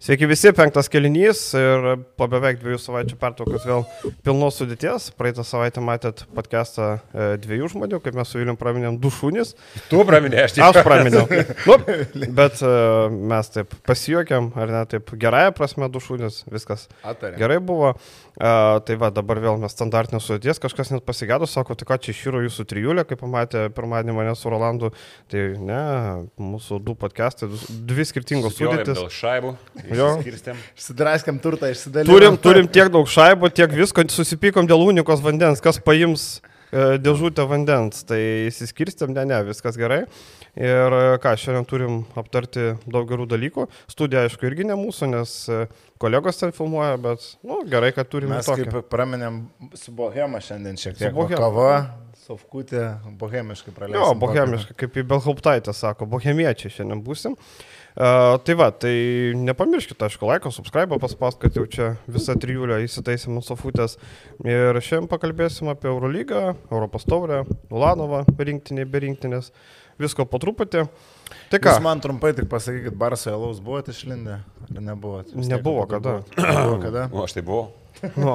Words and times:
Sveiki 0.00 0.24
visi, 0.24 0.48
penktas 0.56 0.86
kelinys 0.88 1.42
ir 1.60 1.82
po 2.16 2.24
beveik 2.32 2.56
dviejų 2.62 2.78
savaičių 2.80 3.16
pertraukos 3.20 3.66
vėl 3.68 3.82
pilnos 4.24 4.56
sudėties. 4.56 5.10
Praeitą 5.12 5.44
savaitę 5.44 5.82
matėt 5.84 6.22
podcastą 6.32 6.86
e, 7.12 7.26
dviejų 7.42 7.68
žmonių, 7.74 7.98
kaip 8.00 8.16
mes 8.16 8.32
su 8.32 8.40
Vilium 8.40 8.56
praminėm 8.56 8.96
du 8.96 9.10
šunys. 9.12 9.52
Tu 9.90 10.00
praminė, 10.08 10.46
aš 10.46 10.54
tik. 10.56 10.64
Aš 10.64 10.78
praminėjau. 10.86 11.26
nu, 11.68 11.76
bet 12.38 12.62
e, 12.64 12.70
mes 13.34 13.52
taip 13.52 13.76
pasijuokėm, 13.90 14.48
ar 14.56 14.72
ne, 14.72 14.80
taip 14.88 15.12
gerąją 15.20 15.52
prasme 15.60 15.90
du 15.92 16.00
šunys, 16.00 16.46
viskas 16.48 16.86
Atarė. 17.04 17.36
gerai 17.36 17.60
buvo. 17.60 17.92
E, 17.92 18.54
tai 18.88 18.96
va, 19.04 19.12
dabar 19.12 19.42
vėl 19.44 19.60
mes 19.60 19.76
standartinės 19.76 20.30
sudėties, 20.30 20.62
kažkas 20.64 20.94
net 20.94 21.04
pasigėdo, 21.04 21.44
sako, 21.44 21.76
tai 21.76 21.90
ką 21.92 22.00
čia 22.00 22.16
išyro 22.16 22.40
jūsų 22.46 22.64
trijulė, 22.72 23.04
kaip 23.04 23.20
pamatė 23.20 23.66
pirmadienį 23.76 24.16
mane 24.16 24.32
su 24.32 24.48
Rolandu. 24.48 24.94
Tai 25.28 25.44
ne, 25.60 25.84
mūsų 26.40 26.80
du 26.88 26.96
podcastai, 26.96 27.52
dvi 27.68 28.08
skirtingos 28.08 28.56
Susipjovėm 28.56 28.80
sudėtis. 28.80 28.96
Dėl 29.04 29.14
šaibų. 29.20 29.54
Išsidraskėm 29.90 31.40
turtą, 31.42 31.70
išsidalinom. 31.72 32.12
Turim, 32.12 32.38
turim 32.40 32.70
tiek 32.70 32.90
daug 32.92 33.08
šaibų, 33.10 33.50
tiek 33.54 33.72
visko, 33.74 34.04
susipykom 34.12 34.68
dėl 34.70 34.82
unikos 34.86 35.22
vandens, 35.24 35.62
kas 35.64 35.80
paims 35.82 36.28
e, 36.70 36.98
dėžutę 37.02 37.46
vandens. 37.50 38.04
Tai 38.08 38.18
įsiskirstėm, 38.48 39.14
ne, 39.16 39.26
ne, 39.32 39.40
viskas 39.50 39.78
gerai. 39.80 40.04
Ir 40.58 40.96
e, 40.96 41.02
ką, 41.22 41.34
šiandien 41.38 41.66
turim 41.70 41.98
aptarti 42.18 42.72
daug 42.90 43.08
gerų 43.10 43.28
dalykų. 43.30 43.66
Studija, 43.90 44.26
aišku, 44.28 44.46
irgi 44.50 44.66
ne 44.70 44.78
mūsų, 44.78 45.10
nes 45.14 45.34
e, 45.50 45.64
kolegos 46.02 46.40
ten 46.42 46.54
filmuoja, 46.54 46.98
bet, 47.02 47.26
na, 47.42 47.56
nu, 47.56 47.64
gerai, 47.70 47.92
kad 47.96 48.10
turime 48.10 48.38
Mes 48.38 48.50
tokią. 48.50 48.68
kaip 48.70 48.90
praminėm 48.92 49.44
su 49.78 49.94
Bohema 49.94 50.42
šiandien 50.42 50.78
šiek 50.80 50.98
tiek. 50.98 51.14
Bohema. 51.16 51.38
Su 51.38 51.42
Kava, 51.42 51.74
sofkutė, 52.26 52.86
bohemiškai 53.18 53.74
praleidžiam. 53.74 54.06
Jo, 54.06 54.18
bohemiškai, 54.22 54.78
kaip 54.84 54.98
į 55.02 55.06
Belhauptaitę 55.14 55.74
sako, 55.74 56.10
bohemiečiai 56.10 56.74
šiandien 56.80 57.02
būsim. 57.06 57.38
Uh, 57.38 57.79
tai 57.96 58.54
va, 58.58 58.70
tai 58.70 58.94
nepamirškite, 59.38 60.06
aišku, 60.06 60.28
laiko, 60.28 60.52
subscribe 60.54 60.98
paspaust, 61.02 61.40
kad 61.42 61.56
jau 61.56 61.66
čia 61.70 61.90
visa 62.10 62.36
trijulė 62.38 62.80
įsitaisė 62.84 63.32
mūsų 63.34 63.56
futės. 63.60 63.96
Ir 64.46 64.78
šiandien 64.78 65.10
pakalbėsim 65.10 65.72
apie 65.72 65.90
Eurolygą, 65.90 66.54
Europos 66.70 67.06
taurę, 67.08 67.42
Ulanovą, 67.72 68.24
rinktinį, 68.38 68.86
be 68.90 69.04
rinktinės, 69.06 69.50
visko 70.00 70.26
po 70.28 70.40
truputį. 70.42 70.86
Tai 71.50 71.58
ką, 71.58 71.74
Jūs 71.76 71.84
man 71.84 72.02
trumpai 72.02 72.32
tik 72.36 72.48
pasakykit, 72.50 72.94
Barso 72.98 73.32
Elaus 73.34 73.60
buvote 73.64 73.94
išlindę 73.94 74.40
ar 74.40 74.80
nebuvot? 74.80 75.34
Vis 75.34 75.46
tiek 75.46 75.58
Nebuvo, 75.58 75.84
abudu 75.84 75.98
kada? 75.98 76.16
Nebuvo 76.38 76.80
kada? 76.82 77.06
O 77.10 77.26
aš 77.26 77.38
tai 77.38 77.46
buvau. 77.46 77.68
nu. 78.22 78.34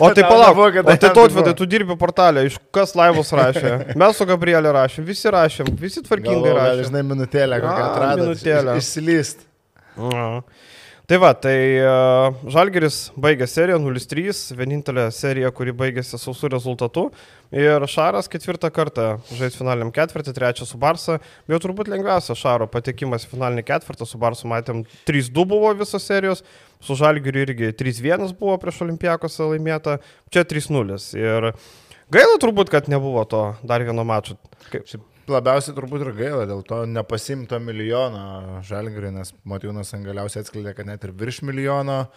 o 0.00 0.08
tai 0.14 0.24
palauk, 0.28 0.58
o 0.58 0.96
tai 0.96 1.10
buvo. 1.50 1.54
tu 1.60 1.66
dirbi 1.66 1.96
portalė, 2.00 2.44
iš 2.50 2.58
kas 2.74 2.92
laivus 2.98 3.32
rašė? 3.36 3.72
Mes 3.96 4.16
su 4.20 4.26
Gabrielė 4.28 4.72
rašėm, 4.76 5.06
visi 5.08 5.32
rašėm, 5.32 5.70
visi 5.80 6.02
tvarkingai 6.04 6.40
Galvoju, 6.42 6.58
gal, 6.58 6.70
rašė. 6.74 6.86
žinai, 6.90 7.02
minutėlę 7.14 7.60
kokią 7.64 7.80
A, 7.80 7.88
atradot. 7.92 8.24
minutėlę. 8.26 8.76
iš- 8.78 8.84
Išsilyst. 8.84 9.46
Na. 9.96 10.26
Tai 11.04 11.18
va, 11.20 11.34
tai 11.36 11.56
uh, 11.84 12.32
Žalgeris 12.48 13.10
baigė 13.20 13.44
seriją 13.44 13.76
0-3, 13.76 14.38
vienintelė 14.56 15.02
serija, 15.12 15.50
kuri 15.52 15.74
baigėsi 15.76 16.16
sausų 16.16 16.48
rezultatų. 16.54 17.02
Ir 17.52 17.84
Šaras 17.92 18.30
ketvirtą 18.32 18.70
kartą 18.72 19.10
žais 19.36 19.52
finaliniam 19.58 19.92
ketvirtį, 19.92 20.32
trečią 20.32 20.64
su 20.64 20.80
Barsa. 20.80 21.18
Bet 21.44 21.60
turbūt 21.60 21.92
lengviausia 21.92 22.32
Šaro 22.40 22.70
patekimas 22.72 23.28
į 23.28 23.34
finalinį 23.34 23.66
ketvirtą, 23.68 24.08
su 24.08 24.16
Barsu 24.22 24.48
matėm 24.48 24.86
3-2 25.04 25.44
buvo 25.52 25.76
visos 25.76 26.08
serijos, 26.08 26.40
su 26.80 26.96
Žalgeriu 26.96 27.44
irgi 27.44 27.74
3-1 27.84 28.32
buvo 28.40 28.56
prieš 28.64 28.80
Olimpijakos 28.88 29.42
laimėta, 29.44 30.00
čia 30.32 30.48
3-0. 30.48 31.02
Ir 31.20 31.52
gaila 32.16 32.40
turbūt, 32.40 32.72
kad 32.72 32.88
nebuvo 32.88 33.28
to 33.28 33.50
dar 33.60 33.84
vieno 33.84 34.08
mačo. 34.08 34.40
Kaip, 34.72 34.88
labiausiai 35.30 35.74
turbūt 35.76 36.04
ir 36.04 36.12
gaila 36.16 36.44
dėl 36.48 36.62
to 36.66 36.82
nepasimto 36.90 37.58
milijono 37.62 38.60
žalgriui, 38.66 39.12
nes 39.14 39.32
Matijūnas 39.48 39.94
galiausiai 40.04 40.44
atskleidė, 40.44 40.74
kad 40.76 40.88
net 40.88 41.04
ir 41.06 41.14
virš 41.16 41.42
milijono 41.48 42.00
e, 42.04 42.08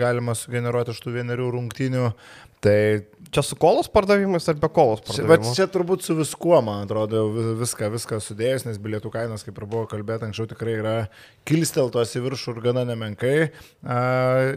galima 0.00 0.36
sugeneruoti 0.38 0.94
iš 0.94 1.02
tų 1.04 1.16
vienerių 1.18 1.50
rungtynių. 1.56 2.06
Tai 2.60 2.76
čia 3.30 3.42
su 3.46 3.54
kolos 3.56 3.86
pardavimais 3.88 4.48
ar 4.50 4.56
be 4.58 4.68
kolos 4.68 5.00
Čia, 5.04 5.22
bet 5.22 5.38
pardavimais? 5.38 5.56
čia 5.56 5.66
turbūt 5.70 6.02
su 6.02 6.16
viskuo, 6.18 6.56
man 6.66 6.82
atrodo, 6.84 7.22
viską, 7.60 7.86
viską 7.94 8.18
sudėjus, 8.20 8.64
nes 8.66 8.80
bilietų 8.82 9.12
kainos, 9.14 9.44
kaip 9.46 9.56
ir 9.56 9.66
buvo 9.70 9.84
kalbėta 9.88 10.26
anksčiau, 10.26 10.48
tikrai 10.50 10.74
yra 10.80 10.94
kilsteltos 11.48 12.12
į 12.18 12.24
viršų 12.24 12.56
ir 12.56 12.60
gana 12.64 12.82
nemenkai. 12.88 13.36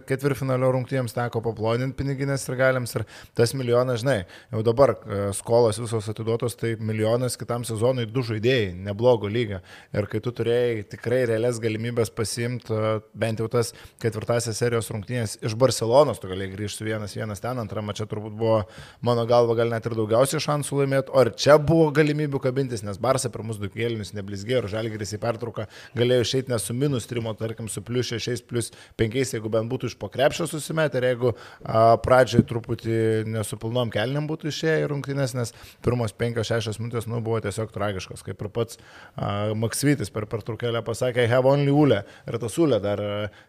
Ketvirfinalio 0.10 0.72
rungtynėms 0.74 1.14
teko 1.16 1.44
paploninti 1.46 1.96
piniginės 2.00 2.48
ir 2.50 2.58
galiams 2.60 2.98
ir 2.98 3.06
tas 3.38 3.54
milijonas, 3.56 4.02
žinai, 4.02 4.18
jau 4.52 4.66
dabar 4.66 4.96
skolos 5.38 5.80
visos 5.84 6.10
atiduotos, 6.10 6.58
tai 6.60 6.74
milijonas 6.82 7.38
kitam 7.40 7.64
sezonui 7.68 8.08
du 8.10 8.26
žaidėjai, 8.26 8.74
neblogo 8.90 9.30
lygio. 9.32 9.62
Ir 9.94 10.10
kai 10.10 10.24
tu 10.26 10.34
turėjai 10.34 10.84
tikrai 10.96 11.22
realias 11.30 11.62
galimybės 11.62 12.12
pasimti 12.12 12.74
bent 13.14 13.40
jau 13.40 13.48
tas 13.54 13.72
ketvirtasias 14.02 14.60
serijos 14.60 14.90
rungtynės 14.92 15.38
iš 15.46 15.56
Barcelonos, 15.62 16.20
tu 16.20 16.34
galėjai 16.34 16.56
grįžti 16.58 16.90
vienas 16.90 17.14
vienas 17.16 17.44
ten, 17.44 17.62
antrame 17.62 17.93
čia 17.96 18.08
turbūt 18.10 18.36
buvo 18.38 18.60
mano 19.06 19.26
galva 19.30 19.56
gal 19.58 19.72
net 19.74 19.86
ir 19.88 19.96
daugiausiai 19.98 20.42
šansų 20.44 20.82
laimėti, 20.82 21.14
o 21.14 21.24
ir 21.24 21.32
čia 21.40 21.58
buvo 21.62 21.90
galimybių 21.96 22.42
kabintis, 22.44 22.84
nes 22.86 23.00
Barsa 23.02 23.32
pirmus 23.34 23.60
du 23.62 23.70
kėlinius 23.72 24.14
neblizgėjo 24.18 24.64
ir 24.64 24.70
Žalgiris 24.74 25.16
į 25.16 25.22
pertrauką 25.24 25.68
galėjo 25.98 26.26
išeiti 26.28 26.54
ne 26.54 26.60
su 26.62 26.76
minus 26.78 27.08
trimo, 27.10 27.34
tarkim, 27.40 27.70
su 27.72 27.84
plus 27.86 28.12
šešiais, 28.12 28.44
plus 28.48 28.72
penkiais, 29.00 29.34
jeigu 29.36 29.52
bent 29.54 29.72
būtų 29.72 29.92
iš 29.92 29.98
pokrepšio 30.02 30.48
susimetę 30.52 31.02
ir 31.02 31.10
jeigu 31.12 31.34
a, 31.34 31.96
pradžiai 32.04 32.46
truputį 32.50 33.00
nesupilnom 33.34 33.92
kelniam 33.94 34.28
būtų 34.30 34.52
išėję 34.52 34.90
rungtynės, 34.92 35.36
nes 35.38 35.54
pirmos 35.86 36.16
penkios 36.18 36.50
šešios 36.52 36.82
minutės 36.82 37.10
nu, 37.10 37.22
buvo 37.24 37.42
tiesiog 37.44 37.72
tragiškos, 37.74 38.26
kaip 38.26 38.42
ir 38.42 38.52
pats 38.54 38.80
a, 39.16 39.54
Maksvitis 39.64 40.12
per 40.14 40.28
pertraukėlę 40.32 40.84
pasakė, 40.86 41.28
have 41.30 41.50
only 41.50 41.72
ulę 41.74 42.04
ir 42.28 42.40
tas 42.42 42.58
ulė 42.62 42.80
dar 42.84 43.02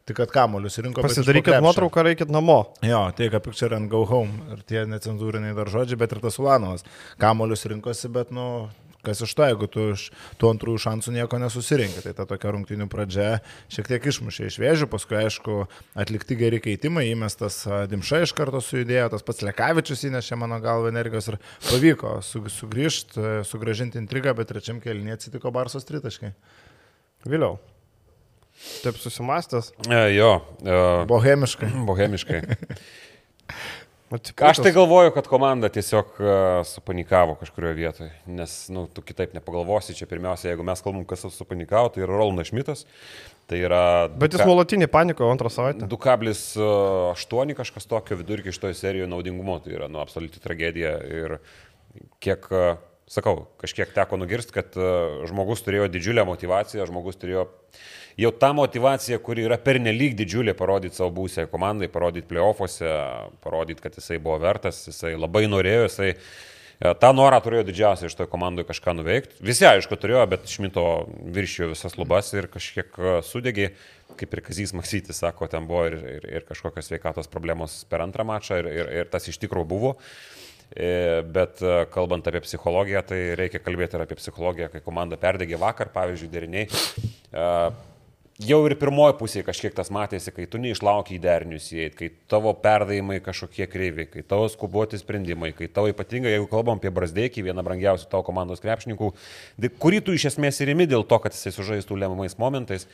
tik 0.08 0.20
at 0.24 0.32
kamolius 0.34 0.78
rinko. 0.82 1.04
Pasidarykit 1.04 1.60
nuotrauką, 1.62 2.04
reikit 2.06 2.32
namo. 2.32 2.58
Jo, 2.84 3.06
take 3.16 3.36
a 3.36 3.40
picture 3.40 3.74
and 3.76 3.90
go 3.90 4.04
home. 4.08 4.33
Ir 4.54 4.64
tie 4.68 4.84
necenzūriniai 4.90 5.56
dar 5.56 5.70
žodžiai, 5.72 6.00
bet 6.00 6.14
ir 6.14 6.22
tas 6.24 6.40
Ulanovas. 6.42 6.86
Kamolius 7.22 7.66
rinkosi, 7.70 8.10
bet, 8.12 8.32
nu, 8.34 8.68
kas 9.04 9.20
iš 9.24 9.34
to, 9.36 9.44
jeigu 9.48 9.68
tu 9.70 9.84
iš 9.92 10.06
tų 10.40 10.50
antrųjų 10.54 10.80
šansų 10.84 11.14
nieko 11.14 11.38
nesusirinkai. 11.42 12.02
Tai 12.06 12.14
ta 12.16 12.26
tokia 12.28 12.54
rungtinių 12.54 12.88
pradžia 12.92 13.28
šiek 13.72 13.90
tiek 13.92 14.08
išmušė 14.10 14.48
iš 14.48 14.58
vėžių, 14.62 14.88
paskui, 14.92 15.18
aišku, 15.20 15.58
atlikti 16.00 16.38
geri 16.40 16.60
keitimai, 16.64 17.06
įmestas 17.12 17.62
Dimša 17.90 18.24
iš 18.24 18.34
karto 18.36 18.62
sujudėjo, 18.64 19.10
tas 19.14 19.26
pats 19.26 19.44
Lekavičius 19.46 20.06
įnešė 20.08 20.40
mano 20.40 20.58
galvą 20.64 20.90
energijos 20.92 21.30
ir 21.32 21.38
pavyko 21.68 22.16
su, 22.24 22.42
sugrįžti, 22.56 23.28
sugražinti 23.48 24.00
intrigą, 24.00 24.34
bet 24.38 24.50
trečiam 24.52 24.80
kelniui 24.84 25.14
atsitiko 25.16 25.52
Barsos 25.54 25.86
tritaškai. 25.88 26.34
Vėliau. 27.28 27.60
Taip 28.84 28.96
susimastęs. 29.02 29.72
E, 29.90 30.02
jo, 30.14 30.36
e, 30.62 30.76
Bohemiškai. 31.10 31.72
bohemiškai. 31.88 32.44
atsipūtęs. 34.12 34.50
Aš 34.50 34.60
tai 34.64 34.72
galvoju, 34.74 35.12
kad 35.14 35.28
komanda 35.30 35.70
tiesiog 35.72 36.18
e, 36.20 36.34
supanikavo 36.68 37.36
kažkurioje 37.40 37.76
vietoje, 37.78 38.10
nes, 38.26 38.54
nu, 38.74 38.84
tu 38.92 39.02
kitaip 39.06 39.34
nepagalvosi, 39.36 39.96
čia 39.96 40.08
pirmiausia, 40.10 40.50
jeigu 40.50 40.66
mes 40.66 40.82
kalbam, 40.84 41.04
kas 41.08 41.24
supanikavo, 41.34 41.92
tai 41.94 42.04
yra 42.04 42.18
Rolnas 42.18 42.50
Šmitas, 42.50 42.84
tai 43.50 43.62
yra... 43.64 43.82
Bet 44.20 44.36
jis 44.36 44.44
nuolatinį 44.44 44.88
paniko 44.92 45.28
antrą 45.32 45.52
savaitę. 45.52 45.88
2,8 45.90 47.54
kažkas 47.60 47.88
tokio 47.90 48.18
vidurkį 48.20 48.52
iš 48.52 48.60
toje 48.62 48.78
serijoje 48.78 49.10
naudingumo, 49.10 49.58
tai 49.64 49.76
yra, 49.78 49.90
nu, 49.92 50.02
absoliuti 50.04 50.42
tragedija 50.44 50.96
ir 51.22 51.38
kiek, 52.24 52.48
e, 52.52 52.76
sakau, 53.10 53.46
kažkiek 53.62 53.92
teko 53.96 54.20
nugirsti, 54.20 54.54
kad 54.56 54.76
e, 54.76 54.92
žmogus 55.30 55.64
turėjo 55.64 55.88
didžiulę 55.92 56.26
motivaciją, 56.28 56.88
žmogus 56.90 57.20
turėjo 57.20 57.48
jau 58.16 58.30
tą 58.38 58.52
motivaciją, 58.54 59.18
kuri 59.24 59.44
yra 59.48 59.58
pernelyg 59.60 60.14
didžiulė, 60.18 60.54
parodyti 60.58 60.98
savo 60.98 61.12
būsę 61.18 61.46
komandai, 61.50 61.90
parodyti 61.92 62.28
playoffuose, 62.30 62.90
parodyti, 63.44 63.82
kad 63.84 63.96
jisai 63.98 64.20
buvo 64.22 64.38
vertas, 64.42 64.84
jisai 64.88 65.14
labai 65.18 65.46
norėjo, 65.50 65.88
jisai 65.88 66.10
e, 66.12 66.92
tą 67.00 67.10
norą 67.16 67.40
turėjo 67.44 67.66
didžiausiai 67.70 68.10
iš 68.10 68.18
to 68.18 68.28
komandai 68.30 68.66
kažką 68.68 68.94
nuveikti. 69.00 69.40
Visi, 69.44 69.66
aišku, 69.68 69.98
turėjo, 70.00 70.22
bet 70.30 70.46
Šmito 70.50 70.86
viršijo 71.34 71.72
visas 71.72 71.98
lubas 71.98 72.30
ir 72.36 72.48
kažkiek 72.52 73.00
e, 73.00 73.16
sudegė, 73.26 73.72
kaip 74.20 74.36
ir 74.36 74.44
Kazys 74.46 74.74
Maksytis 74.78 75.18
sako, 75.24 75.50
ten 75.50 75.66
buvo 75.66 75.88
ir, 75.90 75.98
ir, 76.18 76.30
ir 76.38 76.46
kažkokios 76.46 76.92
sveikatos 76.92 77.30
problemos 77.30 77.82
per 77.90 78.04
antrą 78.04 78.26
mačą 78.28 78.62
ir, 78.62 78.70
ir, 78.70 78.94
ir 79.02 79.10
tas 79.10 79.26
iš 79.30 79.40
tikrųjų 79.42 79.70
buvo. 79.74 79.96
E, 80.70 81.22
Bet 81.34 81.58
kalbant 81.94 82.26
apie 82.30 82.40
psichologiją, 82.46 83.02
tai 83.10 83.18
reikia 83.38 83.60
kalbėti 83.62 83.98
ir 83.98 84.06
apie 84.06 84.16
psichologiją, 84.18 84.70
kai 84.70 84.80
komanda 84.86 85.18
perdegė 85.20 85.58
vakar, 85.60 85.90
pavyzdžiui, 85.94 86.30
deriniai. 86.30 86.70
Jau 88.42 88.56
ir 88.66 88.74
pirmoji 88.74 89.14
pusė 89.14 89.44
kažkiek 89.46 89.76
tas 89.76 89.92
matėsi, 89.94 90.32
kai 90.34 90.48
tu 90.50 90.58
neišlaukiai 90.58 91.20
derinius 91.22 91.68
įeit, 91.70 91.92
kai 91.94 92.08
tavo 92.26 92.50
perdavimai 92.58 93.20
kažkokie 93.22 93.68
kreiviai, 93.70 94.08
kai 94.10 94.24
tavo 94.26 94.48
skubuoti 94.50 94.98
sprendimai, 94.98 95.52
kai 95.54 95.68
tavo 95.70 95.92
ypatingai, 95.92 96.32
jeigu 96.32 96.48
kalbam 96.50 96.82
apie 96.82 96.90
Brasdėkį, 96.90 97.44
vieną 97.46 97.62
brangiausių 97.62 98.08
tavo 98.10 98.26
komandos 98.26 98.64
krepšininkų, 98.64 99.12
kurį 99.78 100.02
tu 100.02 100.16
iš 100.18 100.32
esmės 100.32 100.58
ir 100.58 100.74
imi 100.74 100.88
dėl 100.90 101.06
to, 101.06 101.20
kad 101.22 101.36
jisai 101.36 101.54
sužaistų 101.54 102.00
lemiamais 102.02 102.34
momentais. 102.42 102.88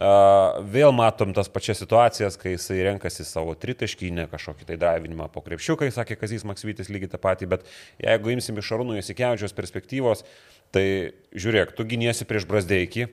Uh, 0.00 0.64
vėl 0.72 0.94
matom 0.96 1.34
tas 1.36 1.50
pačias 1.52 1.76
situacijas, 1.82 2.40
kai 2.40 2.54
jisai 2.54 2.78
renkasi 2.86 3.26
savo 3.28 3.52
tritaškynę, 3.52 4.30
kažkokį 4.32 4.64
tai 4.70 4.78
davinimą 4.80 5.28
po 5.28 5.42
krepšiukai, 5.44 5.90
sakė 5.92 6.16
Kazys 6.16 6.46
Maksvytis 6.48 6.88
lygiai 6.88 7.10
tą 7.12 7.20
patį, 7.20 7.50
bet 7.52 7.68
jeigu 8.00 8.32
imsim 8.32 8.56
iš 8.56 8.70
Šarūnų 8.70 8.96
Jasikevičios 8.96 9.52
perspektyvos, 9.52 10.24
tai 10.72 10.86
žiūrėk, 11.36 11.76
tu 11.76 11.84
giniesi 11.84 12.24
prieš 12.24 12.48
Brasdeikį 12.48 13.10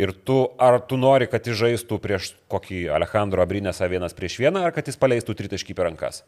Ir 0.00 0.10
tu, 0.26 0.40
ar 0.58 0.80
tu 0.88 0.98
nori, 0.98 1.28
kad 1.30 1.46
jis 1.46 1.58
žaistų 1.60 2.00
prieš 2.02 2.32
kokį 2.50 2.88
Alejandro 2.96 3.44
Abrinėsą 3.44 3.86
vienas 3.92 4.16
prieš 4.16 4.40
vieną, 4.42 4.64
ar 4.66 4.74
kad 4.74 4.88
jis 4.90 4.98
paleistų 4.98 5.36
tritaškį 5.38 5.76
per 5.78 5.86
rankas? 5.90 6.24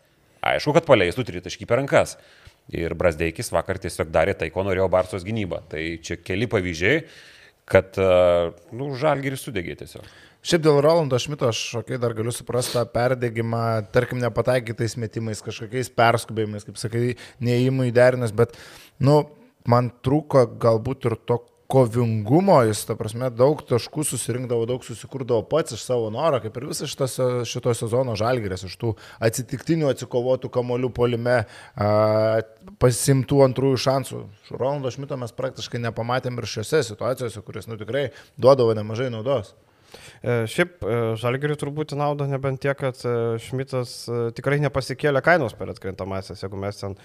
Aišku, 0.47 0.75
kad 0.77 0.87
paleistų 0.87 1.25
tritaškį 1.27 1.67
per 1.67 1.81
rankas. 1.83 2.15
Ir 2.71 2.95
Brasdeikis 2.99 3.51
vakar 3.55 3.81
tiesiog 3.83 4.13
darė 4.15 4.37
tai, 4.39 4.53
ko 4.55 4.63
norėjo 4.67 4.87
Barsos 4.91 5.27
gynyba. 5.27 5.63
Tai 5.71 5.83
čia 6.03 6.19
keli 6.19 6.47
pavyzdžiai, 6.51 7.03
kad 7.67 7.99
nu, 7.99 8.93
žalgeris 8.99 9.43
sudegė 9.47 9.75
tiesiog. 9.83 10.07
Šiaip 10.47 10.63
dėl 10.63 10.77
Rolando 10.85 11.19
Šmito 11.19 11.49
aš 11.51 11.61
okay, 11.81 11.99
dar 11.99 12.13
galiu 12.15 12.31
suprasti 12.31 12.77
tą 12.77 12.85
perdėgymą, 12.87 13.63
tarkim, 13.95 14.21
nepataikytais 14.23 14.95
metimais, 15.03 15.43
kažkokiais 15.43 15.91
perskubėjimais, 15.91 16.67
kaip 16.69 16.79
sakai, 16.79 17.17
neįimų 17.43 17.89
įderinęs, 17.89 18.35
bet, 18.37 18.55
nu, 19.03 19.25
man 19.67 19.91
trūko 20.07 20.45
galbūt 20.63 21.09
ir 21.11 21.17
to 21.27 21.41
kovingumo, 21.67 22.61
jis, 22.69 22.85
ta 22.87 22.95
prasme, 22.99 23.29
daug 23.35 23.61
taškų 23.67 24.05
susirinkdavo, 24.07 24.69
daug 24.71 24.85
susikurdavo 24.87 25.43
pats 25.51 25.75
iš 25.75 25.83
savo 25.87 26.09
noro, 26.15 26.39
kaip 26.43 26.57
ir 26.61 26.69
visas 26.71 26.93
šitas, 26.93 27.19
šito 27.51 27.75
sezono 27.75 28.15
žalgerės, 28.19 28.67
iš 28.69 28.77
tų 28.81 28.93
atsitiktinių 29.27 29.91
atsikovotų 29.91 30.51
kamolių 30.55 30.93
polime, 30.95 31.41
pasimtų 32.83 33.43
antrųjų 33.49 33.83
šansų. 33.87 34.23
Rolando 34.55 34.93
Šmito 34.95 35.19
mes 35.19 35.35
praktiškai 35.37 35.83
nepamatėm 35.89 36.39
ir 36.39 36.51
šiose 36.55 36.85
situacijose, 36.87 37.43
kurias, 37.47 37.67
nu, 37.71 37.79
tikrai 37.81 38.09
duodavo 38.39 38.77
nemažai 38.79 39.11
naudos. 39.15 39.57
E, 40.23 40.45
šiaip 40.51 40.83
e, 40.83 40.97
žalgeriui 41.21 41.59
turbūt 41.61 41.95
nauda 41.99 42.27
nebent 42.31 42.61
tiek, 42.63 42.77
kad 42.79 42.99
e, 43.07 43.15
Šmitas 43.43 43.95
tikrai 44.37 44.59
nepasikėlė 44.65 45.23
kainos 45.25 45.55
per 45.57 45.71
atkrintamasias, 45.73 46.43
jeigu 46.43 46.59
mes 46.61 46.81
ten 46.81 46.97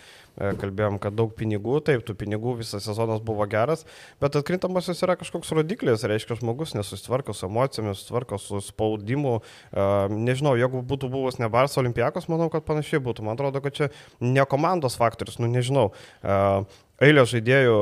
kalbėjom, 0.62 0.98
kad 1.04 1.16
daug 1.18 1.34
pinigų, 1.36 1.82
taip, 1.86 2.06
tų 2.08 2.16
pinigų 2.20 2.56
visas 2.62 2.86
sezonas 2.88 3.20
buvo 3.26 3.44
geras, 3.52 3.84
bet 4.24 4.38
atkrintamasias 4.40 5.02
yra 5.04 5.18
kažkoks 5.20 5.52
rodiklis, 5.58 6.06
reiškia, 6.08 6.38
žmogus 6.40 6.72
nesusitvarko 6.78 7.36
su 7.36 7.50
emocijomis, 7.50 8.00
susitvarko 8.00 8.40
su 8.40 8.62
spaudimu. 8.64 9.34
Nežinau, 10.16 10.56
jeigu 10.60 10.86
būtų 10.88 11.12
buvęs 11.12 11.42
ne 11.42 11.52
Bars 11.52 11.76
Olimpijakos, 11.82 12.30
manau, 12.32 12.48
kad 12.54 12.64
panašiai 12.68 13.04
būtų. 13.04 13.28
Man 13.28 13.36
atrodo, 13.36 13.60
kad 13.66 13.76
čia 13.76 13.90
ne 14.24 14.48
komandos 14.48 14.96
faktorius, 15.02 15.42
nu 15.44 15.52
nežinau 15.52 15.90
eilė 17.02 17.24
žaidėjų, 17.28 17.78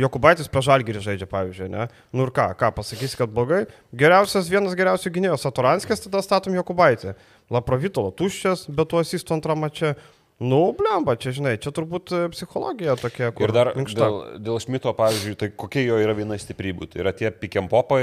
Jokubaitis 0.00 0.48
prie 0.50 0.62
Žalgirį 0.64 1.02
žaidžia, 1.04 1.28
pavyzdžiui, 1.30 1.68
ne? 1.72 1.88
Nu 2.16 2.26
ir 2.26 2.32
ką, 2.34 2.50
ką 2.60 2.70
pasakysi, 2.76 3.18
kad 3.20 3.32
blogai? 3.34 3.64
Geriausias, 3.96 4.48
vienas 4.52 4.76
geriausių 4.78 5.12
gynėjų, 5.16 5.36
Saturanskis, 5.42 6.04
tada 6.06 6.22
statom 6.24 6.56
Jokubaitį. 6.56 7.14
Laprovitolo 7.52 8.14
tuščias, 8.16 8.68
bet 8.72 8.92
tu 8.92 9.00
asistų 9.00 9.38
antrą 9.38 9.58
mačią. 9.58 9.94
Nu, 10.40 10.70
blemba, 10.72 11.18
čia 11.20 11.34
žinai, 11.36 11.58
čia 11.60 11.68
turbūt 11.76 12.12
e, 12.16 12.20
psichologija 12.32 12.94
tokia. 12.96 13.28
Ir 13.44 13.52
dar 13.52 13.74
minkšta. 13.76 14.00
dėl, 14.00 14.14
dėl 14.40 14.60
Šmito, 14.64 14.94
pavyzdžiui, 14.96 15.36
tai 15.36 15.50
kokie 15.52 15.82
jo 15.84 15.98
yra 16.00 16.14
viena 16.16 16.38
stiprybų. 16.40 16.88
Tai 16.88 17.02
yra 17.02 17.12
tie 17.12 17.28
pikiampopai, 17.28 18.00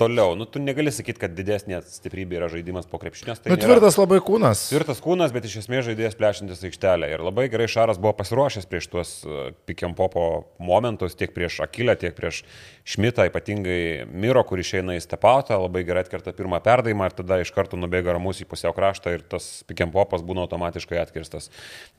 toliau. 0.00 0.34
Nu, 0.38 0.46
tu 0.48 0.62
negali 0.62 0.92
sakyti, 0.94 1.20
kad 1.20 1.34
didesnė 1.36 1.82
stiprybė 1.84 2.38
yra 2.38 2.48
žaidimas 2.52 2.88
po 2.88 3.00
krepšinės. 3.02 3.42
Tai 3.44 3.52
nu, 3.52 3.58
tvirtas 3.60 3.96
nėra. 3.96 4.06
labai 4.06 4.20
kūnas. 4.24 4.64
Tvirtas 4.72 5.02
kūnas, 5.04 5.34
bet 5.34 5.46
iš 5.48 5.58
esmės 5.62 5.84
žaidėjas 5.88 6.16
plešintis 6.18 6.64
aikštelę. 6.66 7.10
Ir 7.12 7.24
labai 7.24 7.48
gerai 7.52 7.68
Šaras 7.70 8.00
buvo 8.00 8.14
pasiruošęs 8.18 8.68
prieš 8.70 8.88
tuos 8.92 9.12
e, 9.24 9.50
pikiam 9.68 9.94
popo 9.98 10.24
momentus, 10.62 11.16
tiek 11.18 11.34
prieš 11.36 11.60
Akilę, 11.66 11.96
tiek 12.00 12.16
prieš 12.16 12.42
Šmitą, 12.90 13.26
ypatingai 13.28 14.08
Miro, 14.08 14.42
kur 14.48 14.62
išeina 14.62 14.96
į 14.96 15.04
stepautą, 15.04 15.58
labai 15.60 15.84
gerai 15.86 16.02
atkerta 16.06 16.32
pirmą 16.34 16.62
perdavimą 16.64 17.10
ir 17.10 17.16
tada 17.20 17.40
iš 17.42 17.52
karto 17.54 17.78
nubėga 17.78 18.16
ramus 18.16 18.40
į 18.42 18.48
pusiau 18.50 18.72
kraštą 18.74 19.14
ir 19.18 19.26
tas 19.28 19.50
pikiam 19.68 19.92
popas 19.94 20.24
būna 20.26 20.46
automatiškai 20.46 20.98
atkirstas. 21.02 21.50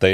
Tai 0.02 0.12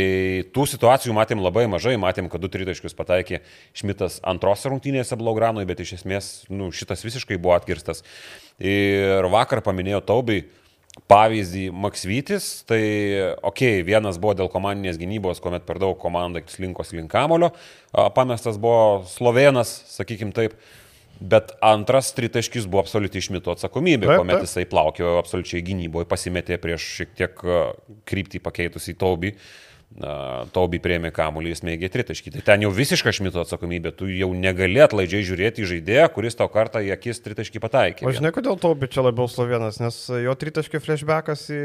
tų 0.53 0.67
situacijų 0.73 1.15
matėm 1.17 1.41
labai 1.41 1.65
mažai, 1.71 1.95
matėm, 2.01 2.27
kad 2.29 2.43
du 2.43 2.51
tritaškius 2.51 2.97
pataikė 2.97 3.41
Šmitas 3.77 4.19
antrose 4.27 4.69
rungtynėse 4.69 5.17
Blaugranui, 5.17 5.65
bet 5.69 5.81
iš 5.81 5.97
esmės 6.01 6.31
nu, 6.51 6.69
šitas 6.75 7.05
visiškai 7.07 7.39
buvo 7.41 7.55
atkirstas 7.55 7.76
pakirstas. 7.77 8.03
Ir 8.57 9.27
vakar 9.29 9.62
paminėjo 9.62 10.01
Taubai 10.06 10.45
pavyzdį 11.07 11.68
Maksvytis, 11.77 12.63
tai 12.65 12.81
okei, 13.45 13.83
okay, 13.83 13.83
vienas 13.85 14.18
buvo 14.18 14.33
dėl 14.33 14.50
komandinės 14.50 14.97
gynybos, 14.97 15.38
kuomet 15.44 15.68
per 15.68 15.77
daug 15.77 15.94
komanda 16.01 16.41
slinkos 16.50 16.89
link 16.97 17.12
kamulio, 17.12 17.51
pamestas 18.15 18.57
buvo 18.57 19.03
Slovenas, 19.06 19.75
sakykim 19.94 20.33
taip, 20.33 20.56
bet 21.21 21.53
antras 21.62 22.09
tritaškis 22.18 22.65
buvo 22.65 22.81
absoliučiai 22.81 23.21
išmito 23.21 23.53
atsakomybė, 23.53 24.09
kuomet 24.09 24.41
jisai 24.47 24.65
plaukio 24.69 25.19
absoliučiai 25.21 25.62
gynyboje, 25.69 26.09
pasimetė 26.09 26.57
prieš 26.62 26.89
šiek 26.97 27.15
tiek 27.21 27.47
kryptį 28.09 28.41
pakeitusį 28.50 28.97
Taubį. 28.97 29.35
Uh, 29.38 29.66
Taubi 30.53 30.77
prieimė 30.83 31.09
kamuolį, 31.15 31.55
jis 31.55 31.63
mėgė 31.65 31.87
tritaškį. 31.89 32.31
Tai 32.35 32.41
ten 32.45 32.63
jau 32.65 32.69
visiška 32.75 33.09
šmito 33.15 33.39
atsakomybė, 33.41 33.93
tu 33.97 34.05
jau 34.11 34.27
negali 34.35 34.81
atlaidžiai 34.83 35.23
žiūrėti 35.25 35.63
į 35.63 35.69
žaidėją, 35.71 36.09
kuris 36.13 36.35
tau 36.37 36.45
kartą 36.53 36.83
į 36.85 36.91
akis 36.93 37.23
tritaškį 37.25 37.61
pataikė. 37.63 38.05
O 38.05 38.11
žinai, 38.13 38.29
kodėl 38.35 38.59
Taubi 38.61 38.89
čia 38.93 39.01
labiau 39.07 39.25
slovėnas, 39.31 39.79
nes 39.81 39.97
jo 40.11 40.35
tritaškį 40.37 40.81
flashbackas 40.83 41.47
į 41.49 41.61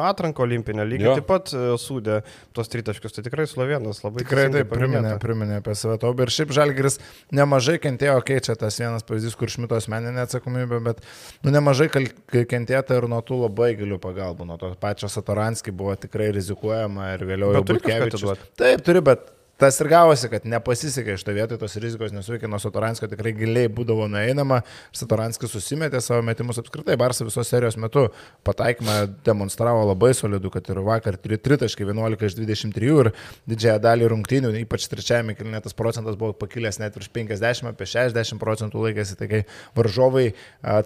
atranko 0.00 0.46
olimpinę 0.46 0.86
lygiai 0.88 1.12
jo. 1.12 1.14
taip 1.20 1.28
pat 1.28 1.52
e, 1.52 1.76
sūdė 1.78 2.16
tos 2.56 2.72
tritaškius, 2.72 3.14
tai 3.14 3.26
tikrai 3.28 3.46
slovėnas 3.46 4.02
labai 4.02 4.24
tikrai 4.24 4.48
taip 4.56 4.72
priminė, 4.72 5.14
priminė 5.22 5.60
apie 5.60 5.76
save 5.78 6.00
Taubi 6.02 6.26
ir 6.26 6.34
šiaip 6.34 6.56
Žalgiris 6.56 6.98
nemažai 7.36 7.76
kentėjo, 7.84 8.16
okei, 8.18 8.40
okay, 8.40 8.48
čia 8.48 8.58
tas 8.58 8.80
vienas 8.82 9.06
pavyzdys, 9.06 9.36
kur 9.38 9.52
šmito 9.52 9.78
asmeninė 9.78 10.24
atsakomybė, 10.24 10.80
bet 10.88 11.04
nu, 11.44 11.54
nemažai 11.54 11.86
kentėta 11.92 12.98
ir 12.98 13.06
nuo 13.12 13.22
tų 13.22 13.44
labai 13.44 13.76
gilių 13.78 14.00
pagalbų, 14.02 14.48
nuo 14.48 14.58
to 14.58 14.72
pačio 14.80 15.12
Satoranskį 15.12 15.76
buvo 15.76 15.94
tikrai 16.00 16.32
rizikuojama 16.34 17.12
ir 17.14 17.26
vėliau 17.28 17.54
bet 17.54 17.65
atiduoti. 18.10 18.52
Taip, 18.60 18.84
turi, 18.86 19.02
bet 19.04 19.32
tas 19.56 19.78
ir 19.80 19.88
gavosi, 19.88 20.28
kad 20.28 20.44
nepasisekė 20.48 21.14
iš 21.16 21.22
to 21.24 21.32
vietoj, 21.32 21.56
tos 21.60 21.76
rizikos 21.80 22.12
nesuveikė, 22.12 22.48
nuo 22.50 22.58
Satoranskio 22.60 23.08
tikrai 23.08 23.32
giliai 23.36 23.70
būdavo 23.72 24.04
nueinama, 24.12 24.60
Satoranskis 24.96 25.54
susimetė 25.56 26.02
savo 26.04 26.20
metimus 26.26 26.60
apskritai, 26.60 26.98
Barsa 27.00 27.24
visos 27.24 27.48
serijos 27.48 27.78
metu 27.80 28.06
pataikymą 28.46 28.98
demonstravo 29.24 29.86
labai 29.88 30.12
solidų, 30.16 30.52
kad 30.58 30.68
ir 30.72 30.82
vakar 30.84 31.16
3.11 31.22 32.26
iš 32.28 32.36
23 32.36 32.90
ir 33.06 33.10
didžiąją 33.48 33.78
dalį 33.86 34.10
rungtynių, 34.12 34.52
ypač 34.60 34.88
trečiajame 34.92 35.36
kilnėtas 35.38 35.76
procentas 35.76 36.20
buvo 36.20 36.36
pakilęs 36.36 36.80
net 36.82 36.98
virš 36.98 37.08
50, 37.16 37.72
apie 37.72 37.88
60 37.88 38.42
procentų 38.42 38.84
laikėsi, 38.84 39.16
tai 39.16 39.30
kai 39.32 39.42
varžovai 39.78 40.28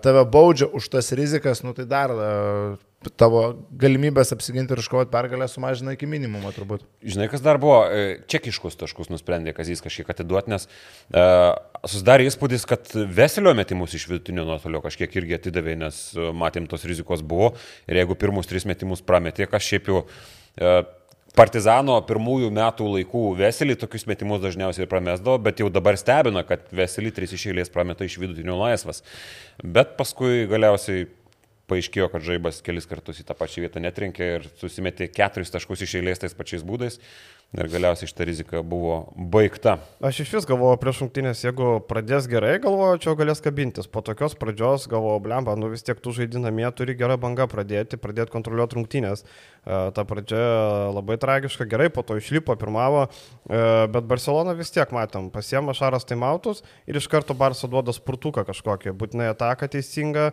tave 0.04 0.22
baudžia 0.30 0.70
už 0.70 0.92
tas 0.94 1.10
rizikas, 1.18 1.64
nu 1.66 1.74
tai 1.74 1.90
dar 1.90 2.14
tavo 3.00 3.40
galimybės 3.80 4.34
apsiginti 4.34 4.74
ir 4.76 4.82
iškovoti 4.82 5.12
pergalę 5.12 5.46
sumažina 5.48 5.94
iki 5.96 6.08
minimumo 6.10 6.50
turbūt. 6.52 6.84
Žinai, 7.00 7.30
kas 7.32 7.40
dar 7.40 7.56
buvo, 7.60 7.78
e, 7.88 8.18
čekiškus 8.28 8.76
taškus 8.82 9.08
nusprendė 9.08 9.54
Kazys 9.56 9.80
kažkiek 9.80 10.10
atiduoti, 10.12 10.52
nes 10.52 10.66
uh, 10.68 11.54
susidarė 11.88 12.28
įspūdis, 12.28 12.68
kad 12.68 12.92
Veselio 12.92 13.54
metimus 13.56 13.96
iš 13.96 14.04
vidutinio 14.10 14.44
nuotolio 14.48 14.82
kažkiek 14.84 15.16
irgi 15.16 15.38
atidavė, 15.38 15.78
nes 15.80 16.02
e, 16.12 16.28
matėm 16.36 16.68
tos 16.68 16.84
rizikos 16.88 17.24
buvo 17.24 17.54
ir 17.88 18.02
jeigu 18.02 18.18
pirmus 18.20 18.50
tris 18.50 18.68
metimus 18.68 19.00
prametė, 19.06 19.48
kas 19.48 19.64
šiaip 19.64 19.88
jau 19.88 20.02
uh, 20.04 20.82
Partizano 21.30 21.94
pirmųjų 22.02 22.48
metų 22.50 22.88
laikų 22.96 23.20
Veselį 23.38 23.76
tokius 23.78 24.02
metimus 24.10 24.40
dažniausiai 24.42 24.88
pramesdavo, 24.90 25.36
bet 25.38 25.60
jau 25.62 25.68
dabar 25.70 25.94
stebina, 25.96 26.42
kad 26.46 26.64
Veselį 26.74 27.12
tris 27.14 27.34
išėlės 27.36 27.70
prameta 27.70 28.04
iš 28.04 28.16
vidutinio 28.18 28.56
laisvas. 28.58 29.04
Bet 29.62 29.94
paskui 30.00 30.48
galiausiai 30.50 31.06
paaiškėjo, 31.70 32.10
kad 32.12 32.26
žaibas 32.26 32.62
kelis 32.66 32.88
kartus 32.90 33.22
į 33.22 33.28
tą 33.28 33.36
pačią 33.38 33.64
vietą 33.66 33.82
netrenkė 33.82 34.32
ir 34.36 34.48
susimetė 34.60 35.10
keturis 35.14 35.52
taškus 35.54 35.86
iš 35.86 36.00
eilės 36.00 36.22
tais 36.22 36.36
pačiais 36.36 36.66
būdais 36.66 37.00
ir 37.50 37.66
galiausiai 37.66 38.06
šitą 38.06 38.26
riziką 38.28 38.60
buvo 38.66 38.96
baigta. 39.34 39.76
Aš 40.06 40.22
iš 40.22 40.34
vis 40.36 40.46
galvoju 40.46 40.78
prieš 40.82 41.00
šimtinės, 41.02 41.42
jeigu 41.42 41.70
pradės 41.88 42.28
gerai, 42.30 42.52
galvoju, 42.62 43.00
čia 43.02 43.14
galės 43.18 43.42
kabintis. 43.42 43.88
Po 43.90 44.04
tokios 44.06 44.36
pradžios 44.38 44.86
galvoju, 44.90 45.22
blemba, 45.24 45.56
nu 45.58 45.72
vis 45.72 45.82
tiek 45.86 45.98
tu 45.98 46.14
žaidinamie 46.14 46.68
turi 46.78 46.94
gerą 46.98 47.18
bangą 47.20 47.48
pradėti, 47.50 47.98
pradėti 47.98 48.34
kontroliuoti 48.36 48.78
rungtynės. 48.78 49.26
Ta 49.64 50.04
pradžia 50.08 50.40
labai 50.94 51.18
tragiška, 51.20 51.66
gerai, 51.68 51.90
po 51.92 52.00
to 52.06 52.16
išlipo, 52.16 52.54
pirmavo, 52.56 53.02
bet 53.44 54.06
Barcelona 54.08 54.54
vis 54.56 54.72
tiek 54.72 54.88
matom, 54.96 55.28
pasiema 55.30 55.74
Šaras 55.76 56.08
taimautus 56.08 56.62
ir 56.88 56.96
iš 56.96 57.08
karto 57.12 57.36
Barça 57.36 57.68
duoda 57.68 57.92
spurtuką 57.92 58.46
kažkokį, 58.48 58.94
būtinai 58.96 59.28
ataka 59.34 59.68
teisinga, 59.68 60.30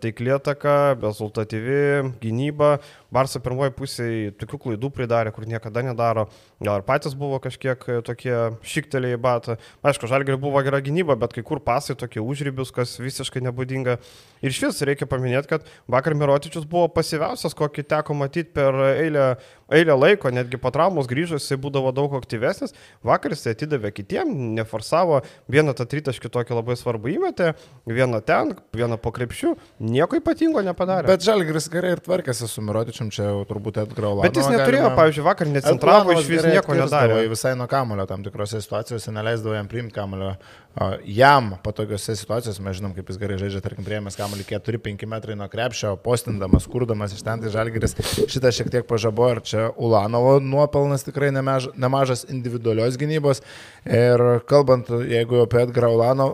taikli 0.00 0.32
ataka, 0.32 0.96
rezultatyvi, 0.96 2.14
gynyba. 2.24 2.78
Barça 3.12 3.42
pirmoji 3.44 3.76
pusėje 3.76 4.32
tokių 4.40 4.62
klaidų 4.64 4.92
pridarė, 4.96 5.34
kur 5.36 5.44
niekada 5.48 5.84
nedaro. 5.84 6.28
Gal 6.58 6.80
ir 6.80 6.82
patys 6.82 7.14
buvo 7.14 7.36
kažkiek 7.38 7.84
tokie 8.02 8.34
šikteliai 8.66 9.18
batą. 9.22 9.54
Aišku, 9.86 10.08
žalgeriai 10.10 10.40
buvo 10.42 10.58
gera 10.66 10.80
gynyba, 10.82 11.14
bet 11.14 11.36
kai 11.36 11.44
kur 11.46 11.60
pasai 11.62 11.94
tokie 11.94 12.18
užrybius, 12.18 12.72
kas 12.74 12.96
visiškai 12.98 13.44
nebūdinga. 13.46 13.94
Ir 14.42 14.50
iš 14.50 14.58
vis 14.64 14.82
reikia 14.82 15.06
paminėti, 15.06 15.52
kad 15.52 15.70
vakar 15.86 16.16
Mirotičius 16.18 16.66
buvo 16.66 16.88
pasyviausias, 16.90 17.54
kokį 17.58 17.86
teko 17.94 18.18
matyti 18.18 18.50
per 18.58 18.74
eilę, 18.88 19.28
eilę 19.72 19.96
laiko, 19.98 20.30
netgi 20.34 20.58
po 20.60 20.72
traumos 20.74 21.08
grįžus 21.10 21.44
jisai 21.44 21.58
būdavo 21.60 21.92
daug 21.94 22.14
aktyvesnis, 22.18 22.74
vakar 23.06 23.34
jisai 23.34 23.54
atidavė 23.56 23.92
kitiem, 23.96 24.30
neforsavo, 24.56 25.20
vieną 25.50 25.74
tą 25.78 25.86
tritaškį 25.88 26.30
tokį 26.34 26.56
labai 26.58 26.76
svarbu 26.80 27.12
įmetė, 27.14 27.52
vieną 27.88 28.20
ten, 28.26 28.54
vieną 28.76 28.98
po 29.02 29.12
krepšių, 29.16 29.54
nieko 29.84 30.20
ypatingo 30.20 30.62
nepadarė. 30.64 31.08
Bet 31.10 31.26
Žalgris 31.26 31.68
gerai 31.72 31.94
ir 31.96 32.02
tvarkėsi 32.04 32.48
su 32.50 32.64
Mirotičium, 32.64 33.12
čia 33.14 33.28
jau 33.30 33.42
turbūt 33.48 33.82
atgraulo. 33.84 34.24
Bet 34.24 34.38
jis 34.38 34.48
neturėjo, 34.48 34.86
galima... 34.88 34.96
pavyzdžiui, 34.98 35.26
vakar 35.28 35.52
necentravo 35.52 36.16
iš 36.16 36.30
vis 36.32 36.48
nieko 36.48 36.78
nedarė. 36.78 37.20
Visai 37.28 37.54
nuo 37.58 37.68
kamulio 37.70 38.08
tam 38.08 38.24
tikrose 38.26 38.62
situacijose 38.64 39.12
neleisdavo 39.14 39.56
jam 39.58 39.68
priimti 39.70 39.96
kamulio. 39.96 40.34
O 40.78 40.92
Jam 41.04 41.56
patogiose 41.64 42.14
situacijose, 42.16 42.62
mes 42.62 42.76
žinom, 42.78 42.92
kaip 42.94 43.08
jis 43.10 43.18
gerai 43.18 43.38
žaidžia, 43.40 43.62
tarkim, 43.64 43.82
priėmęs 43.86 44.14
kamulį 44.18 44.44
4-5 44.46 45.08
metrai 45.10 45.34
nuo 45.38 45.48
krepšio, 45.50 45.96
postindamas, 46.04 46.68
kurdamas 46.70 47.16
iš 47.16 47.24
ten, 47.26 47.42
tai 47.42 47.50
žalgeris 47.50 47.96
šitą 48.30 48.52
šiek 48.54 48.70
tiek 48.70 48.86
pažabo 48.86 49.26
ir 49.32 49.40
čia 49.42 49.64
Ulanovo 49.74 50.36
nuopelnas 50.44 51.02
tikrai 51.08 51.32
nemaž, 51.34 51.66
nemažas 51.74 52.28
individualios 52.30 53.00
gynybos. 53.00 53.42
Ir 53.90 54.22
kalbant, 54.46 54.92
jeigu 55.10 55.42
apie 55.48 55.64
Edgarą 55.66 55.90
Ulano, 55.96 56.30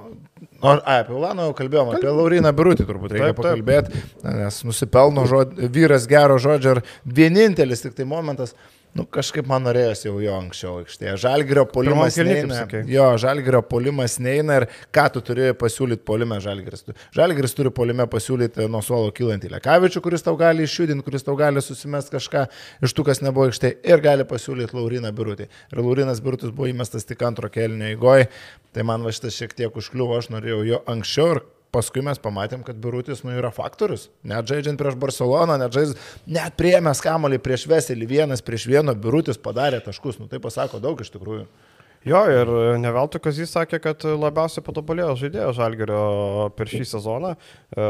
Nu, 0.64 0.70
ai, 0.70 1.02
apie 1.02 1.12
Ulaną 1.12 1.48
jau 1.48 1.54
kalbėjom, 1.56 1.90
apie 1.92 2.08
Lauriną 2.08 2.50
Birutį 2.56 2.86
turbūt 2.88 3.12
reikia 3.12 3.30
Taip, 3.32 3.36
taip. 3.36 3.44
pakalbėti, 3.44 4.00
nes 4.24 4.60
nusipelno 4.64 5.24
žod, 5.28 5.52
vyras 5.72 6.06
gero 6.08 6.38
žodžio 6.40 6.76
ir 6.76 6.80
vienintelis 7.04 7.84
tik 7.84 7.96
tai 7.98 8.06
momentas, 8.08 8.54
nu 8.94 9.04
kažkaip 9.10 9.48
man 9.50 9.64
norėjosi 9.66 10.06
jau 10.06 10.14
jo 10.22 10.34
anksčiau 10.38 10.74
aikštėje. 10.82 11.14
Žalgirio 11.24 11.64
polimas 11.70 12.18
neina. 12.18 12.60
Jo, 12.90 13.06
žalgirio 13.20 13.60
polimas 13.66 14.16
neina 14.22 14.60
ir 14.60 14.66
ką 14.94 15.06
tu 15.14 15.22
turi 15.26 15.50
pasiūlyti 15.58 16.04
polime 16.06 16.38
žalgiris. 16.42 16.86
Žalgiris 17.16 17.56
turi 17.58 17.72
polime 17.74 18.06
pasiūlyti 18.10 18.68
nuo 18.70 18.82
suolo 18.86 19.10
kylantį 19.14 19.50
Lekavičių, 19.56 20.02
kuris 20.04 20.26
tau 20.26 20.36
gali 20.40 20.66
išjudinti, 20.68 21.06
kuris 21.06 21.26
tau 21.26 21.34
gali 21.38 21.62
susimest 21.64 22.12
kažką 22.14 22.46
iš 22.86 22.94
tų, 22.94 23.06
kas 23.10 23.22
nebuvo 23.24 23.48
aikštėje 23.50 23.80
ir 23.90 24.04
gali 24.04 24.28
pasiūlyti 24.30 24.78
Lauriną 24.78 25.10
Birutį. 25.16 25.48
Ir 25.72 25.82
Laurinas 25.82 26.22
Birutis 26.24 26.54
buvo 26.54 26.70
įmestas 26.70 27.08
tik 27.08 27.22
antro 27.26 27.50
kelnio 27.50 27.90
įgoje, 27.96 28.30
tai 28.74 28.86
man 28.86 29.02
va 29.06 29.14
šitas 29.14 29.34
šiek 29.38 29.58
tiek 29.58 29.74
užkliuvo, 29.74 30.18
aš 30.18 30.30
norėjau 30.34 30.62
jo 30.70 30.82
anksčiau 30.94 31.34
ir 31.34 31.44
Paskui 31.74 32.04
mes 32.06 32.20
pamatėm, 32.22 32.62
kad 32.66 32.78
Birutis 32.78 33.24
nu, 33.26 33.32
yra 33.34 33.50
faktorius. 33.54 34.06
Net 34.22 34.46
žaidžiant 34.46 34.78
prieš 34.78 34.94
Barceloną, 35.00 35.58
net, 35.58 35.74
žais, 35.74 35.96
net 36.30 36.54
prieėmęs 36.60 37.02
kamolį 37.02 37.40
prieš 37.42 37.66
Veselį, 37.70 38.06
vienas 38.12 38.44
prieš 38.46 38.68
vieno, 38.70 38.94
Birutis 38.94 39.40
padarė 39.42 39.82
taškus. 39.82 40.20
Nu, 40.22 40.30
tai 40.30 40.38
pasako 40.42 40.78
daug 40.84 41.02
iš 41.02 41.10
tikrųjų. 41.16 41.48
Jo, 42.04 42.20
ir 42.28 42.50
ne 42.82 42.90
veltui 42.92 43.20
Kazys 43.24 43.54
sakė, 43.56 43.80
kad 43.80 44.04
labiausiai 44.04 44.64
patobulėjo 44.64 45.14
žaidėjas 45.22 45.56
Žalgerio 45.56 46.00
per 46.54 46.68
šį 46.68 46.84
sezoną. 46.90 47.30
E, 47.72 47.86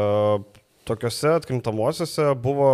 Tokiuose 0.85 1.31
atkrintamosiuose 1.39 2.27
buvo, 2.41 2.69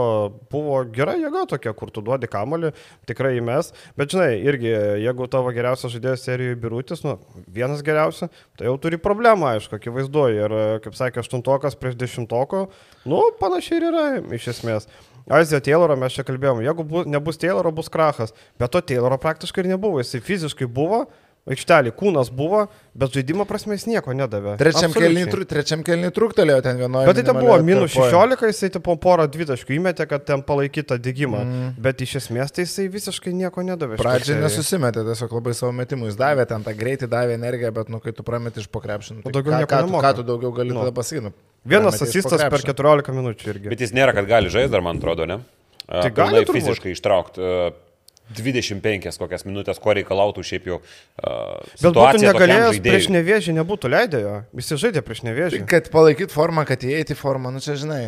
buvo 0.51 0.81
gera 0.91 1.13
jėga 1.15 1.45
tokia, 1.53 1.71
kur 1.77 1.93
tu 1.93 2.03
duodi 2.03 2.27
kamolį, 2.31 2.73
tikrai 3.07 3.37
įmes. 3.37 3.71
Bet 3.99 4.11
žinai, 4.11 4.33
irgi, 4.43 4.71
jeigu 5.05 5.27
tavo 5.31 5.53
geriausias 5.55 5.93
žaidėjas 5.95 6.25
serijoje 6.27 6.59
birutis, 6.59 7.05
nu, 7.07 7.15
vienas 7.47 7.83
geriausias, 7.87 8.33
tai 8.59 8.67
jau 8.67 8.75
turi 8.83 8.99
problemą, 8.99 9.53
aišku, 9.55 9.79
akivaizdu. 9.79 10.25
Ir, 10.35 10.57
kaip 10.83 10.97
sakė, 10.99 11.23
aštuntokas 11.23 11.79
prieš 11.79 11.95
dešimtoko, 12.03 12.65
nu, 13.07 13.23
panašiai 13.39 13.79
ir 13.79 13.87
yra, 13.93 14.05
iš 14.35 14.51
esmės. 14.57 14.91
Azija 15.31 15.61
Tayloro 15.63 15.95
mes 15.99 16.15
čia 16.15 16.25
kalbėjom, 16.27 16.63
jeigu 16.65 16.85
bu, 16.87 17.03
nebus 17.09 17.39
Tayloro, 17.39 17.71
bus 17.75 17.89
krachas. 17.93 18.33
Bet 18.59 18.73
to 18.73 18.81
Tayloro 18.83 19.19
praktiškai 19.21 19.63
ir 19.63 19.71
nebuvo, 19.75 20.01
jisai 20.01 20.21
fiziškai 20.25 20.67
buvo, 20.67 21.05
aikštelį 21.49 21.91
kūnas 21.97 22.29
buvo, 22.33 22.67
bet 22.93 23.15
žaidimo 23.15 23.47
prasme 23.49 23.73
jis 23.73 23.87
nieko 23.89 24.13
nedavė. 24.13 24.53
Trečiam 24.59 24.91
Absoliučiai. 24.91 25.83
kelniui 25.87 26.11
truktelėjo 26.13 26.61
ten 26.61 26.77
vienoje. 26.77 27.07
Bet 27.09 27.17
tai 27.17 27.23
ten 27.25 27.39
buvo 27.39 27.55
minus 27.65 27.95
16, 27.95 28.45
jisai 28.51 28.69
tipo 28.75 28.95
porą 29.01 29.25
dvitaškių 29.31 29.73
įmetė, 29.79 30.05
kad 30.11 30.25
ten 30.27 30.43
palaikytą 30.45 30.99
dygimą. 31.01 31.41
Mm. 31.41 31.71
Bet 31.81 32.03
iš 32.05 32.19
esmės 32.21 32.53
tai 32.53 32.67
jisai 32.67 32.85
visiškai 32.93 33.33
nieko 33.33 33.65
nedavė. 33.65 33.97
Pradžiai 34.01 34.37
nesusimetė, 34.43 35.05
tiesiog 35.09 35.33
labai 35.39 35.55
savo 35.57 35.71
metimų 35.81 36.11
jis 36.11 36.19
davė, 36.21 36.45
ten 36.49 36.67
tą 36.67 36.75
greitį 36.77 37.09
davė 37.11 37.39
energiją, 37.39 37.73
bet, 37.79 37.89
nu, 37.89 38.01
kai 38.03 38.13
tu 38.13 38.25
prameti 38.27 38.61
iš 38.61 38.69
pokrepšinų, 38.69 39.25
tai 39.25 39.33
daugiau 39.33 39.55
ką, 39.55 39.63
nieko 39.63 39.73
ką, 39.73 39.87
tu, 39.87 40.03
ką 40.05 40.13
tu 40.19 40.27
daugiau 40.29 40.53
gali 40.61 40.75
Nu. 40.75 40.83
tada 40.85 40.93
pasakyti? 40.93 41.25
Nu, 41.25 41.33
Vienas 41.65 41.97
po 41.97 42.05
asistas 42.05 42.41
per 42.41 42.61
krepšio. 42.61 42.73
14 42.73 43.13
minučių 43.17 43.49
irgi. 43.53 43.69
Bet 43.73 43.81
jis 43.81 43.91
nėra, 43.93 44.13
kad 44.17 44.29
gali 44.29 44.49
žaisti 44.49 44.71
dar, 44.73 44.81
man 44.85 45.01
atrodo, 45.01 45.25
ne? 45.29 45.41
Tai 45.91 46.09
gali 46.15 46.45
fiziškai 46.47 46.93
ištraukti. 46.95 47.41
25 48.37 49.21
kokias 49.21 49.45
minutės, 49.47 49.79
ko 49.81 49.95
reikalautų 49.97 50.43
šiaip 50.47 50.69
jau. 50.71 50.81
Uh, 51.21 51.57
Bet 51.77 51.95
būtų 51.97 52.25
negalėjęs 52.25 52.81
prieš 52.83 53.09
nevėžį, 53.13 53.55
nebūtų 53.61 53.91
leidę 53.91 54.21
jo. 54.25 54.35
Visi 54.57 54.79
žaidė 54.81 55.03
prieš 55.05 55.25
nevėžį. 55.27 55.65
Kad 55.69 55.91
palaikyt 55.93 56.33
formą, 56.33 56.65
kad 56.69 56.83
įeiti 56.87 57.17
formą, 57.17 57.53
nu 57.53 57.63
čia 57.63 57.77
žinai, 57.79 58.03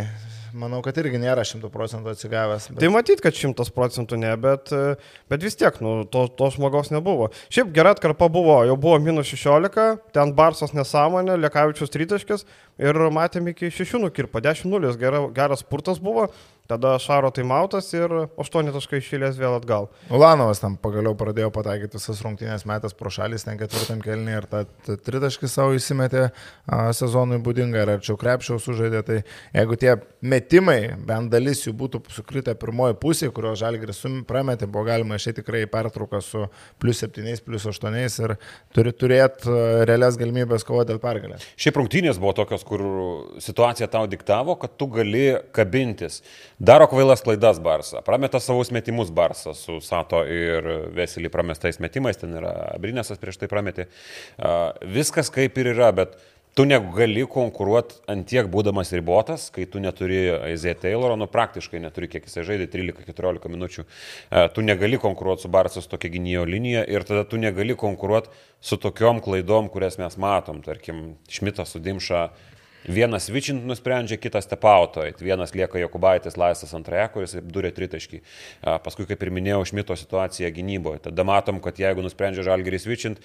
manau, 0.58 0.80
kad 0.86 0.98
irgi 1.02 1.20
nėra 1.22 1.44
šimtų 1.48 1.70
procentų 1.74 2.14
atsigavęs. 2.14 2.70
Bet... 2.72 2.80
Tai 2.82 2.90
matyt, 2.94 3.22
kad 3.24 3.38
šimtas 3.38 3.72
procentų 3.74 4.20
ne, 4.22 4.32
bet, 4.40 4.72
e, 4.74 4.96
bet 5.32 5.46
vis 5.46 5.58
tiek, 5.60 5.78
nu, 5.84 5.96
to, 6.10 6.26
to 6.38 6.50
žmogaus 6.54 6.92
nebuvo. 6.94 7.32
Šiaip 7.54 7.74
gera 7.76 7.94
atkarpa 7.96 8.30
buvo, 8.32 8.60
jau 8.68 8.78
buvo 8.80 9.00
minus 9.04 9.32
16, 9.34 9.98
ten 10.16 10.34
Barsas 10.38 10.76
nesąmonė, 10.78 11.40
Lekavičius 11.42 11.94
tritaškis 11.94 12.46
ir 12.82 13.02
matėm 13.14 13.50
iki 13.54 13.72
6 13.74 14.00
nukirpo, 14.06 14.42
10-0, 14.44 14.94
gera, 15.02 15.26
geras 15.36 15.66
spurtas 15.66 16.02
buvo, 16.04 16.30
tada 16.74 16.96
Šaro 17.02 17.30
taimautas 17.34 17.90
ir 17.94 18.12
8 18.42 18.74
taškai 18.74 19.02
išėlės 19.02 19.38
vėl 19.40 19.58
atgal. 19.60 19.90
Ulanovas 20.14 20.62
tam 20.64 20.76
pagaliau 20.82 21.14
pradėjo 21.18 21.52
pataikyti 21.54 22.00
visas 22.00 22.22
rungtynės 22.26 22.66
metas 22.70 22.98
pro 22.98 23.12
šalis, 23.14 23.46
ten 23.46 23.60
ketvirtam 23.62 24.02
kelnį 24.04 24.38
ir 24.40 24.50
tą 24.50 24.64
tritaškį 25.06 25.52
savo 25.52 25.78
įsimetė 25.78 26.26
a, 26.30 26.92
sezonui 26.96 27.42
būdingą 27.44 27.84
ir 27.86 27.94
arčiau 27.98 28.18
krepšio 28.20 28.60
sužaidė. 28.64 29.04
Tai 29.06 29.20
jeigu 29.54 29.80
tie 29.80 29.96
metimai, 30.26 30.96
bent 31.08 31.32
dalis 31.34 31.66
jų 31.68 31.76
būtų 31.78 32.04
sukritę 32.14 32.56
pirmoji 32.60 32.98
pusė, 33.02 33.30
kurio 33.36 33.54
žalgris 33.60 34.02
prametė, 34.28 34.68
buvo 34.70 34.88
galima 34.88 35.20
išėti 35.20 35.44
tikrai 35.44 35.66
į 35.66 35.72
pertrauką 35.72 36.22
su 36.24 36.48
plus 36.80 37.04
7, 37.04 37.36
plus 37.46 37.68
8 37.68 38.00
ir 38.00 38.36
turi 38.74 38.94
turėti 38.96 39.52
realias 39.88 40.18
galimybės 40.20 40.66
kovoti 40.68 40.94
dėl 40.94 41.02
pergalės. 41.04 41.46
Šiaip 41.60 41.80
rungtynės 41.82 42.20
buvo 42.22 42.34
tokios, 42.38 42.64
kur 42.68 42.84
situacija 43.44 43.90
tau 43.92 44.08
diktavo, 44.10 44.56
kad 44.60 44.78
tu 44.80 44.88
gali 44.94 45.26
kabintis. 45.56 46.22
Daro 46.64 46.86
kvailas 46.88 47.20
klaidas 47.20 47.58
Barsą, 47.60 48.00
prameta 48.08 48.40
savus 48.40 48.70
metimus 48.72 49.10
Barsą 49.12 49.52
su 49.52 49.82
Sato 49.84 50.22
ir 50.24 50.64
Veselį 50.96 51.28
pramestais 51.28 51.76
metimais, 51.84 52.16
ten 52.22 52.38
yra 52.40 52.54
Brinėsas 52.80 53.20
prieš 53.20 53.42
tai 53.42 53.50
prametė. 53.52 53.90
Viskas 54.88 55.28
kaip 55.34 55.60
ir 55.60 55.74
yra, 55.74 55.90
bet 55.98 56.14
tu 56.56 56.64
negali 56.64 57.26
konkuruoti 57.28 58.00
ant 58.14 58.24
tiek 58.32 58.48
būdamas 58.48 58.94
ribotas, 58.96 59.50
kai 59.52 59.66
tu 59.68 59.82
neturi 59.84 60.22
Aizė 60.38 60.78
Tayloro, 60.80 61.18
nu 61.20 61.28
praktiškai 61.28 61.84
neturi, 61.84 62.08
kiek 62.16 62.32
jisai 62.32 62.46
žaidė, 62.48 62.70
13-14 62.72 63.52
minučių. 63.58 63.86
Tu 64.56 64.64
negali 64.64 65.02
konkuruoti 65.04 65.44
su 65.44 65.52
Barsas 65.52 65.92
tokia 65.92 66.14
gynėjo 66.16 66.48
linija 66.48 66.86
ir 66.88 67.04
tada 67.04 67.26
tu 67.28 67.42
negali 67.44 67.76
konkuruoti 67.76 68.32
su 68.64 68.80
tokiom 68.80 69.20
klaidom, 69.26 69.68
kurias 69.74 70.00
mes 70.00 70.16
matom. 70.16 70.64
Tarkim, 70.64 71.10
Šmitas 71.28 71.76
su 71.76 71.84
Dimša 71.84 72.30
Vienas 72.88 73.30
vičint 73.32 73.64
nusprendžia, 73.66 74.18
kitas 74.20 74.48
tepauto. 74.50 75.06
Vienas 75.24 75.54
lieka 75.56 75.80
Jokubaitis 75.80 76.36
laisvas 76.38 76.74
antraje, 76.76 77.08
kuris 77.14 77.38
durė 77.40 77.72
tritaškį. 77.72 78.20
Paskui, 78.84 79.08
kaip 79.08 79.24
ir 79.24 79.32
minėjau, 79.32 79.64
Šmito 79.72 79.96
situacija 79.96 80.52
gynyboje. 80.52 81.06
Tada 81.08 81.24
matom, 81.24 81.62
kad 81.64 81.80
jeigu 81.80 82.04
nusprendžia 82.04 82.44
Žalgeris 82.44 82.88
vičint, 82.90 83.22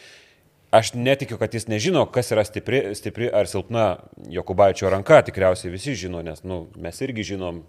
aš 0.70 0.90
netikiu, 0.94 1.38
kad 1.40 1.54
jis 1.56 1.64
nežino, 1.66 2.02
kas 2.12 2.28
yra 2.34 2.42
stipri, 2.44 2.82
stipri 2.94 3.30
ar 3.32 3.48
silpna 3.48 3.86
Jokubaičio 4.30 4.90
ranka. 4.92 5.22
Tikriausiai 5.24 5.72
visi 5.72 5.94
žino, 5.96 6.20
nes 6.22 6.42
nu, 6.44 6.66
mes 6.76 6.98
irgi 7.02 7.24
žinom, 7.32 7.62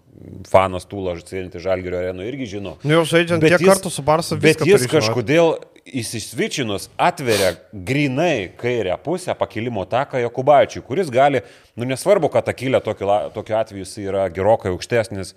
fanas 0.50 0.84
Tūlo 0.86 1.16
žaidžiantį 1.16 1.62
Žalgerio 1.64 2.02
areną 2.02 2.26
irgi 2.28 2.46
žino. 2.58 2.76
Nu 2.84 2.98
jau 3.00 3.06
žaidžiant 3.16 3.40
Bet 3.40 3.54
tiek 3.56 3.64
jis- 3.64 3.72
kartų 3.72 3.90
su 3.94 4.04
Barsu 4.04 4.36
Bet 4.36 4.60
viską 4.60 4.68
jis 4.68 4.76
turi 4.84 4.88
žinot. 4.90 4.96
kažkodėl 5.00 5.54
įsisvičinus 6.00 6.88
atveria 7.00 7.54
grinai 7.72 8.50
kairę 8.60 8.94
pusę 9.02 9.34
pakilimo 9.38 9.84
taką 9.88 10.20
Jokubaičiui, 10.22 10.84
kuris 10.86 11.10
gali, 11.10 11.42
nu 11.76 11.88
nesvarbu, 11.88 12.30
kad 12.32 12.48
akylė 12.52 12.82
tokiu, 12.84 13.08
tokiu 13.34 13.56
atveju 13.58 13.84
jis 13.84 13.96
yra 14.04 14.28
gerokai 14.32 14.72
aukštesnis, 14.74 15.34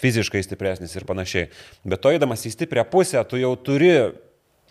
fiziškai 0.00 0.42
stipresnis 0.44 0.94
ir 0.96 1.06
panašiai. 1.08 1.48
Bet 1.86 2.04
to 2.04 2.12
eidamas 2.12 2.44
į 2.46 2.54
stiprią 2.54 2.86
pusę, 2.90 3.22
tu 3.28 3.40
jau 3.40 3.54
turi 3.56 3.92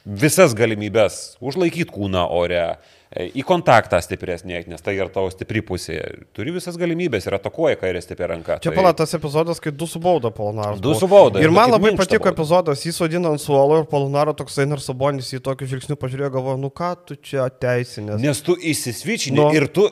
visas 0.03 0.55
galimybės 0.57 1.37
užlaikyti 1.43 1.91
kūną 1.93 2.25
ore, 2.35 2.65
į 3.13 3.43
kontaktą 3.45 3.99
stipresnė, 4.01 4.63
nes 4.67 4.81
tai 4.81 4.95
yra 4.97 5.09
tavo 5.13 5.29
stipri 5.29 5.61
pusė. 5.61 5.99
Turi 6.33 6.53
visas 6.55 6.77
galimybės 6.81 7.27
ir 7.29 7.35
atakuoja 7.37 7.77
kairė 7.77 8.01
stipri 8.01 8.25
ranka. 8.31 8.57
Čia 8.63 8.71
Tai- 8.71 8.75
pala 8.79 8.93
tas 8.97 9.13
epizodas, 9.13 9.59
kai 9.61 9.71
du 9.71 9.85
su 9.87 9.99
bauda 10.01 10.31
Polonaras. 10.33 10.79
Du 10.81 10.89
buvo. 10.89 10.99
su 10.99 11.07
bauda, 11.07 11.39
Ir 11.43 11.51
man 11.51 11.69
labai 11.71 11.95
patiko 11.95 12.25
baudą. 12.25 12.33
epizodas, 12.33 12.85
jis 12.85 12.95
sodina 12.97 13.29
ant 13.29 13.39
suolo 13.41 13.79
ir 13.81 13.85
Polonaro 13.85 14.33
toksai 14.33 14.65
narsabonis 14.65 15.29
į 15.33 15.41
tokius 15.45 15.69
žvilgsnius 15.69 15.99
pažiūrėjo, 16.01 16.31
galvoju, 16.33 16.59
nu 16.59 16.69
ką 16.69 16.95
tu 17.05 17.15
čia 17.15 17.49
teisinės. 17.49 18.19
Nes 18.19 18.41
tu 18.41 18.55
įsisvičini 18.55 19.35
Nu. 19.37 19.51
ir 19.53 19.67
tu, 19.67 19.89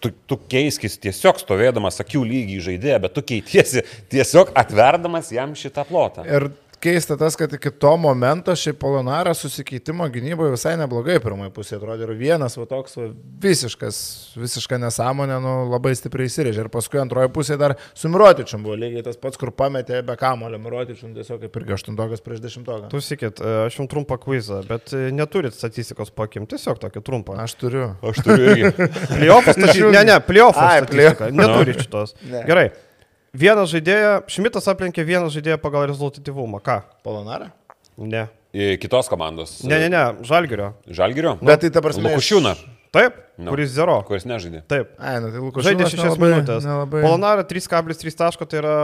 tu, 0.00 0.10
tu 0.26 0.36
keiskis 0.36 0.98
tiesiog 0.98 1.38
stovėdamas 1.40 2.00
akių 2.04 2.24
lygiai 2.26 2.60
žaidėją, 2.60 3.00
bet 3.00 3.14
tu 3.14 3.22
keitiesi 3.22 3.82
tiesiog 4.10 4.52
atverdamas 4.54 5.30
jam 5.32 5.54
šitą 5.54 5.86
plotą. 5.88 6.26
Ir 6.26 6.50
keista 6.82 7.16
tas, 7.16 7.36
kad 7.38 7.52
iki 7.54 7.70
to 7.70 7.92
momento 7.96 8.54
šiaip 8.56 8.78
Polonaras 8.82 9.38
susikeitimo 9.44 10.08
gynyboje 10.10 10.56
visai 10.56 10.74
neblogai 10.80 11.20
pirmoji 11.22 11.52
pusė 11.54 11.76
atrodė. 11.78 12.08
Ir 12.08 12.18
vienas 12.18 12.56
va 12.58 12.66
toks 12.70 12.98
va, 12.98 13.06
visiškas, 13.44 13.98
visiška 14.38 14.80
nesąmonė, 14.82 15.38
nu, 15.44 15.54
labai 15.70 15.94
stipriai 15.98 16.30
įsirėžė. 16.30 16.66
Ir 16.66 16.70
paskui 16.74 17.00
antroji 17.02 17.30
pusė 17.34 17.58
dar 17.60 17.76
su 17.94 18.10
Mirotičium 18.12 18.66
buvo 18.66 18.76
lygiai 18.80 19.06
tas 19.06 19.20
pats, 19.22 19.38
kur 19.40 19.54
pametė 19.54 20.02
be 20.06 20.18
kamulio 20.18 20.60
Mirotičium 20.62 21.14
tiesiog 21.16 21.44
kaip 21.46 21.58
ir 21.60 21.74
aštuntokas 21.78 22.24
prieš 22.24 22.42
dešimtoką. 22.48 22.90
Klausykit, 22.92 23.42
e, 23.42 23.56
aš 23.68 23.78
jums 23.78 23.92
trumpą 23.92 24.18
kvizą, 24.22 24.62
bet 24.68 24.94
e, 24.96 25.08
neturit 25.14 25.54
statistikos 25.56 26.10
pakim, 26.14 26.48
tiesiog 26.50 26.82
tokį 26.82 27.04
trumpą. 27.06 27.38
Aš 27.46 27.56
turiu. 27.62 27.92
Aš 28.02 28.24
turiu 28.26 28.54
irgi. 28.56 28.88
Pliofas, 29.14 29.60
ne, 29.96 30.06
ne, 30.08 30.22
pliofas. 30.26 30.64
Ai, 30.66 30.86
playoff. 30.88 31.28
Neturi 31.30 31.78
šitos. 31.78 32.18
Ne. 32.26 32.42
Gerai. 32.48 32.70
Vienas 33.32 33.70
žaidėjas, 33.72 34.26
Šmitas 34.28 34.66
aplenkė 34.68 35.06
vieną 35.08 35.30
žaidėją 35.32 35.56
pagal 35.62 35.86
rezultatyvumą. 35.88 36.58
Ką? 36.60 36.82
Polonarą? 37.06 37.46
Ne. 37.96 38.26
Į 38.52 38.74
kitos 38.82 39.08
komandos. 39.08 39.62
Ne, 39.64 39.78
ne, 39.80 39.88
ne, 39.88 40.02
Žalgirio. 40.28 40.74
Žalgirio? 40.84 41.38
Bet 41.40 41.62
tai 41.64 41.70
ta 41.72 41.80
prasme 41.80 42.10
Lukušiūną, 42.10 42.52
Taip, 42.92 43.14
Nu. 43.40 43.48
kuris 43.54 43.70
zero. 43.72 43.94
kuris 44.04 44.26
nežaidė. 44.28 44.60
Taip. 44.68 44.90
Ai, 45.00 45.14
nu 45.24 45.30
tai 45.32 45.40
Lukas 45.40 45.64
Žaidė 45.64 45.86
6 45.88 46.20
minutės. 46.20 46.66
Nelabai... 46.68 47.00
Polonara 47.00 47.44
3,3 47.48 48.12
taško 48.20 48.44
tai 48.44 48.60
yra 48.60 48.74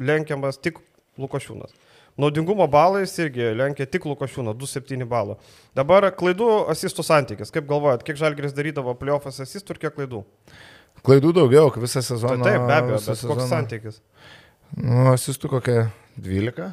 lenkiamas 0.00 0.56
tik 0.56 0.80
Lukošiūnas. 1.20 1.76
Naudingumo 2.18 2.64
balais 2.66 3.12
irgi 3.20 3.52
lenkia 3.60 3.84
tik 3.86 4.08
Lukošiūną, 4.08 4.56
2,7 4.56 5.04
balo. 5.06 5.36
Dabar 5.76 6.08
klaidų 6.16 6.48
asistų 6.72 7.04
santykis. 7.04 7.52
Kaip 7.52 7.68
galvojat, 7.68 8.02
kiek 8.08 8.16
Žalgiris 8.16 8.56
darydavo 8.56 8.96
playoffas 8.96 9.36
asistų 9.44 9.76
ir 9.76 9.82
kiek 9.84 9.94
klaidų? 10.00 10.24
Klaidų 11.06 11.32
daugiau, 11.36 11.70
kaip 11.74 11.84
visą 11.84 12.00
Tai 12.02 12.08
sezoną. 12.10 12.42
taip, 12.44 12.64
be 12.68 12.74
abejo, 12.74 12.98
bet 12.98 13.06
koks 13.08 13.20
sezoną. 13.22 13.46
santykis? 13.50 14.00
Nu, 14.76 15.06
asistų 15.14 15.50
kokia 15.54 15.78
12? 16.18 16.72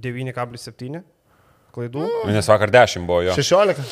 9,7 0.00 1.02
klaidų, 1.74 2.06
Nes 2.30 2.48
vakar 2.48 2.70
10 2.72 3.06
buvo 3.08 3.24
jo. 3.26 3.34
16? 3.36 3.82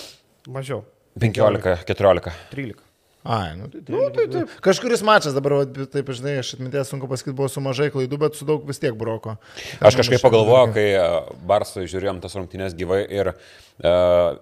mažiau. 0.49 0.85
15, 1.21 1.85
14. 1.87 2.33
13. 2.55 2.81
Ai, 3.23 3.53
nu 3.55 3.69
tai, 3.71 3.81
nu, 3.87 3.99
tai 4.11 4.25
taip. 4.27 4.55
Kažkuris 4.65 5.03
mačas 5.07 5.35
dabar, 5.37 5.61
va, 5.61 5.87
taip 5.93 6.09
žinai, 6.11 6.41
aš 6.41 6.57
atminties 6.57 6.89
sunku 6.91 7.07
pasakyti, 7.11 7.37
buvo 7.39 7.47
su 7.53 7.61
mažai 7.62 7.87
klaidų, 7.95 8.19
bet 8.19 8.35
su 8.35 8.47
daug 8.49 8.65
vis 8.67 8.81
tiek 8.83 8.97
broko. 8.99 9.37
Aš 9.79 9.99
kažkaip 10.01 10.25
pagalvojau, 10.25 10.73
kai 10.75 10.89
e, 10.97 11.05
Barsui 11.47 11.85
žiūrėjom 11.91 12.19
tas 12.25 12.35
rungtynės 12.35 12.75
gyvai 12.75 13.05
ir 13.15 13.31
uh, 13.31 14.41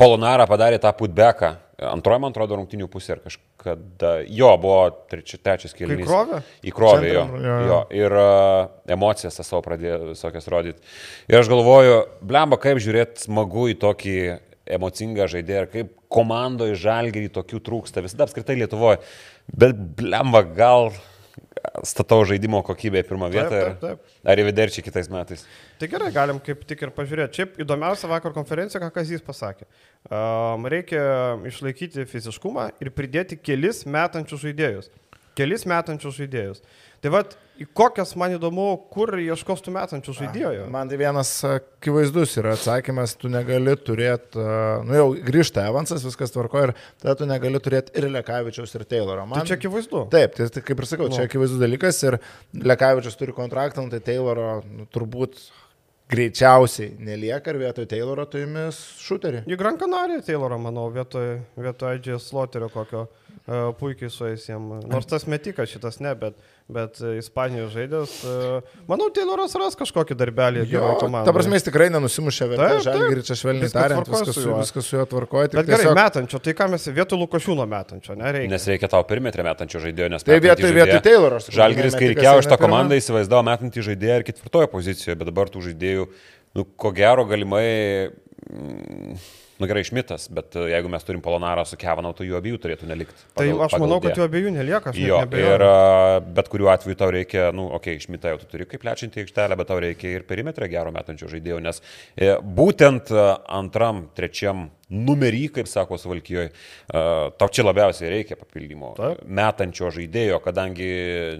Polonara 0.00 0.46
padarė 0.48 0.80
tą 0.82 0.92
putbeką. 0.96 1.56
Antroji, 1.82 2.20
man 2.22 2.30
atrodo, 2.30 2.56
rungtynių 2.60 2.86
pusė 2.90 3.16
ir 3.16 3.22
kažkada. 3.24 4.12
Jo, 4.30 4.52
buvo 4.60 4.84
treči, 5.10 5.38
trečias 5.42 5.74
kėlinys. 5.74 6.04
įkrovė? 6.06 6.38
Įkrovė 6.70 7.10
jo, 7.10 7.24
jo. 7.42 7.56
jo. 7.68 7.80
Ir 7.96 8.14
uh, 8.14 8.70
emocijas 8.94 9.38
tas 9.38 9.50
savo 9.50 9.64
pradėjo 9.66 10.12
visokias 10.12 10.46
rodyti. 10.52 10.94
Ir 11.30 11.40
aš 11.40 11.50
galvoju, 11.50 11.98
blemba, 12.22 12.60
kaip 12.62 12.78
žiūrėti 12.82 13.26
smagu 13.26 13.66
į 13.72 13.78
tokį 13.82 14.16
emocingą 14.78 15.26
žaidėją 15.30 15.64
ir 15.64 15.70
kaip 15.72 15.94
komandoje 16.12 16.76
žalgerį 16.78 17.32
tokių 17.34 17.62
trūksta. 17.66 18.04
Visada 18.04 18.28
apskritai 18.28 18.60
Lietuvoje. 18.60 19.02
Bet 19.50 19.78
blemba, 19.98 20.44
gal 20.46 20.92
statau 21.86 22.22
žaidimo 22.28 22.60
kokybę 22.66 23.02
į 23.02 23.06
pirmą 23.08 23.28
vietą. 23.32 23.50
taip, 23.50 23.68
ir- 23.68 23.78
taip. 23.80 23.98
Ar 24.24 24.38
į 24.42 24.46
viderčią 24.50 24.82
kitais 24.86 25.08
metais? 25.12 25.44
Tai 25.78 25.88
gerai, 25.88 26.10
galim 26.14 26.38
kaip 26.40 26.64
tik 26.68 26.82
ir 26.82 26.90
pažiūrėti. 26.94 27.40
Šiaip 27.40 27.60
įdomiausia 27.64 28.10
vakar 28.10 28.32
konferencija, 28.36 28.80
ką 28.82 28.90
Kazys 28.94 29.22
pasakė. 29.24 29.66
Um, 30.10 30.66
reikia 30.66 31.38
išlaikyti 31.48 32.06
fiziškumą 32.10 32.70
ir 32.82 32.90
pridėti 32.90 33.38
kelis 33.40 33.84
metančius 33.86 34.42
žaidėjus. 34.44 34.90
Kelis 35.38 35.64
metančius 35.64 36.18
žaidėjus. 36.18 36.60
Tai 37.02 37.10
vad, 37.14 37.36
į 37.62 37.66
kokias 37.78 38.12
man 38.18 38.34
įdomu, 38.36 38.66
kur 38.92 39.14
ieškos 39.22 39.62
tų 39.64 39.72
metančių 39.76 40.14
žaidėjų. 40.18 40.66
Man 40.74 40.90
tai 40.90 40.98
vienas 41.00 41.30
akivaizdus 41.46 42.34
yra 42.42 42.56
atsakymas, 42.58 43.14
tu 43.20 43.30
negali 43.32 43.74
turėti, 43.78 44.42
nu 44.88 44.98
jau 44.98 45.06
grįžta 45.30 45.64
Evansas, 45.70 46.04
viskas 46.06 46.34
tvarko 46.34 46.66
ir 46.68 46.74
tada 47.02 47.14
tu 47.22 47.28
negali 47.30 47.60
turėti 47.62 47.94
ir 48.00 48.08
Lekavičiaus, 48.12 48.74
ir 48.78 48.84
Tayloro. 48.90 49.24
Man, 49.30 49.40
Tai 49.40 49.48
čia 49.52 49.58
akivaizdu. 49.60 50.04
Taip, 50.12 50.36
tai, 50.38 50.50
tai 50.52 50.64
kaip 50.66 50.82
ir 50.84 50.90
sakau, 50.90 51.08
Nu. 51.12 51.16
čia 51.16 51.26
akivaizdus 51.30 51.62
dalykas 51.62 52.02
ir 52.08 52.18
Lekavičius 52.54 53.18
turi 53.20 53.34
kontraktą, 53.36 53.86
nu, 53.86 53.92
tai 53.94 54.00
Tayloro 54.04 54.62
nu, 54.66 54.88
turbūt 54.92 55.38
greičiausiai 56.12 56.92
nelieka 57.00 57.52
ir 57.54 57.58
vietoj 57.62 57.86
Tayloro 57.88 58.26
tu 58.28 58.40
jumis 58.42 58.78
šuterį. 59.00 59.44
Į 59.48 59.56
Gran 59.60 59.78
Canaria 59.80 60.20
Taylorą, 60.24 60.58
manau, 60.60 60.88
vietoj, 60.92 61.38
vietoj 61.56 61.96
Adžio 61.96 62.18
Sloterio 62.20 62.68
kokio 62.72 63.06
puikiai 63.78 64.10
su 64.10 64.26
jais 64.28 64.44
jiem. 64.46 64.68
Nors 64.86 65.08
tas 65.10 65.24
metikas 65.26 65.70
šitas 65.72 65.98
ne, 66.02 66.12
bet, 66.18 66.36
bet 66.70 67.00
Ispanijos 67.18 67.72
žaidėjas. 67.74 68.12
Manau, 68.86 69.08
Tayloras 69.14 69.56
ras 69.58 69.74
kažkokį 69.80 70.14
darbelį 70.20 70.66
geroj 70.70 70.94
komandai. 71.00 71.26
ta 71.26 71.34
prasme, 71.34 71.58
jis 71.58 71.66
tikrai 71.66 71.88
nenusimušė 71.90 72.48
vertę, 72.52 72.78
žalgi 72.86 73.16
ir 73.16 73.22
čia 73.26 73.38
švelniai 73.40 73.66
Viskas 73.66 73.78
tariant, 73.80 74.12
viskas 74.14 74.38
su 74.38 74.54
viskas 74.60 74.86
su 74.86 74.96
juo 74.96 75.08
tvarkoja. 75.10 75.50
Bet 75.56 75.72
gerai, 75.72 75.90
metančio, 75.98 76.38
tai 76.44 76.54
ką 76.58 76.70
mes 76.76 76.86
vietoj 76.94 77.22
Lukošiūno 77.24 77.66
metančio, 77.66 78.14
nereikia. 78.22 78.52
Nes 78.54 78.68
reikia 78.70 78.92
tau 78.94 79.02
perimetrę 79.10 79.46
metančio 79.46 79.82
žaidėjo, 79.82 80.12
nes... 80.14 80.26
Tai 80.28 80.38
vietoj, 80.46 80.74
vietoj 80.78 81.02
Tayloro. 81.02 81.42
Žalgiris, 81.42 81.98
kai 81.98 82.12
reikėjo 82.14 82.38
iš 82.44 82.46
eina 82.46 82.54
tą 82.54 82.62
komandą, 82.62 82.98
įsivaizdavo 83.02 83.42
metantį 83.50 83.86
žaidėją 83.90 84.22
ir 84.22 84.26
ketvirtoje 84.30 84.70
pozicijoje, 84.70 85.18
bet 85.18 85.32
dabar 85.32 85.50
tų 85.50 85.66
žaidėjų, 85.66 86.08
nu, 86.58 86.66
ko 86.78 86.94
gero, 86.94 87.26
galimai, 87.26 87.66
mm, 88.46 89.22
nu 89.60 89.68
gerai, 89.70 89.82
išmitas, 89.84 90.28
bet 90.32 90.56
e, 90.56 90.66
jeigu 90.72 90.90
mes 90.92 91.06
turim 91.06 91.22
Polonarą 91.24 91.64
su 91.68 91.78
Kevanau, 91.80 92.12
tai 92.16 92.28
jų 92.28 92.38
abiejų 92.38 92.60
turėtų 92.62 92.88
nelikti. 92.90 93.26
Tai 93.38 93.46
aš 93.66 93.76
manau, 93.82 93.98
D. 94.00 94.08
kad 94.08 94.20
jų 94.20 94.26
abiejų 94.26 94.52
nelieka. 94.56 94.94
Jo, 94.98 95.22
ir 95.38 95.66
a, 95.66 96.20
bet 96.38 96.50
kuriuo 96.52 96.72
atveju 96.72 96.98
tau 96.98 97.10
reikia, 97.14 97.48
nu, 97.56 97.68
okei, 97.68 97.96
okay, 97.96 98.02
išmitą 98.02 98.34
jau 98.34 98.42
tu 98.42 98.50
turi 98.52 98.68
kaip 98.68 98.84
plečianti 98.84 99.24
aikštelę, 99.24 99.58
bet 99.60 99.70
tau 99.72 99.80
reikia 99.82 100.14
ir 100.16 100.26
perimetrą 100.28 100.68
gero 100.72 100.94
metančio 100.94 101.30
žaidėjo, 101.32 101.62
nes 101.64 101.82
e, 102.16 102.34
būtent 102.42 103.12
antram, 103.12 104.06
trečiam 104.16 104.70
numerį, 104.92 105.42
kaip 105.56 105.68
sako 105.70 105.98
Suvalkijoje, 106.00 106.52
tau 106.92 107.48
čia 107.52 107.64
labiausiai 107.64 108.10
reikia 108.12 108.36
papildymo 108.40 108.92
Taip. 108.98 109.22
metančio 109.24 109.90
žaidėjo, 109.94 110.40
kadangi 110.44 110.88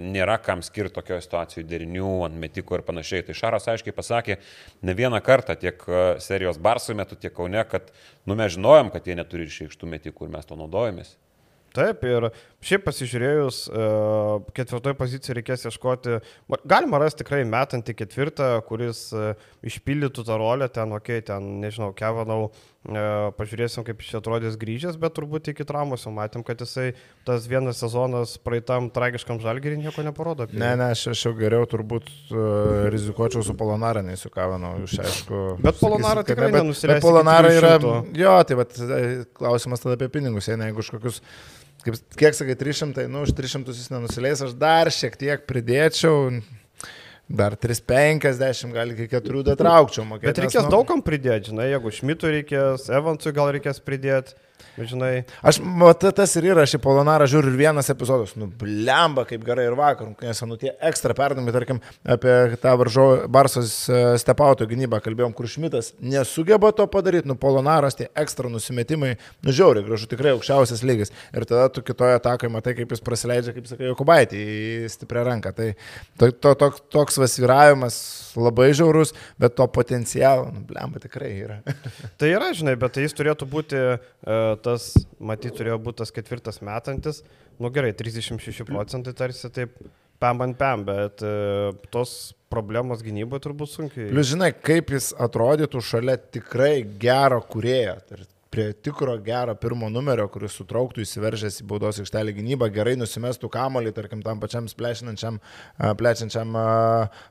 nėra 0.01 0.38
kam 0.43 0.65
skirti 0.65 0.97
tokio 0.97 1.21
situacijų 1.23 1.67
derinių, 1.69 2.12
ant 2.29 2.38
metiko 2.41 2.79
ir 2.79 2.87
panašiai. 2.87 3.27
Tai 3.29 3.37
Šaras 3.38 3.69
aiškiai 3.73 3.97
pasakė 3.97 4.38
ne 4.83 4.97
vieną 4.99 5.21
kartą 5.25 5.57
tiek 5.61 5.85
serijos 6.25 6.61
Barsų 6.62 6.97
metu, 6.99 7.19
tiek 7.19 7.35
Kaune, 7.37 7.65
kad 7.69 7.93
nu, 8.27 8.37
mes 8.38 8.57
žinojom, 8.57 8.93
kad 8.95 9.07
jie 9.07 9.19
neturi 9.19 9.49
išreikštų 9.49 9.93
metikų 9.97 10.29
ir 10.29 10.35
mes 10.38 10.49
to 10.49 10.59
naudojomės. 10.59 11.17
Taip, 11.73 12.03
ir 12.05 12.27
šiaip 12.61 12.83
pasižiūrėjus, 12.85 13.62
ketvirtoje 14.57 14.97
pozicijoje 14.99 15.38
reikės 15.38 15.65
ieškoti, 15.71 16.19
ma- 16.53 16.59
galima 16.69 17.01
rasti 17.01 17.23
tikrai 17.23 17.47
metantį 17.49 17.95
ketvirtą, 17.97 18.49
kuris 18.69 19.07
išpildytų 19.65 20.27
tą 20.29 20.37
rolę, 20.41 20.69
ten, 20.69 20.93
okei, 20.93 21.23
okay, 21.23 21.27
ten, 21.31 21.49
nežinau, 21.65 21.95
Kevanau, 21.97 22.51
e, 22.51 22.72
pažiūrėsim, 23.38 23.85
kaip 23.87 24.01
jis 24.03 24.16
atrodys 24.18 24.57
grįžęs, 24.59 24.97
bet 24.99 25.14
turbūt 25.14 25.53
iki 25.53 25.62
traumos 25.66 26.03
jau 26.03 26.11
matėm, 26.14 26.42
kad 26.42 26.59
jisai 26.59 26.88
tas 27.27 27.47
vienas 27.47 27.79
sezonas 27.79 28.35
praeitam 28.42 28.88
tragiškam 28.90 29.38
žalgerį 29.42 29.79
nieko 29.85 30.03
neparodo. 30.03 30.49
apie 30.49 30.59
Ne, 30.59 30.73
ne, 30.81 30.88
aš, 30.97 31.05
aš 31.14 31.23
jau 31.29 31.33
geriau 31.38 31.68
turbūt 31.71 32.11
uh, 32.11 32.88
rizikuočiau 32.90 33.45
su 33.47 33.55
Polonara, 33.59 34.03
nei 34.03 34.18
su 34.18 34.33
Kavanu, 34.35 34.75
jūs 34.83 34.99
aišku. 34.99 35.42
Bet 35.62 35.79
Polonara 35.79 36.25
tikrai 36.27 36.51
ne, 36.51 36.59
nenusileis 36.59 36.99
Bet 36.99 37.07
Polonara 37.07 37.53
yra, 37.55 37.77
300. 37.79 38.16
jo, 38.18 38.35
tai 38.49 38.59
vat, 38.59 38.81
e, 38.83 39.03
klausimas 39.38 39.85
tada 39.85 39.95
apie 40.01 40.11
pinigus, 40.16 40.51
jei 40.51 40.59
ne, 40.59 40.73
jeigu 40.73 40.83
už 40.83 40.90
kokius, 40.97 41.21
kaip, 41.87 42.01
kiek 42.18 42.40
sakai, 42.40 42.59
300, 42.59 43.07
nu, 43.12 43.23
už 43.29 43.37
300 43.38 43.79
jis 43.79 43.95
nenusileis, 43.95 44.42
aš 44.42 44.59
dar 44.59 44.90
šiek 44.90 45.14
tiek 45.23 45.47
pridėčiau. 45.47 46.33
Dar 47.33 47.55
350, 47.57 48.75
gal 48.77 48.92
iki 48.92 49.07
4 49.09 49.45
datraukčiau 49.47 50.05
mokėti. 50.05 50.29
Bet 50.29 50.40
reikės 50.45 50.66
daugam 50.73 51.01
pridėti, 51.05 51.49
žinai, 51.49 51.71
jeigu 51.71 51.92
Šmitui 51.97 52.33
reikės, 52.35 52.90
Evansui 52.92 53.33
gal 53.33 53.55
reikės 53.57 53.81
pridėti, 53.81 54.37
žinai. 54.79 55.12
Aš, 55.44 55.61
mat, 55.62 56.05
tas 56.16 56.35
ir 56.38 56.48
yra, 56.53 56.64
aš 56.66 56.77
į 56.79 56.83
Polonarą 56.85 57.27
žiūriu 57.31 57.53
ir 57.53 57.59
vienas 57.61 57.90
epizodas, 57.92 58.35
nu, 58.38 58.48
blemba, 58.61 59.25
kaip 59.29 59.44
gerai 59.46 59.66
ir 59.68 59.77
vakar, 59.79 60.12
nes, 60.22 60.42
nu, 60.48 60.59
tie 60.61 60.72
ekstra 60.85 61.16
perdami, 61.18 61.55
tarkim, 61.55 61.83
apie 62.03 62.57
tą 62.62 62.75
varžo 62.81 63.07
Barsos 63.33 63.75
e, 63.90 64.01
stepauto 64.22 64.66
gynybą 64.68 65.03
kalbėjom, 65.05 65.35
kur 65.37 65.51
Šmitas 65.51 65.92
nesugeba 66.01 66.72
to 66.77 66.87
padaryti, 66.90 67.29
nu, 67.31 67.37
Polonaras, 67.40 67.98
tie 67.98 68.09
ekstra 68.18 68.51
nusimetimai, 68.53 69.14
nu, 69.44 69.55
žiauriai, 69.55 69.87
gražu, 69.87 70.09
tikrai 70.11 70.35
aukščiausias 70.37 70.85
lygis. 70.87 71.12
Ir 71.33 71.46
tada 71.48 71.68
tu 71.72 71.85
kitoje 71.85 72.16
atakoje 72.18 72.53
matai, 72.53 72.77
kaip 72.79 72.92
jis 72.94 73.05
praleidžia, 73.05 73.55
kaip 73.57 73.68
sakai, 73.70 73.88
Jokubaitį 73.92 74.42
į 74.42 74.90
stiprią 74.92 75.25
ranką. 75.29 75.53
Tai 75.57 75.68
to, 76.18 76.31
to, 76.33 76.55
to, 76.61 76.70
toks 76.94 77.18
vasviravimas 77.20 77.96
labai 78.38 78.70
žiaurus, 78.77 79.12
bet 79.40 79.57
to 79.59 79.66
potencialo, 79.72 80.48
nu, 80.55 80.64
blemba, 80.68 81.03
tikrai 81.03 81.33
yra. 81.37 81.59
Tai 82.20 82.31
yra, 82.31 82.53
žinai, 82.57 82.77
bet 82.81 82.94
tai 82.96 83.07
jis 83.07 83.16
turėtų 83.16 83.48
būti 83.51 83.79
e, 83.79 83.96
tas, 84.61 84.93
matyt, 85.21 85.57
turėjo 85.59 85.79
būti 85.83 86.03
tas 86.03 86.15
ketvirtas 86.15 86.61
metantis. 86.65 87.23
Nu 87.62 87.71
gerai, 87.73 87.93
36 87.97 88.67
procentai 88.69 89.15
tarsi 89.17 89.51
taip 89.53 89.77
pam 90.23 90.45
ant 90.45 90.59
pam, 90.59 90.85
bet 90.87 91.23
e, 91.27 91.33
tos 91.95 92.33
problemos 92.53 93.03
gynyboje 93.03 93.47
turbūt 93.47 93.73
sunkiai. 93.73 94.11
Plius 94.12 94.31
žinai, 94.31 94.53
kaip 94.55 94.93
jis 94.95 95.11
atrodytų 95.27 95.83
šalia 95.83 96.19
tikrai 96.37 96.75
gero 97.03 97.41
kurėjo. 97.53 97.97
Prie 98.53 98.67
tikro 98.85 99.15
gero 99.25 99.55
pirmo 99.57 99.88
numerio, 99.88 100.27
kuris 100.29 100.53
sutrauktų 100.59 101.07
įsiveržęs 101.07 101.62
į 101.62 101.67
baudos 101.71 102.03
aikštelį 102.03 102.35
gynybą, 102.37 102.69
gerai 102.75 102.93
nusimestų 103.01 103.49
kamolį, 103.55 103.95
tarkim, 103.97 104.21
tam 104.25 104.43
pačiam 104.43 104.69
plešinančiam, 104.69 105.38
plečiančiam 105.97 106.59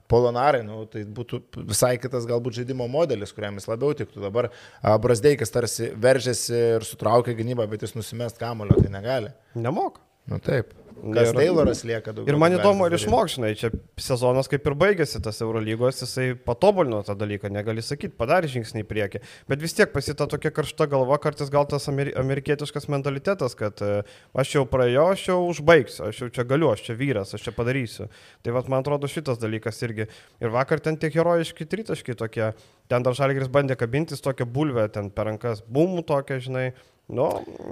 polonarai, 0.10 0.64
nu, 0.66 0.82
tai 0.90 1.06
būtų 1.06 1.44
visai 1.70 1.94
kitas 2.02 2.26
galbūt 2.30 2.58
žaidimo 2.62 2.90
modelis, 2.90 3.36
kuriam 3.38 3.62
jis 3.62 3.70
labiau 3.70 3.94
tiktų. 4.02 4.26
Dabar 4.26 4.50
a, 4.50 4.98
Brasdeikis 5.02 5.54
tarsi 5.54 5.92
veržėsi 5.94 6.58
ir 6.58 6.90
sutraukė 6.90 7.38
gynybą, 7.38 7.70
bet 7.70 7.86
jis 7.86 7.94
nusimest 8.00 8.42
kamolio, 8.42 8.82
tai 8.82 8.90
negali. 8.90 9.36
Nemok. 9.54 10.02
Nu 10.32 10.42
taip. 10.42 10.74
Kas 11.02 11.32
Tayloras 11.34 11.82
lieka 11.88 12.14
daugiau. 12.14 12.30
Ir 12.30 12.38
man 12.40 12.54
įdomu, 12.54 12.86
ar 12.86 12.94
galim 12.94 13.00
išmok, 13.00 13.30
žinai, 13.34 13.52
čia 13.58 13.72
sezonas 14.02 14.50
kaip 14.52 14.68
ir 14.70 14.76
baigėsi 14.78 15.22
tas 15.24 15.40
Eurolygos, 15.42 16.02
jisai 16.04 16.32
patobulino 16.48 17.02
tą 17.08 17.16
dalyką, 17.18 17.50
negali 17.54 17.84
sakyti, 17.86 18.14
padarė 18.18 18.50
žingsnį 18.52 18.84
į 18.84 18.88
priekį. 18.90 19.22
Bet 19.50 19.64
vis 19.64 19.76
tiek 19.78 19.90
pasita 19.94 20.28
tokia 20.30 20.52
karšta 20.54 20.88
galva, 20.92 21.18
kartais 21.22 21.50
gal 21.54 21.66
tas 21.70 21.90
ameri 21.92 22.14
amerikietiškas 22.22 22.90
mentalitetas, 22.92 23.58
kad 23.58 23.82
e, 23.82 24.04
aš 24.38 24.56
jau 24.58 24.66
praėjau, 24.70 25.08
aš 25.16 25.26
jau 25.32 25.40
užbaigsiu, 25.50 26.06
aš 26.12 26.22
jau 26.26 26.30
čia 26.38 26.48
galiu, 26.54 26.70
aš 26.74 26.86
čia 26.90 26.98
vyras, 27.00 27.34
aš 27.38 27.48
čia 27.48 27.56
padarysiu. 27.58 28.10
Tai 28.46 28.56
vad, 28.58 28.70
man 28.72 28.86
atrodo, 28.86 29.10
šitas 29.12 29.42
dalykas 29.42 29.82
irgi. 29.88 30.10
Ir 30.44 30.54
vakar 30.54 30.84
ten 30.84 31.00
tie 31.02 31.10
herojiški 31.14 31.70
tritaškai 31.72 32.18
tokie, 32.20 32.52
ten 32.92 33.08
dar 33.08 33.18
Žalgris 33.18 33.50
bandė 33.52 33.80
kabintis 33.80 34.22
tokią 34.22 34.46
bulvę, 34.46 34.90
ten 34.94 35.10
per 35.10 35.32
rankas, 35.32 35.66
bumų 35.66 36.06
tokią, 36.10 36.42
žinai. 36.46 36.72
Nu, 37.12 37.26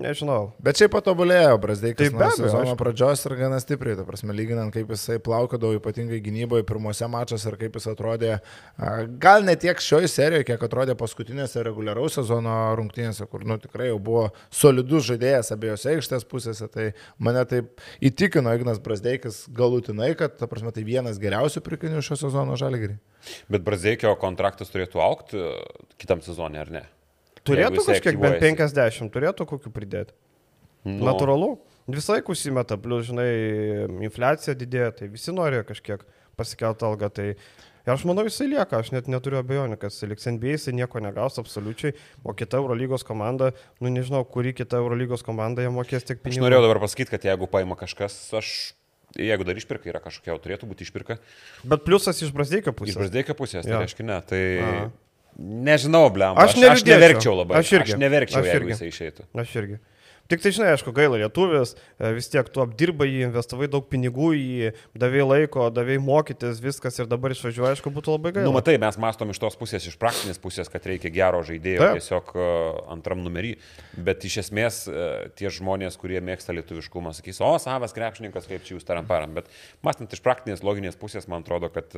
nežinau. 0.04 0.52
Bet 0.60 0.82
šiaip 0.82 0.92
patobulėjo 0.92 1.54
Brasdeikas 1.64 2.10
Taip, 2.10 2.16
nuo 2.16 2.20
be 2.20 2.28
abejo, 2.28 2.50
sezono 2.50 2.74
pradžios 2.80 3.22
ir 3.24 3.36
gana 3.40 3.60
stipriai, 3.64 3.96
ta 3.96 4.04
prasme, 4.04 4.36
lyginant 4.36 4.74
kaip 4.76 4.92
jisai 4.92 5.16
plaukodavo 5.24 5.78
ypatingai 5.78 6.20
gynyboje 6.26 6.66
pirmose 6.68 7.08
mačiuose 7.08 7.48
ir 7.48 7.56
kaip 7.62 7.78
jis 7.80 7.88
atrodė, 7.94 8.34
a, 8.76 8.92
gal 9.24 9.48
ne 9.48 9.56
tiek 9.60 9.80
šioje 9.80 10.12
serijoje, 10.12 10.50
kiek 10.52 10.68
atrodė 10.68 10.98
paskutinėse 11.00 11.64
reguliaraus 11.64 12.20
sezono 12.20 12.58
rungtynėse, 12.82 13.30
kur 13.32 13.48
nu, 13.48 13.56
tikrai 13.64 13.94
jau 13.94 14.02
buvo 14.10 14.28
solidus 14.52 15.08
žaidėjas 15.08 15.54
abiejose 15.56 15.96
aikštės 15.96 16.28
pusėse, 16.28 16.68
tai 16.76 16.92
mane 17.16 17.48
taip 17.48 17.72
įtikino 18.04 18.52
Ignas 18.60 18.84
Brasdeikas 18.84 19.46
galutinai, 19.56 20.12
kad, 20.20 20.36
ta 20.36 20.52
prasme, 20.52 20.76
tai 20.76 20.84
vienas 20.84 21.22
geriausių 21.22 21.64
pirkinių 21.64 22.04
šio 22.04 22.20
sezono 22.28 22.60
žalgerį. 22.60 23.00
Bet 23.48 23.64
Brazeikio 23.64 24.18
kontraktas 24.20 24.72
turėtų 24.76 25.00
aukti 25.04 25.40
e, 25.40 25.60
kitam 26.00 26.20
sezonui, 26.26 26.60
ar 26.60 26.76
ne? 26.76 26.88
Turėtų 27.50 27.86
kažkiek 27.88 28.20
bent 28.20 28.38
aktyvuojasi. 28.38 29.06
50, 29.10 29.14
turėtų 29.16 29.48
kokių 29.50 29.74
pridėti. 29.76 30.16
Nu, 30.88 31.04
Natūralu. 31.10 31.58
Visą 31.90 32.16
laiką 32.16 32.36
užsimeta, 32.36 32.78
plus, 32.80 33.08
žinai, 33.10 33.30
infliacija 34.06 34.54
didėja, 34.58 34.92
tai 35.00 35.10
visi 35.12 35.34
nori 35.34 35.64
kažkiek 35.66 36.06
pasikelti 36.40 36.86
algą. 36.88 37.10
Tai... 37.14 37.28
Ir 37.88 37.94
aš 37.96 38.04
manau, 38.06 38.26
jisai 38.28 38.46
lieka, 38.52 38.84
aš 38.84 38.92
net 38.94 39.08
neturiu 39.10 39.40
abejonių, 39.40 39.80
kad 39.82 39.90
jisai 39.90 40.12
liks 40.12 40.28
NBA, 40.30 40.54
jisai 40.58 40.76
nieko 40.78 41.02
negaus 41.02 41.40
absoliučiai, 41.42 41.96
o 42.22 42.36
kita 42.38 42.60
Eurolygos 42.62 43.06
komanda, 43.08 43.50
nu 43.82 43.90
nežinau, 43.90 44.22
kuri 44.30 44.54
kita 44.54 44.78
Eurolygos 44.84 45.26
komanda 45.26 45.66
jam 45.66 45.74
mokės 45.80 46.06
tiek 46.06 46.20
Aš 46.20 46.28
pinigų. 46.28 46.46
norėjau 46.46 46.68
dabar 46.68 46.84
pasakyti, 46.84 47.16
kad 47.16 47.26
jeigu 47.26 47.50
paima 47.50 47.80
kažkas, 47.80 48.20
aš, 48.38 48.52
jeigu 49.18 49.48
dar 49.48 49.58
išpirka, 49.58 49.90
yra 49.90 50.04
kažkokia, 50.04 50.38
turėtų 50.44 50.70
būti 50.70 50.86
išpirka. 50.86 51.18
Bet 51.66 51.88
pliusas 51.88 52.22
iš 52.22 52.36
Brasdeikio 52.36 52.76
Iš 52.76 52.80
pusės. 52.84 53.00
Brasdeikio 53.00 53.38
pusės, 53.40 53.66
tai 53.66 53.82
reiškia 53.82 54.06
ne. 54.06 54.20
Tai 54.30 54.44
Aha. 54.68 54.90
Nežinau, 55.38 56.10
blem. 56.14 56.34
Aš 56.38 56.56
aš 56.56 56.58
neliūdėčiau. 56.58 56.96
neverkčiau 56.96 57.36
labai. 57.38 57.60
Aš 57.62 57.72
irgi. 57.78 57.94
Aš 57.94 58.00
neverkčiau, 58.02 58.40
Aš 58.42 58.48
jeigu 58.50 58.64
irgi. 58.66 58.74
jisai 58.76 58.90
išeitų. 58.94 59.28
Aš 59.44 59.56
irgi. 59.62 59.80
Tik 60.30 60.44
tai, 60.44 60.52
žinai, 60.54 60.76
aišku, 60.76 60.92
gaila 60.94 61.18
lietuvis, 61.18 61.72
e, 61.98 62.12
vis 62.14 62.28
tiek 62.30 62.46
tu 62.54 62.62
apdirbai 62.62 63.08
jį, 63.10 63.24
investavai 63.26 63.66
daug 63.72 63.88
pinigų 63.90 64.28
į 64.38 64.42
jį, 64.46 64.68
davai 65.02 65.24
laiko, 65.26 65.64
davai 65.74 65.96
mokytis, 66.06 66.60
viskas 66.62 67.02
ir 67.02 67.08
dabar 67.10 67.34
išvažiuoji, 67.34 67.72
aišku, 67.74 67.90
būtų 67.96 68.14
labai 68.14 68.36
gaila. 68.36 68.46
Nu, 68.46 68.54
matai, 68.54 68.76
mes 68.82 69.00
mastom 69.02 69.34
iš 69.34 69.42
tos 69.42 69.58
pusės, 69.58 69.88
iš 69.90 69.98
praktinės 69.98 70.38
pusės, 70.44 70.70
kad 70.70 70.86
reikia 70.86 71.10
gero 71.16 71.42
žaidėjo 71.48 71.82
Taip. 71.82 71.98
tiesiog 71.98 72.30
uh, 72.38 72.44
antram 72.94 73.24
numerį. 73.26 73.56
Bet 73.98 74.28
iš 74.30 74.44
esmės 74.44 74.84
uh, 74.86 75.32
tie 75.34 75.50
žmonės, 75.50 75.98
kurie 75.98 76.22
mėgsta 76.22 76.54
lietuviškumą, 76.60 77.16
sakys, 77.18 77.42
o, 77.42 77.50
savas 77.58 77.98
krepšininkas, 77.98 78.46
kaip 78.52 78.62
čia 78.68 78.76
jūs 78.78 78.86
taram 78.86 79.10
param. 79.10 79.34
Bet 79.34 79.50
mastant 79.82 80.14
iš 80.14 80.22
praktinės, 80.22 80.62
loginės 80.62 81.00
pusės, 81.02 81.26
man 81.26 81.42
atrodo, 81.42 81.72
kad 81.74 81.98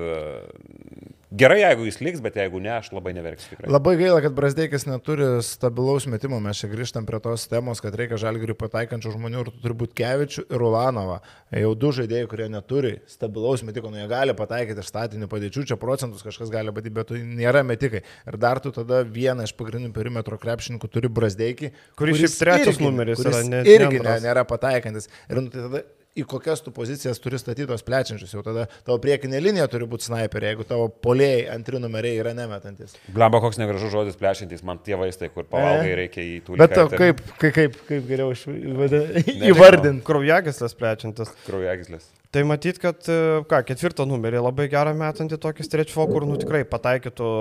gerai, 1.35 1.59
jeigu 1.65 1.87
jis 1.87 1.99
liks, 1.99 2.23
bet 2.23 2.39
jeigu 2.39 2.63
ne, 2.63 2.71
aš 2.77 2.93
labai 2.95 3.11
neverksiu 3.19 3.57
tikrai. 3.57 3.71
Labai 3.75 3.97
gaila, 3.99 4.23
kad 4.23 4.39
Brasdeikas 4.39 4.87
neturi 4.87 5.27
stabilaus 5.43 6.07
metimo. 6.11 6.39
Mes 6.43 6.63
čia 6.63 6.71
grįžtam 6.71 7.07
prie 7.07 7.19
tos 7.23 7.49
temos, 7.51 7.83
kad 7.83 7.95
reikia 7.99 8.20
žalgiriui 8.21 8.55
pataikančių 8.59 9.13
žmonių 9.15 9.43
ir 9.43 9.49
turbūt 9.63 9.93
Kevičių 9.97 10.45
ir 10.53 10.63
Ulanovą. 10.67 11.19
Jau 11.61 11.71
du 11.75 11.91
žaidėjai, 11.97 12.27
kurie 12.31 12.47
neturi 12.53 12.93
stabilaus 13.11 13.63
metiko, 13.67 13.91
nu 13.91 13.99
jie 13.99 14.07
gali 14.11 14.35
pataikyti 14.37 14.83
iš 14.83 14.91
statinių 14.93 15.27
padėčių, 15.31 15.65
čia 15.71 15.77
procentus 15.81 16.23
kažkas 16.25 16.51
gali 16.53 16.71
badyti, 16.73 16.93
bet 16.95 17.11
tai 17.11 17.21
nėra 17.25 17.63
metikai. 17.67 18.03
Ir 18.29 18.37
dar 18.41 18.61
tu 18.63 18.71
tada 18.75 19.01
vieną 19.03 19.47
iš 19.49 19.55
pagrindinių 19.59 19.93
perimetro 19.95 20.39
krepšininkų 20.41 20.91
turi 20.91 21.11
Brasdeikį, 21.11 21.71
Kuris 21.99 22.21
šiaip 22.23 22.37
trečias 22.39 22.79
numeris 22.81 23.19
kuris 23.19 23.41
yra, 23.41 23.47
ne- 23.51 23.65
irgi 23.67 23.99
ne 24.05 24.19
nėra 24.27 24.45
pataikantis. 24.47 25.09
Ir 25.29 25.41
nu, 25.41 25.49
tai 25.51 25.65
tada 25.67 25.83
į 26.17 26.25
kokias 26.27 26.63
tu 26.63 26.73
pozicijas 26.75 27.21
turi 27.23 27.39
statytos 27.39 27.85
plečiančius. 27.87 28.33
Jau 28.35 28.43
tada 28.45 28.67
tavo 28.85 28.97
priekinė 29.03 29.39
linija 29.43 29.67
turi 29.71 29.87
būti 29.89 30.09
sniperė, 30.09 30.51
jeigu 30.51 30.67
tavo 30.67 30.89
polėjai 31.05 31.45
antri 31.55 31.79
numeriai 31.81 32.19
yra 32.19 32.35
nemetantis. 32.37 32.97
Glemba 33.15 33.41
koks 33.43 33.59
negražus 33.61 33.93
žodis 33.93 34.19
plešintis, 34.19 34.65
man 34.67 34.81
tie 34.83 34.99
vaistai, 34.99 35.31
kur 35.33 35.47
pavalgai 35.51 35.95
reikia 36.03 36.25
į 36.25 36.39
tų 36.47 36.59
Bet 36.61 36.75
tau 36.75 36.89
kaip, 36.91 37.23
kaip, 37.37 37.53
kaip, 37.59 37.83
kaip 37.87 38.09
geriau 38.09 38.35
įvardinti? 38.35 40.03
Kraujagislės 40.07 40.75
plečiantis. 40.77 41.31
Kraujagislės. 41.47 42.11
Tai 42.31 42.45
matyt, 42.47 42.77
kad, 42.79 42.95
e, 43.11 43.41
ką, 43.43 43.57
ketvirtą 43.67 44.05
numerį 44.07 44.39
labai 44.39 44.69
gerą 44.71 44.93
metantį 44.95 45.35
tokį 45.43 45.65
strečio, 45.67 46.05
kur, 46.07 46.23
nu, 46.23 46.37
tikrai 46.39 46.61
pataikytų 46.63 47.31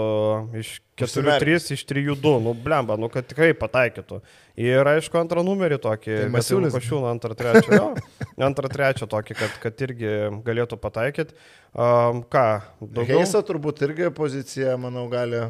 iš 0.59 0.73
4-3, 0.99 1.69
iš 1.77 1.85
3-2, 1.87 2.33
nu, 2.43 2.57
blemba, 2.59 2.97
nu, 2.99 3.07
kad 3.13 3.29
tikrai 3.31 3.53
pataikytų. 3.55 4.19
Ir, 4.59 4.91
aišku, 4.91 5.15
antrą 5.21 5.45
numerį 5.47 5.79
tokį, 5.85 6.11
Tai 6.11 6.25
tai 6.25 6.33
Masiulis. 6.35 6.75
Košiūną, 6.75 7.07
antrą, 7.15 7.39
trečią, 7.39 7.79
jo, 7.79 7.87
antrą, 8.49 8.73
trečią 8.73 9.07
tokį, 9.15 9.39
kad, 9.39 9.55
kad 9.63 9.87
irgi 9.87 10.17
galėtų 10.49 10.81
pataikyti. 10.83 11.39
Um, 11.71 12.25
ką, 12.27 12.45
daugiau? 12.83 13.23
Heisa 13.23 13.45
turbūt 13.47 13.87
irgi 13.87 14.11
pozicija, 14.17 14.75
manau, 14.75 15.07
gali. 15.13 15.47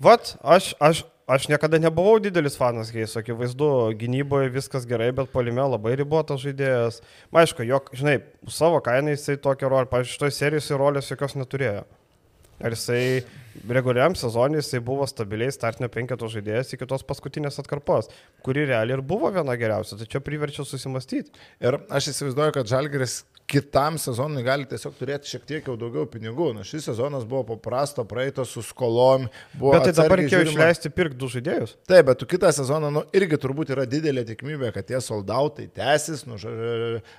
Vat, 0.00 0.38
aš, 0.40 0.72
aš, 0.80 1.04
aš 1.28 1.48
niekada 1.52 1.78
nebuvau 1.82 2.16
didelis 2.22 2.56
fanas 2.58 2.90
Heiso, 2.94 3.20
akivaizdu, 3.20 3.68
gynyboje 4.00 4.50
viskas 4.54 4.88
gerai, 4.88 5.10
bet 5.16 5.30
polime 5.34 5.62
labai 5.62 5.94
ribotas 6.00 6.40
žaidėjas. 6.44 7.02
Ma, 7.30 7.44
Aišku, 7.44 7.66
jog, 7.68 7.92
žinai, 7.96 8.18
savo 8.48 8.80
kainą 8.84 9.12
jisai 9.14 9.36
tokią 9.44 9.70
rolę, 9.70 9.90
pavyzdžiui, 9.92 10.16
šitoje 10.16 10.36
serijoje 10.38 10.80
rolės 10.80 11.12
jokios 11.12 11.36
neturėjo. 11.38 11.84
Ar 12.58 12.74
jisai 12.74 13.22
reguliariam 13.70 14.16
sezonui 14.18 14.58
jisai 14.58 14.80
buvo 14.82 15.06
stabiliai 15.06 15.54
startinio 15.54 15.86
penketo 15.94 16.26
žaidėjas 16.32 16.74
iki 16.74 16.88
tos 16.90 17.04
paskutinės 17.06 17.60
atkarpos, 17.62 18.10
kuri 18.42 18.64
realiai 18.66 18.98
ir 18.98 19.04
buvo 19.06 19.30
viena 19.34 19.54
geriausia, 19.60 19.98
tai 20.00 20.08
čia 20.10 20.22
priverčia 20.24 20.66
susimastyti. 20.66 21.30
Ir 21.62 21.78
aš 21.86 22.10
įsivaizduoju, 22.14 22.56
kad 22.56 22.72
Žalgeris 22.72 23.20
kitam 23.48 23.96
sezonui 24.00 24.42
gali 24.44 24.66
tiesiog 24.68 24.92
turėti 24.98 25.30
šiek 25.32 25.44
tiek 25.48 25.68
jau 25.70 25.76
daugiau 25.80 26.04
pinigų. 26.10 26.50
Na, 26.58 26.64
šis 26.68 26.84
sezonas 26.90 27.24
buvo 27.28 27.46
paprasto, 27.54 28.04
praeito 28.08 28.44
su 28.44 28.60
skolom. 28.62 29.26
Buvo 29.56 29.72
Bet 29.72 29.88
tai 29.88 29.94
dabar 29.96 30.20
reikėjo 30.20 30.42
žiūrima- 30.44 30.52
išleisti 30.58 30.90
pirkti 30.92 31.16
du 31.22 31.30
žaidėjus. 31.32 31.72
Taip, 31.88 32.06
bet 32.10 32.18
tu 32.20 32.26
kitą 32.28 32.50
sezoną, 32.52 32.90
nu, 32.92 33.02
irgi 33.16 33.38
turbūt 33.40 33.72
yra 33.72 33.86
didelė 33.88 34.26
tikimybė, 34.28 34.72
kad 34.76 34.86
tie 34.90 35.00
soldautai 35.00 35.68
tęsis, 35.72 36.26
nu, 36.28 36.36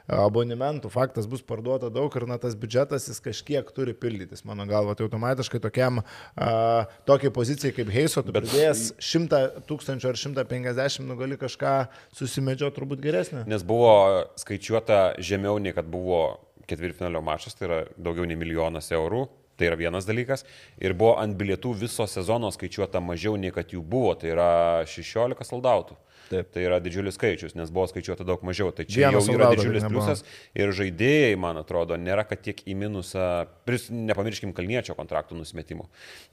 abonementų 0.09 0.89
faktas 0.93 1.27
bus 1.29 1.41
parduota 1.45 1.89
daug 1.93 2.13
ir 2.17 2.25
na, 2.29 2.37
tas 2.41 2.55
biudžetas 2.59 3.07
jis 3.09 3.19
kažkiek 3.23 3.69
turi 3.75 3.93
pildytis, 3.97 4.43
mano 4.47 4.65
galva. 4.69 4.95
Tai 4.99 5.07
automatiškai 5.07 5.61
tokiam, 5.63 6.01
a, 6.37 6.85
tokiai 7.09 7.33
pozicijai 7.35 7.73
kaip 7.75 7.89
Heiso, 7.93 8.21
tu 8.25 8.31
Bet- 8.35 8.45
pridėjęs 8.45 8.93
100 8.99 9.41
tūkstančių 9.69 10.11
ar 10.11 10.19
150, 10.19 11.07
nu, 11.09 11.17
gali 11.19 11.37
kažką 11.41 11.73
susimedžio 12.15 12.69
turbūt 12.75 13.01
geresnį. 13.03 13.45
Nes 13.49 13.63
buvo 13.65 14.25
skaičiuota 14.39 15.17
žemiau 15.19 15.57
nei 15.61 15.73
kad 15.73 15.89
buvo 15.89 16.18
ketvirtfinalio 16.69 17.21
mačas, 17.25 17.57
tai 17.57 17.69
yra 17.69 17.79
daugiau 17.97 18.27
nei 18.29 18.39
milijonas 18.39 18.91
eurų. 18.95 19.25
Tai 19.59 19.67
yra 19.67 19.75
vienas 19.75 20.05
dalykas. 20.07 20.45
Ir 20.79 20.93
buvo 20.95 21.17
ant 21.19 21.35
bilietų 21.35 21.73
viso 21.81 22.05
sezono 22.07 22.47
skaičiuota 22.55 23.01
mažiau 23.03 23.35
nei 23.35 23.51
kad 23.51 23.73
jų 23.75 23.81
buvo. 23.83 24.13
Tai 24.15 24.31
yra 24.31 24.51
16 24.87 25.43
soldautų. 25.49 25.97
Taip. 26.29 26.51
Tai 26.53 26.61
yra 26.61 26.77
didžiulis 26.83 27.17
skaičius, 27.17 27.55
nes 27.57 27.71
buvo 27.73 27.87
skaičiuota 27.89 28.25
daug 28.27 28.43
mažiau. 28.45 28.69
Tai 28.75 28.85
čia 28.85 29.07
Vienas 29.09 29.25
jau 29.25 29.33
yra 29.33 29.49
soldauto 29.49 29.63
didžiulis 29.63 29.87
pliusas. 29.89 30.23
Ir 30.57 30.71
žaidėjai, 30.77 31.33
man 31.41 31.59
atrodo, 31.61 31.97
nėra, 31.99 32.23
kad 32.29 32.43
tiek 32.45 32.61
į 32.69 32.77
minusą, 32.77 33.25
pris, 33.67 33.89
nepamirškim 33.89 34.53
kalniečio 34.55 34.95
kontraktų 34.97 35.39
nusimetimų. 35.39 35.89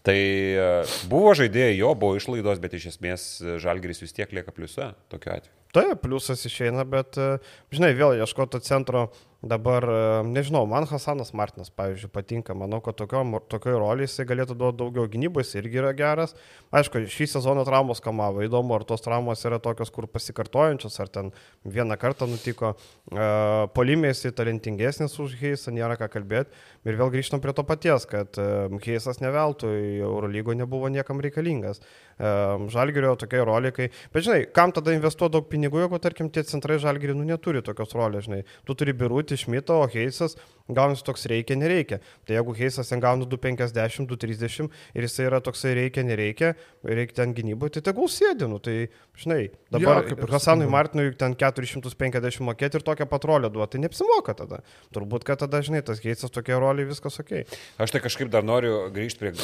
Tai 0.06 0.16
e, 0.16 0.70
buvo 1.10 1.32
žaidėjai, 1.40 1.78
jo 1.80 1.94
buvo 1.98 2.20
išlaidos, 2.20 2.60
bet 2.62 2.76
iš 2.76 2.90
esmės 2.92 3.28
e, 3.40 3.56
žalgeris 3.62 4.04
vis 4.04 4.14
tiek 4.16 4.36
lieka 4.36 4.54
pliuse 4.54 4.92
tokiu 5.12 5.32
atveju. 5.38 5.56
Taip, 5.76 5.98
pliusas 6.06 6.40
išeina, 6.48 6.86
bet, 6.88 7.18
e, 7.20 7.36
žinai, 7.74 7.90
vėl 7.98 8.14
ieškoti 8.16 8.62
centro 8.64 9.10
dabar, 9.44 9.84
e, 9.84 10.22
nežinau, 10.24 10.62
man 10.64 10.86
Hasanas 10.88 11.34
Martinas, 11.36 11.68
pavyzdžiui, 11.68 12.08
patinka, 12.14 12.54
manau, 12.56 12.78
kad 12.80 12.96
tokio, 12.96 13.20
tokio 13.52 13.74
rolės 13.82 14.14
jisai 14.14 14.24
galėtų 14.30 14.56
duoti 14.56 14.80
daugiau 14.80 15.04
gynybos, 15.12 15.52
irgi 15.60 15.82
yra 15.82 15.90
geras. 15.98 16.32
Aišku, 16.72 17.02
šį 17.12 17.28
sezoną 17.34 17.66
traumos 17.68 18.00
kamavo, 18.00 18.40
įdomu, 18.46 18.72
ar 18.72 18.86
tos 18.88 19.04
traumos 19.04 19.44
yra 19.44 19.60
tokios, 19.60 19.92
kur 19.92 20.08
pasikartojančios, 20.08 20.96
ar 21.04 21.12
ten 21.12 21.28
vieną 21.64 22.00
kartą 22.00 22.30
nutiko. 22.30 22.72
Uh, 23.12 23.68
Polimės 23.76 24.24
jisai 24.24 24.32
talentingesnis 24.40 25.18
už 25.20 25.36
Heisą, 25.42 25.76
nėra 25.76 26.00
ką 26.00 26.08
kalbėti. 26.16 26.56
Ir 26.86 26.98
vėl 27.00 27.10
grįžtam 27.10 27.42
prie 27.42 27.52
to 27.56 27.64
paties, 27.66 28.06
kad 28.06 28.38
Heisas 28.84 29.18
neveltui 29.18 29.98
Eurolygo 29.98 30.54
nebuvo 30.54 30.90
niekam 30.92 31.18
reikalingas. 31.24 31.80
Uh, 32.16 32.68
Žalgirio 32.72 33.16
tokia 33.18 33.42
rolė, 33.44 33.72
kai... 33.74 33.88
Bet 34.14 34.24
žinai, 34.24 34.44
kam 34.54 34.72
tada 34.76 34.94
investuoti 34.94 35.34
daug 35.34 35.48
pinigų, 35.50 35.82
jeigu, 35.82 35.98
tarkim, 36.02 36.30
tie 36.32 36.46
centrai 36.46 36.78
Žalgirį 36.82 37.16
nu, 37.18 37.26
neturi 37.28 37.64
tokios 37.66 37.96
rolės, 37.98 38.28
žinai. 38.28 38.44
Tu 38.68 38.78
turi 38.78 38.94
Birutį, 38.96 39.40
Šmitą, 39.42 39.80
o 39.82 39.90
Heisas 39.90 40.38
gaunasi 40.72 41.04
toks 41.06 41.26
reikia, 41.30 41.56
nereikia. 41.58 41.98
Tai 42.26 42.36
jeigu 42.36 42.54
Heisas 42.58 42.90
ten 42.90 43.02
gauna 43.02 43.26
250, 43.28 44.06
230 44.10 44.70
ir 44.96 45.06
jisai 45.06 45.28
yra 45.28 45.40
toksai 45.44 45.74
reikia, 45.78 46.04
nereikia, 46.06 46.54
reikia 46.86 47.20
ten 47.22 47.34
gynyboje, 47.36 47.76
tai 47.76 47.84
tegul 47.90 48.10
sėdinu. 48.10 48.58
Tai, 48.62 48.76
žinai, 49.20 49.40
dabar 49.72 50.02
ir 50.10 50.34
Hasanui. 50.34 50.68
Martinui 50.72 51.12
ten 51.18 51.36
450 51.38 52.42
mokėti 52.46 52.80
ir 52.80 52.86
tokią 52.86 53.08
patrolę 53.10 53.50
duoti, 53.52 53.76
tai 53.76 53.84
neapsimoka 53.86 54.36
tada. 54.38 54.62
Turbūt, 54.94 55.26
kad 55.28 55.42
tada, 55.44 55.62
žinai, 55.66 55.84
tas 55.86 56.02
Heisas 56.02 56.34
tokie 56.34 56.58
roliai, 56.58 56.88
viskas 56.88 57.20
ok. 57.22 57.38
Aš 57.82 57.94
tai 57.94 58.02
kažkaip 58.04 58.32
dar 58.32 58.46
noriu 58.46 58.86
grįžti 58.94 59.22
prie 59.22 59.34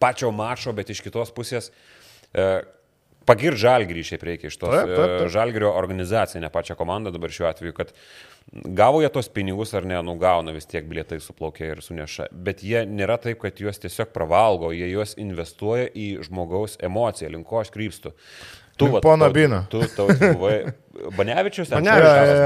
pačio 0.00 0.32
mačo, 0.32 0.72
bet 0.76 0.90
iš 0.92 1.04
kitos 1.04 1.32
pusės. 1.36 1.70
E, 2.32 2.46
Pagir 3.30 3.54
žalgrį 3.58 4.02
šiaip 4.10 4.24
reikia 4.26 4.50
iš 4.50 4.58
tos 4.60 4.74
Taip, 4.74 4.90
taip, 4.90 4.98
taip. 4.98 5.26
e, 5.26 5.30
žalgrio 5.32 5.70
organizaciją, 5.78 6.42
ne 6.42 6.50
pačią 6.52 6.76
komandą 6.78 7.12
dabar 7.14 7.30
šiuo 7.32 7.46
atveju, 7.50 7.74
kad 7.76 7.92
gavo 8.74 9.00
jie 9.04 9.10
tos 9.14 9.28
pinigus 9.30 9.74
ar 9.78 9.86
ne, 9.86 9.98
nugauna 10.02 10.52
vis 10.56 10.66
tiek 10.66 10.86
bilietai 10.90 11.20
suplaukia 11.22 11.68
ir 11.76 11.82
suneša. 11.84 12.26
Bet 12.32 12.64
jie 12.66 12.82
nėra 12.90 13.20
taip, 13.22 13.38
kad 13.44 13.60
juos 13.62 13.78
tiesiog 13.82 14.10
pravalgo, 14.16 14.72
jie 14.74 14.88
juos 14.90 15.14
investuoja 15.20 15.86
į 15.94 16.08
žmogaus 16.26 16.74
emociją, 16.82 17.30
link 17.36 17.46
ko 17.46 17.60
aš 17.62 17.70
krypstu. 17.74 18.14
Link 18.80 18.94
vat, 18.96 19.04
pono 19.04 19.28
tau- 19.28 19.36
Bino. 19.36 19.62
Tu, 19.70 19.82
tu 19.94 20.06
buvai 20.38 20.56
Banevičius, 21.18 21.68
Banevičius? 21.70 22.42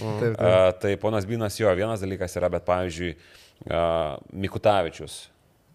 Taip, 0.00 0.20
taip. 0.24 0.40
A, 0.40 0.72
tai 0.82 0.96
ponas 1.00 1.28
Binas 1.28 1.60
jo, 1.60 1.70
vienas 1.76 2.00
dalykas 2.02 2.34
yra, 2.40 2.48
bet 2.56 2.64
pavyzdžiui, 2.66 3.14
a, 3.70 3.84
Mikutavičius 4.32 5.26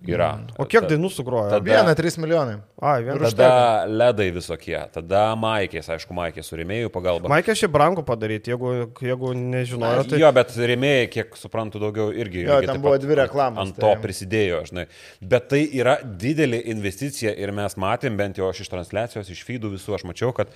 yra. 0.07 0.31
O 0.57 0.65
kiek 0.65 0.81
Ta- 0.81 0.89
dainų 0.93 1.09
sugrojo? 1.13 1.49
tada- 1.51 1.65
Vieną, 1.65 1.93
trys 1.95 2.17
milijonai. 2.17 2.57
A, 2.81 2.95
vieną. 3.01 3.19
Tada 3.29 3.85
ledai 3.85 4.31
visokie, 4.33 4.77
tada 4.93 5.35
maikės, 5.37 5.89
aišku, 5.93 6.13
maikės 6.17 6.49
su 6.49 6.55
rėmėjų 6.57 6.89
pagalba. 6.89 7.29
Maikė 7.29 7.53
šiaip 7.53 7.71
brangu 7.71 8.01
padaryti, 8.03 8.49
jeigu, 8.51 8.89
jeigu 9.01 9.33
nežinojo, 9.37 10.07
tai... 10.09 10.17
Jo, 10.23 10.31
bet 10.33 10.49
rėmėjai, 10.57 11.07
kiek 11.13 11.35
suprantu, 11.37 11.77
daugiau 11.79 12.09
irgi. 12.11 12.41
Jo, 12.47 12.57
lygiai 12.61 12.71
ten 12.73 12.81
buvo 12.81 12.97
dvi 12.97 13.15
reklamos, 13.21 13.61
Ant 13.67 13.75
to 13.77 13.81
tai- 13.93 14.01
prisidėjo, 14.01 14.63
žinai. 14.71 14.87
Bet 15.21 15.49
tai 15.53 15.61
yra 15.77 15.99
didelė 16.01 16.63
investicija 16.73 17.35
ir 17.37 17.51
mes 17.51 17.75
matėm, 17.75 18.17
bent 18.17 18.37
jau 18.41 18.49
aš 18.49 18.61
iš 18.65 18.69
transliacijos, 18.73 19.29
iš 19.29 19.45
feedų 19.45 19.75
visų, 19.77 19.93
aš 19.99 20.03
mačiau, 20.09 20.33
kad 20.33 20.47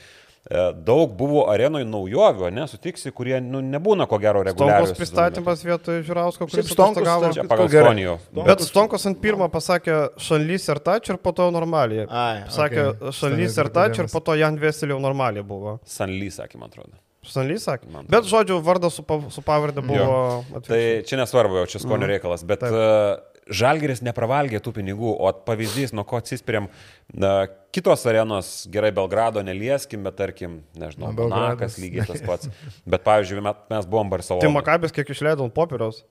daug 0.86 1.14
buvo 1.18 1.48
arenoje 1.50 1.88
naujovių, 1.90 2.52
nesutiksi, 2.54 3.10
kurie 3.16 3.40
nu, 3.42 3.64
nebūna 3.66 4.06
ko 4.10 4.20
gero 4.22 4.44
reguliariai. 4.46 4.86
Stonkaus 4.86 5.00
pristatymas 5.00 5.64
vietoj 5.66 6.04
Žiūrausko, 6.06 6.46
kuris 6.52 6.70
Čia 6.70 7.46
kitko 7.46 7.50
pagal 7.50 7.98
jau. 8.04 8.18
Bet 8.46 8.62
Stonkas 8.68 9.08
ant 9.10 9.18
pirmo 9.24 9.48
pasakė 9.50 9.98
Šanlys 10.22 10.70
ir 10.70 10.84
Tač 10.86 11.10
ir 11.10 11.18
po 11.18 11.34
to 11.34 11.50
normaliai. 11.56 12.06
Ai, 12.06 12.44
Sakė 12.54 12.84
okei. 12.92 13.16
Šanlys 13.18 13.58
ir 13.58 13.72
Stanley 13.72 13.76
Tač 13.80 14.04
ir 14.04 14.12
po 14.14 14.22
to 14.22 14.38
Jan 14.38 14.62
Veseliau 14.62 15.02
normaliai 15.02 15.46
buvo. 15.46 15.80
Sanly, 15.90 16.30
sakė, 16.30 16.62
man 16.62 16.70
atrodo. 16.70 16.94
Šanlys 17.26 17.66
sakė. 17.66 17.90
Man 17.90 18.06
Bet 18.14 18.28
žodžiu, 18.30 18.60
vardas 18.62 19.00
su, 19.00 19.04
pav- 19.08 19.32
su 19.34 19.42
pavardė 19.42 19.82
buvo 19.82 20.62
Tai 20.68 20.82
čia 21.10 21.18
nesvarbu, 21.24 21.64
jau 21.64 21.72
čia 21.74 21.82
skonio 21.82 22.10
reikalas, 22.12 22.46
bet 22.46 22.62
uh, 22.70 23.18
Žalgeris 23.46 24.02
nepravalgė 24.02 24.58
tų 24.66 24.72
pinigų, 24.80 25.12
o 25.22 25.30
pavyzdys, 25.46 25.92
nuo 25.94 26.02
ko 26.08 26.18
atsispiriam, 26.18 26.66
na, 27.14 27.46
kitos 27.76 28.02
arenos, 28.10 28.64
gerai 28.74 28.90
Belgrado 28.96 29.44
nelieskim, 29.46 30.02
bet 30.08 30.18
tarkim, 30.18 30.64
nežinau, 30.74 31.12
Belgradas. 31.14 31.78
Lygiai 31.78 32.08
tas 32.10 32.24
pats. 32.26 32.50
Bet 32.90 33.06
pavyzdžiui, 33.06 33.44
mes, 33.46 33.86
buvom 33.86 34.10
Tai 34.10 34.16
Barcelonoje. 34.18 34.54
Makabės 34.56 34.96
kiek 34.96 35.14
išleido 35.14 35.46
ant 35.46 35.54
popieriaus. 35.54 36.02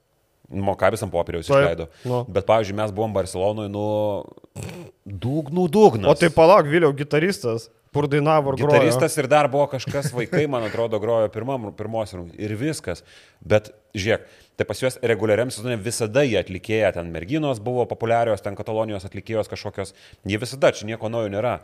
Mokabis 0.53 1.01
ant 1.03 1.11
popieriaus 1.11 1.49
Taip, 1.49 1.57
išleido. 1.57 1.89
nu. 2.05 2.21
Bet 2.29 2.45
pavyzdžiui, 2.47 2.77
mes 2.77 2.93
buvom 2.95 3.15
Barcelonoje, 3.17 3.71
nu, 3.73 3.85
dugnų 5.05 5.65
dugnas. 5.73 6.11
O 6.13 6.15
tai 6.21 6.29
palauk, 6.31 6.69
Vėliau 6.71 6.93
gitaristas, 6.97 7.71
kur 7.95 8.09
dainavo 8.11 8.53
ir 8.53 8.59
grojo. 8.61 8.73
Gitaristas 8.75 9.17
ir 9.21 9.29
dar 9.31 9.49
buvo 9.53 9.69
kažkas, 9.73 10.11
vaikai, 10.15 10.45
man 10.51 10.67
atrodo, 10.69 11.01
grojo 11.03 11.31
pirmam, 11.33 11.71
pirmos 11.79 12.13
rungtynės 12.17 12.43
ir 12.45 12.57
viskas. 12.61 13.05
Bet 13.41 13.71
žiūrėk, 13.97 14.29
tai 14.59 14.67
pas 14.69 14.83
juos 14.83 14.99
reguliariam 15.03 15.53
sezonė 15.55 15.79
visada 15.81 16.27
jie 16.27 16.37
atlikėja, 16.43 16.93
ten 16.99 17.11
merginos 17.15 17.63
buvo 17.65 17.87
populiarios, 17.91 18.43
ten 18.45 18.59
Katalonijos 18.59 19.07
atlikėjos 19.09 19.51
kažkokios, 19.53 19.95
jie 20.27 20.41
visada, 20.43 20.75
čia 20.75 20.91
nieko 20.91 21.11
naujo 21.13 21.33
nėra. 21.33 21.61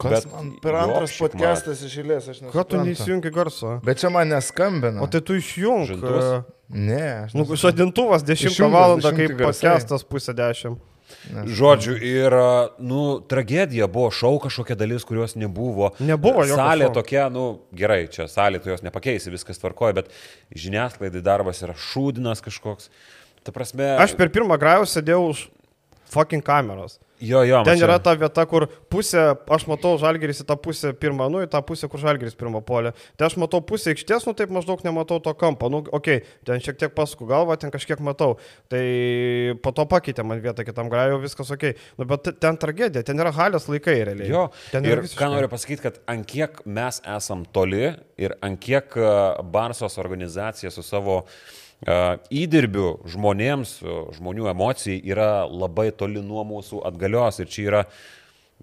Kas 0.00 0.24
Bet 0.24 0.32
man 0.32 0.52
per 0.62 0.76
antras 0.80 1.12
podcastas 1.18 1.82
iš 1.84 1.98
eilės, 2.00 2.24
aš 2.30 2.38
nežinau. 2.40 2.52
Ką 2.54 2.62
tu 2.70 2.78
neįsijungi 2.80 3.32
garso? 3.34 3.74
Bet 3.84 4.00
čia 4.00 4.08
man 4.12 4.30
neskambina. 4.32 5.02
O 5.04 5.08
tai 5.12 5.20
tu 5.20 5.36
išjung. 5.36 5.90
Žadintuvas? 5.90 6.30
e, 6.38 6.56
Ne, 6.70 7.26
aš 7.26 7.34
Nu, 7.34 7.42
žadintuvas 7.58 8.22
10 8.22 8.52
Išjungtas, 8.52 9.02
val. 9.02 9.16
kaip 9.16 9.32
podcastas 9.42 10.04
pusę 10.06 10.32
10. 10.38 10.78
Žodžiu, 11.30 11.94
ir, 11.96 12.34
nu, 12.78 13.02
tragedija 13.30 13.88
buvo 13.90 14.10
šau 14.14 14.38
kažkokia 14.42 14.76
dalis, 14.78 15.04
kurios 15.08 15.36
nebuvo. 15.38 15.92
Nebuvo 16.00 16.44
jokio 16.46 16.58
Salė 16.60 16.88
šou. 16.88 16.96
tokia, 17.00 17.26
nu, 17.32 17.44
gerai, 17.76 18.04
čia 18.12 18.26
salė, 18.30 18.60
tu 18.62 18.72
jos 18.72 18.84
nepakeisi, 18.86 19.32
viskas 19.34 19.60
tvarkoja, 19.62 19.98
bet 20.00 20.10
žiniasklaidai 20.54 21.22
darbas 21.26 21.62
yra 21.66 21.76
šūdinas 21.78 22.42
kažkoks. 22.44 22.90
Ta 23.46 23.54
prasme, 23.56 23.94
Aš 24.02 24.16
per 24.18 24.28
pirmą 24.32 24.58
grajų 24.60 24.88
sėdėjau 24.90 25.22
už 25.32 25.44
fucking 26.12 26.44
kameros. 26.44 26.98
Jo, 27.20 27.42
jo, 27.44 27.60
Ten 27.64 27.76
mačiau. 27.76 27.86
yra 27.86 27.98
ta 28.02 28.14
vieta, 28.18 28.44
kur 28.48 28.66
pusė, 28.92 29.22
aš 29.52 29.66
matau 29.70 29.92
žalgeris 30.00 30.42
į 30.42 30.46
tą 30.48 30.56
pusę 30.60 30.92
pirmą, 30.96 31.28
nu 31.32 31.42
į 31.44 31.50
tą 31.52 31.60
pusę, 31.66 31.88
kur 31.92 32.00
žalgeris 32.02 32.36
pirmą 32.38 32.62
polė. 32.66 32.92
Tai 33.20 33.28
aš 33.28 33.36
matau 33.40 33.60
pusę 33.64 33.92
aikštės, 33.92 34.26
nu 34.28 34.34
taip 34.38 34.52
maždaug 34.54 34.82
nematau 34.86 35.20
to 35.22 35.34
kampo. 35.38 35.70
Nu, 35.72 35.82
okei, 35.84 36.20
okay, 36.22 36.40
ten 36.48 36.64
šiek 36.64 36.80
tiek 36.80 36.94
pasku 36.96 37.28
galvą, 37.28 37.58
ten 37.60 37.72
kažkiek 37.74 38.02
matau. 38.04 38.38
Tai 38.72 38.82
po 39.64 39.74
to 39.76 39.86
pakeitė 39.90 40.24
man 40.26 40.42
vietą 40.44 40.66
kitam 40.66 40.90
grajų, 40.92 41.20
viskas 41.24 41.52
ok. 41.54 41.70
Nu, 42.00 42.08
bet 42.10 42.32
ten 42.42 42.60
tragedija, 42.60 43.04
ten 43.06 43.20
yra 43.20 43.34
halės 43.36 43.68
laikai 43.70 44.00
realiai. 44.10 44.30
Jo, 44.32 44.48
ten 44.72 44.88
ir 44.88 45.04
visiškai. 45.04 45.22
ką 45.24 45.32
noriu 45.36 45.52
pasakyti, 45.52 45.86
kad 45.88 46.02
ant 46.10 46.28
kiek 46.30 46.62
mes 46.66 47.02
esam 47.16 47.44
toli 47.52 47.90
ir 48.20 48.36
ant 48.44 48.60
kiek 48.60 48.96
e, 48.96 49.16
Barsos 49.50 49.96
organizacija 50.00 50.70
su 50.72 50.82
savo 50.84 51.22
uh, 51.22 51.34
įdirbiu 51.80 52.94
žmonėms, 53.08 53.78
žmonių 54.18 54.50
emocijai 54.52 55.00
yra 55.00 55.46
labai 55.48 55.90
toli 55.96 56.22
nuo 56.24 56.44
mūsų 56.48 56.84
atgalios. 56.90 57.40
Ir 57.40 57.48
čia 57.52 57.68
yra 57.68 57.84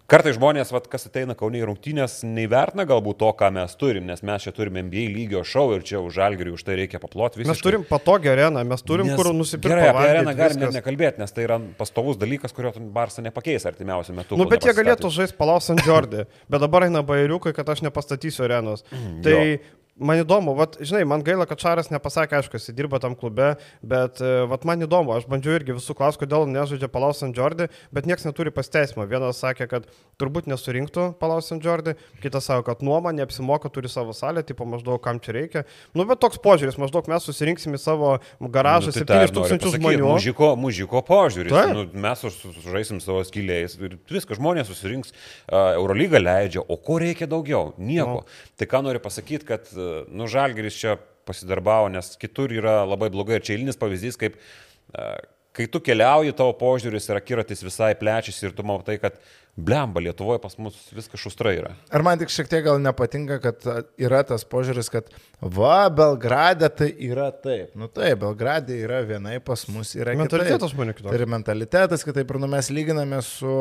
Kartai 0.08 0.32
žmonės, 0.32 0.70
vat, 0.72 0.86
kas 0.88 1.04
ateina 1.10 1.34
Kauniai 1.36 1.66
rungtynės, 1.68 2.22
neįvertina 2.24 2.86
galbūt 2.88 3.18
to, 3.20 3.32
ką 3.36 3.50
mes 3.52 3.74
turim, 3.76 4.06
nes 4.08 4.22
mes 4.24 4.46
čia 4.46 4.54
turime 4.56 4.80
NBA 4.86 5.08
lygio 5.12 5.42
šou 5.44 5.66
ir 5.76 5.82
čia 5.84 6.00
už 6.00 6.16
žalgerį 6.16 6.54
už 6.56 6.64
tai 6.64 6.78
reikia 6.80 7.02
paploti 7.04 7.42
visą. 7.42 7.50
Mes 7.52 7.64
turim 7.66 7.84
patogią 7.90 8.32
areną, 8.38 8.64
mes 8.70 8.86
turim 8.88 9.10
Nes 9.10 9.20
kur 9.20 9.34
nusipirkti. 9.36 9.74
Gerai, 9.74 9.90
apie 9.92 10.06
areną 10.14 10.36
galim 10.38 10.62
net 10.64 10.78
nekalbėti, 10.78 11.20
nes 11.20 11.36
tai 11.36 11.44
yra 11.50 11.58
pastovus 11.80 12.20
dalykas, 12.22 12.56
kurio 12.56 12.72
Barsą 12.96 13.26
nepakeis 13.26 13.68
artimiausiu 13.68 14.16
metu. 14.16 14.38
Nu, 14.40 14.46
kol 14.46 14.54
bet 14.54 14.70
jie 14.70 14.78
galėtų 14.78 15.12
žaisti 15.12 15.36
palaus 15.42 15.68
ant 15.74 15.84
Jordį, 15.84 16.24
bet 16.48 16.64
dabar 16.64 16.88
eina 16.88 17.04
bairiukai, 17.04 17.52
kad 17.58 17.68
aš 17.76 17.84
nepastatysiu 17.90 18.48
arenos. 18.48 18.88
Tai 19.26 19.36
jo. 19.36 19.60
Man 20.00 20.22
įdomu, 20.22 20.54
vat, 20.58 20.78
žinai, 20.82 21.04
man 21.10 21.24
gaila, 21.26 21.46
kad 21.50 21.60
Šaras 21.62 21.90
nepasakė, 21.94 22.38
aišku, 22.40 22.58
jis 22.60 22.70
dirba 22.78 23.00
tam 23.04 23.16
klube, 23.18 23.56
bet 23.82 24.22
e, 24.22 24.46
vat, 24.50 24.66
man 24.68 24.82
įdomu, 24.86 25.14
aš 25.18 25.26
bandžiau 25.30 25.56
irgi 25.58 25.76
visų 25.78 25.96
klausti, 25.98 26.24
kodėl 26.26 26.46
nežaidžia 26.52 26.90
palaus 26.94 27.24
ant 27.26 27.38
Jordį, 27.38 27.68
bet 27.96 28.06
niekas 28.10 28.28
neturi 28.28 28.54
pasteisimo. 28.54 29.06
Vienas 29.10 29.42
sakė, 29.42 29.68
kad 29.72 29.88
turbūt 30.22 30.48
nesurinktų 30.52 31.08
palaus 31.22 31.50
ant 31.56 31.66
Jordį, 31.66 31.96
kitas 32.24 32.48
sako, 32.50 32.66
kad 32.70 32.84
nuoma 32.86 33.14
neapsimoka, 33.18 33.72
turi 33.74 33.90
savo 33.90 34.14
salę, 34.18 34.44
tipo 34.46 34.66
maždaug 34.70 35.02
kam 35.04 35.20
čia 35.24 35.36
reikia. 35.38 35.66
Nu, 35.98 36.06
bet 36.10 36.22
toks 36.22 36.38
požiūris, 36.44 36.78
maždaug 36.82 37.10
mes 37.10 37.26
susirinksim 37.28 37.74
į 37.78 37.82
savo 37.82 38.14
garažą 38.42 38.94
Nu, 38.94 38.98
tai 39.00 39.06
tą 39.10 39.20
ir 39.26 39.34
noriu 39.34 39.56
7000 39.56 39.66
pasakyt, 39.66 39.80
žmonių. 39.82 40.12
Mužiko, 40.14 40.52
mužiko 40.60 41.02
požiūris. 41.08 41.54
Taip. 41.54 41.74
Nu, 41.74 41.86
mes 42.06 42.22
su- 42.22 42.34
su- 42.34 42.54
sužaisim 42.62 43.02
savo 43.04 43.24
skiliais 43.28 43.78
ir 43.82 43.98
viskas, 44.10 44.38
žmonės 44.38 44.70
susirinks, 44.70 45.14
uh, 45.50 45.74
Eurolyga 45.78 46.22
leidžia, 46.22 46.62
o 46.68 46.78
ko 46.78 47.00
reikia 47.02 47.28
daugiau? 47.30 47.74
Nieko. 47.78 48.22
Nu. 48.22 48.54
Tai 48.58 48.70
ką 48.70 48.84
noriu 48.86 49.02
pasakyti, 49.04 49.46
kad, 49.48 49.66
uh, 49.76 49.87
nu, 50.10 50.28
Žalgeris 50.32 50.78
čia 50.80 50.98
pasidarbavo, 51.28 51.90
nes 51.92 52.14
kitur 52.20 52.54
yra 52.56 52.82
labai 52.88 53.10
blogai. 53.14 53.40
Ir 53.40 53.48
čia 53.48 53.58
eilinis 53.58 53.80
pavyzdys, 53.80 54.20
kaip 54.20 54.38
uh, 54.38 55.18
kai 55.58 55.68
tu 55.72 55.82
keliauji, 55.84 56.36
tavo 56.38 56.54
požiūris 56.60 57.10
ir 57.10 57.20
akiratis 57.20 57.64
visai 57.66 57.94
plečiasi 57.98 58.50
ir 58.50 58.56
tu 58.58 58.66
matai, 58.68 59.00
kad 59.02 59.18
blemba, 59.58 60.00
Lietuvoje 60.06 60.38
pas 60.42 60.54
mus 60.62 60.76
viskas 60.94 61.18
šustra 61.18 61.50
yra. 61.58 61.72
Ar 61.90 62.04
man 62.06 62.20
tik 62.22 62.30
šiek 62.30 62.50
tiek 62.52 62.62
gal 62.68 62.78
nepatinka, 62.82 63.40
kad 63.42 63.64
yra 63.98 64.20
tas 64.28 64.44
požiūris, 64.46 64.92
kad 64.94 65.08
va, 65.42 65.88
Belgrade 65.90 66.70
tai 66.78 66.92
yra 67.08 67.32
taip. 67.34 67.72
Nu 67.78 67.90
taip, 67.90 68.20
Belgrade 68.22 68.78
yra 68.78 69.00
vienai, 69.08 69.40
pas 69.42 69.64
mus 69.74 69.96
yra 69.98 70.14
kitaip. 70.14 70.22
Mentalitetas 70.22 70.76
žmonių 70.76 70.94
kitoks. 71.00 71.16
Ir 71.18 71.26
mentalitetas 71.34 72.06
kitaip, 72.06 72.30
ir 72.36 72.40
nu 72.44 72.50
mes 72.52 72.70
lyginame 72.74 73.22
su 73.26 73.56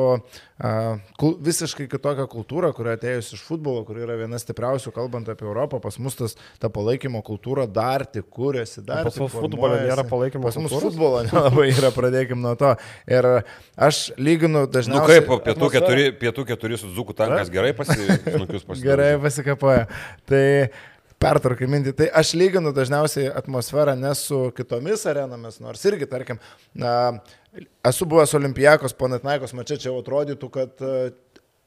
a, 0.60 0.72
kul, 1.16 1.38
visiškai 1.48 1.88
kitokia 1.92 2.28
kultūra, 2.28 2.74
kuri 2.76 2.92
atėjus 2.92 3.32
iš 3.38 3.46
futbolo, 3.48 3.86
kuri 3.88 4.04
yra 4.04 4.18
viena 4.20 4.36
stipriausių, 4.40 4.92
kalbant 4.96 5.32
apie 5.32 5.48
Europą, 5.48 5.80
pas 5.80 5.96
mus 6.02 6.20
tas, 6.20 6.36
ta 6.60 6.68
palaikymo 6.72 7.24
kultūra 7.24 7.64
dar 7.64 8.04
tik 8.04 8.28
kūrėsi, 8.36 8.84
dar 8.84 9.08
pas 9.08 9.16
tik 9.16 9.24
mus 9.24 9.32
futbole 9.32 9.78
formuojasi. 9.78 9.88
nėra 9.88 10.06
palaikymo 10.12 10.44
Pas 10.50 10.60
mus 10.60 10.76
futbolo 10.76 11.24
nelabai 11.24 11.70
yra, 11.72 11.92
pradėkim 11.96 12.44
nuo 12.44 12.52
to. 12.60 12.74
Ir 13.08 13.30
aš 13.80 14.10
lyginu 14.20 14.66
dažniausiai... 14.68 15.24
nu 15.24 15.26
kaip, 15.26 15.32
pietų 15.48 15.56
atmosferą- 15.56 15.85
keturi, 15.86 16.10
pietų 16.20 16.44
keturi 16.50 16.78
su 16.80 16.90
Dzukų 16.92 17.16
tankas 17.16 17.52
gerai 17.54 17.72
pasidarė. 17.78 18.60
Gerai 18.82 19.10
pasikapoja. 19.22 19.86
Tai 20.28 20.44
pertraukai 21.22 21.68
mintį. 21.70 21.94
Tai 21.96 22.08
aš 22.20 22.34
lyginu 22.38 22.72
dažniausiai 22.76 23.30
atmosferą 23.40 23.96
ne 23.98 24.12
su 24.18 24.46
kitomis 24.56 25.06
arenomis, 25.08 25.60
nors 25.64 25.84
irgi, 25.88 26.08
tarkim, 26.10 26.40
na, 26.76 26.92
esu 27.86 28.08
buvęs 28.08 28.34
Olimpijakos, 28.36 28.96
Panatnaikos 28.98 29.54
mačia, 29.56 29.78
čia 29.80 29.94
atrodytų, 29.96 30.50
kad 30.52 30.86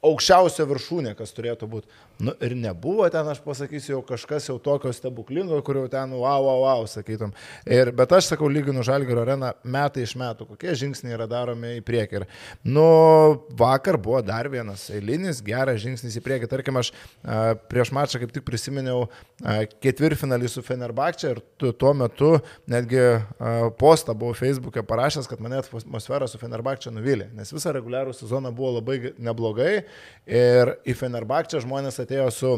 aukščiausia 0.05 0.63
viršūnė, 0.67 1.11
kas 1.19 1.33
turėtų 1.35 1.67
būti. 1.67 1.89
Nu, 2.23 2.31
ir 2.43 2.53
nebuvo 2.55 3.05
ten, 3.11 3.27
aš 3.31 3.41
pasakysiu, 3.43 3.97
jau 3.97 4.01
kažkas 4.07 4.47
jau 4.47 4.55
tokio 4.63 4.91
stebuklingo, 4.95 5.59
kur 5.63 5.81
jau 5.81 5.89
ten, 5.91 6.13
wow, 6.15 6.43
wow, 6.45 6.63
wow, 6.63 6.85
sakytum. 6.87 7.33
Ir, 7.67 7.91
bet 7.95 8.11
aš 8.15 8.29
sakau, 8.31 8.47
lyginu 8.51 8.83
Žalgirio 8.83 9.25
areną 9.25 9.51
metai 9.63 10.05
iš 10.07 10.15
metų, 10.19 10.47
kokie 10.53 10.75
žingsniai 10.79 11.15
yra 11.17 11.27
daromi 11.31 11.77
į 11.77 11.83
priekį. 11.87 12.21
Ir, 12.21 12.25
nu, 12.67 12.85
vakar 13.59 13.99
buvo 13.99 14.21
dar 14.23 14.47
vienas 14.51 14.85
eilinis, 14.91 15.41
geras 15.43 15.81
žingsnis 15.83 16.15
į 16.19 16.23
priekį. 16.23 16.49
Tarkim, 16.51 16.79
aš 16.79 16.91
a, 16.91 17.55
prieš 17.71 17.91
mačą 17.95 18.23
kaip 18.23 18.31
tik 18.35 18.47
prisiminiau 18.47 19.05
a, 19.07 19.61
ketvirtfinalį 19.83 20.51
su 20.51 20.63
Fenerbakčia 20.63 21.35
ir 21.35 21.43
tu, 21.59 21.73
tuo 21.75 21.91
metu 21.95 22.33
netgi 22.71 23.03
a, 23.03 23.21
postą 23.79 24.15
buvau 24.15 24.35
Facebook'e 24.35 24.83
parašęs, 24.87 25.27
kad 25.27 25.43
mane 25.43 25.59
atmosfera 25.59 26.27
su 26.31 26.39
Fenerbakčia 26.39 26.95
nuvylė, 26.95 27.31
nes 27.35 27.51
visą 27.55 27.75
reguliarų 27.75 28.15
sezoną 28.15 28.55
buvo 28.55 28.77
labai 28.79 29.15
neblogai 29.19 29.88
Ir 30.29 30.75
į 30.85 30.95
Fenerbakčią 30.99 31.63
žmonės 31.65 32.01
atėjo 32.03 32.27
su 32.33 32.57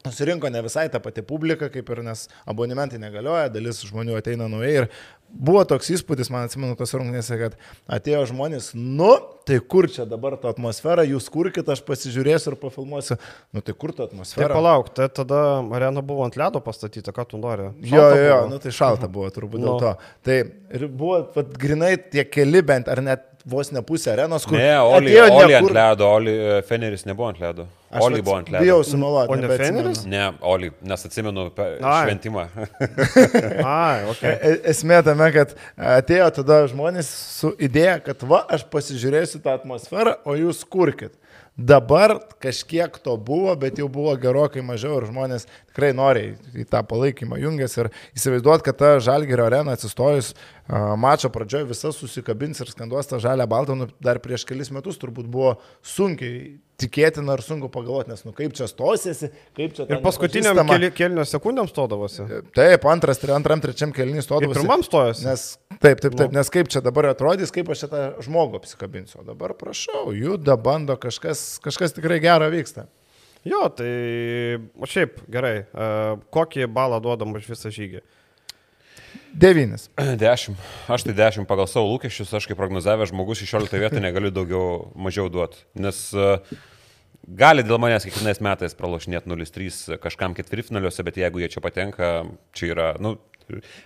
Susirinko 0.00 0.48
ne 0.48 0.62
visai 0.64 0.86
ta 0.88 0.96
pati 1.04 1.20
publika, 1.20 1.68
kaip 1.68 1.90
ir 1.92 1.98
nes 2.06 2.22
abonementai 2.48 2.96
negalioja, 3.02 3.50
dalis 3.52 3.82
žmonių 3.84 4.14
ateina 4.16 4.46
naujai 4.48 4.70
ir 4.78 4.86
buvo 5.32 5.62
toks 5.68 5.90
įspūdis, 5.96 6.30
man 6.32 6.48
atsimenu 6.48 6.76
tos 6.78 6.92
rungtynėse, 6.96 7.38
kad 7.40 7.56
atėjo 7.98 8.26
žmonės, 8.30 8.70
nu, 8.74 9.12
tai 9.48 9.60
kur 9.72 9.88
čia 9.90 10.06
dabar 10.08 10.36
ta 10.40 10.52
atmosfera, 10.52 11.04
jūs 11.08 11.28
kurkit, 11.32 11.68
aš 11.70 11.82
pasižiūrėsiu 11.86 12.52
ir 12.52 12.58
pafilmuosiu, 12.60 13.16
nu 13.56 13.64
tai 13.64 13.74
kur 13.78 13.94
ta 13.96 14.06
atmosfera. 14.08 14.50
Tai 14.50 14.58
palauk, 14.58 14.92
tai 14.96 15.08
tada 15.14 15.40
arena 15.78 16.04
buvo 16.06 16.26
ant 16.26 16.38
ledo 16.40 16.62
pastatyta, 16.64 17.14
ką 17.16 17.26
tu 17.30 17.40
nori? 17.40 17.70
Šalta 17.86 18.20
jo, 18.20 18.26
jo, 18.26 18.36
buvo. 18.36 18.52
nu 18.52 18.62
tai 18.62 18.74
šalta 18.76 19.10
buvo 19.10 19.32
turbūt 19.34 19.64
dėl 19.64 19.72
no. 19.72 19.80
to. 19.82 20.14
Tai 20.26 20.38
ir 20.78 20.86
buvo, 20.88 21.24
vat, 21.36 21.58
grinai 21.64 21.96
tie 22.12 22.26
keli 22.28 22.64
bent, 22.66 22.90
ar 22.90 23.02
net 23.04 23.30
vos 23.48 23.70
ne 23.72 23.82
pusė 23.84 24.12
arenos, 24.14 24.44
kur... 24.48 24.58
Ne, 24.58 24.72
Oli, 24.80 25.12
Oli 25.16 25.54
nekur... 25.54 25.70
ant 25.70 25.76
ledo, 25.76 26.08
Oli 26.16 26.32
e, 26.34 26.56
Feneris 26.66 27.06
nebuvo 27.08 27.30
ant 27.30 27.40
ledo. 27.40 27.66
Aš 27.90 28.04
Oli 28.06 28.20
buvo 28.22 28.36
ant 28.38 28.50
ledo. 28.52 28.62
Bijau 28.64 28.82
sumeluoti. 28.86 29.32
O 29.32 29.38
ne 29.40 29.58
Feneris? 29.60 30.02
Ne, 30.08 30.22
Oli, 30.46 30.70
nes 30.86 31.06
atsimenu 31.08 31.46
šventimą. 31.56 32.46
Ai, 33.64 34.04
okay. 34.12 34.34
E, 34.34 34.52
esmė 34.72 35.00
tame, 35.06 35.19
kad 35.34 35.54
atėjo 35.76 36.28
tada 36.40 36.62
žmonės 36.70 37.08
su 37.36 37.52
idėja, 37.60 37.98
kad 38.04 38.24
va, 38.28 38.42
aš 38.48 38.64
pasižiūrėsiu 38.72 39.42
tą 39.44 39.58
atmosferą, 39.58 40.16
o 40.24 40.36
jūs 40.38 40.64
kurkit. 40.64 41.16
Dabar 41.60 42.14
kažkiek 42.40 42.94
to 43.04 43.16
buvo, 43.20 43.52
bet 43.58 43.76
jau 43.76 43.88
buvo 43.92 44.14
gerokai 44.16 44.62
mažiau 44.64 45.00
ir 45.00 45.08
žmonės 45.10 45.44
tikrai 45.68 45.90
noriai 45.92 46.30
į 46.56 46.64
tą 46.70 46.80
palaikymą 46.88 47.36
jungiasi 47.42 47.82
ir 47.82 47.90
įsivaizduot, 48.16 48.64
kad 48.64 48.78
ta 48.80 48.92
Žalgirio 49.02 49.44
arena 49.44 49.74
atsistojus 49.76 50.32
mačo 50.70 51.30
pradžioje 51.32 51.66
visas 51.70 51.96
susikabins 51.98 52.60
ir 52.62 52.70
skanduos 52.70 53.08
tą 53.10 53.18
žalę 53.22 53.46
baltą, 53.50 53.74
nu, 53.78 53.88
dar 54.02 54.20
prieš 54.22 54.44
kelis 54.46 54.70
metus 54.70 55.00
turbūt 55.00 55.26
buvo 55.30 55.56
sunkiai 55.82 56.60
tikėtina 56.80 57.34
ar 57.34 57.42
sunku 57.44 57.68
pagalvoti, 57.72 58.12
nes 58.12 58.22
nu 58.24 58.32
kaip 58.36 58.54
čia 58.56 58.68
stosiesi, 58.70 59.30
kaip 59.56 59.74
čia... 59.76 59.86
Ir 59.90 60.00
paskutiniam 60.04 60.60
keli, 60.68 60.92
kelnio 60.96 61.26
sekundėm 61.28 61.68
stodavosi. 61.68 62.24
Taip, 62.56 62.86
antras, 62.88 63.20
antram, 63.34 63.62
trečiam 63.64 63.92
kelnys 63.96 64.28
stodavosi. 64.28 64.56
Ir 64.56 64.62
pirmam 64.62 64.84
stojasi. 64.86 65.26
Nes, 65.26 65.44
taip, 65.76 66.00
taip, 66.00 66.14
taip, 66.14 66.30
nu. 66.30 66.38
nes 66.38 66.52
kaip 66.54 66.70
čia 66.72 66.84
dabar 66.84 67.10
atrodys, 67.10 67.52
kaip 67.54 67.68
aš 67.74 67.84
šitą 67.84 68.04
žmogų 68.24 68.62
apsikabinsiu. 68.62 69.20
O 69.20 69.26
dabar 69.26 69.56
prašau, 69.58 70.06
juda, 70.16 70.56
bando, 70.60 70.96
kažkas, 71.00 71.58
kažkas 71.64 71.98
tikrai 71.98 72.20
gero 72.22 72.48
vyksta. 72.52 72.86
Jo, 73.48 73.66
tai 73.72 73.90
šiaip 74.88 75.22
gerai, 75.32 75.54
kokį 76.32 76.66
balą 76.72 77.00
duodam 77.04 77.36
už 77.36 77.48
visą 77.52 77.72
žygį? 77.72 78.02
Devynis. 79.32 79.88
Dešimt. 80.22 80.58
Aš 80.90 81.06
tai 81.06 81.14
dešimt 81.14 81.48
pagal 81.50 81.68
savo 81.70 81.90
lūkesčius, 81.92 82.32
aš 82.36 82.48
kaip 82.50 82.58
prognozavęs 82.58 83.12
žmogus 83.12 83.42
16 83.44 83.78
vietą 83.78 84.02
negaliu 84.02 84.32
daugiau, 84.34 84.90
mažiau 84.98 85.30
duoti. 85.32 85.62
Nes 85.78 86.02
uh, 86.16 86.42
gali 87.24 87.64
dėl 87.66 87.78
manęs 87.82 88.06
kiekvienais 88.08 88.42
metais 88.44 88.76
pralošinėti 88.78 89.30
0-3 89.30 90.00
kažkam 90.02 90.34
ketvirtfinaliuose, 90.38 91.04
bet 91.06 91.20
jeigu 91.20 91.42
jie 91.42 91.50
čia 91.54 91.62
patenka, 91.64 92.10
čia 92.56 92.72
yra, 92.74 92.88
nu, 93.02 93.16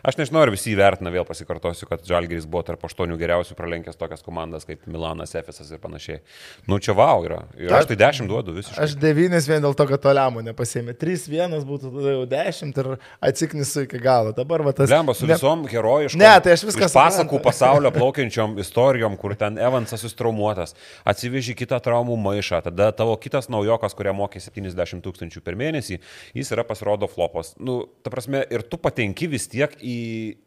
Aš 0.04 0.18
nežinau, 0.20 0.42
ar 0.44 0.52
visi 0.52 0.72
įvertina, 0.74 1.12
vėl 1.14 1.26
pasikartosiu, 1.28 1.88
kad 1.88 2.04
Žalgeris 2.06 2.46
buvo 2.50 2.62
tarp 2.66 2.84
aštuonių 2.86 3.16
geriausių 3.20 3.56
pralenkęs 3.58 3.98
tokias 3.98 4.24
komandas 4.24 4.66
kaip 4.68 4.84
Milanas, 4.90 5.34
Efesas 5.38 5.70
ir 5.72 5.80
panašiai. 5.82 6.20
Nu, 6.68 6.78
čia 6.82 6.94
wow 6.96 7.24
yra. 7.26 7.40
Ir 7.58 7.72
aš 7.74 7.88
tai 7.90 7.96
dešimt 8.00 8.30
duodu 8.30 8.54
visiškai. 8.56 8.84
Aš 8.84 8.96
devynis 9.00 9.48
vien 9.48 9.64
dėl 9.64 9.76
to, 9.78 9.86
kad 9.88 10.02
Toliamų 10.04 10.44
nepasėmė. 10.50 10.94
Trys 11.00 11.26
vienas 11.30 11.64
būtų 11.68 11.92
tada 11.94 12.14
jau 12.14 12.26
dešimt 12.30 12.80
ir 12.82 12.90
atsiknisu 13.30 13.86
iki 13.88 14.00
galo. 14.02 14.34
Dabar 14.36 14.64
va 14.66 14.74
tas... 14.76 14.90
Lemba 14.92 15.16
su 15.16 15.28
visom 15.30 15.64
ne... 15.64 15.72
herojiškom. 15.72 16.22
Ne, 16.22 16.32
tai 16.44 16.54
aš 16.58 16.66
viskas. 16.68 16.94
Pasakų 16.94 17.40
pasaulio 17.44 17.92
plaukiančiom 17.94 18.58
istorijom, 18.62 19.16
kur 19.20 19.36
ten 19.38 19.58
Evansas 19.60 20.04
sustraumuotas, 20.04 20.76
atsiveži 21.08 21.56
kitą 21.58 21.80
traumų 21.84 22.18
maišą, 22.20 22.62
tada 22.68 22.90
tavo 22.96 23.16
kitas 23.20 23.50
naujokas, 23.52 23.96
kuriam 23.96 24.20
mokė 24.20 24.42
70 24.44 25.02
tūkstančių 25.04 25.42
per 25.44 25.58
mėnesį, 25.58 26.00
jis 26.36 26.52
yra 26.54 26.66
pasirodo 26.68 27.08
flopas. 27.10 27.54
Nu, 27.58 27.84
ta 28.04 28.12
prasme, 28.14 28.44
ir 28.52 28.66
tu 28.68 28.78
patenki 28.80 29.28
vis 29.30 29.48
tiek 29.50 29.53
į 29.82 29.98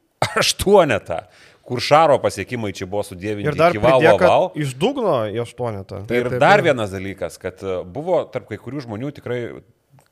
aštuonetą, 0.41 1.21
kur 1.67 1.81
Šaro 1.83 2.17
pasiekimai 2.23 2.73
čia 2.75 2.87
buvo 2.89 3.03
sudėvinti. 3.05 3.49
Ir 3.51 3.57
dar 3.59 3.75
pridėk, 3.75 4.21
val, 4.23 4.51
iš 4.55 4.75
dugno 4.79 5.19
į 5.31 5.41
aštuonetą. 5.43 6.03
Tai 6.09 6.21
ir 6.21 6.29
dar 6.41 6.63
vienas 6.65 6.93
dalykas, 6.93 7.39
kad 7.41 7.63
e, 7.63 7.81
buvo 7.83 8.21
tarp 8.31 8.47
kai 8.51 8.59
kurių 8.61 8.85
žmonių 8.87 9.11
tikrai 9.19 9.41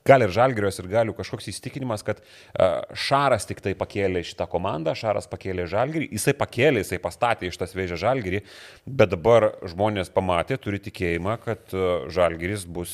gal 0.06 0.22
ir 0.22 0.34
žalgirios 0.34 0.78
ir 0.78 0.90
galių 0.92 1.16
kažkoks 1.18 1.48
įstikinimas, 1.50 2.04
kad 2.06 2.20
uh, 2.22 2.84
Šaras 2.94 3.48
tik 3.50 3.64
tai 3.66 3.74
pakėlė 3.78 4.22
šitą 4.28 4.46
komandą, 4.52 4.94
Šaras 4.98 5.26
pakėlė 5.32 5.66
žalgirį, 5.72 6.12
jisai 6.14 6.36
pakėlė, 6.38 6.84
jisai 6.84 7.00
pastatė 7.02 7.50
iš 7.50 7.58
tas 7.58 7.74
vėžę 7.74 7.98
žalgirį, 8.04 8.44
bet 8.86 9.16
dabar 9.16 9.50
žmonės 9.66 10.14
pamatė, 10.14 10.60
turi 10.62 10.78
tikėjimą, 10.86 11.40
kad 11.42 11.74
uh, 11.74 12.06
žalgiris 12.14 12.68
bus 12.70 12.94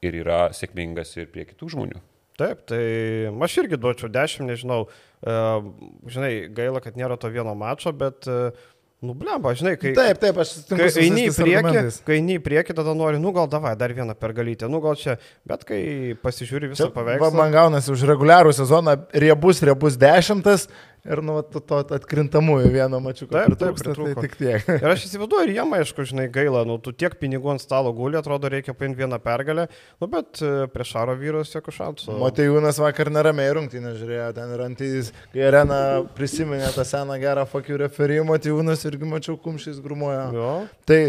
ir 0.00 0.16
yra 0.22 0.46
sėkmingas 0.56 1.12
ir 1.20 1.28
prie 1.28 1.44
kitų 1.50 1.74
žmonių. 1.74 2.00
Taip, 2.40 2.64
tai 2.72 2.80
aš 3.28 3.58
irgi 3.60 3.76
duočiau 3.76 4.08
10, 4.08 4.46
nežinau, 4.48 4.86
žinai, 5.20 6.34
gaila, 6.56 6.80
kad 6.84 6.96
nėra 6.96 7.18
to 7.20 7.28
vieno 7.32 7.52
mačo, 7.58 7.92
bet 7.92 8.28
uh, 8.30 8.54
Nu, 9.00 9.14
blemba, 9.16 9.54
žinai, 9.56 9.78
kai... 9.80 9.94
Taip, 9.96 10.18
taip, 10.20 10.38
aš 10.42 10.50
sutinku. 10.58 10.84
Kai 10.84 11.04
eini 11.06 11.22
į 11.24 11.32
priekį, 11.32 11.82
kai 12.04 12.16
eini 12.18 12.34
į 12.36 12.40
priekį, 12.44 12.74
tada 12.76 12.92
nori, 12.92 13.16
nu 13.22 13.30
gal 13.32 13.46
davai, 13.48 13.72
dar 13.80 13.94
vieną 13.96 14.12
pergalytę, 14.20 14.68
nu 14.68 14.82
gal 14.84 14.98
čia, 15.00 15.14
bet 15.48 15.64
kai 15.64 15.78
pasižiūri 16.20 16.68
visą 16.74 16.90
paveikslą. 16.92 17.30
Man 17.38 17.54
gaunasi 17.54 17.94
už 17.94 18.04
reguliarų 18.10 18.52
sezoną 18.58 18.98
riebus, 19.24 19.62
riebus 19.64 19.96
dešimtas, 20.00 20.66
ir 21.04 21.22
nu, 21.24 21.36
to, 21.42 21.60
to 21.62 21.78
atkrintamųjų 21.96 22.70
vieno 22.74 23.00
mačiu, 23.02 23.28
kad 23.30 23.54
taip, 23.54 23.78
taip, 23.80 23.96
tai 23.96 24.14
tik 24.26 24.36
tiek. 24.40 24.68
ir 24.76 24.86
aš 24.92 25.06
įsivaizduoju, 25.08 25.46
ir 25.48 25.54
jiem, 25.56 25.74
aišku, 25.78 26.06
žinai, 26.10 26.26
gaila, 26.32 26.62
nu, 26.68 26.76
tu 26.82 26.92
tiek 26.96 27.16
pinigų 27.20 27.54
ant 27.54 27.64
stalo 27.64 27.92
guli, 27.96 28.18
atrodo, 28.20 28.50
reikia 28.52 28.74
paimti 28.76 29.02
vieną 29.02 29.20
pergalę, 29.24 29.66
nu, 30.02 30.10
bet 30.10 30.42
e, 30.44 30.52
prieš 30.72 30.94
Šaro 30.96 31.16
vyrus 31.20 31.54
jokių 31.54 31.74
šansų. 31.76 32.18
Matejūnas 32.20 32.80
vakar 32.82 33.12
neramiai 33.14 33.54
rungtynę 33.56 33.94
žiūrėjo, 33.98 34.28
ten 34.36 34.54
ir 34.56 34.64
antys, 34.66 35.12
kai 35.34 35.44
arena 35.48 35.80
prisiminė 36.16 36.72
tą 36.74 36.86
seną 36.88 37.18
gerą 37.22 37.46
fakių 37.50 37.82
referijų, 37.86 38.26
Matejūnas 38.30 38.86
irgi 38.90 39.08
mačiau 39.08 39.38
kumšys 39.40 39.82
grumuoja. 39.84 40.24
Jo. 40.34 40.54
Tai 40.88 41.02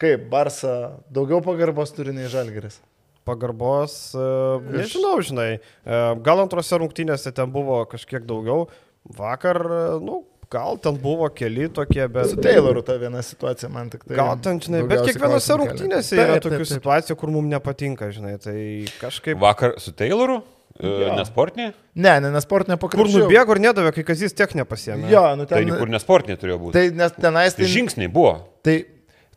kaip, 0.00 0.28
Barsa 0.32 0.78
daugiau 1.12 1.42
pagarbos 1.44 1.92
turi 1.96 2.16
nei 2.16 2.30
Žalgeris 2.32 2.80
pagarbos, 3.28 4.14
e, 4.16 4.26
nežinau, 4.72 5.18
žinai, 5.24 5.58
e, 5.60 5.98
gal 6.24 6.40
antrose 6.40 6.78
rungtynėse 6.80 7.32
ten 7.36 7.50
buvo 7.52 7.82
kažkiek 7.90 8.24
daugiau, 8.28 8.68
Vakar, 9.16 9.60
nu, 10.04 10.20
gal 10.52 10.78
ten 10.82 10.98
buvo 11.00 11.28
keli 11.32 11.68
tokie, 11.72 12.04
bet... 12.12 12.30
Su 12.32 12.42
Tayloru 12.42 12.82
ta 12.84 12.98
viena 13.00 13.22
situacija 13.24 13.70
man 13.72 13.88
tik 13.92 14.04
tai. 14.04 14.16
Gal 14.18 14.36
ten, 14.44 14.60
žinai, 14.64 14.84
bet 14.88 15.04
kiekvienose 15.06 15.56
rungtynėse 15.62 16.14
taip, 16.14 16.22
yra 16.24 16.36
taip, 16.36 16.44
tokių 16.46 16.58
taip, 16.58 16.66
taip. 16.66 16.74
situacijų, 16.74 17.18
kur 17.20 17.32
mums 17.34 17.52
nepatinka, 17.52 18.10
žinai, 18.14 18.36
tai 18.42 18.60
kažkaip... 19.00 19.40
Vakar 19.40 19.76
su 19.82 19.94
Tayloru? 19.96 20.42
E, 20.78 20.86
jo. 20.86 21.14
Nesportinė? 21.18 21.72
Ne, 21.98 22.12
ne, 22.22 22.30
nesportinė 22.36 22.76
pakraušė. 22.78 23.10
Kur 23.16 23.24
nubėgo 23.24 23.56
ir 23.56 23.62
nedavė, 23.64 23.92
kai 23.96 24.04
kas 24.06 24.22
jis 24.22 24.36
tiek 24.36 24.52
nepasėmė. 24.60 25.08
Jo, 25.10 25.24
nu 25.38 25.48
ten. 25.48 25.66
Tai 25.66 25.80
kur 25.80 25.90
nesportinė 25.90 26.38
turėjo 26.38 26.60
būti. 26.62 26.76
Tai 26.76 27.00
nes 27.00 27.16
tenais 27.16 27.58
tai... 27.58 27.66
Žingsniai 27.72 28.12
buvo. 28.12 28.36
Tai, 28.66 28.76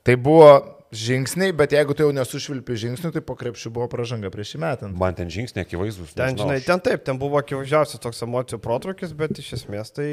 tai 0.06 0.18
buvo 0.22 0.52
žingsniai, 0.92 1.54
bet 1.56 1.72
jeigu 1.76 1.96
tai 1.96 2.06
jau 2.06 2.14
nesušvilpi 2.16 2.76
žingsnių, 2.84 3.12
tai 3.16 3.24
po 3.26 3.36
krepšių 3.40 3.72
buvo 3.74 3.88
pražanga 3.92 4.32
prieš 4.34 4.58
metant. 4.62 4.96
Man 5.00 5.16
ten 5.18 5.32
žingsniai 5.32 5.66
akivaizdus. 5.66 6.14
Ten, 6.18 6.38
žinai, 6.40 6.60
ten 6.66 6.84
taip, 6.84 7.06
ten 7.08 7.20
buvo 7.22 7.40
akivaizdžiausias 7.40 8.04
toks 8.04 8.22
emocijų 8.28 8.60
protrukis, 8.64 9.16
bet 9.18 9.40
iš 9.40 9.54
esmės 9.62 9.94
tai 9.96 10.10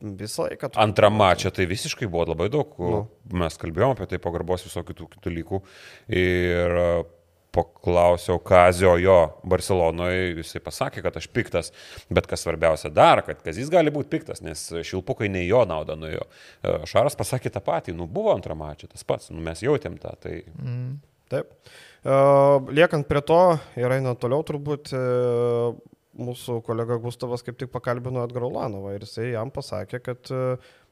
visą 0.00 0.46
laiką. 0.46 0.74
Antrą 0.84 1.10
mačą 1.14 1.52
tai 1.54 1.68
visiškai 1.70 2.08
buvo 2.10 2.28
labai 2.32 2.50
daug. 2.52 2.76
Nu. 2.78 3.04
Mes 3.38 3.60
kalbėjome 3.60 3.96
apie 3.96 4.08
tai 4.12 4.20
pagarbos 4.22 4.66
visokių 4.68 4.98
tų 5.00 5.08
dalykų. 5.24 5.62
Ir 6.20 6.78
paklausiau 7.54 8.38
Kazio 8.44 8.94
jo 9.00 9.16
Barcelonoje, 9.48 10.34
jisai 10.38 10.60
pasakė, 10.64 11.02
kad 11.04 11.16
aš 11.20 11.28
piktas, 11.32 11.72
bet 12.12 12.28
kas 12.30 12.44
svarbiausia 12.44 12.90
dar, 12.94 13.22
kad 13.26 13.40
Kazis 13.44 13.70
gali 13.72 13.92
būti 13.94 14.12
piktas, 14.12 14.42
nes 14.44 14.66
šilpukai 14.86 15.30
ne 15.32 15.46
jo 15.46 15.64
naudą 15.68 15.96
nuėjo. 15.98 16.24
E, 16.62 16.78
Šaras 16.90 17.16
pasakė 17.18 17.52
tą 17.54 17.64
patį, 17.64 17.96
nu 17.98 18.08
buvo 18.10 18.34
antrą 18.36 18.56
mačą, 18.58 18.90
tas 18.92 19.06
pats, 19.08 19.32
nu 19.34 19.42
mes 19.44 19.64
jautėm 19.64 19.98
tą. 20.02 20.14
Tai... 20.22 20.40
Mm. 20.60 20.98
Taip. 21.28 21.52
Uh, 22.08 22.70
liekant 22.72 23.04
prie 23.04 23.20
to 23.26 23.42
ir 23.76 23.92
einant 23.92 24.16
toliau, 24.22 24.40
turbūt 24.48 24.94
uh, 24.96 25.74
mūsų 26.18 26.60
kolega 26.66 26.96
Gustavas 27.02 27.44
kaip 27.46 27.58
tik 27.60 27.72
pakalbino 27.72 28.22
Edgarą 28.24 28.48
Lanovą 28.54 28.94
ir 28.96 29.04
jisai 29.04 29.32
jam 29.34 29.52
pasakė, 29.54 30.00
kad 30.02 30.32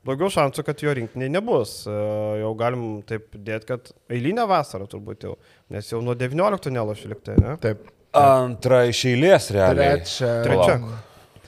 daugiau 0.06 0.30
šansų, 0.32 0.64
kad 0.66 0.82
jo 0.86 0.94
rinkiniai 0.96 1.32
nebus. 1.34 1.80
E, 1.90 1.96
Jau 2.42 2.52
galim 2.58 2.86
taip 3.08 3.28
dėti, 3.36 3.66
kad 3.72 3.90
eilinę 4.12 4.46
vasarą 4.50 4.86
turbūt 4.90 5.26
jau, 5.28 5.34
nes 5.74 5.90
jau 5.92 6.00
nuo 6.04 6.14
19 6.18 6.70
nelošiu 6.74 7.12
liktai, 7.14 7.36
ne? 7.42 7.56
Taip. 7.62 7.84
Antra 8.16 8.84
iš 8.88 9.02
eilės 9.12 9.50
realiai. 9.52 9.98
Trečia. 10.00 10.32
Trečia. 10.46 10.78
Palauk. 10.80 11.04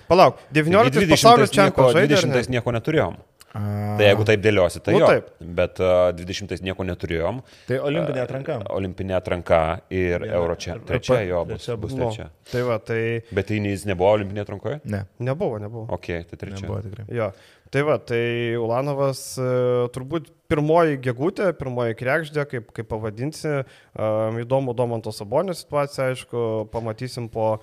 Palauk, 0.08 0.38
19 0.56 1.08
pasaulio 1.10 1.46
20 1.46 1.56
nieko, 1.56 1.56
čempionas 1.56 1.96
žaidė. 1.96 2.16
ar 2.22 2.28
ne? 2.28 2.38
20 2.42 2.54
nieko 2.58 2.72
neturėjom. 2.78 3.18
A, 3.56 3.60
Tai 3.98 4.04
jeigu 4.04 4.24
taip 4.28 4.42
dėliosi, 4.44 4.80
tai 4.84 4.92
Nu, 4.92 4.98
jo. 5.00 5.06
taip. 5.08 5.28
Bet 5.56 5.78
uh, 5.80 6.10
20 6.14 6.60
nieko 6.66 6.84
neturėjom. 6.84 7.38
Tai 7.66 7.78
olimpinė 7.88 8.20
atranka. 8.22 8.58
Olimpinė 8.76 9.16
atranka 9.16 9.60
ir 9.88 10.20
Viena. 10.20 10.34
Euro 10.36 10.54
čia. 10.60 10.76
Trečia 10.84 11.22
jo 11.24 11.40
bus. 11.48 11.64
trečia 11.64 11.76
bus 11.80 11.96
trečia. 11.96 12.26
tai 12.52 12.62
va, 12.68 12.76
tai 12.78 13.00
Bet 13.32 13.48
tai 13.48 13.58
jis 13.64 13.86
nebuvo 13.88 14.12
olimpinė 14.18 14.44
atrankoje? 14.44 14.80
Ne, 14.84 15.00
nebuvo, 15.18 15.56
nebuvo. 15.64 15.86
Ok, 15.96 16.10
tai 16.28 16.36
trečia. 16.44 16.60
nebuvo 16.60 16.82
tikrai. 16.84 17.06
Jo, 17.08 17.30
tai 17.74 17.82
va, 17.86 17.98
tai 18.00 18.56
Ulanovas 18.60 19.22
e, 19.40 19.48
turbūt 19.94 20.30
pirmoji 20.48 21.00
gegutė, 21.04 21.50
pirmoji 21.58 21.98
krekždė, 21.98 22.46
kaip, 22.48 22.70
kaip 22.76 22.88
pavadinsi, 22.88 23.60
um, 23.60 24.38
įdomu 24.40 24.72
Domanto 24.76 25.12
Sabonio 25.12 25.56
situacija, 25.56 26.08
aišku, 26.14 26.46
pamatysim 26.72 27.28
po, 27.32 27.58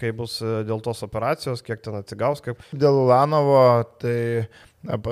kai 0.00 0.12
bus 0.16 0.38
e, 0.44 0.60
dėl 0.68 0.80
tos 0.84 1.04
operacijos, 1.06 1.64
kiek 1.66 1.82
ten 1.84 1.98
atsigaus, 2.00 2.42
kaip 2.44 2.62
Dėl 2.72 3.02
Ulanovo, 3.04 3.60
tai 4.00 4.48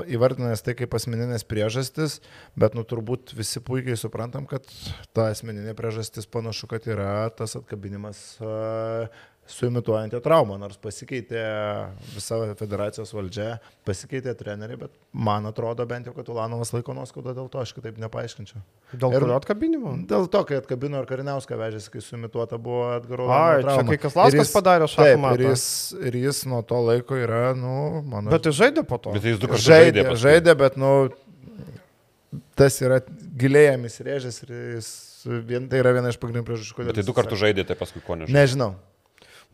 įvardinęs 0.09 0.63
tai 0.65 0.73
kaip 0.79 0.95
asmeninės 0.97 1.45
priežastis, 1.49 2.19
bet 2.57 2.77
nu 2.79 2.87
turbūt 2.89 3.35
visi 3.37 3.61
puikiai 3.61 3.99
suprantam, 4.01 4.47
kad 4.49 4.65
ta 5.13 5.29
asmeninė 5.35 5.77
priežastis 5.77 6.29
panašu, 6.31 6.71
kad 6.71 6.89
yra 6.89 7.29
tas 7.37 7.59
atkabinimas 7.59 8.39
suimituojant 9.49 10.13
jo 10.13 10.21
traumą, 10.21 10.59
nors 10.61 10.77
pasikeitė 10.77 11.41
visa 12.13 12.37
federacijos 12.59 13.13
valdžia, 13.17 13.55
pasikeitė 13.89 14.35
treneriai, 14.37 14.77
bet 14.83 14.93
man 15.17 15.49
atrodo 15.49 15.87
bent 15.89 16.07
jau, 16.09 16.13
kad 16.17 16.29
Ulanovas 16.29 16.73
laiko 16.75 16.93
nuoskaudą 16.97 17.33
dėl 17.37 17.49
to, 17.53 17.63
aš 17.65 17.73
kitaip 17.77 17.97
nepaaiškinčiau. 18.03 18.61
dėl 19.01 19.17
Ir- 19.17 19.33
atkabinimo. 19.39 19.95
Dėl 20.11 20.29
to, 20.29 20.43
kai 20.49 20.59
atkabino 20.61 21.01
ir 21.01 21.09
Kariniauską 21.09 21.57
vežėsi, 21.61 21.89
kai 21.95 22.03
suimituota 22.05 22.59
buvo 22.61 22.91
Edgaro 22.99 23.31
Ai, 23.33 23.63
čia 23.65 23.87
kai 23.89 23.99
Kazlauskas 24.05 24.53
padarė 24.53 24.89
šachmatą. 24.93 25.35
ir 25.41 25.47
jis, 25.49 25.65
ir 25.97 26.21
jis 26.27 26.45
nuo 26.47 26.61
to 26.63 26.83
laiko 26.85 27.17
yra, 27.17 27.55
nu, 27.57 28.03
mano. 28.05 28.29
Bet 28.31 28.45
jis 28.51 28.61
žaidė 28.61 28.85
po 28.87 28.99
to. 29.01 29.17
Bet 29.17 29.25
jis 29.25 29.41
du 29.41 29.49
kartus 29.49 29.65
žaidė, 29.65 30.05
žaidė. 30.05 30.21
žaidė, 30.27 30.57
bet, 30.61 30.77
nu, 30.77 30.93
tas 32.59 32.77
yra 32.85 33.01
giliai 33.39 33.71
jam 33.73 33.85
įsirėžęs 33.89 34.43
ir 34.45 34.53
jis, 34.77 34.89
vien, 35.49 35.69
tai 35.71 35.81
yra 35.81 35.93
viena 35.97 36.11
iš 36.13 36.19
pagrindinių 36.21 36.45
priežasčių, 36.49 36.75
kodėl. 36.77 36.91
Bet 36.93 36.99
tai 36.99 37.03
jis 37.05 37.09
du 37.09 37.15
kartus 37.17 37.33
atsisakė. 37.39 37.55
žaidė, 37.55 37.65
tai 37.71 37.77
paskui 37.81 38.03
ko 38.05 38.17
nežinau. 38.21 38.37
Nežinau. 38.39 38.71